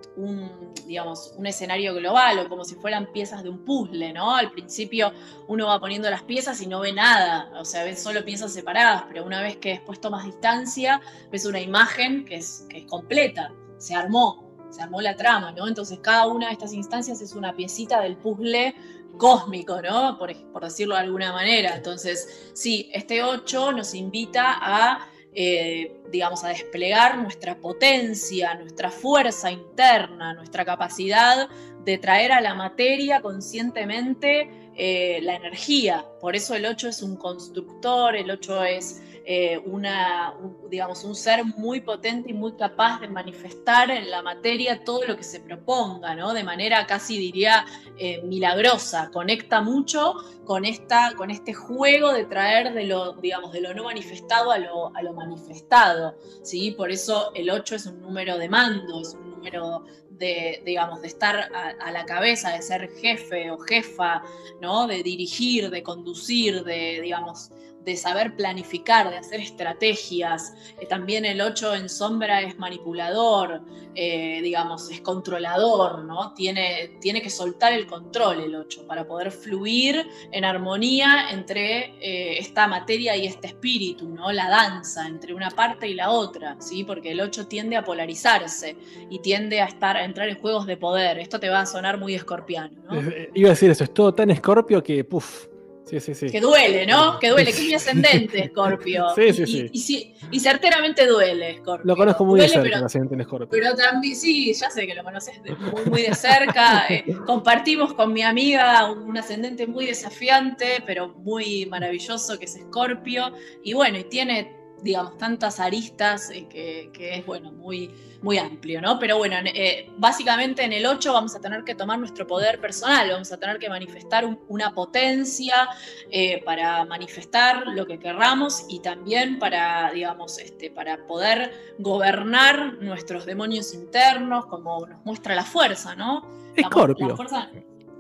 digamos, 0.87 1.35
un 1.37 1.47
escenario 1.47 1.95
global, 1.95 2.39
o 2.39 2.49
como 2.49 2.65
si 2.65 2.75
fueran 2.75 3.13
piezas 3.13 3.43
de 3.43 3.51
un 3.51 3.67
puzzle, 3.67 4.15
¿no? 4.15 4.35
Al 4.35 4.51
principio 4.53 5.13
uno 5.49 5.67
va 5.67 5.79
poniendo 5.79 6.09
las 6.09 6.23
piezas 6.23 6.63
y 6.63 6.67
no 6.67 6.81
ve 6.81 6.95
nada, 6.95 7.51
o 7.61 7.65
sea, 7.67 7.85
ves 7.85 8.03
solo 8.03 8.25
piezas 8.25 8.55
separadas, 8.55 9.05
pero 9.07 9.27
una 9.27 9.43
vez 9.43 9.59
que 9.59 9.69
después 9.69 10.01
tomas 10.01 10.25
distancia, 10.25 11.03
ves 11.31 11.45
una 11.45 11.61
imagen 11.61 12.25
que 12.25 12.37
es, 12.37 12.65
que 12.71 12.79
es 12.79 12.87
completa, 12.87 13.53
se 13.77 13.95
armó 13.95 14.48
se 14.71 14.83
armó 14.83 15.01
la 15.01 15.17
trama, 15.17 15.53
¿no? 15.53 15.67
Entonces 15.67 15.99
cada 16.01 16.27
una 16.27 16.49
de 16.49 16.53
estas 16.53 16.73
instancias 16.73 17.21
es 17.21 17.35
una 17.35 17.55
piecita 17.55 18.01
del 18.01 18.17
puzzle 18.17 18.75
cósmico, 19.17 19.81
¿no? 19.83 20.19
Por, 20.19 20.35
decirlo 20.63 20.95
de 20.95 21.03
alguna 21.03 21.33
manera. 21.33 21.77
Entonces, 21.77 22.51
sí, 22.55 22.91
este 22.93 23.23
8 23.23 23.73
nos 23.73 23.95
invita 23.95 24.57
a, 24.61 25.09
eh, 25.33 26.01
digamos, 26.11 26.45
a 26.45 26.49
desplegar 26.49 27.19
nuestra 27.19 27.57
potencia, 27.57 28.55
nuestra 28.55 28.91
fuerza 28.91 29.51
interna, 29.51 30.35
nuestra 30.35 30.65
capacidad 30.65 31.49
de 31.85 31.99
traer 31.99 32.33
a 32.33 32.41
la 32.41 32.55
materia 32.55 33.21
conscientemente 33.21 34.71
eh, 34.77 35.21
la 35.23 35.37
energía. 35.37 36.05
Por 36.21 36.37
eso 36.37 36.55
el 36.55 36.67
8 36.67 36.89
es 36.89 37.03
un 37.03 37.17
constructor, 37.17 38.15
el 38.15 38.31
8 38.31 38.65
es 38.65 39.03
eh, 39.31 39.59
una, 39.59 40.35
un, 40.43 40.71
digamos, 40.71 41.05
un 41.05 41.15
ser 41.15 41.45
muy 41.45 41.83
potente 41.83 42.31
y 42.31 42.33
muy 42.33 42.53
capaz 42.57 42.99
de 43.01 43.09
manifestar 43.09 43.91
en 43.91 44.09
la 44.09 44.23
materia 44.23 44.83
todo 44.85 45.05
lo 45.05 45.19
que 45.19 45.23
se 45.23 45.41
proponga, 45.41 46.15
¿no? 46.15 46.33
De 46.33 46.43
manera 46.43 46.87
casi 46.87 47.19
diría 47.19 47.67
eh, 47.99 48.23
milagrosa. 48.23 49.11
Conecta 49.13 49.61
mucho 49.61 50.15
con, 50.47 50.65
esta, 50.65 51.13
con 51.15 51.31
este 51.31 51.53
juego 51.53 52.15
de 52.15 52.25
traer 52.25 52.73
de 52.73 52.85
lo, 52.85 53.13
digamos, 53.17 53.53
de 53.53 53.61
lo 53.61 53.75
no 53.75 53.85
manifestado 53.85 54.51
a 54.51 54.57
lo, 54.57 54.97
a 54.97 55.03
lo 55.03 55.13
manifestado. 55.13 56.17
¿sí? 56.43 56.71
Por 56.71 56.91
eso 56.91 57.31
el 57.35 57.51
8 57.51 57.75
es 57.75 57.85
un 57.85 58.01
número 58.01 58.39
de 58.39 58.49
mando, 58.49 59.03
es 59.03 59.13
un 59.13 59.33
número 59.33 59.85
de, 60.09 60.63
digamos, 60.65 61.03
de 61.03 61.09
estar 61.09 61.37
a, 61.37 61.75
a, 61.79 61.93
la 61.93 62.07
cabeza, 62.07 62.53
de 62.53 62.63
ser 62.63 62.89
jefe 62.99 63.51
o 63.51 63.59
jefa, 63.59 64.23
¿no? 64.63 64.87
De 64.87 65.03
dirigir, 65.03 65.69
de 65.69 65.83
conducir, 65.83 66.65
de, 66.65 67.03
digamos, 67.03 67.51
de 67.89 67.97
saber 67.97 68.37
planificar, 68.37 69.09
de 69.09 69.17
hacer 69.17 69.41
estrategias. 69.41 70.53
Eh, 70.79 70.85
también 70.85 71.25
el 71.25 71.41
8 71.41 71.75
en 71.75 71.89
sombra 71.89 72.43
es 72.43 72.59
manipulador, 72.59 73.63
eh, 73.95 74.41
digamos, 74.43 74.91
es 74.91 75.01
controlador, 75.01 76.05
¿no? 76.05 76.35
Tiene, 76.35 76.99
tiene 77.01 77.23
que 77.23 77.31
soltar 77.31 77.73
el 77.73 77.87
control 77.87 78.43
el 78.43 78.55
8 78.55 78.87
para 78.87 79.07
poder 79.07 79.31
fluir 79.31 80.07
en 80.31 80.45
armonía 80.45 81.31
entre 81.31 81.95
eh, 81.99 82.39
esta 82.39 82.69
materia 82.69 83.17
y 83.17 83.27
este 83.27 83.47
espíritu, 83.47 84.07
¿no? 84.07 84.31
La 84.33 84.51
danza 84.51 85.07
entre 85.07 85.33
una 85.33 85.49
parte 85.49 85.89
y 85.89 85.95
la 85.95 86.11
otra, 86.11 86.57
¿sí? 86.61 86.85
Porque 86.85 87.13
el 87.13 87.23
8 87.23 87.49
tiende 87.49 87.77
a 87.77 87.85
polarizarse 87.85 88.77
y 89.09 89.21
tiende 89.21 89.63
a, 89.63 89.65
estar, 89.65 89.97
a 89.97 90.05
entrar 90.05 90.29
en 90.29 90.39
juegos 90.39 90.67
de 90.67 90.77
poder. 90.77 91.19
Esto 91.19 91.41
te 91.41 91.49
va 91.49 91.61
a 91.61 91.67
sonar 91.67 91.99
muy 91.99 92.15
escorpiano, 92.15 92.77
¿no? 92.85 93.01
Iba 93.33 93.49
a 93.49 93.53
decir 93.53 93.71
eso, 93.71 93.85
es 93.85 93.95
todo 93.95 94.13
tan 94.13 94.31
escorpio 94.31 94.83
que, 94.83 95.05
puff, 95.05 95.47
Sí, 95.89 96.01
sí, 96.01 96.15
sí. 96.15 96.31
Que 96.31 96.41
duele, 96.41 96.87
¿no? 96.87 97.19
Que 97.19 97.31
duele, 97.31 97.53
que 97.53 97.59
es 97.59 97.67
mi 97.67 97.75
ascendente, 97.75 98.49
Scorpio. 98.49 99.07
Sí, 99.15 99.33
sí, 99.33 99.69
y, 99.73 99.79
sí. 99.79 100.15
Y, 100.31 100.41
certeramente 100.41 101.07
duele, 101.07 101.57
Scorpio. 101.59 101.87
Lo 101.87 101.97
conozco 101.97 102.25
muy 102.25 102.41
de 102.41 102.49
cerca, 102.49 102.79
el 102.79 102.85
ascendente 102.85 103.15
en 103.15 103.25
Scorpio. 103.25 103.49
Pero 103.51 103.75
también, 103.75 104.15
sí, 104.15 104.53
ya 104.53 104.71
sé 104.71 104.87
que 104.87 104.95
lo 104.95 105.03
conoces 105.03 105.41
muy, 105.73 105.85
muy 105.87 106.03
de 106.03 106.15
cerca. 106.15 106.87
Eh, 106.89 107.05
compartimos 107.27 107.95
con 107.95 108.13
mi 108.13 108.23
amiga 108.23 108.91
un 108.91 109.17
ascendente 109.17 109.67
muy 109.67 109.87
desafiante, 109.87 110.83
pero 110.87 111.09
muy 111.09 111.67
maravilloso, 111.67 112.39
que 112.39 112.45
es 112.45 112.55
Scorpio. 112.55 113.33
Y 113.63 113.73
bueno, 113.73 113.99
y 113.99 114.05
tiene 114.05 114.58
digamos, 114.83 115.19
tantas 115.19 115.61
aristas 115.61 116.31
eh, 116.31 116.47
que, 116.49 117.15
es, 117.15 117.27
bueno, 117.27 117.53
muy, 117.53 117.91
muy 118.23 118.39
amplio, 118.39 118.81
¿no? 118.81 118.99
Pero 118.99 119.19
bueno, 119.19 119.37
eh, 119.45 119.91
básicamente 119.97 120.65
en 120.65 120.73
el 120.73 120.87
8 120.87 121.13
vamos 121.13 121.35
a 121.35 121.41
tener 121.41 121.65
que 121.65 121.75
tomar 121.75 121.99
nuestro 121.99 122.27
poder 122.27 122.61
personal, 122.61 123.11
vamos 123.11 123.33
a 123.33 123.39
tener 123.39 123.59
que 123.59 123.69
manifestar 123.69 124.25
una 124.49 124.75
potencia 124.75 125.69
eh, 126.11 126.43
para 126.45 126.85
manifestar 126.85 127.67
lo 127.69 127.87
que 127.87 127.99
querramos 127.99 128.65
y 128.69 128.81
también 128.81 129.39
para, 129.39 129.91
digamos, 129.93 130.39
este, 130.39 130.71
para 130.71 131.07
poder 131.07 131.75
gobernar 131.79 132.75
nuestros 132.81 133.27
demonios 133.27 133.75
internos, 133.75 134.47
como 134.47 134.87
nos 134.87 135.05
muestra 135.05 135.35
la 135.35 135.45
fuerza, 135.45 135.95
¿no? 135.95 136.27
Escorpio. 136.57 137.17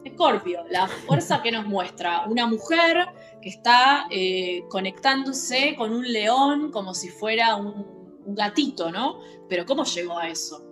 Escorpio, 0.08 0.64
la 0.70 0.86
fuerza 0.86 1.42
que 1.42 1.50
nos 1.50 1.66
muestra 1.66 2.26
una 2.26 2.46
mujer 2.46 3.08
que 3.40 3.48
está 3.48 4.06
eh, 4.10 4.64
conectándose 4.68 5.74
con 5.76 5.92
un 5.92 6.10
león 6.10 6.70
como 6.70 6.94
si 6.94 7.08
fuera 7.08 7.56
un, 7.56 7.96
gatito, 8.30 8.90
¿no? 8.90 9.20
Pero 9.48 9.64
¿cómo 9.64 9.84
llegó 9.84 10.18
a 10.18 10.28
eso? 10.28 10.62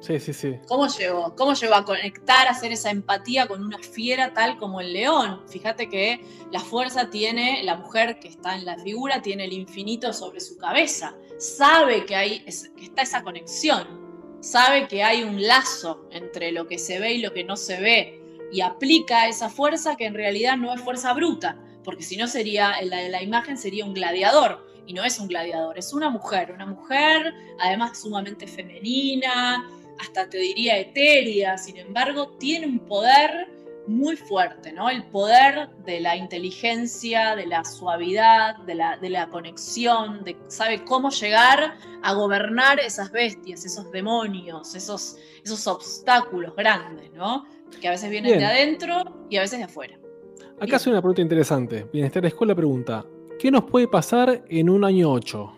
Sí, 0.00 0.18
sí, 0.18 0.32
sí. 0.32 0.58
¿Cómo 0.66 0.88
llegó? 0.88 1.36
¿Cómo 1.36 1.54
llegó 1.54 1.74
a 1.74 1.84
conectar, 1.84 2.48
a 2.48 2.50
hacer 2.50 2.72
esa 2.72 2.90
empatía 2.90 3.46
con 3.46 3.62
una 3.64 3.78
fiera 3.78 4.34
tal 4.34 4.58
como 4.58 4.80
el 4.80 4.92
león? 4.92 5.42
Fíjate 5.48 5.88
que 5.88 6.24
la 6.50 6.58
fuerza 6.58 7.10
tiene, 7.10 7.62
la 7.62 7.76
mujer 7.76 8.18
que 8.18 8.26
está 8.26 8.56
en 8.56 8.64
la 8.64 8.76
figura 8.76 9.22
tiene 9.22 9.44
el 9.44 9.52
infinito 9.52 10.12
sobre 10.12 10.40
su 10.40 10.58
cabeza. 10.58 11.14
Sabe 11.38 12.04
que, 12.04 12.16
hay, 12.16 12.40
que 12.40 12.84
está 12.84 13.02
esa 13.02 13.22
conexión 13.22 14.05
sabe 14.46 14.86
que 14.86 15.02
hay 15.02 15.24
un 15.24 15.44
lazo 15.44 16.06
entre 16.12 16.52
lo 16.52 16.68
que 16.68 16.78
se 16.78 17.00
ve 17.00 17.14
y 17.14 17.18
lo 17.18 17.32
que 17.32 17.42
no 17.42 17.56
se 17.56 17.80
ve 17.80 18.20
y 18.52 18.60
aplica 18.60 19.26
esa 19.26 19.50
fuerza 19.50 19.96
que 19.96 20.06
en 20.06 20.14
realidad 20.14 20.56
no 20.56 20.72
es 20.72 20.80
fuerza 20.80 21.12
bruta, 21.12 21.60
porque 21.82 22.04
si 22.04 22.16
no 22.16 22.28
sería, 22.28 22.80
la, 22.82 23.08
la 23.08 23.22
imagen 23.22 23.58
sería 23.58 23.84
un 23.84 23.92
gladiador 23.92 24.64
y 24.86 24.92
no 24.92 25.04
es 25.04 25.18
un 25.18 25.26
gladiador, 25.26 25.76
es 25.76 25.92
una 25.92 26.10
mujer, 26.10 26.52
una 26.52 26.64
mujer 26.64 27.34
además 27.58 28.00
sumamente 28.00 28.46
femenina, 28.46 29.68
hasta 29.98 30.28
te 30.28 30.38
diría 30.38 30.78
etérea, 30.78 31.58
sin 31.58 31.78
embargo 31.78 32.28
tiene 32.38 32.66
un 32.66 32.78
poder 32.78 33.48
muy 33.86 34.16
fuerte, 34.16 34.72
¿no? 34.72 34.90
El 34.90 35.04
poder 35.04 35.68
de 35.84 36.00
la 36.00 36.16
inteligencia, 36.16 37.36
de 37.36 37.46
la 37.46 37.64
suavidad, 37.64 38.56
de 38.64 38.74
la, 38.74 38.96
de 38.96 39.10
la 39.10 39.28
conexión, 39.28 40.24
de 40.24 40.36
sabe 40.48 40.84
cómo 40.84 41.10
llegar 41.10 41.74
a 42.02 42.14
gobernar 42.14 42.80
esas 42.80 43.10
bestias, 43.12 43.64
esos 43.64 43.90
demonios, 43.92 44.74
esos, 44.74 45.16
esos 45.44 45.66
obstáculos 45.66 46.54
grandes, 46.56 47.12
¿no? 47.12 47.46
Que 47.80 47.88
a 47.88 47.92
veces 47.92 48.10
vienen 48.10 48.38
de 48.38 48.44
adentro 48.44 49.26
y 49.30 49.36
a 49.36 49.40
veces 49.40 49.58
de 49.58 49.64
afuera. 49.64 49.98
Acá 50.60 50.76
hace 50.76 50.90
una 50.90 51.00
pregunta 51.00 51.22
interesante. 51.22 51.86
Bienestar 51.92 52.24
Escuela 52.24 52.54
pregunta, 52.54 53.04
¿qué 53.38 53.50
nos 53.50 53.64
puede 53.64 53.88
pasar 53.88 54.44
en 54.48 54.70
un 54.70 54.84
año 54.84 55.10
8? 55.12 55.55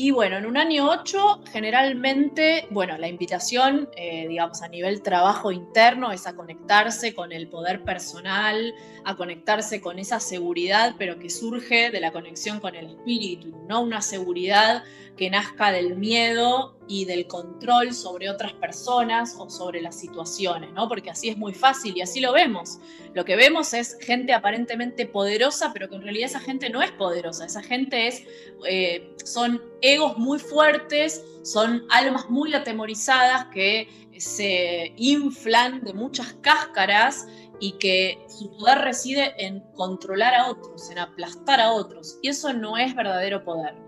Y 0.00 0.12
bueno, 0.12 0.36
en 0.36 0.46
un 0.46 0.56
año 0.56 0.88
8, 0.88 1.40
generalmente, 1.50 2.68
bueno, 2.70 2.96
la 2.98 3.08
invitación, 3.08 3.88
eh, 3.96 4.28
digamos, 4.28 4.62
a 4.62 4.68
nivel 4.68 5.02
trabajo 5.02 5.50
interno 5.50 6.12
es 6.12 6.28
a 6.28 6.36
conectarse 6.36 7.16
con 7.16 7.32
el 7.32 7.48
poder 7.48 7.82
personal, 7.82 8.76
a 9.04 9.16
conectarse 9.16 9.80
con 9.80 9.98
esa 9.98 10.20
seguridad, 10.20 10.94
pero 10.98 11.18
que 11.18 11.28
surge 11.28 11.90
de 11.90 11.98
la 11.98 12.12
conexión 12.12 12.60
con 12.60 12.76
el 12.76 12.86
espíritu, 12.86 13.48
no 13.66 13.80
una 13.80 14.00
seguridad 14.00 14.84
que 15.18 15.28
nazca 15.28 15.72
del 15.72 15.96
miedo 15.96 16.78
y 16.86 17.04
del 17.04 17.26
control 17.26 17.92
sobre 17.92 18.30
otras 18.30 18.54
personas 18.54 19.34
o 19.36 19.50
sobre 19.50 19.82
las 19.82 19.98
situaciones, 19.98 20.72
¿no? 20.72 20.88
Porque 20.88 21.10
así 21.10 21.28
es 21.28 21.36
muy 21.36 21.52
fácil 21.52 21.94
y 21.96 22.00
así 22.00 22.20
lo 22.20 22.32
vemos. 22.32 22.78
Lo 23.12 23.24
que 23.24 23.36
vemos 23.36 23.74
es 23.74 23.98
gente 24.00 24.32
aparentemente 24.32 25.04
poderosa, 25.04 25.72
pero 25.72 25.90
que 25.90 25.96
en 25.96 26.02
realidad 26.02 26.30
esa 26.30 26.40
gente 26.40 26.70
no 26.70 26.80
es 26.82 26.92
poderosa. 26.92 27.44
Esa 27.44 27.62
gente 27.62 28.06
es, 28.06 28.22
eh, 28.66 29.14
son 29.24 29.60
egos 29.82 30.16
muy 30.16 30.38
fuertes, 30.38 31.22
son 31.42 31.84
almas 31.90 32.30
muy 32.30 32.54
atemorizadas 32.54 33.46
que 33.46 33.88
se 34.16 34.94
inflan 34.96 35.82
de 35.82 35.92
muchas 35.92 36.32
cáscaras 36.40 37.26
y 37.60 37.72
que 37.72 38.24
su 38.28 38.56
poder 38.56 38.78
reside 38.78 39.34
en 39.44 39.60
controlar 39.74 40.34
a 40.34 40.46
otros, 40.48 40.90
en 40.90 40.98
aplastar 41.00 41.60
a 41.60 41.72
otros. 41.72 42.18
Y 42.22 42.28
eso 42.28 42.52
no 42.52 42.78
es 42.78 42.94
verdadero 42.94 43.44
poder. 43.44 43.87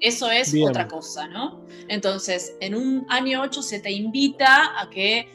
Eso 0.00 0.30
es 0.30 0.54
otra 0.66 0.88
cosa, 0.88 1.28
¿no? 1.28 1.64
Entonces, 1.88 2.56
en 2.60 2.74
un 2.74 3.06
año 3.08 3.42
8 3.42 3.62
se 3.62 3.80
te 3.80 3.90
invita 3.90 4.80
a 4.80 4.88
que, 4.88 5.28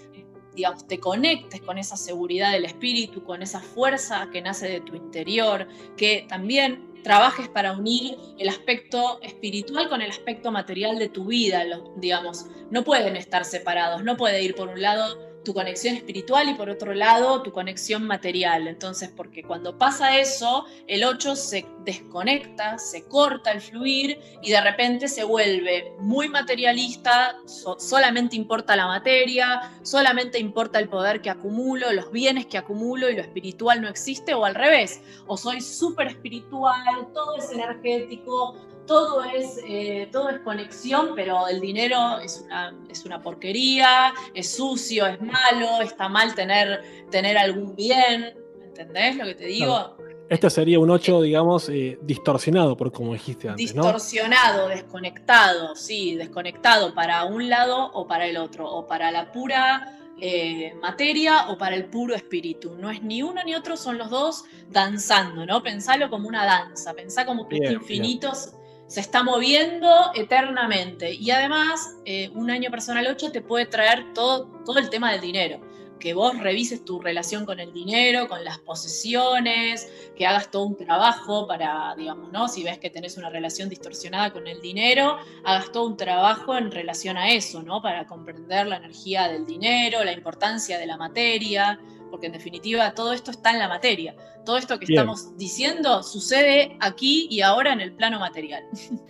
digamos, 0.55 0.87
te 0.87 0.99
conectes 0.99 1.61
con 1.61 1.77
esa 1.77 1.95
seguridad 1.95 2.51
del 2.51 2.65
espíritu, 2.65 3.23
con 3.23 3.43
esa 3.43 3.59
fuerza 3.59 4.27
que 4.31 4.41
nace 4.41 4.67
de 4.67 4.81
tu 4.81 4.95
interior, 4.95 5.67
que 5.95 6.25
también 6.27 6.95
trabajes 7.03 7.47
para 7.47 7.73
unir 7.73 8.17
el 8.39 8.49
aspecto 8.49 9.21
espiritual 9.21 9.87
con 9.87 10.01
el 10.01 10.09
aspecto 10.09 10.51
material 10.51 10.97
de 10.97 11.09
tu 11.09 11.25
vida, 11.25 11.63
digamos, 11.97 12.47
no 12.71 12.83
pueden 12.83 13.15
estar 13.15 13.45
separados, 13.45 14.03
no 14.03 14.17
puede 14.17 14.41
ir 14.41 14.55
por 14.55 14.69
un 14.69 14.81
lado 14.81 15.34
tu 15.45 15.53
conexión 15.53 15.95
espiritual 15.95 16.49
y 16.49 16.55
por 16.55 16.69
otro 16.69 16.93
lado 16.93 17.41
tu 17.41 17.53
conexión 17.53 18.05
material. 18.05 18.67
Entonces, 18.67 19.09
porque 19.15 19.43
cuando 19.43 19.77
pasa 19.77 20.19
eso, 20.19 20.65
el 20.87 21.05
8 21.05 21.37
se 21.37 21.65
desconecta, 21.85 22.77
se 22.77 23.05
corta 23.07 23.51
el 23.51 23.61
fluir 23.61 24.19
y 24.41 24.51
de 24.51 24.59
repente 24.59 25.07
se 25.07 25.23
vuelve 25.23 25.93
muy 25.99 26.27
materialista, 26.27 27.37
solamente 27.77 28.35
importa 28.35 28.75
la 28.75 28.87
materia, 28.87 29.71
solamente 29.83 30.39
importa 30.39 30.79
el 30.79 30.89
poder 30.89 31.21
que 31.21 31.29
acumulo, 31.29 31.93
los 31.93 32.11
bienes 32.11 32.47
que 32.47 32.57
acumulo 32.57 33.09
y 33.09 33.15
lo 33.15 33.21
espiritual 33.21 33.81
no 33.81 33.87
existe 33.87 34.33
o 34.33 34.43
al 34.43 34.55
revés, 34.55 35.01
o 35.27 35.37
soy 35.37 35.61
súper 35.61 36.07
espiritual, 36.07 37.07
todo 37.13 37.37
es 37.37 37.51
energético, 37.51 38.55
todo 38.85 39.23
es, 39.23 39.59
eh, 39.67 40.09
todo 40.11 40.29
es 40.29 40.39
conexión, 40.39 41.09
pero 41.15 41.47
el 41.47 41.59
dinero 41.59 42.19
es 42.19 42.41
una, 42.45 42.75
es 42.89 43.05
una 43.05 43.21
porquería, 43.21 44.13
es 44.33 44.55
sucio, 44.55 45.05
es 45.07 45.19
malo, 45.21 45.81
está 45.81 46.09
mal 46.09 46.35
tener, 46.35 46.81
tener 47.09 47.37
algún 47.37 47.75
bien. 47.75 48.33
¿Entendés 48.63 49.15
lo 49.15 49.25
que 49.25 49.35
te 49.35 49.45
digo? 49.45 49.95
Esto 50.27 50.49
sería 50.49 50.79
un 50.79 50.89
8, 50.89 51.21
digamos, 51.21 51.69
eh, 51.69 51.99
distorsionado, 52.01 52.75
por 52.75 52.91
como 52.91 53.13
dijiste 53.13 53.47
antes, 53.47 53.73
distorsionado, 53.73 54.69
desconectado, 54.69 55.75
sí, 55.75 56.15
desconectado 56.15 56.95
para 56.95 57.25
un 57.25 57.47
lado 57.47 57.91
o 57.93 58.07
para 58.07 58.25
el 58.25 58.37
otro, 58.37 58.67
o 58.67 58.87
para 58.87 59.11
la 59.11 59.31
pura 59.31 59.99
eh, 60.19 60.73
materia 60.81 61.49
o 61.49 61.57
para 61.57 61.75
el 61.75 61.85
puro 61.85 62.15
espíritu. 62.15 62.75
No 62.75 62.89
es 62.89 63.03
ni 63.03 63.21
uno 63.21 63.43
ni 63.43 63.53
otro, 63.53 63.77
son 63.77 63.99
los 63.99 64.09
dos 64.09 64.45
danzando, 64.71 65.45
¿no? 65.45 65.61
Pensalo 65.61 66.09
como 66.09 66.27
una 66.27 66.43
danza, 66.45 66.93
pensá 66.93 67.25
como 67.25 67.47
que 67.47 67.57
este 67.57 67.73
infinitos 67.73 68.53
se 68.87 68.99
está 68.99 69.23
moviendo 69.23 69.89
eternamente. 70.13 71.13
Y 71.13 71.31
además, 71.31 71.95
eh, 72.05 72.29
un 72.33 72.51
año 72.51 72.69
personal 72.69 73.07
8 73.09 73.31
te 73.31 73.41
puede 73.41 73.65
traer 73.65 74.13
todo, 74.13 74.47
todo 74.65 74.79
el 74.79 74.89
tema 74.89 75.11
del 75.11 75.21
dinero. 75.21 75.59
Que 75.99 76.13
vos 76.13 76.37
revises 76.37 76.83
tu 76.83 76.99
relación 76.99 77.45
con 77.45 77.59
el 77.59 77.73
dinero, 77.73 78.27
con 78.27 78.43
las 78.43 78.59
posesiones, 78.59 79.89
que 80.15 80.27
hagas 80.27 80.51
todo 80.51 80.63
un 80.63 80.77
trabajo 80.77 81.47
para, 81.47 81.95
digamos, 81.97 82.31
¿no? 82.31 82.47
Si 82.47 82.63
ves 82.63 82.77
que 82.77 82.89
tenés 82.89 83.17
una 83.17 83.29
relación 83.29 83.69
distorsionada 83.69 84.31
con 84.31 84.45
el 84.45 84.61
dinero, 84.61 85.17
hagas 85.45 85.71
todo 85.71 85.87
un 85.87 85.97
trabajo 85.97 86.57
en 86.57 86.69
relación 86.69 87.17
a 87.17 87.29
eso, 87.29 87.63
¿no? 87.63 87.81
Para 87.81 88.05
comprender 88.05 88.67
la 88.67 88.77
energía 88.77 89.29
del 89.29 89.45
dinero, 89.45 90.03
la 90.03 90.11
importancia 90.11 90.77
de 90.77 90.85
la 90.85 90.97
materia, 90.97 91.79
porque 92.15 92.27
en 92.27 92.31
definitiva 92.33 92.93
todo 92.95 93.11
esto 93.11 93.29
está 93.31 93.51
en 93.51 93.59
la 93.59 93.67
materia. 93.67 94.15
Todo 94.45 94.55
esto 94.57 94.79
que 94.79 94.85
estamos 94.85 95.35
diciendo 95.37 96.01
sucede 96.01 96.77
aquí 96.79 97.27
y 97.29 97.41
ahora 97.41 97.73
en 97.73 97.81
el 97.81 97.91
plano 97.91 98.19
material. 98.19 98.63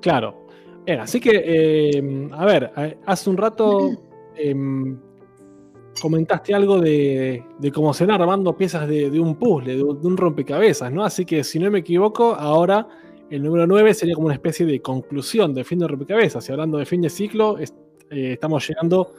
Claro. 0.00 0.46
así 1.00 1.18
que, 1.20 1.42
eh, 1.44 2.28
a 2.32 2.44
ver, 2.46 2.72
hace 3.06 3.28
un 3.30 3.36
rato 3.36 3.90
em, 4.36 4.96
comentaste 6.00 6.54
algo 6.54 6.78
de, 6.80 7.42
de 7.58 7.72
cómo 7.72 7.92
se 7.92 8.06
van 8.06 8.20
armando 8.20 8.56
piezas 8.56 8.86
de, 8.86 9.10
de 9.10 9.18
un 9.18 9.34
puzzle, 9.34 9.74
de, 9.76 9.82
un- 9.82 10.00
de 10.00 10.06
un 10.06 10.16
rompecabezas, 10.16 10.92
¿no? 10.92 11.02
Así 11.04 11.24
que 11.24 11.42
si 11.42 11.58
no 11.58 11.68
me 11.70 11.80
equivoco, 11.80 12.34
ahora 12.34 12.86
el 13.30 13.42
número 13.42 13.66
9 13.66 13.92
sería 13.94 14.14
como 14.14 14.26
una 14.26 14.34
especie 14.34 14.64
de 14.66 14.80
conclusión 14.80 15.52
del 15.52 15.64
fin 15.64 15.78
del 15.80 15.88
rompecabezas. 15.88 16.48
Y 16.48 16.52
hablando 16.52 16.78
de 16.78 16.86
fin 16.86 17.00
de 17.02 17.10
ciclo, 17.10 17.58
es- 17.58 17.74
eh, 18.10 18.34
estamos 18.34 18.66
llegando 18.68 19.12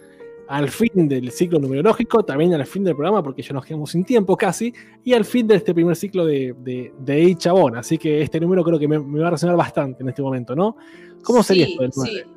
al 0.50 0.70
fin 0.70 1.08
del 1.08 1.32
ciclo 1.32 1.60
numerológico, 1.60 2.24
también 2.26 2.56
al 2.56 2.66
fin 2.66 2.84
del 2.84 2.96
programa, 2.96 3.22
porque 3.22 3.44
ya 3.44 3.54
nos 3.54 3.64
quedamos 3.64 3.92
sin 3.92 4.04
tiempo 4.04 4.36
casi, 4.36 4.74
y 5.04 5.14
al 5.14 5.24
fin 5.24 5.46
de 5.46 5.56
este 5.56 5.76
primer 5.76 5.96
ciclo 5.96 6.26
de, 6.26 6.56
de, 6.58 6.92
de 6.98 7.36
Chabón. 7.36 7.78
Así 7.78 8.00
que 8.00 8.24
este 8.24 8.40
número 8.40 8.64
creo 8.64 8.80
que 8.80 8.88
me, 8.88 8.98
me 8.98 9.20
va 9.20 9.28
a 9.28 9.32
resonar 9.32 9.56
bastante 9.56 10.02
en 10.02 10.10
este 10.10 10.24
momento, 10.24 10.56
¿no? 10.56 10.76
¿Cómo 11.24 11.44
sería 11.44 11.68
Sí, 11.68 11.72
esto 11.74 11.84
del 11.84 11.92
9? 11.96 12.12
sí. 12.12 12.32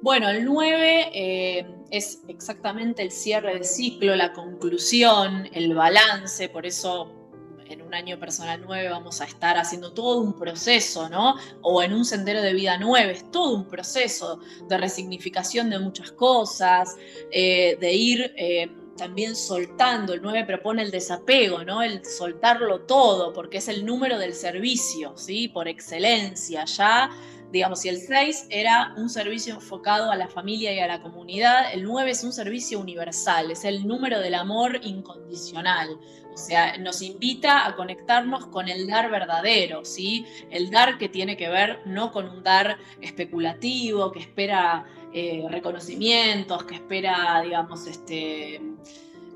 Bueno, 0.00 0.30
el 0.30 0.44
9 0.44 1.10
eh, 1.12 1.66
es 1.90 2.22
exactamente 2.28 3.02
el 3.02 3.10
cierre 3.10 3.52
del 3.52 3.64
ciclo, 3.64 4.16
la 4.16 4.32
conclusión, 4.32 5.46
el 5.52 5.74
balance, 5.74 6.48
por 6.48 6.64
eso 6.64 7.23
en 7.68 7.82
un 7.82 7.94
año 7.94 8.18
personal 8.18 8.60
9 8.64 8.88
vamos 8.88 9.20
a 9.20 9.24
estar 9.24 9.56
haciendo 9.56 9.92
todo 9.92 10.20
un 10.20 10.34
proceso, 10.34 11.08
¿no? 11.08 11.36
O 11.62 11.82
en 11.82 11.92
un 11.92 12.04
sendero 12.04 12.42
de 12.42 12.52
vida 12.52 12.78
9, 12.78 13.12
es 13.12 13.30
todo 13.30 13.54
un 13.54 13.68
proceso 13.68 14.40
de 14.68 14.78
resignificación 14.78 15.70
de 15.70 15.78
muchas 15.78 16.12
cosas, 16.12 16.96
eh, 17.30 17.76
de 17.80 17.92
ir 17.92 18.34
eh, 18.36 18.70
también 18.96 19.34
soltando. 19.36 20.14
El 20.14 20.22
9 20.22 20.44
propone 20.44 20.82
el 20.82 20.90
desapego, 20.90 21.64
¿no? 21.64 21.82
El 21.82 22.04
soltarlo 22.04 22.82
todo, 22.82 23.32
porque 23.32 23.58
es 23.58 23.68
el 23.68 23.84
número 23.84 24.18
del 24.18 24.34
servicio, 24.34 25.16
¿sí? 25.16 25.48
Por 25.48 25.68
excelencia, 25.68 26.64
ya 26.64 27.10
digamos, 27.54 27.82
si 27.82 27.88
el 27.88 27.98
6 27.98 28.48
era 28.50 28.92
un 28.96 29.08
servicio 29.08 29.54
enfocado 29.54 30.10
a 30.10 30.16
la 30.16 30.26
familia 30.26 30.72
y 30.72 30.80
a 30.80 30.88
la 30.88 31.00
comunidad, 31.00 31.72
el 31.72 31.84
9 31.84 32.10
es 32.10 32.24
un 32.24 32.32
servicio 32.32 32.80
universal, 32.80 33.48
es 33.52 33.64
el 33.64 33.86
número 33.86 34.18
del 34.18 34.34
amor 34.34 34.80
incondicional. 34.82 35.96
O 36.34 36.36
sea, 36.36 36.76
nos 36.78 37.00
invita 37.00 37.64
a 37.64 37.76
conectarnos 37.76 38.46
con 38.46 38.68
el 38.68 38.88
dar 38.88 39.08
verdadero, 39.10 39.84
¿sí? 39.84 40.26
El 40.50 40.70
dar 40.70 40.98
que 40.98 41.08
tiene 41.08 41.36
que 41.36 41.48
ver 41.48 41.78
no 41.86 42.10
con 42.10 42.28
un 42.28 42.42
dar 42.42 42.76
especulativo, 43.00 44.10
que 44.10 44.18
espera 44.18 44.84
eh, 45.12 45.46
reconocimientos, 45.48 46.64
que 46.64 46.74
espera, 46.74 47.40
digamos, 47.44 47.86
este, 47.86 48.60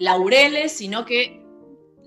laureles, 0.00 0.72
sino 0.72 1.04
que 1.04 1.44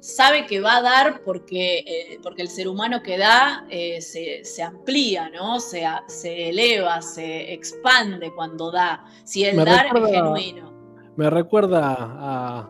sabe 0.02 0.46
que 0.48 0.60
va 0.60 0.78
a 0.78 0.82
dar 0.82 1.22
porque, 1.24 1.80
eh, 1.80 2.20
porque 2.24 2.42
el 2.42 2.48
ser 2.50 2.68
humano 2.68 3.02
que 3.04 3.18
da 3.18 3.66
eh, 3.70 4.02
se, 4.02 4.44
se 4.44 4.64
amplía, 4.64 5.30
¿no? 5.30 5.60
Se, 5.60 5.86
se 6.08 6.50
eleva, 6.50 7.02
se 7.02 7.54
expande 7.54 8.34
cuando 8.34 8.72
da. 8.72 9.06
Si 9.24 9.46
el 9.46 9.56
Me 9.56 9.64
dar 9.66 9.86
recuerda- 9.86 10.08
es 10.10 10.16
genuino. 10.16 10.72
Me 11.16 11.30
recuerda 11.30 11.96
a, 12.00 12.70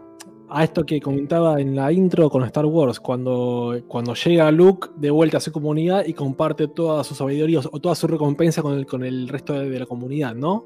a 0.53 0.65
esto 0.65 0.85
que 0.85 0.99
comentaba 0.99 1.61
en 1.61 1.75
la 1.75 1.91
intro 1.91 2.29
con 2.29 2.43
Star 2.43 2.65
Wars, 2.65 2.99
cuando, 2.99 3.81
cuando 3.87 4.13
llega 4.13 4.51
Luke 4.51 4.89
de 4.97 5.09
vuelta 5.09 5.37
a 5.37 5.39
su 5.39 5.51
comunidad 5.51 6.05
y 6.05 6.13
comparte 6.13 6.67
toda 6.67 7.03
su 7.03 7.15
sabiduría 7.15 7.59
o 7.59 7.79
toda 7.79 7.95
su 7.95 8.07
recompensa 8.07 8.61
con 8.61 8.77
el, 8.77 8.85
con 8.85 9.03
el 9.03 9.29
resto 9.29 9.53
de, 9.53 9.79
la 9.79 9.85
comunidad, 9.85 10.35
¿no? 10.35 10.65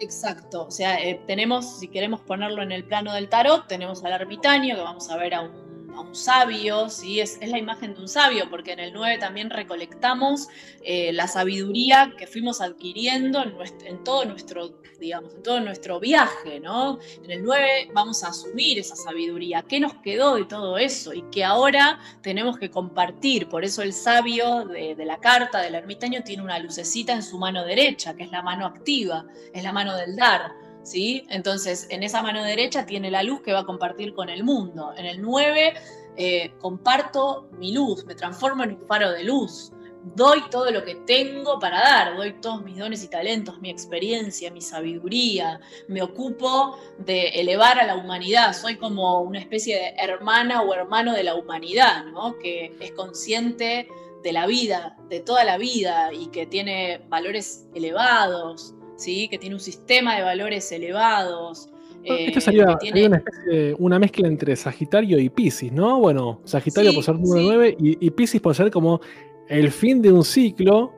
Exacto. 0.00 0.66
O 0.66 0.70
sea, 0.70 1.02
eh, 1.02 1.20
tenemos, 1.26 1.80
si 1.80 1.88
queremos 1.88 2.20
ponerlo 2.20 2.62
en 2.62 2.70
el 2.70 2.84
plano 2.84 3.12
del 3.12 3.28
tarot, 3.28 3.66
tenemos 3.66 4.04
al 4.04 4.12
ermitaño, 4.12 4.76
que 4.76 4.82
vamos 4.82 5.10
a 5.10 5.16
ver 5.16 5.34
a 5.34 5.42
un, 5.42 5.92
a 5.94 6.00
un 6.00 6.14
sabio, 6.14 6.88
¿sí? 6.88 7.20
Es, 7.20 7.38
es 7.40 7.50
la 7.50 7.58
imagen 7.58 7.94
de 7.94 8.00
un 8.00 8.08
sabio, 8.08 8.48
porque 8.50 8.72
en 8.72 8.78
el 8.78 8.92
9 8.92 9.18
también 9.18 9.50
recolectamos 9.50 10.48
eh, 10.84 11.12
la 11.12 11.26
sabiduría 11.26 12.14
que 12.16 12.28
fuimos 12.28 12.60
adquiriendo 12.60 13.42
en 13.42 14.04
todo 14.04 14.24
nuestro, 14.24 14.81
digamos, 14.98 15.34
en 15.34 15.42
todo 15.42 15.60
nuestro 15.60 16.00
viaje, 16.00 16.60
¿no? 16.60 16.98
En 17.22 17.30
el 17.30 17.42
9 17.42 17.90
vamos 17.92 18.22
a 18.24 18.28
asumir 18.28 18.78
esa 18.78 18.96
sabiduría. 18.96 19.62
¿Qué 19.62 19.80
nos 19.80 19.94
quedó 19.94 20.36
de 20.36 20.44
todo 20.44 20.78
eso? 20.78 21.12
Y 21.12 21.22
que 21.30 21.44
ahora 21.44 21.98
tenemos 22.22 22.58
que 22.58 22.70
compartir. 22.70 23.48
Por 23.48 23.64
eso 23.64 23.82
el 23.82 23.92
sabio 23.92 24.64
de, 24.64 24.96
la 25.04 25.18
carta 25.18 25.60
del 25.60 25.74
ermitaño 25.74 26.22
tiene 26.22 26.42
una 26.42 26.58
lucecita 26.58 27.12
en 27.12 27.22
su 27.22 27.38
mano 27.38 27.64
derecha, 27.64 28.14
que 28.14 28.24
es 28.24 28.30
la 28.30 28.42
mano 28.42 28.66
activa, 28.66 29.26
es 29.52 29.62
la 29.62 29.72
mano 29.72 29.96
del 29.96 30.16
dar. 30.16 30.52
¿Sí? 30.84 31.24
Entonces, 31.30 31.86
en 31.90 32.02
esa 32.02 32.22
mano 32.22 32.42
derecha 32.42 32.86
tiene 32.86 33.08
la 33.08 33.22
luz 33.22 33.40
que 33.42 33.52
va 33.52 33.60
a 33.60 33.64
compartir 33.64 34.14
con 34.14 34.28
el 34.28 34.42
mundo. 34.42 34.92
En 34.96 35.06
el 35.06 35.22
9 35.22 35.74
eh, 36.16 36.52
comparto 36.58 37.48
mi 37.52 37.72
luz, 37.72 38.04
me 38.04 38.14
transformo 38.14 38.64
en 38.64 38.72
un 38.72 38.86
faro 38.86 39.10
de 39.10 39.24
luz. 39.24 39.72
Doy 40.16 40.40
todo 40.50 40.70
lo 40.72 40.84
que 40.84 40.96
tengo 40.96 41.58
para 41.60 41.78
dar, 41.80 42.16
doy 42.16 42.32
todos 42.40 42.62
mis 42.64 42.76
dones 42.76 43.04
y 43.04 43.08
talentos, 43.08 43.60
mi 43.60 43.70
experiencia, 43.70 44.50
mi 44.50 44.60
sabiduría, 44.60 45.60
me 45.88 46.02
ocupo 46.02 46.76
de 46.98 47.28
elevar 47.28 47.78
a 47.78 47.86
la 47.86 47.94
humanidad, 47.96 48.52
soy 48.52 48.76
como 48.76 49.20
una 49.20 49.38
especie 49.38 49.76
de 49.76 49.94
hermana 50.02 50.62
o 50.62 50.74
hermano 50.74 51.12
de 51.12 51.22
la 51.22 51.36
humanidad, 51.36 52.04
¿no? 52.06 52.36
que 52.38 52.74
es 52.80 52.90
consciente 52.92 53.86
de 54.24 54.32
la 54.32 54.46
vida, 54.46 54.96
de 55.08 55.20
toda 55.20 55.44
la 55.44 55.56
vida 55.56 56.12
y 56.12 56.26
que 56.28 56.46
tiene 56.46 57.00
valores 57.08 57.66
elevados, 57.74 58.74
¿sí? 58.96 59.28
que 59.28 59.38
tiene 59.38 59.54
un 59.54 59.60
sistema 59.60 60.16
de 60.16 60.22
valores 60.22 60.70
elevados. 60.72 61.68
eh, 62.04 62.26
Esto 62.28 62.40
sería, 62.40 62.76
tiene- 62.80 63.06
una, 63.06 63.16
especie 63.18 63.44
de- 63.52 63.74
una 63.78 63.98
mezcla 64.00 64.26
entre 64.26 64.56
Sagitario 64.56 65.20
y 65.20 65.28
Pisces, 65.28 65.70
¿no? 65.72 66.00
Bueno, 66.00 66.40
Sagitario 66.44 66.90
Sí, 66.90 66.96
por 66.96 67.04
ser 67.04 67.14
número 67.14 67.40
sí. 67.40 67.46
9 67.46 67.76
y, 67.78 68.06
y 68.06 68.10
Pisces 68.10 68.40
por 68.40 68.54
ser 68.56 68.70
como 68.72 69.00
el 69.48 69.70
fin 69.70 70.00
de 70.02 70.12
un 70.12 70.24
ciclo 70.24 70.92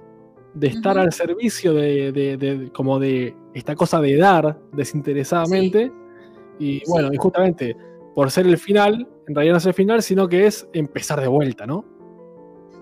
de 0.55 0.69
estar 0.69 0.97
al 0.99 1.13
servicio 1.13 1.75
de, 1.75 2.13
de- 2.13 2.37
de- 2.37 2.71
como 2.73 2.99
de 3.01 3.35
esta 3.55 3.75
cosa 3.75 4.01
de 4.01 4.17
dar 4.17 4.59
desinteresadamente. 4.73 5.91
Y 6.59 6.79
Sí. 6.81 6.85
bueno, 6.89 7.13
y 7.13 7.17
justamente 7.17 7.77
por 8.15 8.31
ser 8.31 8.47
el 8.47 8.59
final, 8.59 9.09
en 9.27 9.35
realidad 9.35 9.55
no 9.55 9.59
es 9.59 9.67
el 9.67 9.75
final, 9.75 10.03
sino 10.03 10.29
que 10.29 10.47
es 10.47 10.69
empezar 10.73 11.21
de 11.21 11.27
vuelta, 11.27 11.67
¿no? 11.67 11.85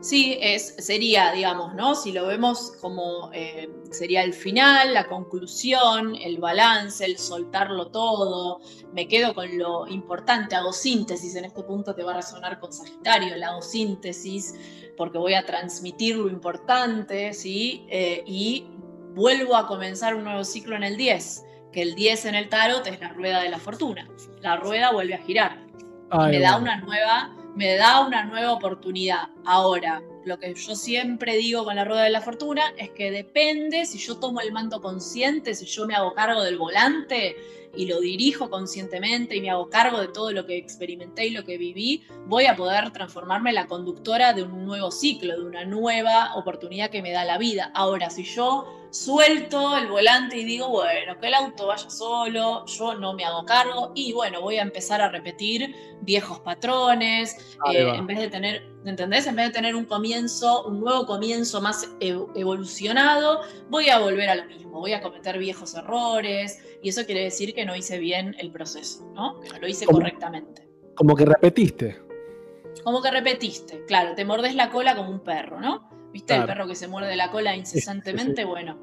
Sí, 0.03 0.37
es, 0.41 0.74
sería, 0.79 1.31
digamos, 1.31 1.74
¿no? 1.74 1.95
Si 1.95 2.11
lo 2.11 2.27
vemos 2.27 2.73
como 2.81 3.31
eh, 3.33 3.70
sería 3.93 4.24
el 4.24 4.35
final, 4.35 4.95
la 4.95 5.07
conclusión, 5.07 6.16
el 6.16 6.39
balance, 6.39 7.05
el 7.05 7.19
soltarlo 7.19 7.87
todo, 7.87 8.61
me 8.93 9.07
quedo 9.07 9.33
con 9.33 9.57
lo 9.57 9.87
importante, 9.87 10.57
hago 10.57 10.73
síntesis, 10.73 11.37
en 11.37 11.45
este 11.45 11.62
punto 11.62 11.95
te 11.95 12.03
va 12.03 12.15
a 12.15 12.16
resonar 12.16 12.59
con 12.59 12.73
Sagitario, 12.73 13.37
la 13.37 13.51
hago 13.51 13.62
síntesis 13.62 14.57
porque 14.97 15.19
voy 15.19 15.35
a 15.35 15.47
transmitir 15.47 16.16
lo 16.16 16.29
importante, 16.29 17.33
¿sí? 17.33 17.87
Eh, 17.89 18.24
y 18.27 18.66
vuelvo 19.15 19.55
a 19.55 19.69
comenzar 19.69 20.16
un 20.16 20.24
nuevo 20.24 20.43
ciclo 20.43 20.74
en 20.74 20.83
el 20.83 20.97
10, 20.97 21.45
que 21.73 21.81
el 21.81 21.95
10 21.95 22.24
en 22.24 22.35
el 22.35 22.49
tarot 22.49 22.85
es 22.89 22.99
la 22.99 23.11
rueda 23.11 23.41
de 23.41 23.51
la 23.51 23.61
fortuna, 23.61 24.09
la 24.41 24.57
rueda 24.57 24.91
vuelve 24.91 25.15
a 25.15 25.19
girar 25.19 25.65
Ay, 26.11 26.33
me 26.33 26.41
da 26.41 26.59
bueno. 26.59 26.62
una 26.62 26.81
nueva 26.81 27.41
me 27.55 27.77
da 27.77 28.01
una 28.07 28.24
nueva 28.24 28.53
oportunidad. 28.53 29.29
Ahora, 29.45 30.03
lo 30.24 30.39
que 30.39 30.55
yo 30.55 30.74
siempre 30.74 31.37
digo 31.37 31.65
con 31.65 31.77
la 31.77 31.85
rueda 31.85 32.05
de 32.05 32.11
la 32.11 32.20
fortuna 32.20 32.73
es 32.77 32.91
que 32.91 33.11
depende 33.11 33.85
si 33.87 33.99
yo 33.99 34.19
tomo 34.19 34.41
el 34.41 34.53
mando 34.53 34.81
consciente, 34.81 35.55
si 35.55 35.66
yo 35.66 35.87
me 35.87 35.95
hago 35.95 36.15
cargo 36.15 36.43
del 36.43 36.59
volante 36.59 37.37
y 37.74 37.86
lo 37.86 38.01
dirijo 38.01 38.51
conscientemente 38.51 39.36
y 39.36 39.40
me 39.40 39.51
hago 39.51 39.69
cargo 39.69 40.01
de 40.01 40.09
todo 40.09 40.32
lo 40.32 40.47
que 40.47 40.57
experimenté 40.57 41.27
y 41.27 41.31
lo 41.31 41.44
que 41.44 41.59
viví, 41.59 42.05
voy 42.27 42.47
a 42.47 42.57
poder 42.57 42.90
transformarme 42.93 43.51
en 43.51 43.57
la 43.57 43.66
conductora 43.66 44.32
de 44.32 44.43
un 44.43 44.65
nuevo 44.65 44.90
ciclo, 44.90 45.36
de 45.36 45.44
una 45.44 45.65
nueva 45.65 46.35
oportunidad 46.36 46.90
que 46.90 47.03
me 47.03 47.12
da 47.12 47.24
la 47.24 47.39
vida. 47.39 47.70
Ahora, 47.74 48.11
si 48.11 48.24
yo 48.24 48.66
suelto 48.93 49.77
el 49.78 49.89
volante 49.89 50.36
y 50.36 50.44
digo, 50.44 50.69
bueno, 50.69 51.19
que 51.19 51.28
el 51.28 51.35
auto 51.35 51.69
vaya 51.69 51.89
solo, 51.89 52.66
yo 52.66 52.94
no 52.94 53.15
me 53.15 53.24
hago 53.24 53.44
cargo 53.47 53.93
y 53.94 54.12
bueno, 54.12 54.43
voy 54.43 54.57
a 54.57 54.62
empezar 54.62 55.01
a 55.01 55.09
repetir 55.09 55.74
viejos 56.03 56.40
patrones, 56.40 57.57
eh, 57.73 57.93
en 57.94 58.07
vez 58.07 58.19
de 58.19 58.28
tener, 58.28 58.72
¿entendés? 58.84 59.26
En 59.26 59.36
vez 59.36 59.46
de 59.48 59.52
tener 59.52 59.74
un 59.74 59.84
comienzo, 59.84 60.64
un 60.64 60.80
nuevo 60.80 61.06
comienzo 61.06 61.60
más 61.60 61.88
ev- 62.00 62.28
evolucionado, 62.34 63.40
voy 63.68 63.88
a 63.88 63.98
volver 63.98 64.28
a 64.28 64.34
lo 64.34 64.44
mismo, 64.46 64.80
voy 64.80 64.92
a 64.92 65.00
cometer 65.02 65.38
viejos 65.38 65.74
errores 65.74 66.59
y 66.82 66.88
eso 66.88 67.04
quiere 67.06 67.22
decir 67.24 67.54
que 67.54 67.64
no 67.64 67.76
hice 67.76 67.98
bien 67.98 68.34
el 68.38 68.50
proceso, 68.50 69.04
¿no? 69.14 69.40
No 69.40 69.59
lo 69.60 69.68
hice 69.68 69.86
correctamente. 69.86 70.68
Como 70.94 71.14
que 71.16 71.24
repetiste. 71.24 72.00
Como 72.84 73.02
que 73.02 73.10
repetiste, 73.10 73.84
claro, 73.86 74.14
te 74.14 74.24
mordés 74.24 74.54
la 74.54 74.70
cola 74.70 74.96
como 74.96 75.10
un 75.10 75.20
perro, 75.20 75.60
¿no? 75.60 75.88
¿Viste 76.12 76.34
el 76.34 76.44
perro 76.46 76.66
que 76.66 76.74
se 76.74 76.88
muerde 76.88 77.16
la 77.16 77.30
cola 77.30 77.54
incesantemente? 77.56 78.44
Bueno, 78.44 78.78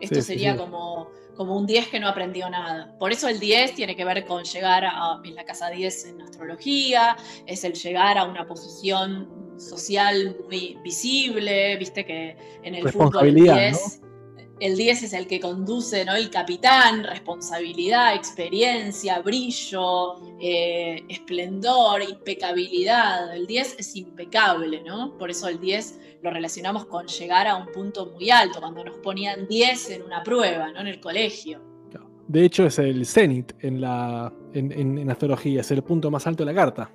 esto 0.00 0.16
Sí, 0.16 0.22
sería 0.22 0.56
como, 0.56 1.10
como 1.38 1.56
un 1.56 1.66
10 1.66 1.86
que 1.86 2.00
no 2.00 2.08
aprendió 2.08 2.50
nada. 2.50 2.92
Por 2.98 3.12
eso 3.12 3.28
el 3.28 3.38
10 3.38 3.76
tiene 3.76 3.94
que 3.94 4.04
ver 4.04 4.26
con 4.26 4.42
llegar 4.42 4.84
a 4.84 5.20
es 5.24 5.32
la 5.34 5.44
casa 5.44 5.70
10 5.70 6.06
en 6.06 6.22
astrología, 6.22 7.16
es 7.46 7.62
el 7.62 7.74
llegar 7.74 8.18
a 8.18 8.24
una 8.24 8.44
posición 8.44 9.28
social 9.56 10.36
muy 10.44 10.76
visible, 10.82 11.76
viste 11.76 12.04
que 12.04 12.36
en 12.64 12.74
el 12.74 12.82
fútbol 12.90 13.28
el 13.28 13.34
Responsabilidad, 13.34 13.54
10, 13.54 14.00
el 14.58 14.76
10 14.76 15.02
es 15.04 15.12
el 15.12 15.28
que 15.28 15.38
conduce, 15.38 16.04
¿no? 16.04 16.16
El 16.16 16.28
capitán, 16.28 17.04
responsabilidad, 17.04 18.16
experiencia, 18.16 19.20
brillo, 19.20 20.16
eh, 20.40 21.04
esplendor, 21.08 22.02
impecabilidad. 22.02 23.32
El 23.36 23.46
10 23.46 23.76
es 23.78 23.94
impecable, 23.94 24.82
¿no? 24.82 25.16
Por 25.16 25.30
eso 25.30 25.46
el 25.46 25.60
10 25.60 26.00
lo 26.22 26.30
relacionamos 26.30 26.84
con 26.86 27.06
llegar 27.06 27.46
a 27.46 27.56
un 27.56 27.66
punto 27.72 28.06
muy 28.06 28.30
alto, 28.30 28.60
cuando 28.60 28.84
nos 28.84 28.98
ponían 28.98 29.46
10 29.46 29.90
en 29.90 30.02
una 30.02 30.22
prueba, 30.22 30.72
¿no? 30.72 30.80
En 30.80 30.86
el 30.88 31.00
colegio. 31.00 31.60
De 32.26 32.44
hecho, 32.44 32.66
es 32.66 32.78
el 32.78 33.06
cenit 33.06 33.52
en 33.60 33.80
la 33.80 34.30
en, 34.52 34.70
en- 34.72 34.98
en 34.98 35.10
astrología, 35.10 35.62
es 35.62 35.70
el 35.70 35.82
punto 35.82 36.10
más 36.10 36.26
alto 36.26 36.44
de 36.44 36.52
la 36.52 36.60
carta. 36.60 36.90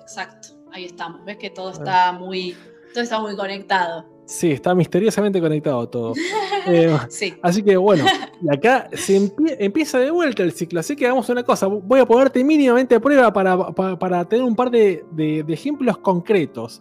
Exacto, 0.00 0.48
ahí 0.72 0.84
estamos. 0.86 1.22
Ves 1.26 1.36
que 1.36 1.50
todo 1.50 1.70
está 1.72 2.12
muy, 2.12 2.56
todo 2.94 3.02
está 3.04 3.20
muy 3.20 3.36
conectado. 3.36 4.06
Sí, 4.24 4.52
está 4.52 4.74
misteriosamente 4.74 5.40
conectado 5.40 5.88
todo. 5.88 6.14
Eh, 6.64 6.96
Sí. 7.08 7.34
así 7.42 7.60
que 7.60 7.76
bueno, 7.76 8.04
y 8.40 8.48
acá 8.54 8.88
se 8.92 9.18
empie- 9.18 9.56
empieza 9.58 9.98
de 9.98 10.12
vuelta 10.12 10.44
el 10.44 10.52
ciclo. 10.52 10.78
Así 10.78 10.94
que 10.94 11.06
hagamos 11.06 11.28
una 11.28 11.42
cosa. 11.42 11.66
Voy 11.66 11.98
a 11.98 12.06
ponerte 12.06 12.44
mínimamente 12.44 12.94
a 12.94 13.00
prueba 13.00 13.32
para, 13.32 13.58
para- 13.74 13.98
para 13.98 14.24
tener 14.28 14.44
un 14.44 14.54
par 14.54 14.70
de, 14.70 15.04
de- 15.10 15.42
de 15.42 15.52
ejemplos 15.52 15.98
concretos. 15.98 16.80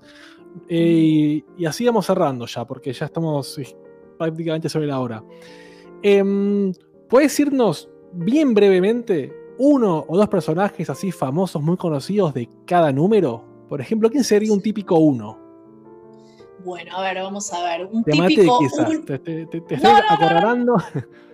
Eh, 0.67 1.43
y 1.57 1.65
así 1.65 1.85
vamos 1.85 2.05
cerrando 2.05 2.45
ya, 2.45 2.65
porque 2.65 2.93
ya 2.93 3.05
estamos 3.05 3.57
eh, 3.59 3.75
prácticamente 4.17 4.69
sobre 4.69 4.87
la 4.87 4.99
hora. 4.99 5.23
Em, 6.01 6.71
¿Puedes 7.09 7.37
irnos 7.39 7.89
bien 8.13 8.53
brevemente 8.53 9.33
uno 9.57 10.05
o 10.07 10.17
dos 10.17 10.27
personajes 10.29 10.89
así 10.89 11.11
famosos, 11.11 11.61
muy 11.61 11.77
conocidos 11.77 12.33
de 12.33 12.49
cada 12.65 12.91
número? 12.91 13.43
Por 13.69 13.81
ejemplo, 13.81 14.09
¿quién 14.09 14.23
sería 14.23 14.51
un 14.53 14.61
típico 14.61 14.95
uno? 14.97 15.39
Bueno, 16.63 16.95
a 16.95 17.01
ver, 17.01 17.17
vamos 17.23 17.51
a 17.53 17.63
ver. 17.63 17.87
Un 17.91 18.03
Te 18.03 18.11
típico. 18.11 18.59
quizás. 18.59 18.89
un- 18.89 19.05
Te, 19.05 19.19
te- 19.19 19.45
te- 19.47 19.61
te 19.61 19.77
No, 19.77 19.89
estoy 19.97 20.27
no, 20.29 20.55
no, 20.55 20.75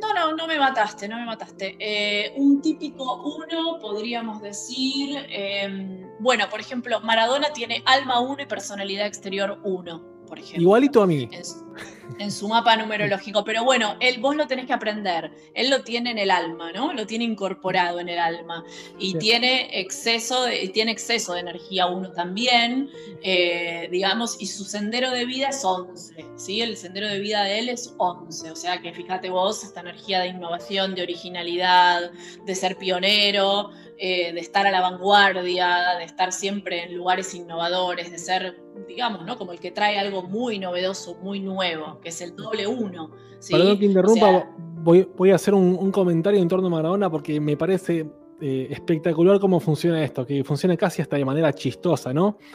no. 0.00 0.30
No, 0.30 0.36
no, 0.36 0.46
me 0.46 0.58
mataste, 0.58 1.08
no 1.08 1.16
me 1.16 1.24
mataste. 1.24 1.76
Eh, 1.78 2.32
un 2.36 2.60
típico 2.60 3.22
uno, 3.22 3.78
podríamos 3.80 4.40
decir. 4.42 5.26
eh, 5.28 6.06
bueno, 6.18 6.48
por 6.50 6.60
ejemplo, 6.60 7.00
Maradona 7.00 7.52
tiene 7.52 7.82
alma 7.86 8.20
1 8.20 8.42
y 8.42 8.46
personalidad 8.46 9.06
exterior 9.06 9.58
1, 9.64 10.09
por 10.30 10.38
ejemplo. 10.38 10.62
Igualito 10.62 11.02
a 11.02 11.06
mí. 11.06 11.28
en 11.30 11.44
su, 11.44 11.74
en 12.18 12.30
su 12.30 12.48
mapa 12.48 12.76
numerológico. 12.76 13.44
Pero 13.44 13.64
bueno, 13.64 13.96
él, 14.00 14.20
vos 14.20 14.36
lo 14.36 14.46
tenés 14.46 14.66
que 14.66 14.72
aprender. 14.72 15.30
Él 15.54 15.68
lo 15.68 15.82
tiene 15.82 16.12
en 16.12 16.18
el 16.18 16.30
alma, 16.30 16.72
¿no? 16.72 16.92
Lo 16.92 17.06
tiene 17.06 17.24
incorporado 17.24 18.00
en 18.00 18.08
el 18.08 18.18
alma. 18.18 18.64
Y 18.98 19.14
tiene 19.18 19.68
exceso, 19.78 20.44
de, 20.44 20.68
tiene 20.68 20.92
exceso 20.92 21.34
de 21.34 21.40
energía 21.40 21.86
uno 21.86 22.12
también, 22.12 22.88
eh, 23.22 23.88
digamos, 23.90 24.40
y 24.40 24.46
su 24.46 24.64
sendero 24.64 25.10
de 25.10 25.26
vida 25.26 25.48
es 25.48 25.64
11, 25.64 26.24
¿sí? 26.36 26.62
El 26.62 26.76
sendero 26.76 27.08
de 27.08 27.18
vida 27.18 27.42
de 27.42 27.58
él 27.58 27.68
es 27.68 27.94
11. 27.98 28.50
O 28.50 28.56
sea 28.56 28.80
que 28.80 28.92
fíjate 28.92 29.28
vos, 29.28 29.64
esta 29.64 29.80
energía 29.80 30.20
de 30.20 30.28
innovación, 30.28 30.94
de 30.94 31.02
originalidad, 31.02 32.12
de 32.46 32.54
ser 32.54 32.76
pionero, 32.76 33.70
eh, 34.02 34.32
de 34.32 34.40
estar 34.40 34.66
a 34.66 34.70
la 34.70 34.80
vanguardia, 34.80 35.98
de 35.98 36.04
estar 36.04 36.32
siempre 36.32 36.84
en 36.84 36.96
lugares 36.96 37.34
innovadores, 37.34 38.10
de 38.10 38.16
ser, 38.16 38.58
digamos, 38.88 39.26
¿no? 39.26 39.36
Como 39.36 39.52
el 39.52 39.60
que 39.60 39.72
trae 39.72 39.98
algo 39.98 40.22
muy 40.22 40.58
novedoso, 40.58 41.16
muy 41.16 41.38
nuevo, 41.38 42.00
que 42.00 42.08
es 42.08 42.22
el 42.22 42.34
doble 42.34 42.66
uno. 42.66 43.10
¿sí? 43.40 43.52
Perdón 43.52 43.78
que 43.78 43.84
O 43.84 43.88
interrumpa, 43.88 44.30
sea, 44.30 44.50
voy, 44.56 45.06
voy 45.14 45.32
a 45.32 45.34
hacer 45.34 45.52
un, 45.52 45.76
un 45.78 45.92
comentario 45.92 46.40
en 46.40 46.48
torno 46.48 46.68
a 46.68 46.70
Maradona 46.70 47.10
porque 47.10 47.38
me 47.40 47.58
parece 47.58 48.06
eh, 48.40 48.68
espectacular 48.70 49.38
cómo 49.38 49.60
funciona 49.60 50.02
esto, 50.02 50.24
que 50.24 50.42
funciona 50.44 50.78
casi 50.78 51.02
hasta 51.02 51.16
de 51.16 51.24
manera 51.26 51.52
chistosa, 51.52 52.14
¿no? 52.14 52.38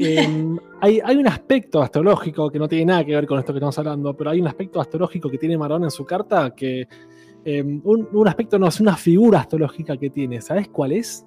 Em, 0.00 0.56
hay, 0.80 1.00
hay 1.04 1.16
un 1.16 1.26
aspecto 1.26 1.82
astrológico 1.82 2.48
que 2.50 2.58
no 2.60 2.68
tiene 2.68 2.84
nada 2.84 3.04
que 3.04 3.14
ver 3.16 3.26
con 3.26 3.38
esto 3.38 3.52
que 3.52 3.58
estamos 3.58 3.76
hablando, 3.78 4.16
pero 4.16 4.30
hay 4.30 4.40
un 4.40 4.46
aspecto 4.46 4.80
astrológico 4.80 5.28
que 5.28 5.38
tiene 5.38 5.58
Maradona 5.58 5.88
en 5.88 5.90
su 5.90 6.06
carta 6.06 6.54
que. 6.54 6.88
Em, 7.44 7.80
un, 7.84 8.08
un 8.12 8.28
aspecto, 8.28 8.58
no, 8.58 8.68
es 8.68 8.80
una 8.80 8.96
figura 8.96 9.40
astrológica 9.40 9.96
que 9.96 10.10
tiene. 10.10 10.40
¿Sabes 10.40 10.68
cuál 10.68 10.92
es? 10.92 11.26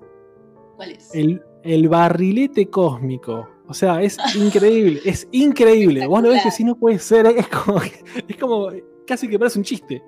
¿Cuál 0.75 0.91
es? 0.91 1.13
El, 1.13 1.41
el 1.63 1.89
barrilete 1.89 2.67
cósmico. 2.69 3.47
O 3.67 3.73
sea, 3.73 4.01
es 4.01 4.17
increíble, 4.35 4.99
es 5.05 5.27
increíble. 5.31 6.05
Vos 6.07 6.21
lo 6.21 6.29
ves 6.29 6.43
que 6.43 6.51
si 6.51 6.63
no 6.63 6.75
puede 6.75 6.99
ser, 6.99 7.25
es 7.27 7.47
como, 7.47 7.81
es 7.81 8.37
como 8.37 8.69
casi 9.07 9.27
que 9.27 9.39
parece 9.39 9.59
un 9.59 9.65
chiste. 9.65 10.03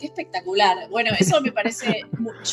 Qué 0.00 0.06
espectacular. 0.06 0.88
Bueno, 0.88 1.10
eso 1.18 1.40
me 1.42 1.52
parece. 1.52 2.02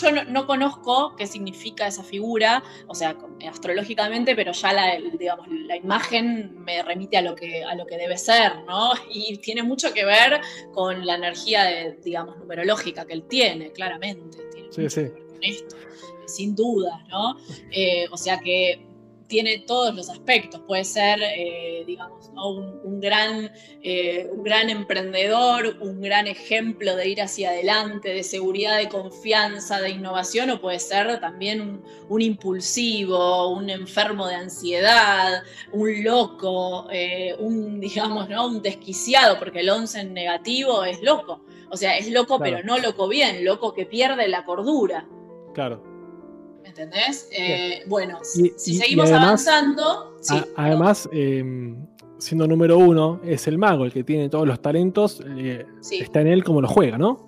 Yo 0.02 0.12
no, 0.12 0.26
no 0.26 0.46
conozco 0.46 1.16
qué 1.16 1.26
significa 1.26 1.88
esa 1.88 2.04
figura, 2.04 2.62
o 2.88 2.94
sea, 2.94 3.16
con- 3.16 3.42
astrológicamente, 3.48 4.36
pero 4.36 4.52
ya 4.52 4.74
la, 4.74 4.98
digamos, 5.18 5.48
la 5.50 5.78
imagen 5.78 6.56
me 6.64 6.84
remite 6.84 7.16
a 7.18 7.22
lo, 7.22 7.36
que, 7.36 7.64
a 7.64 7.74
lo 7.76 7.86
que 7.86 7.98
debe 7.98 8.18
ser, 8.18 8.64
¿no? 8.66 8.92
Y 9.10 9.38
tiene 9.38 9.64
mucho 9.64 9.94
que 9.94 10.04
ver 10.04 10.42
con 10.74 11.06
la 11.06 11.16
energía, 11.16 11.64
de, 11.64 11.98
digamos, 12.04 12.38
numerológica 12.38 13.06
que 13.06 13.14
él 13.14 13.24
tiene, 13.28 13.72
claramente. 13.72 14.40
Tiene 14.52 14.68
Sí, 14.72 14.82
mucho 14.82 14.90
sí. 14.90 15.02
que 15.08 15.10
ver 15.14 15.26
con 15.28 15.44
esto, 15.44 15.76
sin 16.26 16.54
duda, 16.56 17.06
¿no? 17.10 17.38
Eh, 17.72 18.08
o 18.12 18.18
sea 18.18 18.40
que 18.40 18.86
tiene 19.28 19.60
todos 19.60 19.94
los 19.94 20.10
aspectos. 20.10 20.62
Puede 20.66 20.84
ser, 20.84 21.20
eh, 21.22 21.84
digamos, 21.86 22.32
¿no? 22.34 22.50
un, 22.52 22.80
un 22.84 23.00
gran, 23.00 23.52
eh, 23.84 24.28
un 24.32 24.44
gran 24.44 24.70
emprendedor, 24.70 25.78
un 25.82 26.02
gran 26.02 26.28
ejemplo 26.28 26.96
de 26.96 27.10
ir 27.10 27.22
hacia 27.22 27.50
adelante, 27.50 28.10
de 28.10 28.24
seguridad, 28.24 28.78
de 28.78 28.90
confianza, 28.90 29.82
de 29.82 29.90
innovación, 29.92 30.50
o 30.50 30.62
puede 30.62 30.80
ser 30.80 31.20
también 31.20 31.62
un, 31.62 31.84
un 32.10 32.22
impulsivo, 32.22 33.50
un 33.50 33.70
enfermo 33.70 34.28
de 34.28 34.36
ansiedad, 34.36 35.44
un 35.72 36.04
loco, 36.04 36.88
eh, 36.92 37.36
un, 37.40 37.80
digamos, 37.80 38.30
¿no? 38.30 38.48
un 38.48 38.62
desquiciado, 38.62 39.38
porque 39.40 39.60
el 39.60 39.70
11 39.70 40.00
en 40.02 40.14
negativo 40.14 40.84
es 40.84 41.02
loco. 41.02 41.42
O 41.70 41.76
sea, 41.76 41.98
es 41.98 42.10
loco, 42.10 42.38
Claro. 42.38 42.58
pero 42.58 42.66
no 42.66 42.78
loco 42.80 43.08
bien, 43.10 43.44
loco 43.44 43.74
que 43.74 43.86
pierde 43.86 44.28
la 44.30 44.46
cordura. 44.46 45.06
Claro. 45.54 45.84
¿Me 46.68 46.72
entendés? 46.84 47.30
Eh, 47.32 47.84
bueno, 47.88 48.20
Y- 48.36 48.52
si 48.58 48.72
y- 48.74 48.76
y 48.76 48.78
seguimos 48.80 49.06
además- 49.06 49.48
avanzando. 49.48 50.18
sí, 50.22 50.36
A- 50.36 50.66
además, 50.66 51.08
eh, 51.14 51.74
siendo 52.18 52.46
número 52.46 52.78
uno, 52.78 53.22
es 53.24 53.48
el 53.48 53.58
mago 53.58 53.86
el 53.86 53.94
que 53.94 54.04
tiene 54.04 54.28
todos 54.28 54.46
los 54.46 54.62
talentos. 54.62 55.22
eh, 55.38 55.66
sí, 55.80 56.00
Está 56.00 56.20
en 56.22 56.28
él 56.28 56.44
como 56.44 56.60
lo 56.62 56.68
juega, 56.68 56.98
¿no? 56.98 57.26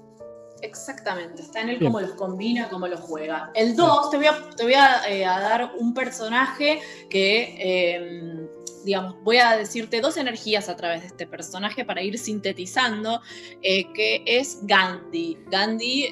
exactamente. 0.61 1.41
Está 1.41 1.61
en 1.61 1.69
él 1.69 1.77
Bien. 1.79 1.89
cómo 1.89 2.01
los 2.01 2.15
combina, 2.15 2.67
cómo 2.69 2.85
los 2.87 2.99
juega. 2.99 3.49
El 3.55 3.77
2, 3.77 4.09
te 4.11 4.17
voy 4.17 4.25
a, 4.25 4.49
te 4.57 4.63
voy 4.63 4.73
a, 4.73 5.09
eh, 5.09 5.23
a 5.25 5.39
dar 5.39 5.71
un 5.79 5.93
personaje 5.93 6.81
que, 7.09 7.55
eh, 7.57 8.45
digamos, 8.83 9.15
voy 9.23 9.37
a 9.37 9.55
decirte 9.55 10.01
dos 10.01 10.17
energías 10.17 10.67
a 10.67 10.75
través 10.75 10.99
de 11.01 11.07
este 11.07 11.25
personaje 11.27 11.85
para 11.85 12.01
ir 12.03 12.17
sintetizando, 12.17 13.21
eh, 13.61 13.85
que 13.93 14.21
es 14.25 14.59
Gandhi. 14.63 15.37
Gandhi, 15.49 16.03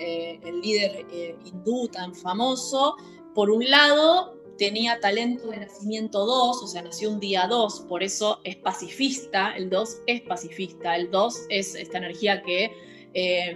el 0.42 0.62
líder 0.62 1.06
hindú 1.44 1.90
tan 1.90 2.16
famoso, 2.16 2.96
por 3.38 3.52
un 3.52 3.70
lado 3.70 4.36
tenía 4.58 5.00
talento 5.00 5.52
de 5.52 5.58
nacimiento 5.58 6.26
2, 6.26 6.64
o 6.64 6.68
sea, 6.68 6.82
nació 6.82 7.12
un 7.12 7.20
día 7.20 7.46
2, 7.46 7.82
por 7.82 8.02
eso 8.02 8.40
es 8.44 8.56
pacifista, 8.56 9.56
el 9.56 9.70
2 9.70 9.98
es 10.08 10.22
pacifista, 10.22 10.96
el 10.96 11.12
2 11.12 11.46
es 11.50 11.76
esta 11.76 12.00
energía 12.00 12.42
que, 12.42 12.72
eh, 13.14 13.56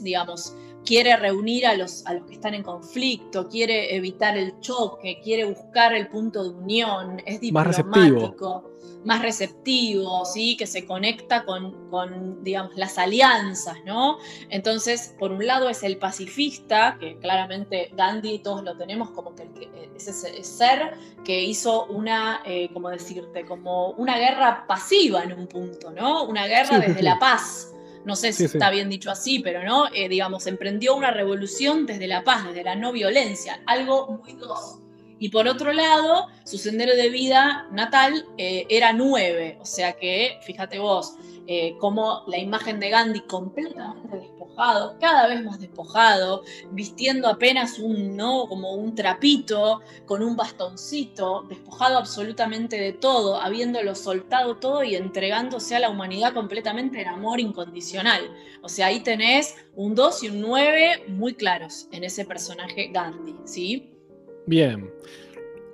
digamos, 0.00 0.54
quiere 0.84 1.16
reunir 1.16 1.66
a 1.66 1.74
los, 1.74 2.04
a 2.06 2.14
los 2.14 2.26
que 2.26 2.34
están 2.34 2.54
en 2.54 2.62
conflicto, 2.62 3.48
quiere 3.48 3.94
evitar 3.94 4.36
el 4.36 4.58
choque, 4.60 5.20
quiere 5.22 5.44
buscar 5.44 5.94
el 5.94 6.08
punto 6.08 6.42
de 6.44 6.50
unión, 6.50 7.20
es 7.26 7.34
Más 7.52 7.76
diplomático, 7.76 8.70
más 9.04 9.22
receptivo, 9.22 10.24
¿sí? 10.24 10.56
que 10.56 10.66
se 10.66 10.84
conecta 10.86 11.44
con, 11.44 11.88
con, 11.90 12.42
digamos, 12.44 12.76
las 12.76 12.98
alianzas, 12.98 13.76
¿no? 13.86 14.18
Entonces, 14.50 15.14
por 15.18 15.32
un 15.32 15.46
lado 15.46 15.68
es 15.68 15.82
el 15.82 15.96
pacifista, 15.96 16.96
que 17.00 17.18
claramente 17.18 17.90
Gandhi 17.96 18.40
todos 18.40 18.62
lo 18.62 18.76
tenemos 18.76 19.10
como 19.10 19.34
que, 19.34 19.50
que- 19.52 19.90
es 19.96 20.08
ese 20.08 20.42
ser 20.44 20.94
que 21.24 21.42
hizo 21.42 21.86
una, 21.86 22.42
eh, 22.44 22.70
como 22.72 22.88
decirte, 22.90 23.44
como 23.44 23.90
una 23.92 24.18
guerra 24.18 24.66
pasiva 24.66 25.22
en 25.22 25.32
un 25.32 25.46
punto, 25.46 25.90
¿no? 25.90 26.24
Una 26.24 26.46
guerra 26.46 26.76
sí, 26.76 26.86
desde 26.86 26.98
sí. 26.98 27.02
la 27.02 27.18
paz. 27.18 27.74
No 28.04 28.16
sé 28.16 28.32
si 28.32 28.44
Sí, 28.44 28.48
sí. 28.48 28.56
está 28.56 28.70
bien 28.70 28.88
dicho 28.88 29.10
así, 29.10 29.40
pero 29.40 29.62
no, 29.62 29.86
Eh, 29.94 30.08
digamos, 30.08 30.46
emprendió 30.46 30.94
una 30.96 31.10
revolución 31.10 31.86
desde 31.86 32.06
la 32.06 32.24
paz, 32.24 32.46
desde 32.46 32.62
la 32.64 32.74
no 32.74 32.92
violencia, 32.92 33.60
algo 33.66 34.06
muy 34.24 34.34
dos. 34.34 34.78
Y 35.18 35.28
por 35.28 35.46
otro 35.46 35.72
lado, 35.74 36.28
su 36.44 36.56
sendero 36.56 36.96
de 36.96 37.10
vida 37.10 37.68
natal 37.72 38.24
eh, 38.38 38.64
era 38.70 38.94
nueve, 38.94 39.58
o 39.60 39.66
sea 39.66 39.92
que, 39.92 40.38
fíjate 40.46 40.78
vos, 40.78 41.14
eh, 41.46 41.76
como 41.78 42.22
la 42.26 42.38
imagen 42.38 42.78
de 42.80 42.90
Gandhi 42.90 43.20
completamente 43.22 44.18
despojado, 44.18 44.96
cada 45.00 45.26
vez 45.26 45.44
más 45.44 45.60
despojado, 45.60 46.42
vistiendo 46.70 47.28
apenas 47.28 47.78
un, 47.78 48.16
¿no? 48.16 48.46
Como 48.48 48.74
un 48.74 48.94
trapito, 48.94 49.80
con 50.06 50.22
un 50.22 50.36
bastoncito, 50.36 51.44
despojado 51.48 51.98
absolutamente 51.98 52.76
de 52.76 52.92
todo, 52.92 53.40
habiéndolo 53.40 53.94
soltado 53.94 54.56
todo 54.56 54.84
y 54.84 54.94
entregándose 54.94 55.76
a 55.76 55.80
la 55.80 55.90
humanidad 55.90 56.34
completamente 56.34 57.00
en 57.00 57.08
amor 57.08 57.40
incondicional. 57.40 58.30
O 58.62 58.68
sea, 58.68 58.86
ahí 58.86 59.00
tenés 59.00 59.56
un 59.74 59.94
2 59.94 60.24
y 60.24 60.28
un 60.28 60.40
9 60.40 61.04
muy 61.08 61.34
claros 61.34 61.88
en 61.92 62.04
ese 62.04 62.24
personaje 62.24 62.90
Gandhi, 62.92 63.36
¿sí? 63.44 63.90
Bien. 64.46 64.90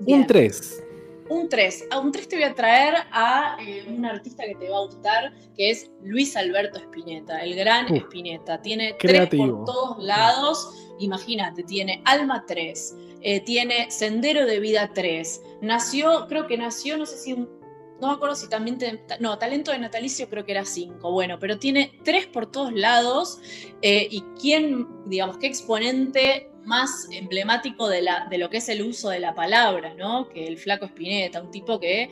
Bien. 0.01 0.21
Un 0.21 0.27
3. 0.27 0.86
Un 1.29 1.49
3. 1.49 1.89
A 1.91 1.99
un 1.99 2.13
3 2.13 2.29
te 2.29 2.37
voy 2.37 2.45
a 2.45 2.55
traer 2.55 2.95
a 3.11 3.57
eh, 3.61 3.85
un 3.89 4.05
artista 4.05 4.45
que 4.45 4.55
te 4.55 4.69
va 4.69 4.79
a 4.79 4.85
gustar, 4.87 5.33
que 5.57 5.71
es 5.71 5.91
Luis 6.03 6.37
Alberto 6.37 6.79
Spinetta, 6.79 7.39
el 7.39 7.55
gran 7.57 7.87
Uf, 7.93 7.99
Spinetta. 8.05 8.61
Tiene 8.63 8.95
3 8.99 9.13
creativo. 9.13 9.65
por 9.65 9.65
todos 9.67 10.05
lados. 10.05 10.75
Imagínate, 10.99 11.63
tiene 11.63 12.01
Alma 12.07 12.45
3, 12.47 12.97
eh, 13.21 13.41
tiene 13.41 13.91
Sendero 13.91 14.47
de 14.47 14.61
Vida 14.61 14.91
3. 14.95 15.43
Nació, 15.61 16.27
creo 16.29 16.47
que 16.47 16.57
nació, 16.57 16.97
no 16.97 17.05
sé 17.07 17.17
si 17.19 17.33
un 17.35 17.55
no 18.01 18.09
me 18.09 18.13
acuerdo 18.15 18.35
si 18.37 18.47
también, 18.51 18.77
te- 18.77 19.01
no, 19.21 19.39
talento 19.39 19.71
de 19.73 19.79
natalicio 19.79 20.29
creo 20.29 20.45
que 20.45 20.53
era 20.53 20.67
5, 20.67 21.11
bueno, 21.13 21.39
pero 21.39 21.59
tiene 21.59 21.99
3 22.05 22.27
por 22.27 22.51
todos 22.51 22.71
lados 22.75 23.39
eh, 23.81 24.07
y 24.11 24.21
quién, 24.39 24.87
digamos, 25.07 25.39
qué 25.39 25.47
exponente 25.47 26.51
más 26.67 27.09
emblemático 27.13 27.89
de, 27.89 28.05
lo 28.39 28.51
que 28.51 28.59
es 28.59 28.69
el 28.69 28.83
uso 28.83 29.09
de 29.09 29.21
la 29.21 29.35
palabra, 29.35 29.95
¿no? 29.95 30.29
Que 30.29 30.47
el 30.47 30.59
flaco 30.59 30.87
Spinetta, 30.87 31.43
un 31.43 31.51
tipo 31.51 31.81
que. 31.81 32.11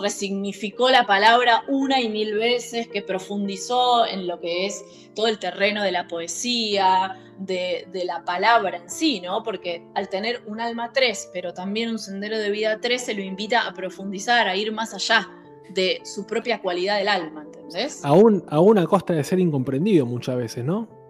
Resignificó 0.00 0.90
la 0.90 1.04
palabra 1.04 1.64
una 1.66 2.00
y 2.00 2.08
mil 2.08 2.34
veces, 2.34 2.86
que 2.88 3.02
profundizó 3.02 4.06
en 4.06 4.26
lo 4.26 4.38
que 4.40 4.66
es 4.66 4.84
todo 5.14 5.26
el 5.26 5.38
terreno 5.38 5.82
de 5.82 5.90
la 5.90 6.06
poesía, 6.06 7.18
de, 7.38 7.86
la 8.04 8.24
palabra 8.24 8.78
en 8.78 8.90
sí, 8.90 9.20
¿no? 9.20 9.42
Porque 9.42 9.84
al 9.94 10.08
tener 10.08 10.42
un 10.46 10.60
alma 10.60 10.92
3, 10.92 11.30
pero 11.32 11.52
también 11.52 11.90
un 11.90 11.98
sendero 11.98 12.38
de 12.38 12.50
vida 12.50 12.80
3, 12.80 13.02
se 13.02 13.14
lo 13.14 13.22
invita 13.22 13.66
a 13.66 13.74
profundizar, 13.74 14.46
a 14.46 14.56
ir 14.56 14.72
más 14.72 14.94
allá 14.94 15.28
de 15.70 16.00
su 16.04 16.26
propia 16.26 16.60
cualidad 16.60 16.98
del 16.98 17.08
alma, 17.08 17.42
¿entendés? 17.42 18.04
Aún, 18.04 18.44
aún 18.48 18.78
a 18.78 18.86
costa 18.86 19.14
de 19.14 19.24
ser 19.24 19.40
incomprendido 19.40 20.06
muchas 20.06 20.36
veces, 20.36 20.64
¿no? 20.64 21.03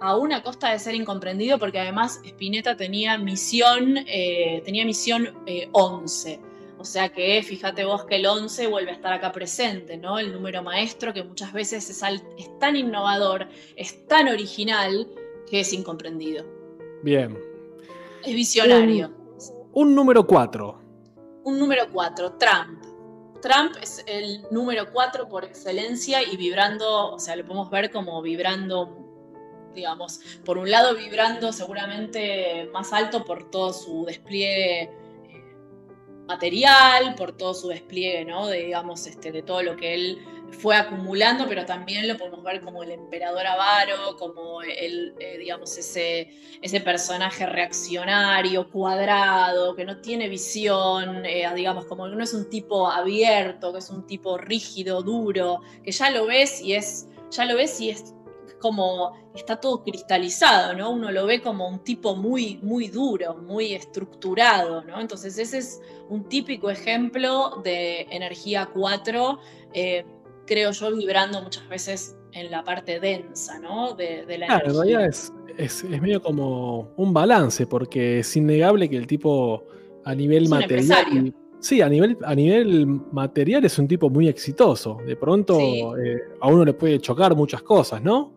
A 0.00 0.16
una 0.16 0.42
costa 0.42 0.70
de 0.70 0.78
ser 0.78 0.94
incomprendido, 0.94 1.58
porque 1.58 1.78
además 1.78 2.20
Spinetta 2.24 2.76
tenía 2.76 3.18
misión, 3.18 3.96
eh, 4.06 4.62
tenía 4.64 4.84
misión 4.84 5.34
eh, 5.46 5.68
11. 5.72 6.40
O 6.78 6.84
sea 6.84 7.08
que 7.08 7.42
fíjate 7.42 7.84
vos 7.84 8.04
que 8.04 8.16
el 8.16 8.26
11 8.26 8.68
vuelve 8.68 8.92
a 8.92 8.94
estar 8.94 9.12
acá 9.12 9.32
presente, 9.32 9.96
¿no? 9.96 10.18
El 10.18 10.32
número 10.32 10.62
maestro 10.62 11.12
que 11.12 11.24
muchas 11.24 11.52
veces 11.52 11.90
es, 11.90 12.02
al- 12.04 12.22
es 12.38 12.56
tan 12.60 12.76
innovador, 12.76 13.48
es 13.74 14.06
tan 14.06 14.28
original, 14.28 15.08
que 15.50 15.60
es 15.60 15.72
incomprendido. 15.72 16.44
Bien. 17.02 17.36
Es 18.24 18.34
visionario. 18.34 19.10
Un 19.72 19.94
número 19.94 20.24
4. 20.26 20.80
Un 21.44 21.58
número 21.58 21.84
4, 21.92 22.32
Trump. 22.38 22.84
Trump 23.40 23.76
es 23.80 24.04
el 24.06 24.42
número 24.50 24.92
4 24.92 25.28
por 25.28 25.44
excelencia 25.44 26.22
y 26.22 26.36
vibrando, 26.36 27.12
o 27.12 27.18
sea, 27.18 27.34
lo 27.36 27.44
podemos 27.44 27.70
ver 27.70 27.90
como 27.90 28.20
vibrando, 28.20 29.07
digamos, 29.74 30.20
por 30.44 30.58
un 30.58 30.70
lado 30.70 30.96
vibrando 30.96 31.52
seguramente 31.52 32.68
más 32.72 32.92
alto 32.92 33.24
por 33.24 33.50
todo 33.50 33.72
su 33.72 34.04
despliegue 34.04 34.82
eh, 34.82 34.90
material, 36.26 37.14
por 37.14 37.36
todo 37.36 37.54
su 37.54 37.68
despliegue, 37.68 38.24
¿no? 38.24 38.46
De, 38.46 38.64
digamos, 38.64 39.06
este, 39.06 39.32
de 39.32 39.42
todo 39.42 39.62
lo 39.62 39.76
que 39.76 39.94
él 39.94 40.18
fue 40.50 40.76
acumulando, 40.76 41.46
pero 41.48 41.64
también 41.64 42.08
lo 42.08 42.16
podemos 42.16 42.42
ver 42.42 42.60
como 42.60 42.82
el 42.82 42.90
emperador 42.90 43.46
avaro, 43.46 44.16
como 44.18 44.62
el, 44.62 45.14
eh, 45.18 45.38
digamos, 45.38 45.76
ese, 45.76 46.30
ese 46.62 46.80
personaje 46.80 47.46
reaccionario, 47.46 48.70
cuadrado, 48.70 49.76
que 49.76 49.84
no 49.84 50.00
tiene 50.00 50.28
visión, 50.28 51.24
eh, 51.24 51.48
digamos, 51.54 51.84
como 51.84 52.08
que 52.08 52.16
no 52.16 52.24
es 52.24 52.34
un 52.34 52.48
tipo 52.48 52.88
abierto, 52.90 53.72
que 53.72 53.78
es 53.78 53.90
un 53.90 54.06
tipo 54.06 54.38
rígido, 54.38 55.02
duro, 55.02 55.60
que 55.84 55.92
ya 55.92 56.10
lo 56.10 56.26
ves 56.26 56.60
y 56.60 56.74
es, 56.74 57.08
ya 57.30 57.44
lo 57.44 57.56
ves 57.56 57.80
y 57.80 57.90
es 57.90 58.14
como 58.60 59.12
está 59.34 59.56
todo 59.56 59.82
cristalizado, 59.84 60.74
¿no? 60.74 60.90
Uno 60.90 61.10
lo 61.12 61.26
ve 61.26 61.40
como 61.40 61.68
un 61.68 61.80
tipo 61.84 62.16
muy, 62.16 62.58
muy 62.62 62.88
duro, 62.88 63.36
muy 63.36 63.74
estructurado, 63.74 64.82
¿no? 64.84 65.00
Entonces 65.00 65.38
ese 65.38 65.58
es 65.58 65.80
un 66.08 66.28
típico 66.28 66.70
ejemplo 66.70 67.60
de 67.62 68.02
energía 68.10 68.68
4, 68.72 69.38
eh, 69.74 70.04
creo 70.46 70.70
yo, 70.72 70.94
vibrando 70.96 71.42
muchas 71.42 71.68
veces 71.68 72.16
en 72.32 72.50
la 72.50 72.64
parte 72.64 73.00
densa, 73.00 73.58
¿no? 73.58 73.94
De, 73.94 74.24
de 74.26 74.38
la 74.38 74.46
Claro, 74.46 74.64
en 74.66 74.70
energía. 74.70 74.98
realidad 74.98 75.06
es, 75.08 75.32
es, 75.56 75.84
es 75.84 76.00
medio 76.02 76.22
como 76.22 76.90
un 76.96 77.12
balance, 77.12 77.66
porque 77.66 78.20
es 78.20 78.36
innegable 78.36 78.88
que 78.88 78.96
el 78.96 79.06
tipo 79.06 79.64
a 80.04 80.14
nivel 80.14 80.44
Es 80.44 80.48
material. 80.48 81.34
sí, 81.60 81.82
a 81.82 81.88
nivel, 81.88 82.16
a 82.24 82.34
nivel 82.34 82.86
material 83.12 83.64
es 83.64 83.78
un 83.78 83.88
tipo 83.88 84.08
muy 84.08 84.28
exitoso. 84.28 84.98
De 85.06 85.16
pronto 85.16 85.58
Sí. 85.58 85.80
eh, 86.04 86.16
a 86.40 86.48
uno 86.48 86.64
le 86.64 86.72
puede 86.74 86.98
chocar 87.00 87.34
muchas 87.36 87.62
cosas, 87.62 88.02
¿no? 88.02 88.32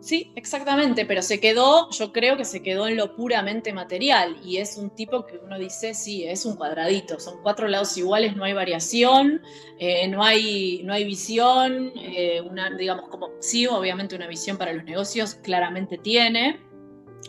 Sí, 0.00 0.32
exactamente, 0.34 1.04
pero 1.04 1.20
se 1.20 1.40
quedó, 1.40 1.90
yo 1.90 2.10
creo 2.10 2.38
que 2.38 2.46
se 2.46 2.62
quedó 2.62 2.88
en 2.88 2.96
lo 2.96 3.14
puramente 3.14 3.70
material 3.74 4.38
y 4.42 4.56
es 4.56 4.78
un 4.78 4.88
tipo 4.88 5.26
que 5.26 5.36
uno 5.36 5.58
dice, 5.58 5.92
sí, 5.92 6.24
es 6.24 6.46
un 6.46 6.56
cuadradito, 6.56 7.20
son 7.20 7.42
cuatro 7.42 7.68
lados 7.68 7.98
iguales, 7.98 8.34
no 8.34 8.44
hay 8.44 8.54
variación, 8.54 9.42
eh, 9.78 10.08
no, 10.08 10.24
hay, 10.24 10.82
no 10.84 10.94
hay 10.94 11.04
visión, 11.04 11.92
eh, 11.96 12.40
una, 12.40 12.70
digamos, 12.70 13.10
como 13.10 13.28
sí, 13.40 13.66
obviamente 13.66 14.16
una 14.16 14.26
visión 14.26 14.56
para 14.56 14.72
los 14.72 14.84
negocios 14.84 15.34
claramente 15.34 15.98
tiene, 15.98 16.60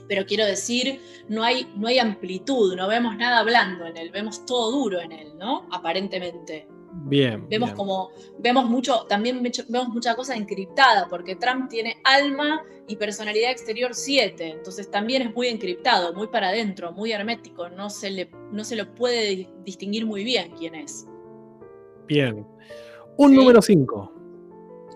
pero 0.08 0.26
quiero 0.26 0.46
decir, 0.46 1.02
no 1.28 1.44
hay, 1.44 1.68
no 1.76 1.90
hay 1.90 2.00
amplitud, 2.00 2.76
no 2.76 2.88
vemos 2.88 3.18
nada 3.18 3.44
blando 3.44 3.86
en 3.86 3.98
él, 3.98 4.12
vemos 4.12 4.46
todo 4.46 4.72
duro 4.72 5.02
en 5.02 5.12
él, 5.12 5.38
¿no? 5.38 5.68
Aparentemente. 5.72 6.70
Bien. 6.94 7.48
Vemos 7.50 7.70
bien. 7.70 7.78
como, 7.78 8.10
vemos 8.40 8.66
mucho, 8.70 9.06
también 9.08 9.42
vemos 9.70 9.90
mucha 9.90 10.16
cosa 10.16 10.36
encriptada, 10.36 11.08
porque 11.10 11.36
Trump 11.36 11.70
tiene 11.70 11.98
alma 12.04 12.64
y 12.88 12.96
personalidad 12.98 13.50
exterior 13.52 13.96
7, 13.96 14.46
entonces 14.50 14.92
también 14.92 15.22
es 15.22 15.34
muy 15.34 15.48
encriptado, 15.48 16.14
muy 16.14 16.28
para 16.28 16.50
adentro, 16.50 16.92
muy 16.92 17.12
hermético, 17.14 17.70
no 17.70 17.90
se, 17.90 18.10
le, 18.12 18.30
no 18.52 18.64
se 18.66 18.76
lo 18.76 18.94
puede 18.94 19.36
di- 19.36 19.50
distinguir 19.64 20.06
muy 20.06 20.24
bien 20.26 20.52
quién 20.58 20.76
es. 20.76 21.08
Bien. 22.08 22.46
Un 23.18 23.30
Sí. 23.32 23.36
número 23.38 23.62
5. 23.62 24.14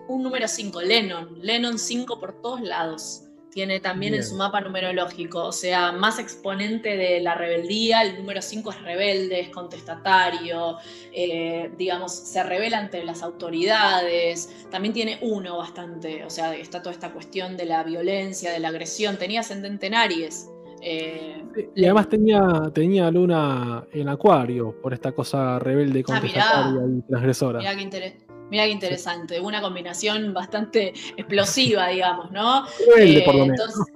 Un 0.08 0.22
número 0.22 0.46
5, 0.46 0.82
Lennon, 0.82 1.38
Lennon 1.40 1.78
5 1.78 2.20
por 2.20 2.40
todos 2.42 2.60
lados. 2.60 3.22
Tiene 3.56 3.80
también 3.80 4.12
en 4.12 4.22
su 4.22 4.34
mapa 4.36 4.60
numerológico, 4.60 5.44
o 5.46 5.50
sea, 5.50 5.90
más 5.90 6.18
exponente 6.18 6.94
de 6.98 7.20
la 7.20 7.34
rebeldía, 7.34 8.02
el 8.02 8.18
número 8.18 8.42
5 8.42 8.68
es 8.68 8.82
rebelde, 8.82 9.40
es 9.40 9.48
contestatario, 9.48 10.76
eh, 11.10 11.70
digamos, 11.78 12.12
se 12.12 12.42
revela 12.42 12.76
ante 12.76 13.02
las 13.02 13.22
autoridades, 13.22 14.66
también 14.70 14.92
tiene 14.92 15.18
uno 15.22 15.56
bastante, 15.56 16.22
o 16.22 16.28
sea, 16.28 16.54
está 16.54 16.82
toda 16.82 16.92
esta 16.92 17.12
cuestión 17.14 17.56
de 17.56 17.64
la 17.64 17.82
violencia, 17.82 18.52
de 18.52 18.58
la 18.60 18.68
agresión, 18.68 19.16
tenía 19.16 19.40
ascendente 19.40 19.86
en 19.86 19.94
Aries. 19.94 20.50
eh, 20.82 21.42
Y 21.74 21.84
además 21.86 22.10
tenía, 22.10 22.42
tenía 22.74 23.10
luna 23.10 23.86
en 23.90 24.10
acuario 24.10 24.78
por 24.82 24.92
esta 24.92 25.12
cosa 25.12 25.58
rebelde, 25.58 26.04
Ah, 26.06 26.20
mirá. 26.20 26.20
contestataria 26.20 26.80
y 26.98 27.00
transgresora. 27.08 27.58
Mirá 27.60 27.74
qué, 27.74 27.80
inter- 27.80 28.25
mirá 28.50 28.64
qué 28.64 28.70
interesante, 28.70 29.40
una 29.40 29.60
combinación 29.60 30.32
bastante 30.32 30.88
explosiva, 31.16 31.88
digamos, 31.88 32.30
¿no? 32.30 32.66
Eh, 32.98 33.22
por 33.24 33.34
lo 33.34 33.46
menos. 33.46 33.60
entonces, 33.60 33.94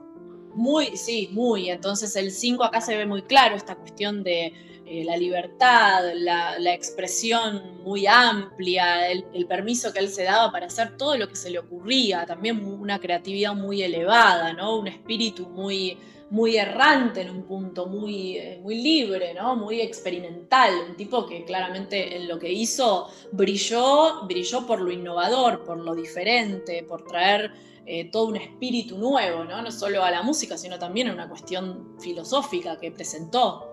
muy, 0.55 0.97
sí, 0.97 1.29
muy. 1.33 1.71
Entonces 1.71 2.15
el 2.17 2.31
5 2.31 2.65
acá 2.65 2.81
se 2.81 2.97
ve 2.97 3.07
muy 3.07 3.23
claro 3.23 3.57
esta 3.57 3.77
cuestión 3.77 4.23
de 4.23 4.53
eh, 4.87 5.05
la 5.05 5.17
libertad, 5.17 6.03
la, 6.15 6.59
la 6.59 6.75
expresión 6.75 7.83
muy 7.85 8.07
amplia, 8.07 9.09
el, 9.09 9.25
el 9.33 9.47
permiso 9.47 9.93
que 9.93 10.01
él 10.01 10.09
se 10.09 10.25
daba 10.25 10.51
para 10.51 10.67
hacer 10.67 10.97
todo 10.97 11.17
lo 11.17 11.29
que 11.29 11.37
se 11.37 11.51
le 11.51 11.61
ocurría, 11.61 12.27
también 12.27 12.65
una 12.65 12.99
creatividad 12.99 13.55
muy 13.55 13.83
elevada, 13.83 14.53
¿no? 14.53 14.79
Un 14.79 14.89
espíritu 14.89 15.49
muy, 15.49 15.97
muy 16.31 16.57
errante 16.57 17.23
en 17.23 17.31
un 17.31 17.43
punto, 17.43 17.87
muy, 17.87 18.37
eh, 18.37 18.61
muy 18.63 18.81
libre, 18.81 19.35
¿no? 19.35 19.57
Muy 19.57 19.81
experimental, 19.81 20.73
un 20.89 20.97
tipo 20.97 21.27
que 21.27 21.45
claramente 21.45 22.17
en 22.17 22.29
lo 22.29 22.39
que 22.39 22.51
hizo 22.51 23.09
brilló, 23.33 24.23
brilló 24.27 24.67
por 24.67 24.81
lo 24.81 24.93
innovador, 24.93 25.65
por 25.65 25.79
lo 25.79 25.95
diferente, 25.95 26.85
por 26.85 27.05
traer 27.05 27.51
eh, 27.85 28.11
todo 28.11 28.29
un 28.29 28.37
espíritu 28.37 28.97
nuevo, 28.97 29.45
¿no? 29.45 29.61
No 29.61 29.73
solo 29.73 30.05
a 30.05 30.11
la 30.13 30.23
música, 30.23 30.57
sino 30.57 30.79
también 30.79 31.09
a 31.09 31.13
una 31.13 31.29
cuestión 31.29 31.97
filosófica 31.99 32.79
que 32.79 32.93
presentó. 32.93 33.67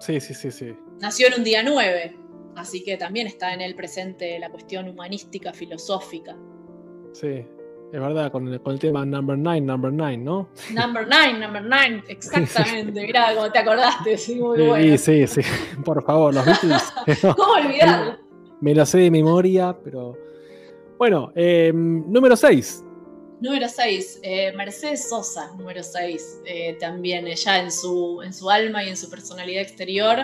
Sí, 0.00 0.20
sí, 0.20 0.34
sí, 0.34 0.50
sí. 0.50 0.74
Nació 0.98 1.28
en 1.28 1.34
un 1.34 1.44
día 1.44 1.62
9, 1.62 2.16
así 2.56 2.82
que 2.82 2.96
también 2.96 3.28
está 3.28 3.54
en 3.54 3.60
el 3.60 3.76
presente 3.76 4.36
la 4.40 4.50
cuestión 4.50 4.88
humanística, 4.88 5.52
filosófica. 5.52 6.36
Sí. 7.12 7.46
Es 7.92 8.00
verdad, 8.00 8.30
con 8.30 8.46
el, 8.46 8.60
con 8.60 8.74
el 8.74 8.78
tema 8.78 9.04
number 9.04 9.36
9, 9.36 9.60
number 9.62 9.92
9, 9.92 10.16
¿no? 10.18 10.48
Number 10.72 11.06
9, 11.08 11.38
number 11.40 11.62
9, 11.64 12.04
exactamente, 12.08 13.04
mirá 13.04 13.34
cómo 13.34 13.50
te 13.50 13.58
acordaste, 13.58 14.16
sí, 14.16 14.36
muy 14.36 14.58
Sí, 14.58 14.66
bueno. 14.66 14.98
sí, 14.98 15.26
sí. 15.26 15.40
Por 15.84 16.04
favor, 16.04 16.32
los 16.34 16.44
Beatles. 16.46 16.82
¿Cómo 17.36 17.52
olvidarlo? 17.54 18.16
me 18.60 18.74
lo 18.74 18.86
sé 18.86 18.98
de 18.98 19.10
memoria, 19.10 19.76
pero. 19.82 20.16
Bueno, 20.98 21.32
eh, 21.34 21.72
número 21.74 22.36
6. 22.36 22.84
Número 23.40 23.66
6, 23.68 24.20
Mercedes 24.54 25.08
Sosa, 25.08 25.50
número 25.56 25.82
6, 25.82 26.42
también 26.78 27.26
ella 27.26 27.58
en 27.62 27.72
su, 27.72 28.20
en 28.22 28.34
su 28.34 28.50
alma 28.50 28.84
y 28.84 28.90
en 28.90 28.98
su 28.98 29.08
personalidad 29.08 29.62
exterior, 29.62 30.18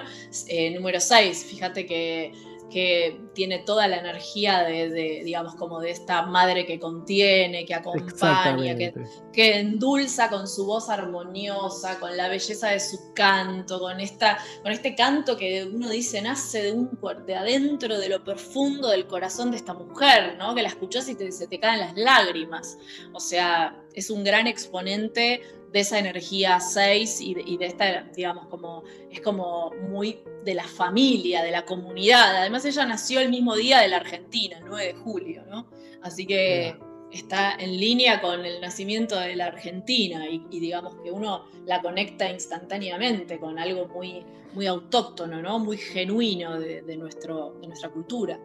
eh, 0.48 0.70
número 0.72 1.01
6, 1.01 1.47
fíjate 1.47 1.86
que, 1.86 2.32
que 2.70 3.20
tiene 3.32 3.60
toda 3.60 3.86
la 3.86 3.98
energía 3.98 4.60
de, 4.64 4.90
de, 4.90 5.22
digamos, 5.24 5.55
como 5.55 5.80
de 5.80 5.90
esta 5.93 6.22
madre 6.22 6.66
que 6.66 6.80
contiene, 6.80 7.64
que 7.64 7.74
acompaña, 7.74 8.74
que, 8.76 8.93
que 9.32 9.59
endulza 9.60 10.28
con 10.28 10.48
su 10.48 10.66
voz 10.66 10.88
armoniosa, 10.88 11.98
con 12.01 12.16
la 12.16 12.28
belleza 12.28 12.68
de 12.70 12.80
su 12.80 13.12
canto, 13.14 13.78
con, 13.78 14.01
esta, 14.01 14.38
con 14.62 14.72
este 14.72 14.94
canto 14.94 15.36
que 15.36 15.64
uno 15.64 15.88
dice 15.88 16.20
nace 16.22 16.62
de, 16.62 16.72
un, 16.72 16.90
de 17.26 17.34
adentro, 17.36 17.98
de 17.98 18.09
lo 18.09 18.24
profundo 18.24 18.88
del 18.88 19.06
corazón 19.06 19.51
de 19.51 19.59
esta 19.59 19.74
mujer, 19.74 20.36
¿no? 20.38 20.55
Que 20.55 20.62
la 20.62 20.68
escuchás 20.68 21.09
y 21.09 21.14
te- 21.14 21.30
se 21.32 21.47
te 21.47 21.60
caen 21.60 21.80
las 21.80 21.97
lágrimas. 21.97 22.78
O 23.12 23.20
sea, 23.20 23.80
es 23.94 24.10
un 24.10 24.24
gran 24.24 24.47
exponente 24.47 25.40
de 25.77 25.82
esa 25.82 25.98
energía 25.98 26.59
6 26.59 27.20
y 27.20 27.35
de, 27.35 27.43
y 27.43 27.59
de 27.59 27.66
esta, 27.66 28.05
digamos, 28.16 28.47
como 28.47 28.82
es 29.11 29.20
como 29.20 29.73
muy 29.90 30.20
de 30.43 30.55
la 30.55 30.65
familia, 30.65 31.43
de 31.43 31.51
la 31.51 31.66
comunidad. 31.66 32.35
Además, 32.35 32.65
ella 32.65 32.86
nació 32.86 33.20
el 33.20 33.28
mismo 33.28 33.55
día 33.55 33.81
de 33.81 33.89
la 33.89 33.98
Argentina, 33.98 34.57
el 34.57 34.65
9 34.65 34.86
de 34.86 34.94
julio, 34.94 35.44
¿no? 35.51 35.66
Así 36.01 36.27
que 36.27 36.78
está 37.12 37.57
en 37.59 37.78
línea 37.78 38.23
con 38.23 38.43
el 38.47 38.59
nacimiento 38.59 39.20
de 39.20 39.36
la 39.36 39.48
Argentina 39.48 40.27
y, 40.27 40.47
y 40.51 40.61
digamos 40.61 40.97
que 41.03 41.11
uno 41.11 41.44
la 41.66 41.82
conecta 41.82 42.31
instantáneamente 42.31 43.39
con 43.39 43.59
algo 43.59 43.86
muy, 43.86 44.24
muy 44.55 44.66
autóctono, 44.66 45.43
¿no? 45.43 45.59
Muy 45.59 45.77
genuino 45.77 46.59
de, 46.59 46.81
de 46.81 46.97
nuestro, 46.97 47.59
de 47.61 47.66
nuestra 47.66 47.90
cultura. 47.90 48.40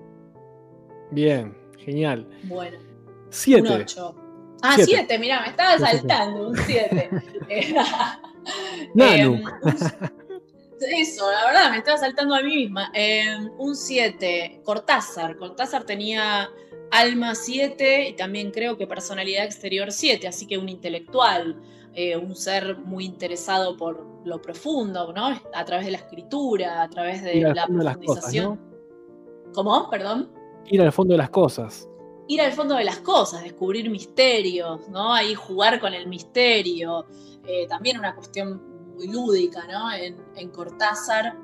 Bien, 1.12 1.56
genial. 1.78 2.28
Bueno, 2.44 2.78
un 2.78 3.28
7. 3.30 3.86
8. 4.63 4.67
Ah, 4.67 4.75
Siete. 4.75 4.91
7, 5.07 5.19
mira, 5.19 5.41
me 5.41 5.47
estaba 5.49 5.77
saltando, 5.77 6.49
un 6.49 6.55
7. 6.55 7.09
Nanu. 8.93 9.41
eso, 10.79 11.31
la 11.31 11.45
verdad, 11.45 11.71
me 11.71 11.77
estaba 11.77 11.97
saltando 11.97 12.35
a 12.35 12.41
mí 12.41 12.55
misma. 12.55 12.91
Eh, 12.93 13.38
un 13.57 13.75
7, 13.75 14.61
Cortázar. 14.63 15.38
Cortázar 15.38 15.83
tenía 15.83 16.49
alma 16.91 17.35
7 17.35 18.09
y 18.09 18.13
también 18.13 18.51
creo 18.51 18.77
que 18.77 18.88
personalidad 18.88 19.45
exterior 19.45 19.91
7, 19.91 20.27
así 20.27 20.45
que 20.45 20.57
un 20.57 20.69
intelectual, 20.69 21.59
eh, 21.93 22.17
un 22.17 22.35
ser 22.35 22.77
muy 22.77 23.05
interesado 23.05 23.77
por 23.77 24.05
lo 24.25 24.41
profundo, 24.41 25.13
¿no? 25.13 25.39
A 25.53 25.65
través 25.65 25.85
de 25.85 25.91
la 25.91 25.97
escritura, 25.97 26.83
a 26.83 26.89
través 26.89 27.23
de 27.23 27.41
la 27.41 27.65
cosas, 27.65 27.67
profundización. 27.67 28.59
¿Cómo? 29.53 29.89
Perdón. 29.89 30.31
Ir 30.67 30.81
al 30.81 30.91
fondo 30.91 31.13
de 31.13 31.17
las 31.17 31.29
cosas. 31.29 31.88
Ir 32.32 32.40
al 32.40 32.53
fondo 32.53 32.76
de 32.76 32.86
las 32.86 32.99
cosas, 32.99 33.44
descubrir 33.44 33.90
misterios, 33.90 34.88
¿no? 34.88 35.14
Ahí 35.14 35.36
jugar 35.36 35.82
con 35.82 35.94
el 35.94 36.08
misterio. 36.08 37.06
Eh, 37.45 37.68
también 37.68 37.99
una 37.99 38.16
cuestión 38.16 38.94
muy 38.95 39.08
lúdica, 39.08 39.68
¿no? 39.68 39.91
En, 39.91 40.49
Cortázar, 40.49 41.36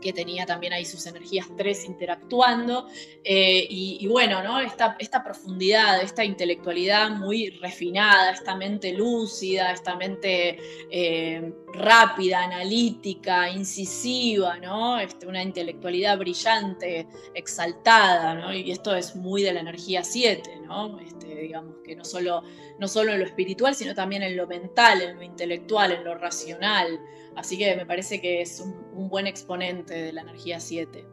que 0.00 0.12
tenía 0.12 0.44
también 0.44 0.72
ahí 0.72 0.84
sus 0.84 1.06
energías 1.06 1.46
tres 1.56 1.84
interactuando. 1.84 2.88
Eh, 3.22 3.64
y, 3.70 4.04
bueno, 4.08 4.42
¿no? 4.42 4.58
Esta, 4.58 4.96
esta 4.98 5.22
profundidad, 5.22 6.02
esta 6.02 6.24
intelectualidad 6.24 7.10
muy 7.10 7.50
refinada, 7.50 8.32
esta 8.32 8.56
mente 8.56 8.92
lúcida, 8.94 9.70
esta 9.70 9.94
mente 9.94 10.58
eh, 10.90 11.52
rápida, 11.72 12.44
analítica, 12.44 13.50
incisiva, 13.50 14.58
¿no? 14.58 14.98
Este, 14.98 15.26
una 15.26 15.42
intelectualidad 15.42 16.18
brillante, 16.18 17.06
exaltada, 17.34 18.34
¿no? 18.34 18.52
Y 18.52 18.70
esto 18.70 18.94
es 18.94 19.14
muy 19.16 19.42
de 19.42 19.52
la 19.52 19.60
energía 19.60 20.02
7, 20.02 20.60
¿no? 20.64 20.98
Este, 21.00 21.42
digamos 21.42 21.76
que 21.84 21.94
no 21.94 22.04
solo, 22.04 22.42
no 22.78 22.88
solo 22.88 23.12
en 23.12 23.20
lo 23.20 23.26
espiritual, 23.26 23.74
sino 23.74 23.94
también 23.94 24.22
en 24.22 24.36
lo 24.36 24.46
mental, 24.46 25.02
en 25.02 25.16
lo 25.16 25.22
intelectual, 25.22 25.92
en 25.92 26.04
lo 26.04 26.14
racional. 26.14 27.00
Así 27.36 27.58
que 27.58 27.76
me 27.76 27.86
parece 27.86 28.20
que 28.20 28.40
es 28.40 28.60
un, 28.60 28.74
un 28.94 29.08
buen 29.08 29.26
exponente 29.26 29.94
de 29.94 30.12
la 30.12 30.22
energía 30.22 30.60
7. 30.60 31.06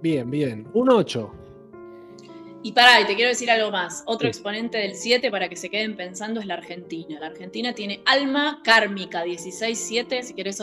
Bien, 0.00 0.30
bien. 0.30 0.68
Un 0.74 0.90
8. 0.90 1.32
Y 2.64 2.70
pará, 2.72 3.00
y 3.00 3.06
te 3.06 3.16
quiero 3.16 3.28
decir 3.30 3.50
algo 3.50 3.72
más. 3.72 4.04
Otro 4.06 4.28
exponente 4.28 4.78
del 4.78 4.94
7 4.94 5.30
para 5.32 5.48
que 5.48 5.56
se 5.56 5.68
queden 5.68 5.96
pensando 5.96 6.38
es 6.40 6.46
la 6.46 6.54
Argentina. 6.54 7.18
La 7.18 7.26
Argentina 7.26 7.72
tiene 7.74 8.02
alma 8.06 8.60
kármica 8.62 9.24
16-7, 9.24 10.22
si 10.22 10.34
querés, 10.34 10.62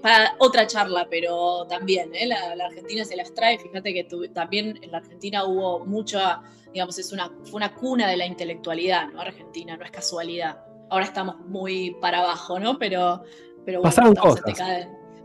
para 0.00 0.36
otra 0.38 0.66
charla, 0.66 1.08
pero 1.10 1.66
también, 1.66 2.14
¿eh? 2.14 2.26
la, 2.26 2.54
la 2.54 2.66
Argentina 2.66 3.04
se 3.04 3.16
las 3.16 3.34
trae. 3.34 3.58
Fíjate 3.58 3.92
que 3.92 4.04
tu- 4.04 4.28
también 4.28 4.78
en 4.80 4.92
la 4.92 4.98
Argentina 4.98 5.44
hubo 5.44 5.84
mucha, 5.84 6.40
digamos, 6.72 6.96
es 6.98 7.12
una, 7.12 7.30
fue 7.44 7.54
una 7.56 7.74
cuna 7.74 8.08
de 8.08 8.16
la 8.16 8.24
intelectualidad, 8.26 9.08
¿no? 9.08 9.20
Argentina, 9.20 9.76
no 9.76 9.84
es 9.84 9.90
casualidad. 9.90 10.58
Ahora 10.90 11.04
estamos 11.04 11.36
muy 11.40 11.96
para 12.00 12.20
abajo, 12.20 12.58
¿no? 12.60 12.78
Pero, 12.78 13.22
pero 13.66 13.80
bueno, 13.80 13.82
Pasaron 13.82 14.12
estamos 14.12 14.36
en 14.36 14.42
cosas. 14.42 14.58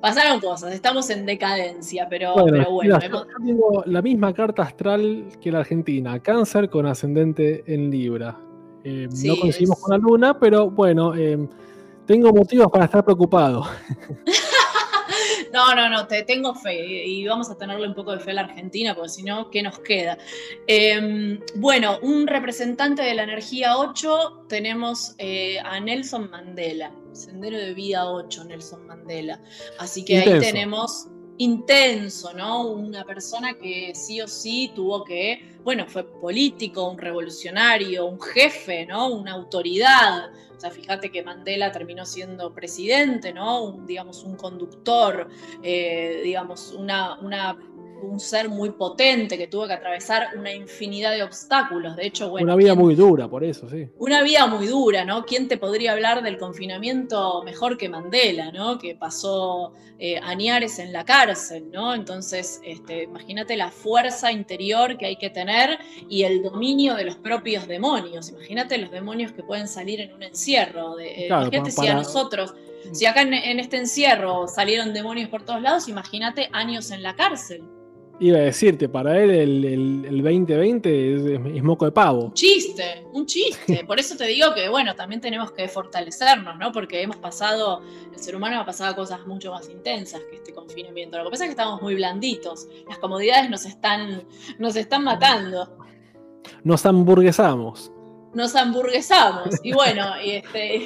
Pasaron 0.04 0.42
cosas, 0.42 0.74
estamos 0.74 1.10
en 1.12 1.26
decadencia, 1.26 2.08
pero 2.10 2.34
Bueno, 2.34 2.52
pero 2.52 2.72
bueno 2.72 2.96
mira, 2.98 3.08
hemos- 3.08 3.26
yo 3.26 3.46
tengo 3.46 3.84
la 3.86 4.02
misma 4.02 4.34
carta 4.34 4.64
astral 4.64 5.28
que 5.40 5.50
la 5.50 5.60
Argentina. 5.60 6.20
Cáncer 6.20 6.70
con 6.70 6.86
ascendente 6.86 7.64
en 7.74 7.90
Libra. 7.90 8.38
Eh, 8.84 9.08
Sí, 9.10 9.30
no 9.30 9.38
coincidimos 9.38 9.78
es- 9.78 9.82
con 9.82 9.92
la 9.92 9.98
luna, 9.98 10.38
pero 10.38 10.70
bueno, 10.70 11.16
eh, 11.16 11.48
tengo 12.06 12.34
motivos 12.34 12.68
para 12.70 12.84
estar 12.84 13.06
preocupado. 13.06 13.64
No, 15.54 15.76
no, 15.76 15.88
no, 15.88 16.08
te 16.08 16.24
tengo 16.24 16.56
fe 16.56 17.06
y 17.06 17.28
vamos 17.28 17.48
a 17.52 17.56
tenerle 17.56 17.88
un 17.88 17.94
poco 17.94 18.12
de 18.12 18.20
fe 18.20 18.32
a 18.32 18.34
la 18.34 18.42
Argentina, 18.42 18.96
porque 18.96 19.10
si 19.10 19.22
no, 19.22 19.52
¿qué 19.52 19.62
nos 19.62 19.78
queda? 19.80 20.18
Eh, 20.66 21.40
bueno, 21.58 22.00
un 22.02 22.26
representante 22.26 23.04
de 23.04 23.14
la 23.14 23.22
energía 23.22 23.78
8 23.78 24.46
tenemos 24.50 25.14
eh, 25.20 25.60
a 25.60 25.80
Nelson 25.80 26.32
Mandela, 26.32 26.92
Sendero 27.12 27.60
de 27.60 27.76
Vida 27.76 28.10
8, 28.10 28.46
Nelson 28.46 28.88
Mandela. 28.88 29.40
Así 29.78 30.04
que 30.04 30.18
ahí 30.18 30.40
tenemos 30.40 31.08
intenso, 31.38 32.34
¿no? 32.34 32.68
Una 32.68 33.04
persona 33.04 33.54
que 33.56 33.94
sí 33.96 34.22
o 34.22 34.28
sí 34.28 34.72
tuvo 34.76 35.04
que, 35.04 35.58
bueno, 35.64 35.86
fue 35.88 36.04
político, 36.04 36.90
un 36.90 36.98
revolucionario, 36.98 38.06
un 38.06 38.20
jefe, 38.22 38.86
¿no? 38.86 39.08
Una 39.10 39.34
autoridad. 39.34 40.32
O 40.56 40.60
sea, 40.60 40.70
fíjate 40.72 41.12
que 41.12 41.24
Mandela 41.24 41.72
terminó 41.72 42.06
siendo 42.06 42.54
presidente, 42.54 43.34
¿no? 43.34 43.64
Un, 43.64 43.86
digamos, 43.86 44.24
un 44.24 44.36
conductor, 44.36 45.28
eh, 45.62 46.22
digamos, 46.24 46.72
una, 46.72 47.20
una- 47.20 47.58
un 48.04 48.20
ser 48.20 48.50
muy 48.50 48.72
potente 48.72 49.38
que 49.38 49.48
tuvo 49.48 49.68
que 49.68 49.74
atravesar 49.74 50.30
una 50.38 50.54
infinidad 50.54 51.12
de 51.12 51.24
obstáculos. 51.24 51.96
De 51.96 52.06
hecho, 52.06 52.30
bueno, 52.30 52.46
Una 52.46 52.56
vida 52.56 52.74
¿quién- 52.74 52.80
muy 52.86 52.96
dura, 52.96 53.28
por 53.28 53.44
eso, 53.44 53.70
sí. 53.70 53.88
una 53.98 54.22
vida 54.22 54.46
muy 54.48 54.68
dura, 54.68 55.06
¿no? 55.06 55.26
¿Quién 55.26 55.48
te 55.48 55.58
podría 55.58 55.94
hablar 55.94 56.22
del 56.24 56.38
confinamiento 56.38 57.42
mejor 57.44 57.78
que 57.78 57.90
Mandela, 57.90 58.52
¿no? 58.52 58.78
Que 58.78 58.96
pasó 58.96 59.74
eh, 60.00 60.20
añares 60.22 60.80
en 60.80 60.92
la 60.92 61.06
cárcel, 61.06 61.70
¿no? 61.72 61.94
Entonces, 61.94 62.60
este, 62.64 63.04
imagínate 63.04 63.56
la 63.56 63.70
fuerza 63.72 64.32
interior 64.32 64.98
que 64.98 65.06
hay 65.06 65.16
que 65.16 65.30
tener 65.30 65.80
y 66.10 66.24
el 66.24 66.44
dominio 66.44 66.96
de 66.96 67.06
los 67.06 67.16
propios 67.16 67.68
demonios. 67.68 68.30
Imagínate 68.30 68.78
los 68.80 68.92
demonios 68.92 69.32
que 69.32 69.44
pueden 69.44 69.68
salir 69.68 70.02
en 70.02 70.14
un 70.14 70.24
encierro. 70.24 70.96
De, 70.96 71.24
eh, 71.24 71.28
Claro, 71.28 71.44
imagínate 71.44 71.72
si 71.72 71.88
a 71.88 71.94
nosotros, 71.94 72.54
si 72.92 73.06
acá 73.06 73.22
en, 73.22 73.34
en 73.34 73.60
este 73.62 73.78
encierro 73.78 74.48
salieron 74.48 74.94
demonios 74.94 75.30
por 75.30 75.44
todos 75.46 75.62
lados, 75.62 75.88
imagínate 75.88 76.50
años 76.52 76.92
en 76.92 77.02
la 77.02 77.16
cárcel. 77.16 77.64
Iba 78.20 78.38
a 78.38 78.42
decirte, 78.42 78.88
para 78.88 79.20
él 79.22 79.32
el, 79.32 79.66
el- 79.66 80.06
el 80.06 80.22
2020 80.24 81.16
es, 81.16 81.56
es 81.58 81.64
moco 81.64 81.86
de 81.86 81.92
pavo. 81.92 82.26
Un 82.26 82.34
chiste, 82.34 83.06
un 83.12 83.26
chiste. 83.26 83.84
Por 83.86 84.00
eso 84.00 84.16
te 84.16 84.26
digo 84.28 84.54
que, 84.54 84.70
bueno, 84.70 84.96
también 84.96 85.20
tenemos 85.20 85.52
que 85.52 85.68
fortalecernos, 85.68 86.58
¿no? 86.58 86.72
Porque 86.72 87.02
hemos 87.02 87.18
pasado, 87.18 87.82
el 88.14 88.20
ser 88.20 88.36
humano 88.36 88.60
ha 88.62 88.66
pasado 88.66 88.96
cosas 88.96 89.26
mucho 89.26 89.52
más 89.52 89.68
intensas 89.70 90.22
que 90.30 90.36
este 90.38 90.54
confinamiento. 90.54 91.18
Lo 91.18 91.26
que 91.26 91.32
pasa 91.32 91.46
es 91.46 91.48
que 91.50 91.52
estamos 91.54 91.82
muy 91.82 91.96
blanditos. 91.96 92.68
Las 92.88 93.00
comodidades 93.00 93.50
nos 93.50 93.66
están, 93.66 94.24
nos 94.60 94.76
están 94.76 95.04
matando. 95.04 95.76
Nos 96.64 96.86
hamburguesamos. 96.86 97.92
Nos 98.36 98.56
hamburguesamos. 98.56 99.60
Y 99.64 99.74
bueno, 99.74 100.06
y, 100.24 100.32
este, 100.32 100.86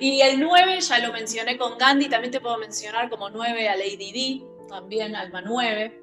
y 0.00 0.20
el 0.20 0.38
9 0.40 0.80
ya 0.80 0.98
lo 0.98 1.12
mencioné 1.12 1.56
con 1.56 1.78
Gandhi, 1.78 2.08
también 2.08 2.30
te 2.32 2.40
puedo 2.40 2.58
mencionar 2.58 3.08
como 3.10 3.30
9 3.30 3.68
a 3.68 3.76
Lady 3.76 4.12
D, 4.12 4.46
también 4.68 5.16
Alma 5.16 5.40
9. 5.40 6.02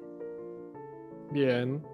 Bien. 1.34 1.84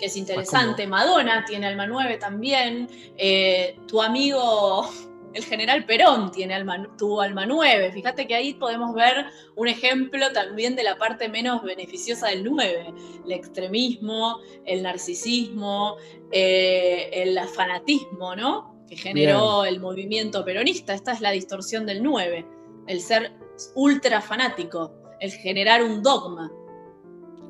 que 0.00 0.06
es 0.06 0.16
interesante. 0.16 0.86
Madonna 0.86 1.44
tiene 1.46 1.66
alma 1.66 1.86
9 1.86 2.16
también. 2.16 2.88
Eh, 3.16 3.78
tu 3.86 4.02
amigo, 4.02 4.88
el 5.34 5.44
general 5.44 5.84
Perón, 5.84 6.32
tiene 6.32 6.54
alma, 6.54 6.88
tuvo 6.98 7.20
alma 7.20 7.46
9. 7.46 7.92
Fíjate 7.92 8.26
que 8.26 8.34
ahí 8.34 8.54
podemos 8.54 8.94
ver 8.94 9.26
un 9.54 9.68
ejemplo 9.68 10.32
también 10.32 10.74
de 10.74 10.82
la 10.82 10.96
parte 10.96 11.28
menos 11.28 11.62
beneficiosa 11.62 12.28
del 12.28 12.42
9. 12.42 12.94
El 13.26 13.32
extremismo, 13.32 14.40
el 14.64 14.82
narcisismo, 14.82 15.96
eh, 16.32 17.10
el 17.12 17.38
fanatismo, 17.48 18.34
¿no? 18.34 18.84
Que 18.88 18.96
generó 18.96 19.64
el 19.64 19.78
movimiento 19.78 20.44
peronista. 20.44 20.94
Esta 20.94 21.12
es 21.12 21.20
la 21.20 21.30
distorsión 21.30 21.86
del 21.86 22.02
9. 22.02 22.44
El 22.88 23.00
ser 23.00 23.32
ultra 23.76 24.20
fanático, 24.20 24.92
el 25.20 25.30
generar 25.30 25.82
un 25.84 26.02
dogma. 26.02 26.50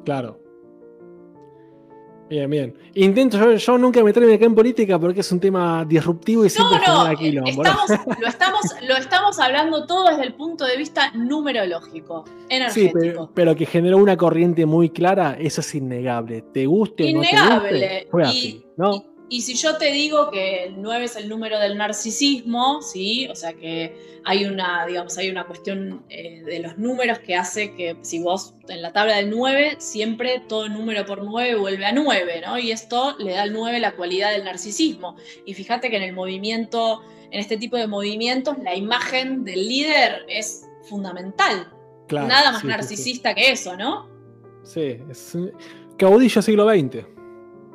Claro. 0.05 0.40
Bien, 2.31 2.49
bien. 2.49 2.75
Intento 2.95 3.37
yo, 3.39 3.53
yo 3.57 3.77
nunca 3.79 4.03
meterme 4.05 4.35
acá 4.35 4.45
en 4.45 4.55
política 4.55 4.99
porque 5.01 5.19
es 5.21 5.33
un 5.33 5.41
tema 5.41 5.85
disruptivo 5.85 6.45
y 6.45 6.49
siempre 6.51 6.79
No, 6.87 7.11
quilombo, 7.17 7.51
¿no? 7.65 7.69
estamos, 7.69 7.91
lo, 8.21 8.27
estamos, 8.29 8.61
lo 8.89 8.97
estamos 8.97 9.39
hablando 9.41 9.85
todo 9.85 10.09
desde 10.11 10.23
el 10.23 10.35
punto 10.35 10.65
de 10.65 10.77
vista 10.77 11.11
numerológico, 11.13 12.25
Sí, 12.27 12.33
energético. 12.49 12.93
pero, 13.01 13.31
pero 13.35 13.57
que 13.57 13.67
generó 13.67 13.99
una 13.99 14.17
corriente 14.17 14.65
muy 14.65 14.91
clara, 14.91 15.37
eso 15.41 15.61
es 15.61 15.75
innegable. 15.75 16.43
Te 16.55 16.67
guste 16.67 17.03
o 17.03 17.17
no 17.17 17.21
te 17.23 17.29
Innegable. 17.31 17.71
guste, 17.73 18.09
fue 18.11 18.23
Y- 18.23 18.27
así, 18.27 18.65
¿no? 18.77 18.95
Y 18.95 19.03
si 19.43 19.55
yo 19.55 19.77
te 19.77 19.93
digo 19.93 20.31
que 20.31 20.65
el 20.65 20.83
9 20.83 21.05
es 21.05 21.15
el 21.15 21.29
número 21.29 21.61
del 21.61 21.79
narcisismo, 21.79 22.83
¿sí? 22.83 23.29
O 23.29 23.37
sea 23.37 23.53
que 23.53 24.21
hay 24.25 24.45
una, 24.45 24.85
digamos, 24.87 25.17
hay 25.19 25.31
una 25.31 25.47
cuestión 25.47 26.03
eh, 26.09 26.43
de 26.45 26.59
los 26.59 26.77
números 26.79 27.21
que 27.21 27.37
hace 27.37 27.75
que 27.75 27.97
si 28.03 28.19
vos 28.19 28.55
en 28.69 28.83
la 28.83 28.93
tabla 28.93 29.17
del 29.17 29.31
9, 29.31 29.77
siempre 29.79 30.43
todo 30.49 30.69
número 30.69 31.07
por 31.07 31.23
9 31.23 31.55
vuelve 31.55 31.87
a 31.87 31.93
9, 31.93 32.43
¿no? 32.45 32.59
Y 32.59 32.73
esto 32.73 33.17
le 33.19 33.35
da 33.35 33.43
al 33.43 33.53
9 33.53 33.79
la 33.79 33.93
cualidad 33.95 34.33
del 34.33 34.45
narcisismo. 34.45 35.17
Y 35.47 35.55
fíjate 35.55 35.91
que 35.91 35.97
en 35.97 36.03
el 36.03 36.13
movimiento, 36.13 37.03
en 37.31 37.39
este 37.39 37.57
tipo 37.57 37.77
de 37.77 37.87
movimientos, 37.87 38.59
la 38.59 38.75
imagen 38.75 39.45
del 39.45 39.69
líder 39.69 40.27
es 40.29 40.67
fundamental. 40.83 41.73
Claro, 42.09 42.27
Nada 42.27 42.51
más 42.51 42.63
sí, 42.63 42.67
sí, 42.67 42.73
sí. 42.73 42.77
narcisista 42.77 43.35
que 43.35 43.53
eso, 43.53 43.77
¿no? 43.77 44.09
Sí, 44.65 44.99
es 45.09 45.39
caudillo 45.97 46.43
siglo 46.43 46.69
XX. 46.69 47.20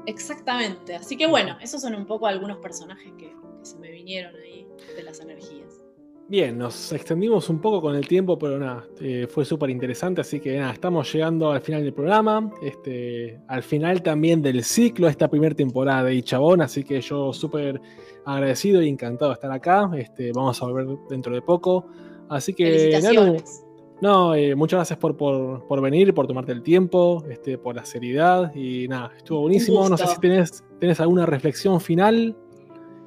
Exactamente. 0.05 0.95
Así 0.95 1.17
que 1.17 1.27
bueno, 1.27 1.57
esos 1.61 1.81
son 1.81 1.95
un 1.95 2.05
poco 2.05 2.27
algunos 2.27 2.57
personajes 2.57 3.11
que, 3.17 3.29
que 3.59 3.65
se 3.65 3.77
me 3.77 3.91
vinieron 3.91 4.35
ahí 4.35 4.67
de 4.95 5.03
las 5.03 5.19
energías. 5.19 5.85
Bien, 6.27 6.57
nos 6.57 6.91
extendimos 6.91 7.49
un 7.51 7.59
poco 7.59 7.79
con 7.79 7.95
el 7.95 8.07
tiempo, 8.07 8.39
pero 8.39 8.57
nada, 8.57 8.83
eh, 8.99 9.27
fue 9.29 9.45
súper 9.45 9.69
interesante, 9.69 10.21
así 10.21 10.39
que 10.39 10.57
nada, 10.57 10.73
estamos 10.73 11.13
llegando 11.13 11.51
al 11.51 11.61
final 11.61 11.83
del 11.83 11.93
programa, 11.93 12.51
este, 12.63 13.39
al 13.47 13.61
final 13.61 14.01
también 14.01 14.41
del 14.41 14.63
ciclo, 14.63 15.07
esta 15.07 15.27
primera 15.27 15.53
temporada 15.53 16.05
de 16.05 16.15
Ichabón, 16.15 16.61
así 16.61 16.83
que 16.83 16.99
yo 16.99 17.31
súper 17.31 17.79
agradecido 18.25 18.81
y 18.81 18.89
encantado 18.89 19.29
de 19.29 19.35
estar 19.35 19.51
acá, 19.51 19.91
este, 19.95 20.31
vamos 20.31 20.59
a 20.63 20.65
volver 20.65 20.97
dentro 21.09 21.31
de 21.31 21.43
poco, 21.43 21.85
así 22.27 22.55
que 22.55 22.71
Felicitaciones. 22.71 23.64
No, 24.01 24.35
eh, 24.35 24.55
muchas 24.55 24.77
gracias 24.79 24.99
por, 24.99 25.15
por, 25.17 25.65
por 25.67 25.81
venir, 25.81 26.13
por 26.13 26.27
tomarte 26.27 26.51
el 26.51 26.61
tiempo, 26.61 27.23
este, 27.29 27.57
por 27.57 27.75
la 27.75 27.85
seriedad 27.85 28.53
y 28.53 28.87
nada, 28.87 29.11
estuvo 29.17 29.41
buenísimo, 29.41 29.87
no 29.89 29.97
sé 29.97 30.07
si 30.07 30.19
tenés, 30.19 30.63
tenés 30.79 30.99
alguna 30.99 31.25
reflexión 31.25 31.79
final, 31.81 32.35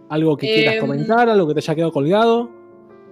algo 0.09 0.37
que 0.37 0.47
quieras 0.47 0.75
Em, 0.77 0.81
comentar, 0.81 1.29
algo 1.29 1.47
que 1.49 1.55
te 1.55 1.61
haya 1.61 1.75
quedado 1.75 1.93
colgado. 1.93 2.51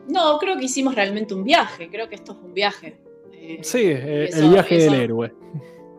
No, 0.08 0.38
creo 0.38 0.56
que 0.56 0.64
hicimos 0.64 0.94
realmente 0.94 1.34
un 1.34 1.44
viaje, 1.44 1.88
creo 1.90 2.08
que 2.08 2.14
esto 2.14 2.34
fue 2.34 2.44
un 2.46 2.54
viaje. 2.54 2.98
Eh, 3.32 3.58
Sí, 3.62 3.82
eh, 3.84 4.24
eso- 4.30 4.42
el 4.42 4.50
viaje 4.50 4.78
del 4.78 4.94
héroe. 4.94 5.34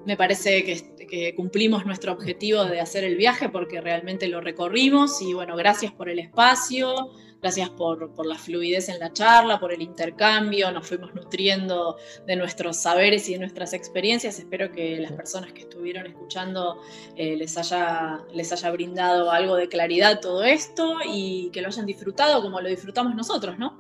Me 0.06 0.16
parece 0.18 0.64
que, 0.64 0.96
que 1.08 1.36
cumplimos 1.36 1.86
nuestro 1.86 2.14
objetivo 2.14 2.64
de 2.66 2.80
hacer 2.80 3.04
el 3.04 3.18
viaje 3.18 3.50
porque 3.50 3.82
realmente 3.82 4.28
lo 4.30 4.40
recorrimos 4.42 5.22
y 5.22 5.34
bueno, 5.34 5.56
gracias 5.58 5.92
por 5.92 6.10
el 6.10 6.20
espacio, 6.20 7.10
gracias 7.42 7.70
por, 7.70 8.14
por 8.14 8.26
la 8.26 8.36
fluidez 8.36 8.90
en 8.90 9.00
la 9.00 9.14
charla, 9.14 9.60
por 9.60 9.74
el 9.74 9.82
intercambio, 9.82 10.72
nos 10.72 10.88
fuimos 10.88 11.14
nutriendo 11.14 11.98
de 12.26 12.36
nuestros 12.36 12.78
saberes 12.78 13.30
y 13.30 13.34
de 13.34 13.40
nuestras 13.40 13.74
experiencias. 13.74 14.40
Espero 14.40 14.72
que 14.72 15.00
las 15.00 15.12
personas 15.12 15.54
que 15.54 15.62
estuvieron 15.62 16.06
escuchando 16.06 16.82
eh, 17.16 17.36
les, 17.36 17.58
haya, 17.58 18.20
les 18.34 18.52
haya 18.52 18.72
brindado 18.72 19.32
algo 19.32 19.56
de 19.56 19.68
claridad 19.68 20.20
todo 20.20 20.44
esto 20.44 20.98
y 21.06 21.50
que 21.52 21.62
lo 21.62 21.68
hayan 21.68 21.86
disfrutado 21.86 22.42
como 22.42 22.62
lo 22.62 22.70
disfrutamos 22.70 23.16
nosotros, 23.16 23.58
¿no? 23.58 23.78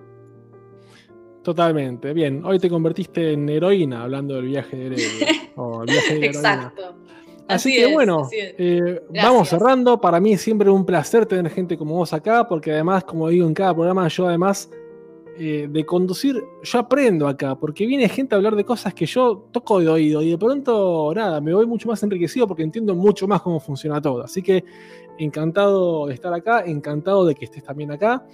Totalmente. 1.43 2.13
Bien, 2.13 2.43
hoy 2.43 2.59
te 2.59 2.69
convertiste 2.69 3.31
en 3.31 3.47
heroína 3.47 4.03
hablando 4.03 4.35
del 4.35 4.47
viaje 4.47 4.75
del 4.75 4.93
héroe. 4.93 5.51
o 5.55 5.83
el 5.83 5.87
viaje 5.87 6.15
de 6.15 6.19
la 6.19 6.27
heroína. 6.27 6.73
Así, 7.47 7.75
que 7.75 7.91
bueno, 7.93 8.21
así 8.21 8.35
eh, 8.39 9.01
vamos 9.09 9.49
cerrando. 9.49 9.99
Para 10.01 10.19
mí 10.19 10.33
es 10.33 10.41
siempre 10.41 10.69
un 10.69 10.85
placer 10.85 11.25
tener 11.25 11.51
gente 11.51 11.77
como 11.77 11.95
vos 11.95 12.13
acá, 12.13 12.47
porque 12.47 12.71
además, 12.71 13.03
como 13.03 13.29
digo 13.29 13.47
en 13.47 13.53
cada 13.53 13.73
programa, 13.73 14.07
yo 14.09 14.27
además 14.27 14.69
eh, 15.39 15.67
de 15.69 15.85
conducir, 15.85 16.43
yo 16.63 16.79
aprendo 16.79 17.27
acá, 17.27 17.55
porque 17.55 17.85
viene 17.85 18.09
gente 18.09 18.33
a 18.33 18.37
hablar 18.37 18.55
de 18.55 18.65
cosas 18.65 18.93
que 18.95 19.05
yo 19.05 19.47
toco 19.51 19.79
de 19.79 19.87
oído 19.87 20.21
y 20.23 20.31
de 20.31 20.37
pronto, 20.37 21.13
nada, 21.13 21.39
me 21.39 21.53
voy 21.53 21.67
mucho 21.67 21.87
más 21.87 22.01
enriquecido 22.01 22.47
porque 22.47 22.63
entiendo 22.63 22.95
mucho 22.95 23.27
más 23.27 23.41
cómo 23.43 23.59
funciona 23.59 24.01
todo. 24.01 24.23
Así 24.23 24.41
que 24.41 24.63
encantado 25.19 26.07
de 26.07 26.15
estar 26.15 26.33
acá, 26.33 26.63
encantado 26.65 27.23
de 27.23 27.35
que 27.35 27.45
estés 27.45 27.63
también 27.63 27.91
acá. 27.91 28.25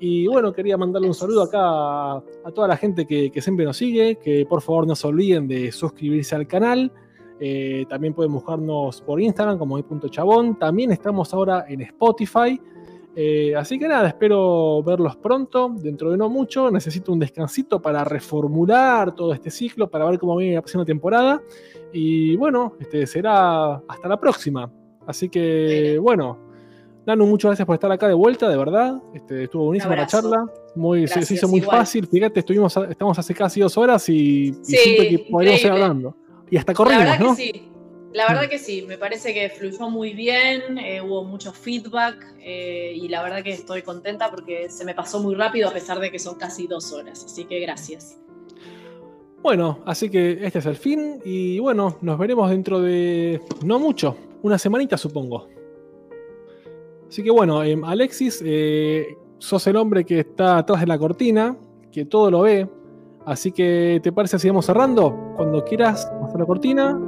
Y 0.00 0.26
bueno, 0.26 0.52
quería 0.52 0.76
mandarle 0.76 1.08
un 1.08 1.14
saludo 1.14 1.42
acá 1.42 1.60
a, 1.60 2.22
a 2.44 2.50
toda 2.54 2.68
la 2.68 2.76
gente 2.76 3.06
que, 3.06 3.30
que 3.30 3.42
siempre 3.42 3.64
nos 3.64 3.76
sigue, 3.76 4.16
que 4.16 4.46
por 4.46 4.62
favor 4.62 4.86
no 4.86 4.96
se 4.96 5.06
olviden 5.06 5.46
de 5.46 5.70
suscribirse 5.72 6.34
al 6.34 6.46
canal. 6.46 6.90
Eh, 7.38 7.84
también 7.88 8.14
pueden 8.14 8.32
buscarnos 8.32 9.00
por 9.02 9.20
Instagram 9.20 9.58
como 9.58 9.78
chabón. 10.10 10.58
También 10.58 10.92
estamos 10.92 11.32
ahora 11.34 11.64
en 11.68 11.82
Spotify. 11.82 12.60
Eh, 13.18 13.54
así 13.56 13.78
que 13.78 13.88
nada, 13.88 14.08
espero 14.08 14.82
verlos 14.82 15.16
pronto, 15.16 15.70
dentro 15.78 16.10
de 16.10 16.16
no 16.18 16.28
mucho. 16.28 16.70
Necesito 16.70 17.12
un 17.12 17.18
descansito 17.18 17.80
para 17.80 18.04
reformular 18.04 19.14
todo 19.14 19.32
este 19.32 19.50
ciclo, 19.50 19.88
para 19.88 20.04
ver 20.04 20.18
cómo 20.18 20.36
viene 20.36 20.54
la 20.56 20.60
próxima 20.60 20.84
temporada. 20.84 21.40
Y 21.92 22.36
bueno, 22.36 22.74
este 22.78 23.06
será 23.06 23.76
hasta 23.88 24.08
la 24.08 24.20
próxima. 24.20 24.70
Así 25.06 25.28
que 25.30 25.98
bueno, 26.00 26.38
Nanu, 27.06 27.24
muchas 27.26 27.50
gracias 27.50 27.64
por 27.66 27.74
estar 27.74 27.90
acá 27.92 28.08
de 28.08 28.14
vuelta, 28.14 28.48
de 28.48 28.56
verdad. 28.56 29.00
Este, 29.14 29.44
estuvo 29.44 29.66
buenísima 29.66 29.94
la 29.96 30.06
charla. 30.06 30.44
Muy, 30.74 31.02
se- 31.02 31.06
se, 31.08 31.14
Gracias, 31.20 31.30
hizo 31.38 31.48
muy 31.48 31.60
igual. 31.60 31.78
fácil. 31.78 32.06
Fíjate, 32.06 32.40
estuvimos, 32.40 32.76
estamos 32.76 33.18
hace 33.18 33.32
casi 33.32 33.60
dos 33.60 33.78
horas 33.78 34.08
y, 34.08 34.48
y 34.48 34.52
Sí, 34.62 34.76
siento 34.76 35.02
que 35.04 35.26
podríamos 35.30 35.60
increíble. 35.60 35.82
hablando. 35.84 36.16
Y 36.50 36.56
hasta 36.56 36.72
La 36.72 36.76
corrimos, 36.76 37.04
verdad 37.04 37.18
¿no? 37.20 37.36
que 37.36 37.42
sí. 37.42 37.70
La 38.12 38.26
verdad 38.28 38.48
que 38.48 38.58
sí, 38.58 38.82
me 38.88 38.96
parece 38.96 39.34
que 39.34 39.50
fluyó 39.50 39.90
muy 39.90 40.14
bien, 40.14 40.78
eh, 40.78 41.02
hubo 41.02 41.22
mucho 41.24 41.52
feedback 41.52 42.34
eh, 42.40 42.92
y 42.94 43.08
la 43.08 43.22
verdad 43.22 43.42
que 43.42 43.50
estoy 43.50 43.82
contenta 43.82 44.30
porque 44.30 44.70
se 44.70 44.86
me 44.86 44.94
pasó 44.94 45.20
muy 45.20 45.34
rápido 45.34 45.68
a 45.68 45.72
pesar 45.72 45.98
de 45.98 46.10
que 46.10 46.18
son 46.18 46.36
casi 46.36 46.66
dos 46.66 46.92
horas, 46.92 47.22
así 47.26 47.44
que 47.44 47.60
gracias. 47.60 48.18
Bueno, 49.42 49.80
así 49.84 50.08
que 50.08 50.38
este 50.42 50.60
es 50.60 50.66
el 50.66 50.76
fin 50.76 51.20
y 51.26 51.58
bueno, 51.58 51.98
nos 52.00 52.18
veremos 52.18 52.48
dentro 52.48 52.80
de 52.80 53.42
no 53.62 53.78
mucho, 53.78 54.16
una 54.42 54.56
semanita 54.56 54.96
supongo. 54.96 55.48
Así 57.08 57.22
que 57.22 57.30
bueno, 57.30 57.62
em, 57.62 57.84
Alexis, 57.84 58.42
eh, 58.44 59.14
sos 59.38 59.66
el 59.66 59.76
hombre 59.76 60.04
que 60.04 60.20
está 60.20 60.58
atrás 60.58 60.80
de 60.80 60.86
la 60.86 60.98
cortina, 60.98 61.56
que 61.92 62.06
todo 62.06 62.30
lo 62.30 62.40
ve. 62.42 62.66
Así 63.26 63.50
que, 63.50 64.00
¿te 64.02 64.12
parece 64.12 64.38
si 64.38 64.48
vamos 64.48 64.66
cerrando? 64.66 65.32
Cuando 65.34 65.64
quieras, 65.64 66.08
hacer 66.24 66.38
la 66.38 66.46
cortina 66.46 66.98